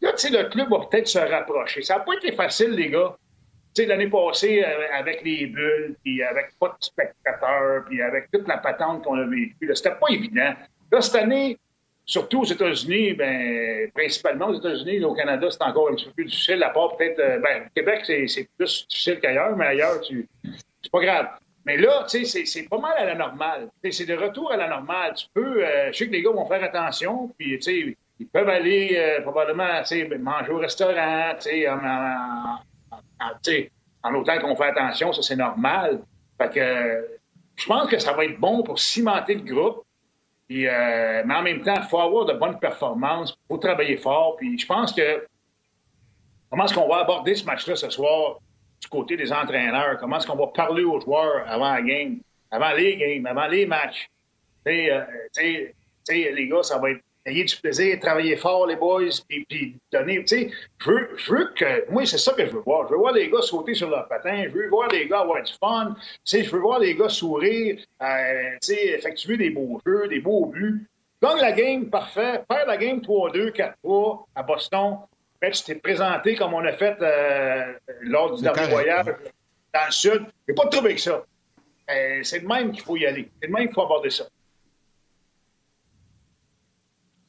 Là, 0.00 0.12
tu 0.12 0.28
sais, 0.28 0.30
le 0.30 0.48
club 0.48 0.70
va 0.70 0.86
peut-être 0.88 1.08
se 1.08 1.18
rapprocher. 1.18 1.82
Ça 1.82 1.96
n'a 1.96 2.00
pas 2.00 2.14
été 2.14 2.32
facile, 2.32 2.70
les 2.70 2.90
gars. 2.90 3.16
Tu 3.74 3.82
sais, 3.82 3.88
l'année 3.88 4.08
passée, 4.08 4.64
euh, 4.64 4.86
avec 4.92 5.22
les 5.22 5.46
bulles, 5.46 5.96
puis 6.04 6.22
avec 6.22 6.56
pas 6.60 6.68
de 6.68 6.74
spectateurs, 6.84 7.84
puis 7.88 8.00
avec 8.00 8.30
toute 8.30 8.46
la 8.46 8.58
patente 8.58 9.02
qu'on 9.02 9.18
a 9.18 9.24
vécue, 9.26 9.70
c'était 9.74 9.90
pas 9.90 10.06
évident. 10.10 10.54
Là, 10.92 11.00
cette 11.00 11.16
année, 11.16 11.58
Surtout 12.08 12.42
aux 12.42 12.44
États-Unis, 12.44 13.14
ben, 13.14 13.90
principalement 13.92 14.46
aux 14.46 14.54
États-Unis, 14.54 15.04
au 15.04 15.12
Canada, 15.12 15.48
c'est 15.50 15.62
encore 15.62 15.90
un 15.90 15.94
petit 15.96 16.04
peu 16.06 16.12
plus 16.12 16.24
difficile, 16.26 16.62
à 16.62 16.70
part 16.70 16.96
peut-être. 16.96 17.18
Euh, 17.18 17.40
ben, 17.40 17.68
Québec, 17.74 18.02
c'est 18.04 18.48
plus 18.56 18.86
difficile 18.88 19.18
qu'ailleurs, 19.20 19.56
mais 19.56 19.66
ailleurs, 19.66 20.00
tu... 20.00 20.28
c'est 20.44 20.92
pas 20.92 21.00
grave. 21.00 21.26
Mais 21.64 21.76
là, 21.76 22.06
tu 22.08 22.24
sais, 22.24 22.46
c'est 22.46 22.68
pas 22.68 22.78
mal 22.78 22.96
à 22.96 23.04
la 23.06 23.16
normale. 23.16 23.68
C'est 23.90 24.06
de 24.06 24.14
retour 24.14 24.52
à 24.52 24.56
la 24.56 24.68
normale. 24.68 25.14
Tu 25.14 25.26
peux. 25.34 25.64
Euh, 25.64 25.90
je 25.90 25.98
sais 25.98 26.06
que 26.06 26.12
les 26.12 26.22
gars 26.22 26.30
vont 26.30 26.46
faire 26.46 26.62
attention, 26.62 27.28
puis, 27.36 27.58
tu 27.58 27.62
sais, 27.62 27.96
ils 28.20 28.28
peuvent 28.28 28.48
aller 28.48 28.94
euh, 28.96 29.22
probablement, 29.22 29.82
manger 30.20 30.52
au 30.52 30.58
restaurant, 30.58 31.32
tu 31.40 31.50
sais, 31.50 31.68
en, 31.68 31.78
en, 31.78 32.96
en, 33.20 33.30
en 34.04 34.14
autant 34.14 34.38
qu'on 34.38 34.54
fait 34.54 34.68
attention, 34.68 35.12
ça, 35.12 35.22
c'est 35.22 35.36
normal. 35.36 36.02
Fait 36.40 36.52
que 36.54 37.08
je 37.56 37.66
pense 37.66 37.88
que 37.90 37.98
ça 37.98 38.12
va 38.12 38.26
être 38.26 38.38
bon 38.38 38.62
pour 38.62 38.78
cimenter 38.78 39.34
le 39.34 39.40
groupe. 39.40 39.85
Euh, 40.50 41.22
mais 41.24 41.34
en 41.34 41.42
même 41.42 41.62
temps, 41.62 41.74
il 41.76 41.88
faut 41.88 41.98
avoir 41.98 42.24
de 42.24 42.34
bonnes 42.34 42.58
performances, 42.58 43.36
il 43.36 43.46
faut 43.48 43.58
travailler 43.58 43.96
fort. 43.96 44.36
Puis 44.36 44.58
je 44.58 44.66
pense 44.66 44.92
que 44.92 45.26
comment 46.50 46.64
est-ce 46.64 46.74
qu'on 46.74 46.88
va 46.88 46.98
aborder 46.98 47.34
ce 47.34 47.44
match-là 47.44 47.74
ce 47.76 47.90
soir 47.90 48.38
du 48.80 48.88
côté 48.88 49.16
des 49.16 49.32
entraîneurs? 49.32 49.98
Comment 49.98 50.18
est-ce 50.18 50.26
qu'on 50.26 50.36
va 50.36 50.46
parler 50.48 50.84
aux 50.84 51.00
joueurs 51.00 51.44
avant 51.48 51.72
la 51.72 51.82
game, 51.82 52.20
avant 52.50 52.72
les 52.72 52.96
games, 52.96 53.26
avant 53.26 53.48
les 53.48 53.66
matchs? 53.66 54.08
Tu 54.64 54.72
sais, 54.72 54.92
euh, 54.92 56.32
les 56.32 56.48
gars, 56.48 56.62
ça 56.62 56.78
va 56.78 56.90
être 56.90 57.02
ayez 57.26 57.44
du 57.44 57.56
plaisir, 57.56 57.98
travailler 58.00 58.36
fort, 58.36 58.66
les 58.66 58.76
boys, 58.76 59.10
puis, 59.28 59.44
puis 59.48 59.76
donner. 59.92 60.24
Tu 60.24 60.26
sais, 60.26 60.50
je 60.78 60.90
veux, 60.90 61.10
je 61.16 61.32
veux 61.32 61.52
que. 61.54 61.90
Moi, 61.90 62.06
c'est 62.06 62.18
ça 62.18 62.32
que 62.32 62.46
je 62.46 62.52
veux 62.52 62.60
voir. 62.60 62.86
Je 62.86 62.92
veux 62.92 62.98
voir 62.98 63.12
les 63.12 63.28
gars 63.28 63.42
sauter 63.42 63.74
sur 63.74 63.90
leur 63.90 64.08
patin. 64.08 64.44
Je 64.44 64.50
veux 64.50 64.68
voir 64.68 64.88
les 64.88 65.06
gars 65.06 65.20
avoir 65.20 65.42
du 65.42 65.52
fun. 65.52 65.94
Tu 65.96 66.02
sais, 66.24 66.44
je 66.44 66.50
veux 66.50 66.60
voir 66.60 66.78
les 66.78 66.94
gars 66.94 67.08
sourire, 67.08 67.78
euh, 68.02 68.50
tu 68.62 68.74
sais, 68.74 68.86
effectuer 68.88 69.36
des 69.36 69.50
beaux 69.50 69.80
jeux, 69.86 70.08
des 70.08 70.20
beaux 70.20 70.46
buts. 70.46 70.86
Gagne 71.22 71.40
la 71.40 71.52
game, 71.52 71.90
parfait. 71.90 72.42
Faire 72.50 72.66
la 72.66 72.76
game 72.76 72.98
3-2, 72.98 73.52
4-3 73.52 74.24
à 74.34 74.42
Boston. 74.42 74.98
Fait 75.40 75.50
tu 75.50 75.64
t'es 75.64 75.74
présenté 75.74 76.34
comme 76.34 76.54
on 76.54 76.64
a 76.64 76.72
fait 76.72 76.96
euh, 77.00 77.72
lors 78.02 78.34
du 78.34 78.42
dernier 78.42 78.68
voyage 78.70 79.06
dans 79.06 79.86
le 79.86 79.92
Sud. 79.92 80.26
Il 80.48 80.54
pas 80.54 80.64
de 80.64 80.70
trouble 80.70 80.88
avec 80.88 80.98
ça. 80.98 81.24
Euh, 81.90 82.20
c'est 82.22 82.40
de 82.40 82.46
même 82.46 82.72
qu'il 82.72 82.82
faut 82.82 82.96
y 82.96 83.06
aller. 83.06 83.28
C'est 83.40 83.48
de 83.48 83.52
même 83.52 83.66
qu'il 83.66 83.74
faut 83.74 83.82
aborder 83.82 84.10
ça. 84.10 84.24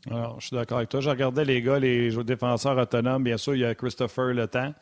Alors, 0.10 0.40
je 0.40 0.48
suis 0.48 0.56
d'accord 0.56 0.78
avec 0.78 0.90
toi. 0.90 1.00
Je 1.00 1.10
regardais 1.10 1.46
les 1.46 1.62
gars, 1.62 1.80
les 1.80 2.12
défenseurs 2.24 2.78
autonomes. 2.78 3.24
Bien 3.24 3.38
sûr, 3.38 3.56
il 3.56 3.62
y 3.62 3.66
a 3.66 3.76
Christopher 3.76 4.34
Le 4.34 4.48
Temps. 4.48 4.74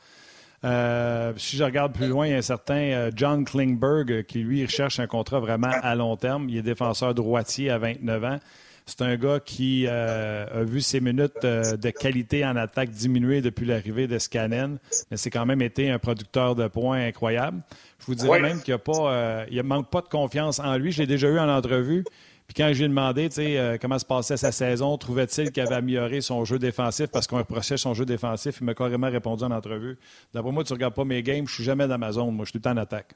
Euh, 0.64 1.34
si 1.38 1.58
je 1.58 1.64
regarde 1.64 1.94
plus 1.94 2.08
loin, 2.08 2.28
il 2.28 2.32
y 2.32 2.34
a 2.34 2.38
un 2.38 2.42
certain 2.42 2.76
euh, 2.76 3.12
John 3.16 3.46
Klingberg 3.46 4.24
qui, 4.24 4.40
lui, 4.40 4.66
recherche 4.66 5.00
un 5.00 5.08
contrat 5.08 5.40
vraiment 5.40 5.72
à 5.82 5.96
long 5.96 6.16
terme. 6.18 6.50
Il 6.50 6.58
est 6.58 6.64
défenseur 6.64 7.14
droitier 7.14 7.70
à 7.70 7.78
29 7.78 8.24
ans. 8.24 8.40
C'est 8.88 9.02
un 9.02 9.16
gars 9.16 9.40
qui 9.40 9.86
euh, 9.88 10.62
a 10.62 10.64
vu 10.64 10.80
ses 10.80 11.00
minutes 11.00 11.42
de 11.42 11.90
qualité 11.90 12.46
en 12.46 12.56
attaque 12.56 12.92
diminuer 12.92 13.42
depuis 13.42 13.66
l'arrivée 13.66 14.06
de 14.06 14.20
Scannen, 14.20 14.78
mais 15.10 15.18
c'est 15.18 15.32
quand 15.32 15.46
même 15.48 15.64
été 15.64 15.90
un 15.90 15.98
producteur 15.98 16.54
de 16.54 16.68
points 16.68 17.08
incroyable. 17.08 17.62
Je 18.00 18.06
vous 18.06 18.16
dirais 18.16 18.40
même 18.40 18.62
qu'il 18.62 18.76
ne 18.76 19.62
manque 19.64 19.90
pas 19.90 20.02
de 20.02 20.08
confiance 20.08 20.60
en 20.60 20.78
lui. 20.78 20.92
Je 20.92 21.02
l'ai 21.02 21.08
déjà 21.08 21.28
eu 21.28 21.40
en 21.40 21.50
entrevue. 21.50 22.06
Puis 22.48 22.54
quand 22.56 22.72
je 22.72 22.78
lui 22.78 22.86
ai 22.86 22.88
demandé 22.88 23.30
euh, 23.40 23.78
comment 23.82 23.98
se 23.98 24.06
passait 24.06 24.38
sa 24.38 24.52
saison, 24.52 24.98
trouvait-il 24.98 25.52
qu'il 25.52 25.64
avait 25.64 25.76
amélioré 25.76 26.22
son 26.22 26.46
jeu 26.46 26.60
défensif? 26.60 27.08
Parce 27.08 27.26
qu'on 27.26 27.38
reprochait 27.38 27.78
son 27.78 27.94
jeu 27.94 28.06
défensif, 28.06 28.58
il 28.62 28.66
m'a 28.66 28.76
carrément 28.76 29.10
répondu 29.10 29.44
en 29.44 29.52
entrevue. 29.52 29.98
D'après 30.34 30.52
moi, 30.52 30.64
tu 30.64 30.74
ne 30.74 30.78
regardes 30.78 30.94
pas 30.94 31.06
mes 31.06 31.24
games, 31.24 31.48
je 31.48 31.56
suis 31.56 31.64
jamais 31.64 31.88
dans 31.88 31.98
ma 31.98 32.12
zone, 32.12 32.36
moi 32.36 32.46
je 32.46 32.52
suis 32.52 32.60
tout 32.60 32.70
le 32.70 32.74
temps 32.74 32.80
en 32.80 32.84
attaque. 32.84 33.14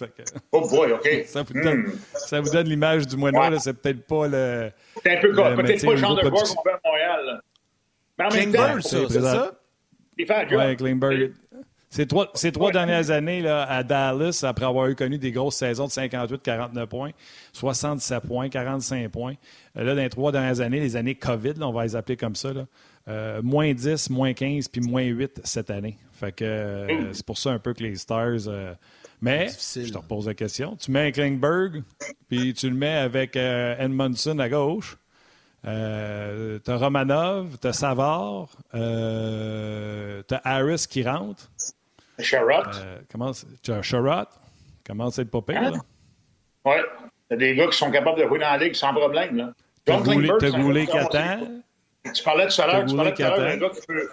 oh 0.52 0.68
boy, 0.68 0.92
OK. 0.92 1.08
Ça 1.26 1.42
vous 1.42 1.52
donne, 1.54 2.64
hmm. 2.64 2.68
l'image 2.68 3.06
du 3.06 3.16
moineau, 3.16 3.40
ouais. 3.40 3.58
c'est 3.58 3.74
peut-être 3.74 4.06
pas 4.06 4.26
le. 4.26 4.70
C'est 5.02 5.16
un 5.16 5.20
peu 5.20 5.32
comme, 5.32 5.54
peut-être 5.56 5.84
pas 5.84 5.90
le 5.92 5.96
genre 5.96 6.16
de 6.16 6.28
joueur 6.28 6.42
qu'on 6.42 6.62
fait 6.62 6.70
à 6.70 6.80
Montréal. 6.84 7.42
Mais 8.18 8.24
en 8.24 8.28
même 8.30 8.52
temps, 8.52 8.80
c'est 8.80 9.20
ça? 9.20 9.52
Il 10.18 10.26
fait 10.26 10.34
un 10.34 10.48
job. 10.48 10.76
Klingberg. 10.76 11.32
Ces 11.90 12.06
trois, 12.06 12.30
ces 12.34 12.52
trois 12.52 12.70
dernières 12.70 13.10
années 13.10 13.40
là, 13.40 13.62
à 13.62 13.82
Dallas, 13.82 14.44
après 14.46 14.66
avoir 14.66 14.88
eu 14.88 14.94
connu 14.94 15.16
des 15.18 15.32
grosses 15.32 15.56
saisons 15.56 15.86
de 15.86 15.90
58-49 15.90 16.86
points, 16.86 17.10
67 17.54 18.26
points, 18.26 18.48
45 18.50 19.08
points. 19.10 19.34
Euh, 19.76 19.84
là, 19.84 19.94
dans 19.94 20.02
les 20.02 20.10
trois 20.10 20.30
dernières 20.30 20.60
années, 20.60 20.80
les 20.80 20.96
années 20.96 21.14
COVID, 21.14 21.54
on 21.62 21.72
va 21.72 21.84
les 21.84 21.96
appeler 21.96 22.16
comme 22.16 22.36
ça, 22.36 22.52
là, 22.52 22.66
euh, 23.08 23.40
moins 23.42 23.72
10, 23.72 24.10
moins 24.10 24.34
15, 24.34 24.68
puis 24.68 24.82
moins 24.82 25.02
8 25.02 25.40
cette 25.44 25.70
année. 25.70 25.96
Fait 26.12 26.32
que 26.32 26.44
euh, 26.44 27.12
c'est 27.14 27.24
pour 27.24 27.38
ça 27.38 27.50
un 27.50 27.58
peu 27.58 27.72
que 27.72 27.82
les 27.82 27.96
Stars. 27.96 28.50
mais 29.22 29.48
je 29.48 29.90
te 29.90 29.96
repose 29.96 30.26
la 30.26 30.34
question. 30.34 30.76
Tu 30.76 30.90
mets 30.90 31.06
un 31.06 31.10
Klingberg, 31.10 31.82
puis 32.28 32.52
tu 32.52 32.68
le 32.68 32.76
mets 32.76 32.96
avec 32.96 33.34
Edmondson 33.34 34.38
à 34.40 34.48
gauche. 34.50 34.98
Euh, 35.66 36.58
t'as 36.60 36.76
Romanov, 36.76 37.58
t'as 37.60 37.72
Savard, 37.72 38.48
euh, 38.74 40.22
t'as 40.26 40.40
Harris 40.44 40.86
qui 40.88 41.02
rentre. 41.02 41.50
Sherrod. 42.18 42.66
Euh, 42.74 42.98
comment? 43.10 43.32
Sherrod. 43.82 44.26
Comment 44.84 45.10
c'est 45.10 45.24
le 45.24 45.28
pas 45.28 45.42
pire, 45.42 45.62
hein? 45.62 45.80
Oui. 46.64 46.76
T'as 47.28 47.36
des 47.36 47.54
gars 47.54 47.66
qui 47.66 47.76
sont 47.76 47.90
capables 47.90 48.20
de 48.20 48.26
jouer 48.26 48.38
dans 48.38 48.50
la 48.50 48.58
ligue 48.58 48.74
sans 48.74 48.94
problème. 48.94 49.36
Là. 49.36 49.52
T'as 49.84 50.00
Goulé 50.00 50.86
Catan. 50.86 51.62
Tu 52.14 52.22
parlais 52.22 52.48
tout 52.48 52.62
à 52.62 52.66
l'heure, 52.66 52.76
à 52.76 52.84
d'un 52.84 53.56
gars 53.56 53.70
qui 53.70 53.86
peut, 53.86 54.08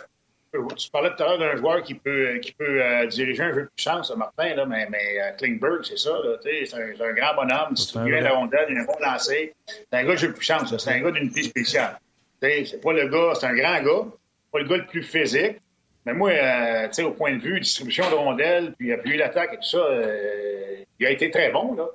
tu 0.75 0.89
parlais 0.89 1.09
tout 1.15 1.23
à 1.23 1.27
l'heure 1.27 1.39
d'un 1.39 1.55
joueur 1.55 1.83
qui 1.83 1.93
peut, 1.93 2.39
qui 2.41 2.51
peut 2.53 2.81
euh, 2.81 3.05
diriger 3.07 3.43
un 3.43 3.53
jeu 3.53 3.61
de 3.63 3.69
puissance, 3.75 4.15
Martin, 4.15 4.55
là, 4.55 4.65
mais, 4.65 4.87
mais 4.89 5.19
euh, 5.19 5.31
Klingberg, 5.37 5.83
c'est 5.83 5.97
ça. 5.97 6.11
C'est 6.43 6.73
un, 6.73 7.05
un, 7.05 7.13
grand 7.13 7.35
bonhomme, 7.35 7.73
distribuer 7.73 8.21
la 8.21 8.33
rondelle, 8.33 8.67
il 8.69 8.77
a 8.77 8.81
un 8.81 8.85
bon 8.85 8.97
lancer. 9.01 9.53
C'est 9.67 9.97
un 9.97 10.03
gars 10.03 10.13
de 10.13 10.17
jeu 10.17 10.27
de 10.29 10.33
puissance, 10.33 10.75
c'est 10.77 10.91
un 10.91 11.01
gars 11.01 11.11
d'unité 11.11 11.43
spéciale. 11.43 11.99
C'est 12.41 12.81
pas 12.81 12.93
le 12.93 13.07
gars, 13.07 13.33
c'est 13.35 13.47
un 13.47 13.55
grand 13.55 13.81
gars, 13.81 14.11
pas 14.51 14.59
le 14.59 14.65
gars 14.65 14.77
le 14.77 14.85
plus 14.85 15.03
physique. 15.03 15.57
Mais 16.05 16.13
moi, 16.13 16.31
euh, 16.31 17.03
au 17.03 17.11
point 17.11 17.33
de 17.33 17.41
vue 17.41 17.59
distribution 17.59 18.09
de 18.09 18.15
rondelles, 18.15 18.73
puis 18.77 18.93
appuyer 18.93 19.17
l'attaque 19.17 19.53
et 19.53 19.57
tout 19.57 19.69
ça, 19.69 19.77
euh, 19.77 20.77
il 20.99 21.05
a 21.05 21.09
été 21.09 21.31
très 21.31 21.51
bon. 21.51 21.73
Là. 21.75 21.87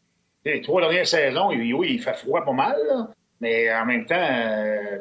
Les 0.44 0.60
trois 0.62 0.80
dernières 0.80 1.06
saisons, 1.06 1.48
oui, 1.50 1.92
il 1.92 2.02
fait 2.02 2.14
froid 2.14 2.44
pas 2.44 2.52
mal, 2.52 2.76
là, 2.88 3.08
mais 3.40 3.72
en 3.72 3.86
même 3.86 4.06
temps, 4.06 4.16
euh, 4.16 4.98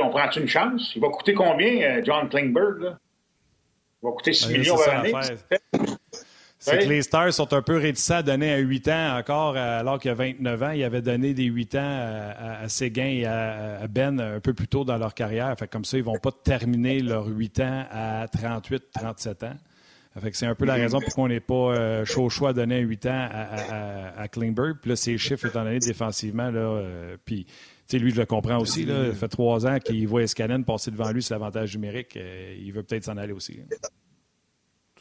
on 0.00 0.10
prend 0.10 0.30
une 0.30 0.48
chance? 0.48 0.92
Il 0.94 1.02
va 1.02 1.08
coûter 1.08 1.34
combien, 1.34 1.98
euh, 1.98 2.02
John 2.04 2.28
Klingberg? 2.28 2.80
Là? 2.80 2.98
Il 4.02 4.06
va 4.06 4.12
coûter 4.12 4.32
6 4.32 4.52
millions 4.52 4.76
par 4.76 5.00
année. 5.00 5.12
C'est 6.64 6.78
que 6.78 6.88
les 6.88 7.02
Stars 7.02 7.32
sont 7.32 7.52
un 7.54 7.62
peu 7.62 7.76
réticents 7.76 8.16
à 8.16 8.22
donner 8.22 8.52
à 8.52 8.58
8 8.58 8.88
ans 8.88 9.18
encore, 9.18 9.56
alors 9.56 9.98
qu'il 9.98 10.10
y 10.10 10.12
a 10.12 10.14
29 10.14 10.62
ans. 10.62 10.70
Ils 10.70 10.84
avaient 10.84 11.02
donné 11.02 11.34
des 11.34 11.44
8 11.44 11.74
ans 11.74 11.80
à, 11.80 12.62
à 12.62 12.68
Séguin 12.68 13.06
et 13.06 13.24
à, 13.26 13.86
Ben 13.88 14.20
un 14.20 14.38
peu 14.38 14.54
plus 14.54 14.68
tôt 14.68 14.84
dans 14.84 14.96
leur 14.96 15.12
carrière. 15.12 15.52
Fait 15.58 15.66
comme 15.66 15.84
ça, 15.84 15.96
ils 15.96 16.00
ne 16.00 16.06
vont 16.06 16.18
pas 16.18 16.30
terminer 16.30 17.00
leurs 17.00 17.26
8 17.26 17.60
ans 17.60 17.84
à 17.90 18.28
38, 18.28 18.84
37 18.94 19.42
ans. 19.42 19.56
Fait 20.20 20.30
c'est 20.34 20.46
un 20.46 20.54
peu 20.54 20.66
la 20.66 20.74
raison 20.74 21.00
pour 21.00 21.12
qu'on 21.14 21.28
n'est 21.28 21.40
pas 21.40 21.54
euh, 21.54 22.04
chaud 22.04 22.28
choix 22.28 22.50
à 22.50 22.52
donner 22.52 22.80
8 22.80 23.06
ans 23.06 23.28
à, 23.32 24.20
à, 24.20 24.28
Klingberg. 24.28 24.76
Puis 24.80 24.90
là, 24.90 24.96
ses 24.96 25.18
chiffres 25.18 25.46
étant 25.46 25.64
donné 25.64 25.78
défensivement, 25.78 26.50
là, 26.50 26.60
euh, 26.60 27.16
puis 27.24 27.46
lui, 27.98 28.10
je 28.10 28.20
le 28.20 28.26
comprends 28.26 28.58
aussi. 28.58 28.84
Là, 28.84 29.06
ça 29.06 29.14
fait 29.14 29.28
trois 29.28 29.66
ans 29.66 29.78
qu'il 29.78 30.06
voit 30.06 30.22
Escanen 30.22 30.64
passer 30.64 30.90
devant 30.90 31.10
lui 31.10 31.22
sur 31.22 31.34
l'avantage 31.34 31.74
numérique. 31.74 32.16
Euh, 32.16 32.56
il 32.58 32.72
veut 32.72 32.82
peut-être 32.82 33.04
s'en 33.04 33.16
aller 33.16 33.32
aussi. 33.32 33.60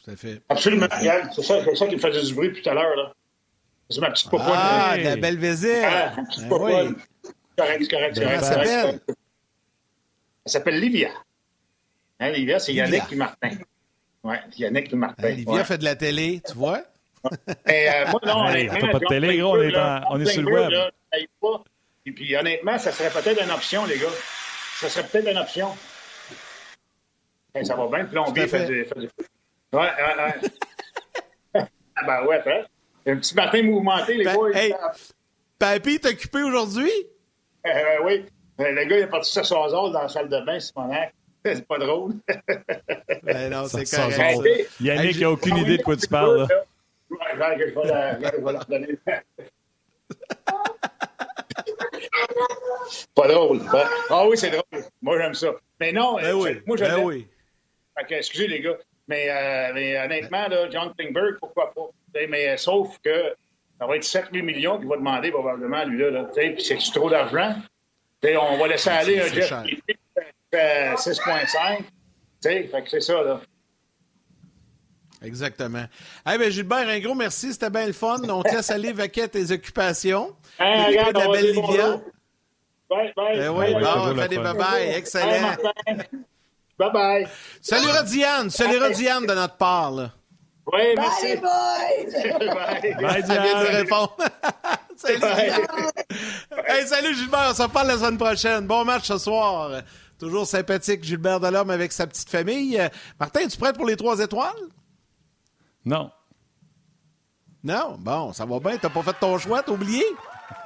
Tout 0.03 0.11
à 0.11 0.15
fait. 0.15 0.41
Absolument. 0.49 0.87
C'est 1.35 1.43
ça, 1.43 1.75
ça 1.75 1.87
qui 1.87 1.95
me 1.95 2.01
faisait 2.01 2.23
du 2.23 2.33
bruit 2.33 2.53
tout 2.53 2.69
à 2.69 2.73
l'heure. 2.73 3.15
C'est 3.89 3.99
ma 3.99 4.11
petite 4.11 4.29
popoine. 4.29 4.51
Ah, 4.53 4.95
la 4.97 5.15
belle 5.17 5.37
visite. 5.37 5.83
Ah, 5.83 6.13
petite 6.29 6.47
ben 6.47 6.57
Oui. 6.59 6.95
Correct, 7.57 7.89
correct, 7.91 8.19
correct. 8.19 8.19
Elle 8.19 8.43
s'appelle? 8.43 8.99
Elle 10.45 10.51
s'appelle 10.51 10.79
Livia. 10.79 11.09
Hein, 12.19 12.31
Livia, 12.31 12.59
c'est 12.59 12.73
Yannick 12.73 13.03
et 13.11 13.15
Martin. 13.15 13.49
Oui, 14.23 14.35
Yannick 14.57 14.93
et 14.93 14.95
Martin. 14.95 15.23
Hein, 15.27 15.31
Livia 15.31 15.63
fait 15.65 15.77
de 15.77 15.83
la 15.83 15.95
télé, 15.95 16.41
tu 16.47 16.53
vois? 16.53 16.83
Et, 17.67 17.89
euh, 17.89 18.07
moi, 18.09 18.19
non, 18.25 18.45
on 18.45 18.91
pas 18.91 18.99
de 18.99 19.07
télé, 19.07 19.37
gros, 19.37 19.57
on 19.57 19.61
est, 19.61 19.75
en, 19.75 20.01
on 20.09 20.19
est 20.19 20.25
sur 20.25 20.41
le 20.41 20.51
web. 20.51 20.69
Là, 20.69 20.91
et 22.05 22.11
puis, 22.11 22.35
honnêtement, 22.35 22.79
ça 22.79 22.91
serait 22.91 23.09
peut-être 23.09 23.43
une 23.43 23.51
option, 23.51 23.85
les 23.85 23.97
gars. 23.97 24.07
Ça 24.79 24.89
serait 24.89 25.05
peut-être 25.05 25.29
une 25.29 25.37
option. 25.37 25.69
ça 27.63 27.75
va 27.75 27.87
bien, 27.87 28.05
plombier, 28.05 28.47
fait 28.47 28.65
du. 28.65 28.85
Fait 28.85 28.99
du... 28.99 29.09
Ouais, 29.73 29.79
ouais, 29.79 29.87
ouais. 30.17 30.49
ah 31.95 32.05
ben 32.05 32.25
ouais, 32.25 32.41
hein? 32.45 32.65
Un 33.05 33.15
petit 33.17 33.35
matin 33.35 33.63
mouvementé, 33.63 34.15
les 34.15 34.25
ben, 34.25 34.33
boys. 34.33 34.51
Hey, 34.53 34.73
Papy, 35.57 35.99
t'es 35.99 36.09
occupé 36.09 36.43
aujourd'hui? 36.43 36.91
Euh, 37.65 37.97
oui. 38.03 38.25
Euh, 38.59 38.71
le 38.71 38.83
gars, 38.83 38.97
il 38.97 39.03
est 39.03 39.07
parti 39.07 39.31
sa 39.31 39.43
soisole 39.43 39.93
dans 39.93 40.01
la 40.01 40.09
salle 40.09 40.27
de 40.27 40.41
bain, 40.41 40.59
Simonac. 40.59 41.13
C'est 41.45 41.65
pas 41.65 41.77
drôle. 41.77 42.15
ben 43.23 43.49
non, 43.49 43.65
c'est 43.67 43.89
correct. 43.89 44.69
Yannick 44.79 45.19
n'a 45.19 45.31
aucune 45.31 45.57
idée 45.57 45.77
de 45.77 45.83
quoi 45.83 45.95
tu 45.95 46.07
parles. 46.07 46.41
Là. 46.41 46.47
Ouais, 47.09 47.57
je 47.57 48.43
vais 48.43 48.51
la 48.53 48.59
redonner. 48.59 48.99
Pas 53.15 53.27
drôle. 53.27 53.61
Ah 54.11 54.27
oui, 54.27 54.37
c'est 54.37 54.51
drôle. 54.51 54.83
Moi, 55.01 55.17
j'aime 55.19 55.33
ça. 55.33 55.53
Mais 55.79 55.91
non, 55.91 56.17
ben 56.17 56.33
oui. 56.33 56.61
moi, 56.67 56.77
j'aime. 56.77 56.97
Ben 56.97 57.03
oui. 57.03 57.27
Okay, 57.99 58.17
excusez, 58.17 58.47
les 58.47 58.61
gars. 58.61 58.77
Mais, 59.11 59.29
euh, 59.29 59.71
mais 59.73 59.99
honnêtement, 59.99 60.47
là, 60.47 60.69
John 60.69 60.93
Klingberg, 60.97 61.37
pourquoi 61.41 61.73
pas? 61.73 61.89
Mais 62.29 62.47
euh, 62.47 62.55
sauf 62.55 62.97
que 63.03 63.35
ça 63.77 63.85
va 63.85 63.97
être 63.97 64.05
7 64.05 64.27
000 64.31 64.45
millions 64.45 64.77
qu'il 64.79 64.87
va 64.87 64.95
demander 64.95 65.31
probablement, 65.31 65.83
lui, 65.83 65.99
là. 65.99 66.11
là 66.11 66.23
puis 66.33 66.55
c'est 66.59 66.77
trop 66.93 67.09
d'argent. 67.09 67.55
On 68.23 68.57
va 68.57 68.67
laisser 68.69 68.89
aller 68.89 69.19
un 69.19 69.27
Jeff 69.27 69.51
6,5. 70.53 71.83
Fait 72.41 72.69
que 72.69 72.89
c'est 72.89 73.01
ça, 73.01 73.21
là. 73.21 73.41
Exactement. 75.21 75.83
Eh 76.33 76.37
bien, 76.37 76.49
Gilbert, 76.49 76.87
un 76.87 76.99
gros 76.99 77.13
merci. 77.13 77.51
C'était 77.51 77.69
bien 77.69 77.87
le 77.87 77.93
fun. 77.93 78.17
On 78.29 78.43
te 78.43 78.55
laisse 78.55 78.71
aller 78.71 78.93
vaquer 78.93 79.27
tes 79.27 79.51
occupations. 79.51 80.37
Hey, 80.57 80.87
regarde, 80.87 81.13
de 81.13 81.19
la 81.19 81.27
belle 81.27 81.51
Livia. 81.51 82.01
Bye, 82.89 83.13
bye. 83.15 83.39
Eh 83.39 83.49
oui, 83.49 83.73
bon, 83.73 84.15
fait 84.15 84.29
des 84.29 84.37
bye-bye. 84.37 84.95
Excellent. 84.95 85.57
Bye-bye. 86.81 87.27
Salut 87.61 88.05
Diane. 88.07 88.49
Salut 88.49 88.93
Diane 88.95 89.25
de 89.27 89.33
notre 89.33 89.55
part. 89.55 89.91
Là. 89.91 90.09
Oui, 90.73 90.95
merci. 90.97 91.35
Bye, 91.35 91.41
bye. 92.11 92.55
bye. 92.55 92.95
Bye, 93.01 93.23
Ça 93.23 93.41
vient 93.41 93.61
de 93.61 93.67
répondre. 93.67 94.17
salut, 94.95 95.19
bye. 95.19 95.51
hey, 96.67 96.87
salut 96.87 97.13
Gilbert. 97.15 97.49
On 97.51 97.53
se 97.53 97.61
reparle 97.61 97.87
la 97.87 97.97
semaine 97.97 98.17
prochaine. 98.17 98.65
Bon 98.65 98.83
match 98.83 99.05
ce 99.05 99.17
soir. 99.19 99.81
Toujours 100.17 100.47
sympathique, 100.47 101.03
Gilbert 101.03 101.39
Delorme 101.39 101.69
avec 101.69 101.91
sa 101.91 102.07
petite 102.07 102.29
famille. 102.29 102.79
Martin, 103.19 103.41
es-tu 103.41 103.57
prêt 103.57 103.73
pour 103.73 103.85
les 103.85 103.95
trois 103.95 104.19
étoiles? 104.19 104.53
Non. 105.85 106.11
Non? 107.63 107.95
Bon, 107.99 108.33
ça 108.33 108.45
va 108.45 108.59
bien. 108.59 108.77
T'as 108.77 108.89
pas 108.89 109.03
fait 109.03 109.15
ton 109.19 109.37
choix, 109.37 109.61
t'as 109.61 109.71
oublié? 109.71 110.03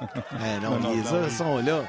eh 0.00 0.62
non, 0.62 0.78
non, 0.78 0.92
les 0.94 1.08
uns 1.08 1.28
sont 1.30 1.58
là. 1.58 1.82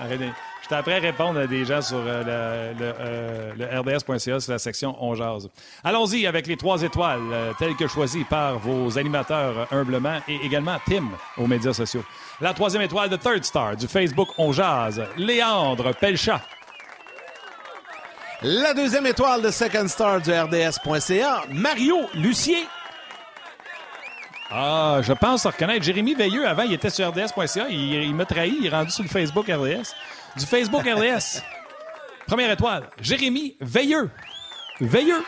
Arrêtez. 0.00 0.30
J'étais 0.62 0.74
après 0.76 0.98
répondre 1.00 1.40
à 1.40 1.46
des 1.46 1.64
gens 1.64 1.82
sur 1.82 1.98
euh, 1.98 2.72
le, 2.74 2.78
le, 2.78 2.94
euh, 3.00 3.52
le 3.56 3.94
RDS.ca 3.96 4.38
sur 4.40 4.52
la 4.52 4.58
section 4.58 4.96
On 5.00 5.14
Jase. 5.16 5.48
Allons-y 5.82 6.26
avec 6.26 6.46
les 6.46 6.56
trois 6.56 6.82
étoiles, 6.82 7.20
euh, 7.32 7.52
telles 7.58 7.74
que 7.74 7.88
choisies 7.88 8.24
par 8.24 8.58
vos 8.58 8.96
animateurs 8.96 9.66
humblement 9.72 10.20
et 10.28 10.36
également 10.44 10.78
Tim 10.88 11.08
aux 11.36 11.46
médias 11.48 11.72
sociaux. 11.72 12.04
La 12.40 12.54
troisième 12.54 12.82
étoile 12.82 13.10
de 13.10 13.16
Third 13.16 13.44
Star 13.44 13.76
du 13.76 13.88
Facebook 13.88 14.28
On 14.38 14.52
Jase, 14.52 15.02
Léandre 15.16 15.94
Pelchat. 15.96 16.40
La 18.42 18.72
deuxième 18.74 19.06
étoile 19.06 19.42
de 19.42 19.50
Second 19.50 19.86
Star 19.88 20.20
du 20.20 20.32
RDS.ca, 20.32 21.42
Mario 21.50 21.98
Lucier. 22.14 22.66
Ah, 24.50 24.98
je 25.00 25.12
pense 25.12 25.46
reconnaître 25.46 25.82
Jérémy 25.84 26.14
Veilleux. 26.14 26.46
Avant, 26.46 26.64
il 26.64 26.74
était 26.74 26.90
sur 26.90 27.08
RDS.ca. 27.08 27.68
Il, 27.70 27.94
il 27.94 28.14
m'a 28.14 28.26
trahi. 28.26 28.56
Il 28.60 28.66
est 28.66 28.70
rendu 28.70 28.90
sur 28.90 29.02
le 29.02 29.08
Facebook 29.08 29.46
RDS. 29.48 29.94
Du 30.36 30.46
Facebook 30.46 30.84
RDS. 30.86 31.42
Première 32.26 32.50
étoile, 32.50 32.88
Jérémy 33.00 33.56
Veilleux. 33.60 34.10
Veilleux. 34.80 35.22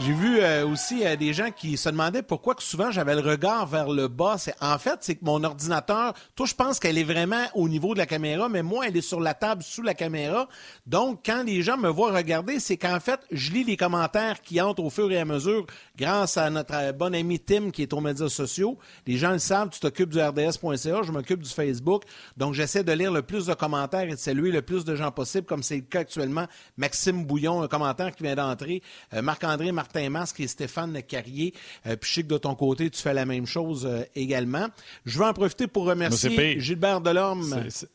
J'ai 0.00 0.12
vu 0.12 0.40
euh, 0.40 0.66
aussi 0.66 1.06
euh, 1.06 1.14
des 1.14 1.32
gens 1.32 1.52
qui 1.52 1.76
se 1.76 1.88
demandaient 1.88 2.24
pourquoi 2.24 2.56
que 2.56 2.64
souvent 2.64 2.90
j'avais 2.90 3.14
le 3.14 3.20
regard 3.20 3.64
vers 3.68 3.88
le 3.88 4.08
bas. 4.08 4.34
C'est, 4.38 4.56
en 4.60 4.76
fait, 4.76 4.98
c'est 5.02 5.14
que 5.14 5.24
mon 5.24 5.44
ordinateur, 5.44 6.14
toi, 6.34 6.46
je 6.46 6.54
pense 6.54 6.80
qu'elle 6.80 6.98
est 6.98 7.04
vraiment 7.04 7.44
au 7.54 7.68
niveau 7.68 7.94
de 7.94 7.98
la 7.98 8.06
caméra, 8.06 8.48
mais 8.48 8.64
moi, 8.64 8.88
elle 8.88 8.96
est 8.96 9.02
sur 9.02 9.20
la 9.20 9.34
table 9.34 9.62
sous 9.62 9.82
la 9.82 9.94
caméra. 9.94 10.48
Donc, 10.84 11.20
quand 11.24 11.44
les 11.44 11.62
gens 11.62 11.76
me 11.76 11.88
voient 11.88 12.10
regarder, 12.10 12.58
c'est 12.58 12.76
qu'en 12.76 12.98
fait, 12.98 13.20
je 13.30 13.52
lis 13.52 13.62
les 13.62 13.76
commentaires 13.76 14.42
qui 14.42 14.60
entrent 14.60 14.82
au 14.82 14.90
fur 14.90 15.12
et 15.12 15.18
à 15.18 15.24
mesure 15.24 15.64
grâce 15.96 16.38
à 16.38 16.50
notre 16.50 16.74
euh, 16.74 16.92
bon 16.92 17.14
ami 17.14 17.38
Tim 17.38 17.70
qui 17.70 17.82
est 17.82 17.92
aux 17.92 18.00
médias 18.00 18.28
sociaux. 18.28 18.76
Les 19.06 19.16
gens 19.16 19.30
le 19.30 19.38
savent, 19.38 19.70
tu 19.70 19.78
t'occupes 19.78 20.10
du 20.10 20.20
RDS.ca, 20.20 21.02
je 21.04 21.12
m'occupe 21.12 21.40
du 21.40 21.50
Facebook. 21.50 22.02
Donc, 22.36 22.54
j'essaie 22.54 22.82
de 22.82 22.92
lire 22.92 23.12
le 23.12 23.22
plus 23.22 23.46
de 23.46 23.54
commentaires 23.54 24.08
et 24.08 24.14
de 24.14 24.16
saluer 24.16 24.50
le 24.50 24.62
plus 24.62 24.84
de 24.84 24.96
gens 24.96 25.12
possible, 25.12 25.46
comme 25.46 25.62
c'est 25.62 25.76
le 25.76 25.82
cas 25.82 26.00
actuellement. 26.00 26.48
Maxime 26.78 27.24
Bouillon, 27.24 27.62
un 27.62 27.68
commentaire 27.68 28.12
qui 28.12 28.24
vient 28.24 28.34
d'entrer. 28.34 28.82
Marc-André 29.12 29.70
Martin 29.84 30.08
Masque 30.08 30.40
et 30.40 30.48
Stéphane 30.48 31.02
Carrier. 31.02 31.52
Euh, 31.86 31.96
puis 31.96 32.08
je 32.08 32.14
sais 32.14 32.22
que 32.22 32.28
de 32.28 32.38
ton 32.38 32.54
côté, 32.54 32.88
tu 32.88 33.02
fais 33.02 33.12
la 33.12 33.26
même 33.26 33.46
chose 33.46 33.84
euh, 33.84 34.02
également. 34.16 34.68
Je 35.04 35.18
veux 35.18 35.26
en 35.26 35.34
profiter 35.34 35.66
pour 35.66 35.84
remercier 35.84 36.58
Gilbert 36.58 37.02
Delorme. 37.02 37.44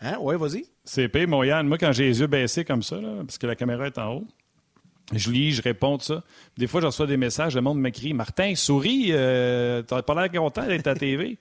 Hein? 0.01 0.17
Oui, 0.21 0.35
vas-y. 0.37 0.65
C'est 0.85 1.09
pire, 1.09 1.27
mon 1.27 1.41
Yann. 1.43 1.67
Moi, 1.67 1.79
quand 1.79 1.91
j'ai 1.91 2.05
les 2.05 2.19
yeux 2.19 2.27
baissés 2.27 2.63
comme 2.63 2.83
ça, 2.83 2.97
là, 2.97 3.09
parce 3.25 3.39
que 3.39 3.47
la 3.47 3.55
caméra 3.55 3.87
est 3.87 3.97
en 3.97 4.17
haut, 4.17 4.27
je 5.13 5.31
lis, 5.31 5.53
je 5.53 5.63
réponds 5.63 5.97
tout 5.97 6.05
ça. 6.05 6.23
Des 6.57 6.67
fois, 6.67 6.79
je 6.79 6.85
reçois 6.85 7.07
des 7.07 7.17
messages, 7.17 7.55
le 7.55 7.61
monde 7.61 7.79
m'écrit 7.79 8.13
Martin, 8.13 8.53
souris, 8.53 9.07
euh, 9.09 9.81
t'as 9.81 10.03
pas 10.03 10.13
l'air 10.13 10.31
content 10.31 10.67
d'être 10.67 10.85
à 10.85 10.93
TV. 10.93 11.39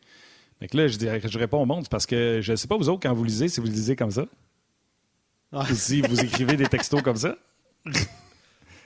Donc 0.63 0.73
là, 0.73 0.89
je, 0.89 0.97
dis, 0.97 1.09
je 1.25 1.39
réponds 1.39 1.61
au 1.61 1.67
monde 1.67 1.89
parce 1.91 2.07
que 2.07 2.41
je 2.41 2.53
ne 2.53 2.57
sais 2.57 2.67
pas 2.67 2.79
vous 2.79 2.89
autres 2.89 3.01
quand 3.03 3.13
vous 3.13 3.25
lisez, 3.25 3.49
si 3.49 3.61
vous 3.61 3.67
lisez 3.67 3.97
comme 3.97 4.11
ça. 4.11 4.25
si 5.75 6.01
vous 6.01 6.19
écrivez 6.21 6.57
des 6.57 6.67
textos 6.67 7.03
comme 7.03 7.17
ça. 7.17 7.37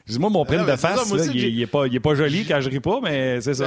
Dis-moi, 0.07 0.30
mon 0.30 0.44
prime 0.44 0.61
Ah, 0.61 0.64
de 0.64 0.70
mais 0.70 0.76
c'est 0.76 0.82
ça, 0.82 0.88
face, 0.96 1.09
moi 1.09 1.16
là, 1.18 1.22
aussi, 1.24 1.32
il, 1.34 1.40
j'ai- 1.40 1.48
il 1.48 1.62
est 1.62 1.66
pas, 1.66 1.86
il 1.86 1.94
est 1.94 2.00
pas 2.00 2.14
joli 2.14 2.44
quand 2.44 2.61
je 2.61 2.68
ris 2.70 2.80
pas, 2.80 3.00
mais 3.03 3.40
c'est 3.40 3.55
ça. 3.55 3.64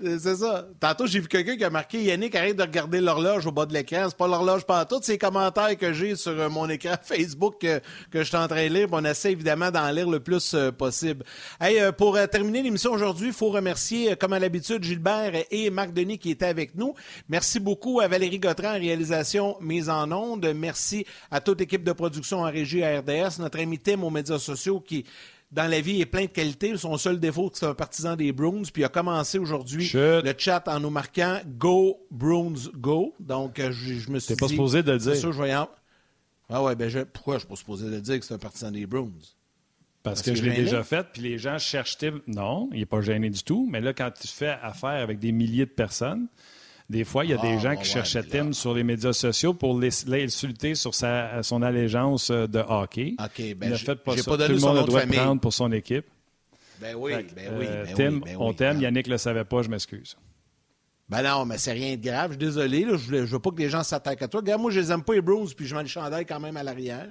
Ben, 0.00 0.18
c'est 0.20 0.36
ça. 0.36 0.64
Tantôt, 0.78 1.06
j'ai 1.08 1.18
vu 1.18 1.26
quelqu'un 1.26 1.56
qui 1.56 1.64
a 1.64 1.70
marqué 1.70 2.00
Yannick, 2.00 2.32
arrête 2.36 2.56
de 2.56 2.62
regarder 2.62 3.00
l'horloge 3.00 3.46
au 3.46 3.50
bas 3.52 3.66
de 3.66 3.72
l'écran. 3.74 4.04
C'est 4.08 4.16
pas 4.16 4.28
l'horloge 4.28 4.64
pas 4.64 4.84
tout. 4.84 5.00
C'est 5.02 5.12
les 5.12 5.18
commentaires 5.18 5.76
que 5.76 5.92
j'ai 5.92 6.14
sur 6.14 6.30
euh, 6.38 6.48
mon 6.48 6.68
écran 6.68 6.94
Facebook 7.02 7.56
que, 7.60 7.80
que 8.10 8.18
je 8.20 8.22
suis 8.22 8.36
en 8.36 8.46
train 8.46 8.68
de 8.68 8.72
lire. 8.74 8.86
On 8.92 9.04
essaie 9.04 9.32
évidemment 9.32 9.72
d'en 9.72 9.90
lire 9.90 10.08
le 10.08 10.20
plus 10.20 10.54
euh, 10.54 10.70
possible. 10.70 11.24
Hey, 11.60 11.80
euh, 11.80 11.90
pour 11.90 12.16
terminer 12.30 12.62
l'émission 12.62 12.92
aujourd'hui, 12.92 13.28
il 13.28 13.32
faut 13.32 13.48
remercier, 13.48 14.14
comme 14.14 14.34
à 14.34 14.38
l'habitude, 14.38 14.84
Gilbert 14.84 15.32
et 15.50 15.68
Marc 15.70 15.92
Denis 15.92 16.18
qui 16.18 16.30
étaient 16.30 16.46
avec 16.46 16.76
nous. 16.76 16.94
Merci 17.28 17.58
beaucoup 17.58 17.98
à 17.98 18.06
Valérie 18.06 18.38
Gautran 18.38 18.68
en 18.76 18.78
réalisation 18.78 19.56
mise 19.60 19.88
en 19.90 20.12
onde. 20.12 20.46
Merci 20.54 21.06
à 21.32 21.40
toute 21.40 21.58
l'équipe 21.58 21.82
de 21.82 21.92
production 21.92 22.40
en 22.42 22.50
régie 22.50 22.84
à 22.84 23.00
RDS. 23.00 23.40
Notre 23.40 23.58
ami 23.58 23.78
Tim 23.80 24.04
aux 24.04 24.10
médias 24.10 24.38
sociaux 24.38 24.78
qui 24.78 25.04
dans 25.50 25.66
la 25.70 25.80
vie 25.80 26.00
est 26.00 26.06
plein 26.06 26.22
de 26.22 26.26
qualités. 26.26 26.76
Son 26.76 26.96
seul 26.98 27.18
défaut, 27.20 27.50
c'est 27.54 27.66
un 27.66 27.74
partisan 27.74 28.16
des 28.16 28.32
Bruins. 28.32 28.62
Puis 28.72 28.82
il 28.82 28.84
a 28.84 28.88
commencé 28.88 29.38
aujourd'hui 29.38 29.90
le 29.94 30.32
chat 30.36 30.62
en 30.68 30.80
nous 30.80 30.90
marquant 30.90 31.40
Go 31.46 31.98
Bruins 32.10 32.70
Go. 32.74 33.14
Donc 33.20 33.58
euh, 33.58 33.72
je, 33.72 33.94
je 33.94 34.10
me 34.10 34.18
suis 34.18 34.34
T'es 34.34 34.40
pas 34.40 34.46
dit, 34.46 34.52
supposé 34.54 34.82
de 34.82 34.92
le 34.92 34.98
C'est 34.98 35.12
dire. 35.12 35.20
sûr, 35.20 35.32
je 35.32 35.42
vais 35.42 35.50
y 35.50 35.54
en- 35.54 35.68
Ah 36.50 36.62
ouais, 36.62 36.74
ben 36.76 36.88
je... 36.88 37.00
pourquoi 37.00 37.34
je 37.36 37.40
suis 37.40 37.48
pas 37.48 37.56
supposé 37.56 37.86
de 37.86 37.90
le 37.92 38.00
dire 38.00 38.18
que 38.20 38.24
c'est 38.26 38.34
un 38.34 38.38
partisan 38.38 38.70
des 38.70 38.86
Bruins? 38.86 39.10
Parce 40.02 40.20
Parce 40.20 40.22
que 40.22 40.30
que 40.30 40.36
je 40.36 40.42
l'ai 40.44 40.54
déjà 40.56 40.84
fait, 40.84 41.06
puis 41.12 41.22
les 41.22 41.38
gens 41.38 41.58
cherchent. 41.58 41.98
Non, 42.28 42.70
il 42.72 42.78
n'est 42.80 42.86
pas 42.86 43.00
gêné 43.00 43.30
du 43.30 43.42
tout. 43.42 43.66
Mais 43.70 43.80
là, 43.80 43.92
quand 43.92 44.10
tu 44.18 44.28
fais 44.28 44.56
affaire 44.62 44.90
avec 45.02 45.18
des 45.18 45.32
milliers 45.32 45.66
de 45.66 45.70
personnes, 45.70 46.28
des 46.88 47.04
fois, 47.04 47.24
il 47.24 47.30
y 47.30 47.34
a 47.34 47.36
des 47.36 47.54
Ah, 47.56 47.58
gens 47.58 47.72
qui 47.72 47.78
ouais, 47.78 47.84
cherchaient 47.84 48.22
Tim 48.22 48.52
sur 48.52 48.72
les 48.74 48.82
médias 48.82 49.12
sociaux 49.12 49.52
pour 49.52 49.78
l'insulter 49.78 50.74
sur 50.74 50.94
sa, 50.94 51.42
son 51.42 51.62
allégeance 51.62 52.30
euh, 52.30 52.46
de 52.46 52.60
hockey. 52.60 53.14
OK, 53.22 53.54
ben 53.56 53.68
il 53.68 53.70
ne 53.70 53.76
fait 53.76 53.96
pas 53.96 54.16
ça. 54.16 54.30
pas 54.30 54.46
Tout 54.46 54.52
le 54.52 54.58
monde 54.58 54.74
nom 54.76 54.80
le 54.80 54.86
de 54.86 54.90
doit 54.90 55.06
prendre 55.06 55.40
pour 55.40 55.52
son 55.52 55.70
équipe. 55.72 56.06
Ben 56.80 56.94
oui, 56.96 57.12
Fait 57.12 57.26
ben 57.34 57.52
oui, 57.58 57.66
euh, 57.68 57.84
ben 57.84 57.94
Tim, 57.94 58.14
oui, 58.14 58.20
ben 58.24 58.36
on 58.38 58.52
t'aime. 58.54 58.80
Yannick 58.80 59.06
ne 59.06 59.12
le 59.12 59.18
savait 59.18 59.44
pas, 59.44 59.62
je 59.62 59.68
m'excuse. 59.68 60.16
Ben 61.08 61.22
non, 61.22 61.44
mais 61.44 61.58
c'est 61.58 61.72
rien 61.72 61.96
de 61.96 62.02
grave. 62.02 62.32
Je 62.32 62.32
suis 62.34 62.38
désolé. 62.38 62.84
Là. 62.84 62.96
Je, 62.96 63.26
je 63.26 63.32
veux 63.32 63.38
pas 63.38 63.50
que 63.50 63.58
les 63.58 63.68
gens 63.70 63.82
s'attaquent 63.82 64.22
à 64.22 64.28
toi. 64.28 64.40
Regarde, 64.40 64.60
moi, 64.60 64.70
je 64.70 64.80
les 64.80 64.92
aime 64.92 65.02
pas, 65.02 65.14
les 65.14 65.20
Bruins, 65.22 65.46
puis 65.56 65.66
je 65.66 65.74
mets 65.74 65.82
le 65.82 65.88
chandail 65.88 66.24
quand 66.26 66.38
même 66.38 66.56
à 66.56 66.62
l'arrière. 66.62 67.08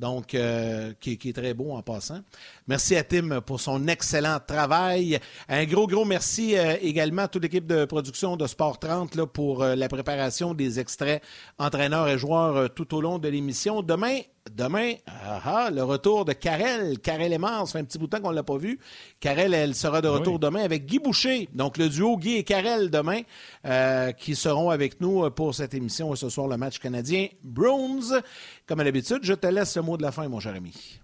Donc, 0.00 0.34
euh, 0.34 0.94
qui, 0.98 1.18
est 1.22 1.36
très 1.36 1.52
beau 1.52 1.72
en 1.72 1.82
passant. 1.82 2.20
Merci 2.66 2.96
à 2.96 3.04
Tim 3.04 3.42
pour 3.42 3.60
son 3.60 3.86
excellent 3.86 4.38
travail. 4.44 5.18
Un 5.46 5.64
gros, 5.66 5.86
gros 5.86 6.06
merci 6.06 6.56
euh, 6.56 6.76
également 6.80 7.22
à 7.22 7.28
toute 7.28 7.42
l'équipe 7.42 7.66
de 7.66 7.84
production 7.84 8.34
de 8.38 8.46
Sport 8.46 8.78
30 8.78 9.14
là, 9.14 9.26
pour 9.26 9.62
euh, 9.62 9.74
la 9.74 9.88
préparation 9.88 10.54
des 10.54 10.80
extraits 10.80 11.22
entraîneurs 11.58 12.08
et 12.08 12.16
joueurs 12.16 12.72
tout 12.72 12.94
au 12.94 13.02
long 13.02 13.18
de 13.18 13.28
l'émission. 13.28 13.82
Demain, 13.82 14.20
demain, 14.54 14.92
ah, 15.06 15.40
ah, 15.44 15.70
le 15.70 15.82
retour 15.82 16.24
de 16.24 16.32
Karel. 16.32 16.98
Karel 16.98 17.30
Lemar, 17.32 17.66
ça 17.66 17.72
fait 17.74 17.78
un 17.80 17.84
petit 17.84 17.98
bout 17.98 18.06
de 18.06 18.10
temps 18.10 18.20
qu'on 18.22 18.30
ne 18.30 18.36
l'a 18.36 18.42
pas 18.42 18.56
vu. 18.56 18.78
Karel, 19.20 19.52
elle 19.54 19.74
sera 19.74 20.00
de 20.00 20.08
retour 20.08 20.34
Oui. 20.34 20.40
demain 20.40 20.62
avec 20.64 20.86
Guy 20.86 20.98
Boucher. 20.98 21.48
Donc, 21.54 21.76
le 21.78 21.88
duo 21.88 22.16
Guy 22.16 22.36
et 22.36 22.44
Karel 22.44 22.90
demain 22.90 23.20
euh, 23.66 24.12
qui 24.12 24.34
seront 24.34 24.70
avec 24.70 25.00
nous 25.00 25.24
euh, 25.24 25.30
pour 25.30 25.54
cette 25.54 25.74
émission. 25.74 26.12
Et 26.14 26.16
ce 26.16 26.28
soir, 26.28 26.48
le 26.48 26.56
match 26.56 26.78
canadien 26.78 27.28
Bruins. 27.44 28.20
Comme 28.66 28.80
à 28.80 28.84
l'habitude, 28.84 29.20
je 29.22 29.34
te 29.34 29.46
laisse 29.46 29.76
le 29.76 29.82
mot 29.82 29.96
de 29.96 30.02
la 30.02 30.12
fin, 30.12 30.26
mon 30.28 30.40
cher 30.40 30.54
ami. 30.54 30.98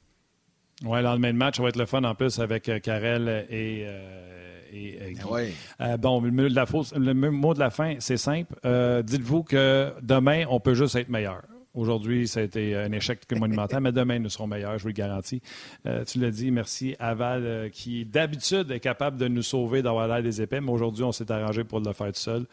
Oui, 0.84 0.99
le 0.99 1.05
lendemain 1.05 1.32
de 1.32 1.39
match, 1.39 1.57
ça 1.57 1.62
va 1.62 1.68
être 1.70 1.76
le 1.78 1.87
fun 1.87 2.05
en 2.05 2.14
plus 2.14 2.39
avec 2.39 2.64
Karel 2.82 3.47
et, 3.51 3.84
euh, 3.87 4.61
et, 4.72 4.99
euh. 5.22 5.28
Ouais. 5.30 5.53
Euh, 5.80 5.97
bon, 5.97 6.20
le 6.20 6.30
mot 6.30 6.49
de 6.49 6.55
la, 6.55 6.66
fausse- 6.66 6.95
le 6.95 7.14
mot 7.14 7.55
de 7.55 7.59
la 7.61 7.70
fin, 7.70 7.95
c'est 7.99 8.16
simple. 8.18 8.55
Euh, 8.64 9.03
Dites-vous 9.03 9.43
que 9.43 9.93
demain, 10.03 10.45
on 10.51 10.61
peut 10.61 10.74
juste 10.74 10.97
être 10.97 11.09
meilleur. 11.09 11.43
Aujourd'hui, 11.77 12.27
ça 12.27 12.41
a 12.41 12.43
été 12.43 12.74
un 12.74 12.91
échec 12.93 13.20
monumental, 13.39 13.83
mais 13.83 13.93
demain, 13.93 14.18
nous 14.18 14.31
serons 14.31 14.47
meilleurs, 14.47 14.79
je 14.79 14.83
vous 14.83 14.89
le 14.89 14.95
garantis. 14.95 15.43
Euh, 15.85 16.05
tu 16.05 16.18
l'as 16.18 16.31
dit, 16.31 16.51
merci 16.51 16.97
à 16.99 17.14
Val, 17.14 17.43
euh, 17.45 17.68
qui 17.68 18.07
d'habitude 18.07 18.70
est 18.70 18.81
capable 18.81 19.18
de 19.18 19.29
nous 19.29 19.43
sauver 19.43 19.83
d'avoir 19.83 20.09
l'air 20.09 20.22
des 20.22 20.41
épais, 20.41 20.62
mais 20.62 20.72
aujourd'hui, 20.72 21.05
on 21.05 21.12
s'est 21.12 21.31
arrangé 21.31 21.64
pour 21.64 21.81
le 21.81 21.93
faire 21.93 22.07
tout 22.07 22.14
seul. 22.14 22.47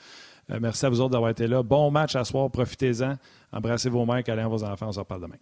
Euh, 0.51 0.59
merci 0.61 0.85
à 0.85 0.89
vous 0.89 0.99
autres 0.99 1.11
d'avoir 1.11 1.31
été 1.31 1.47
là. 1.47 1.63
Bon 1.63 1.89
match 1.89 2.17
à 2.17 2.25
soir, 2.25 2.51
profitez-en. 2.51 3.15
Embrassez 3.53 3.89
vos 3.89 4.05
mères, 4.05 4.23
câlins 4.23 4.49
vos 4.49 4.63
enfants, 4.63 4.89
on 4.89 4.91
se 4.91 4.99
reparle 4.99 5.21
demain. 5.21 5.37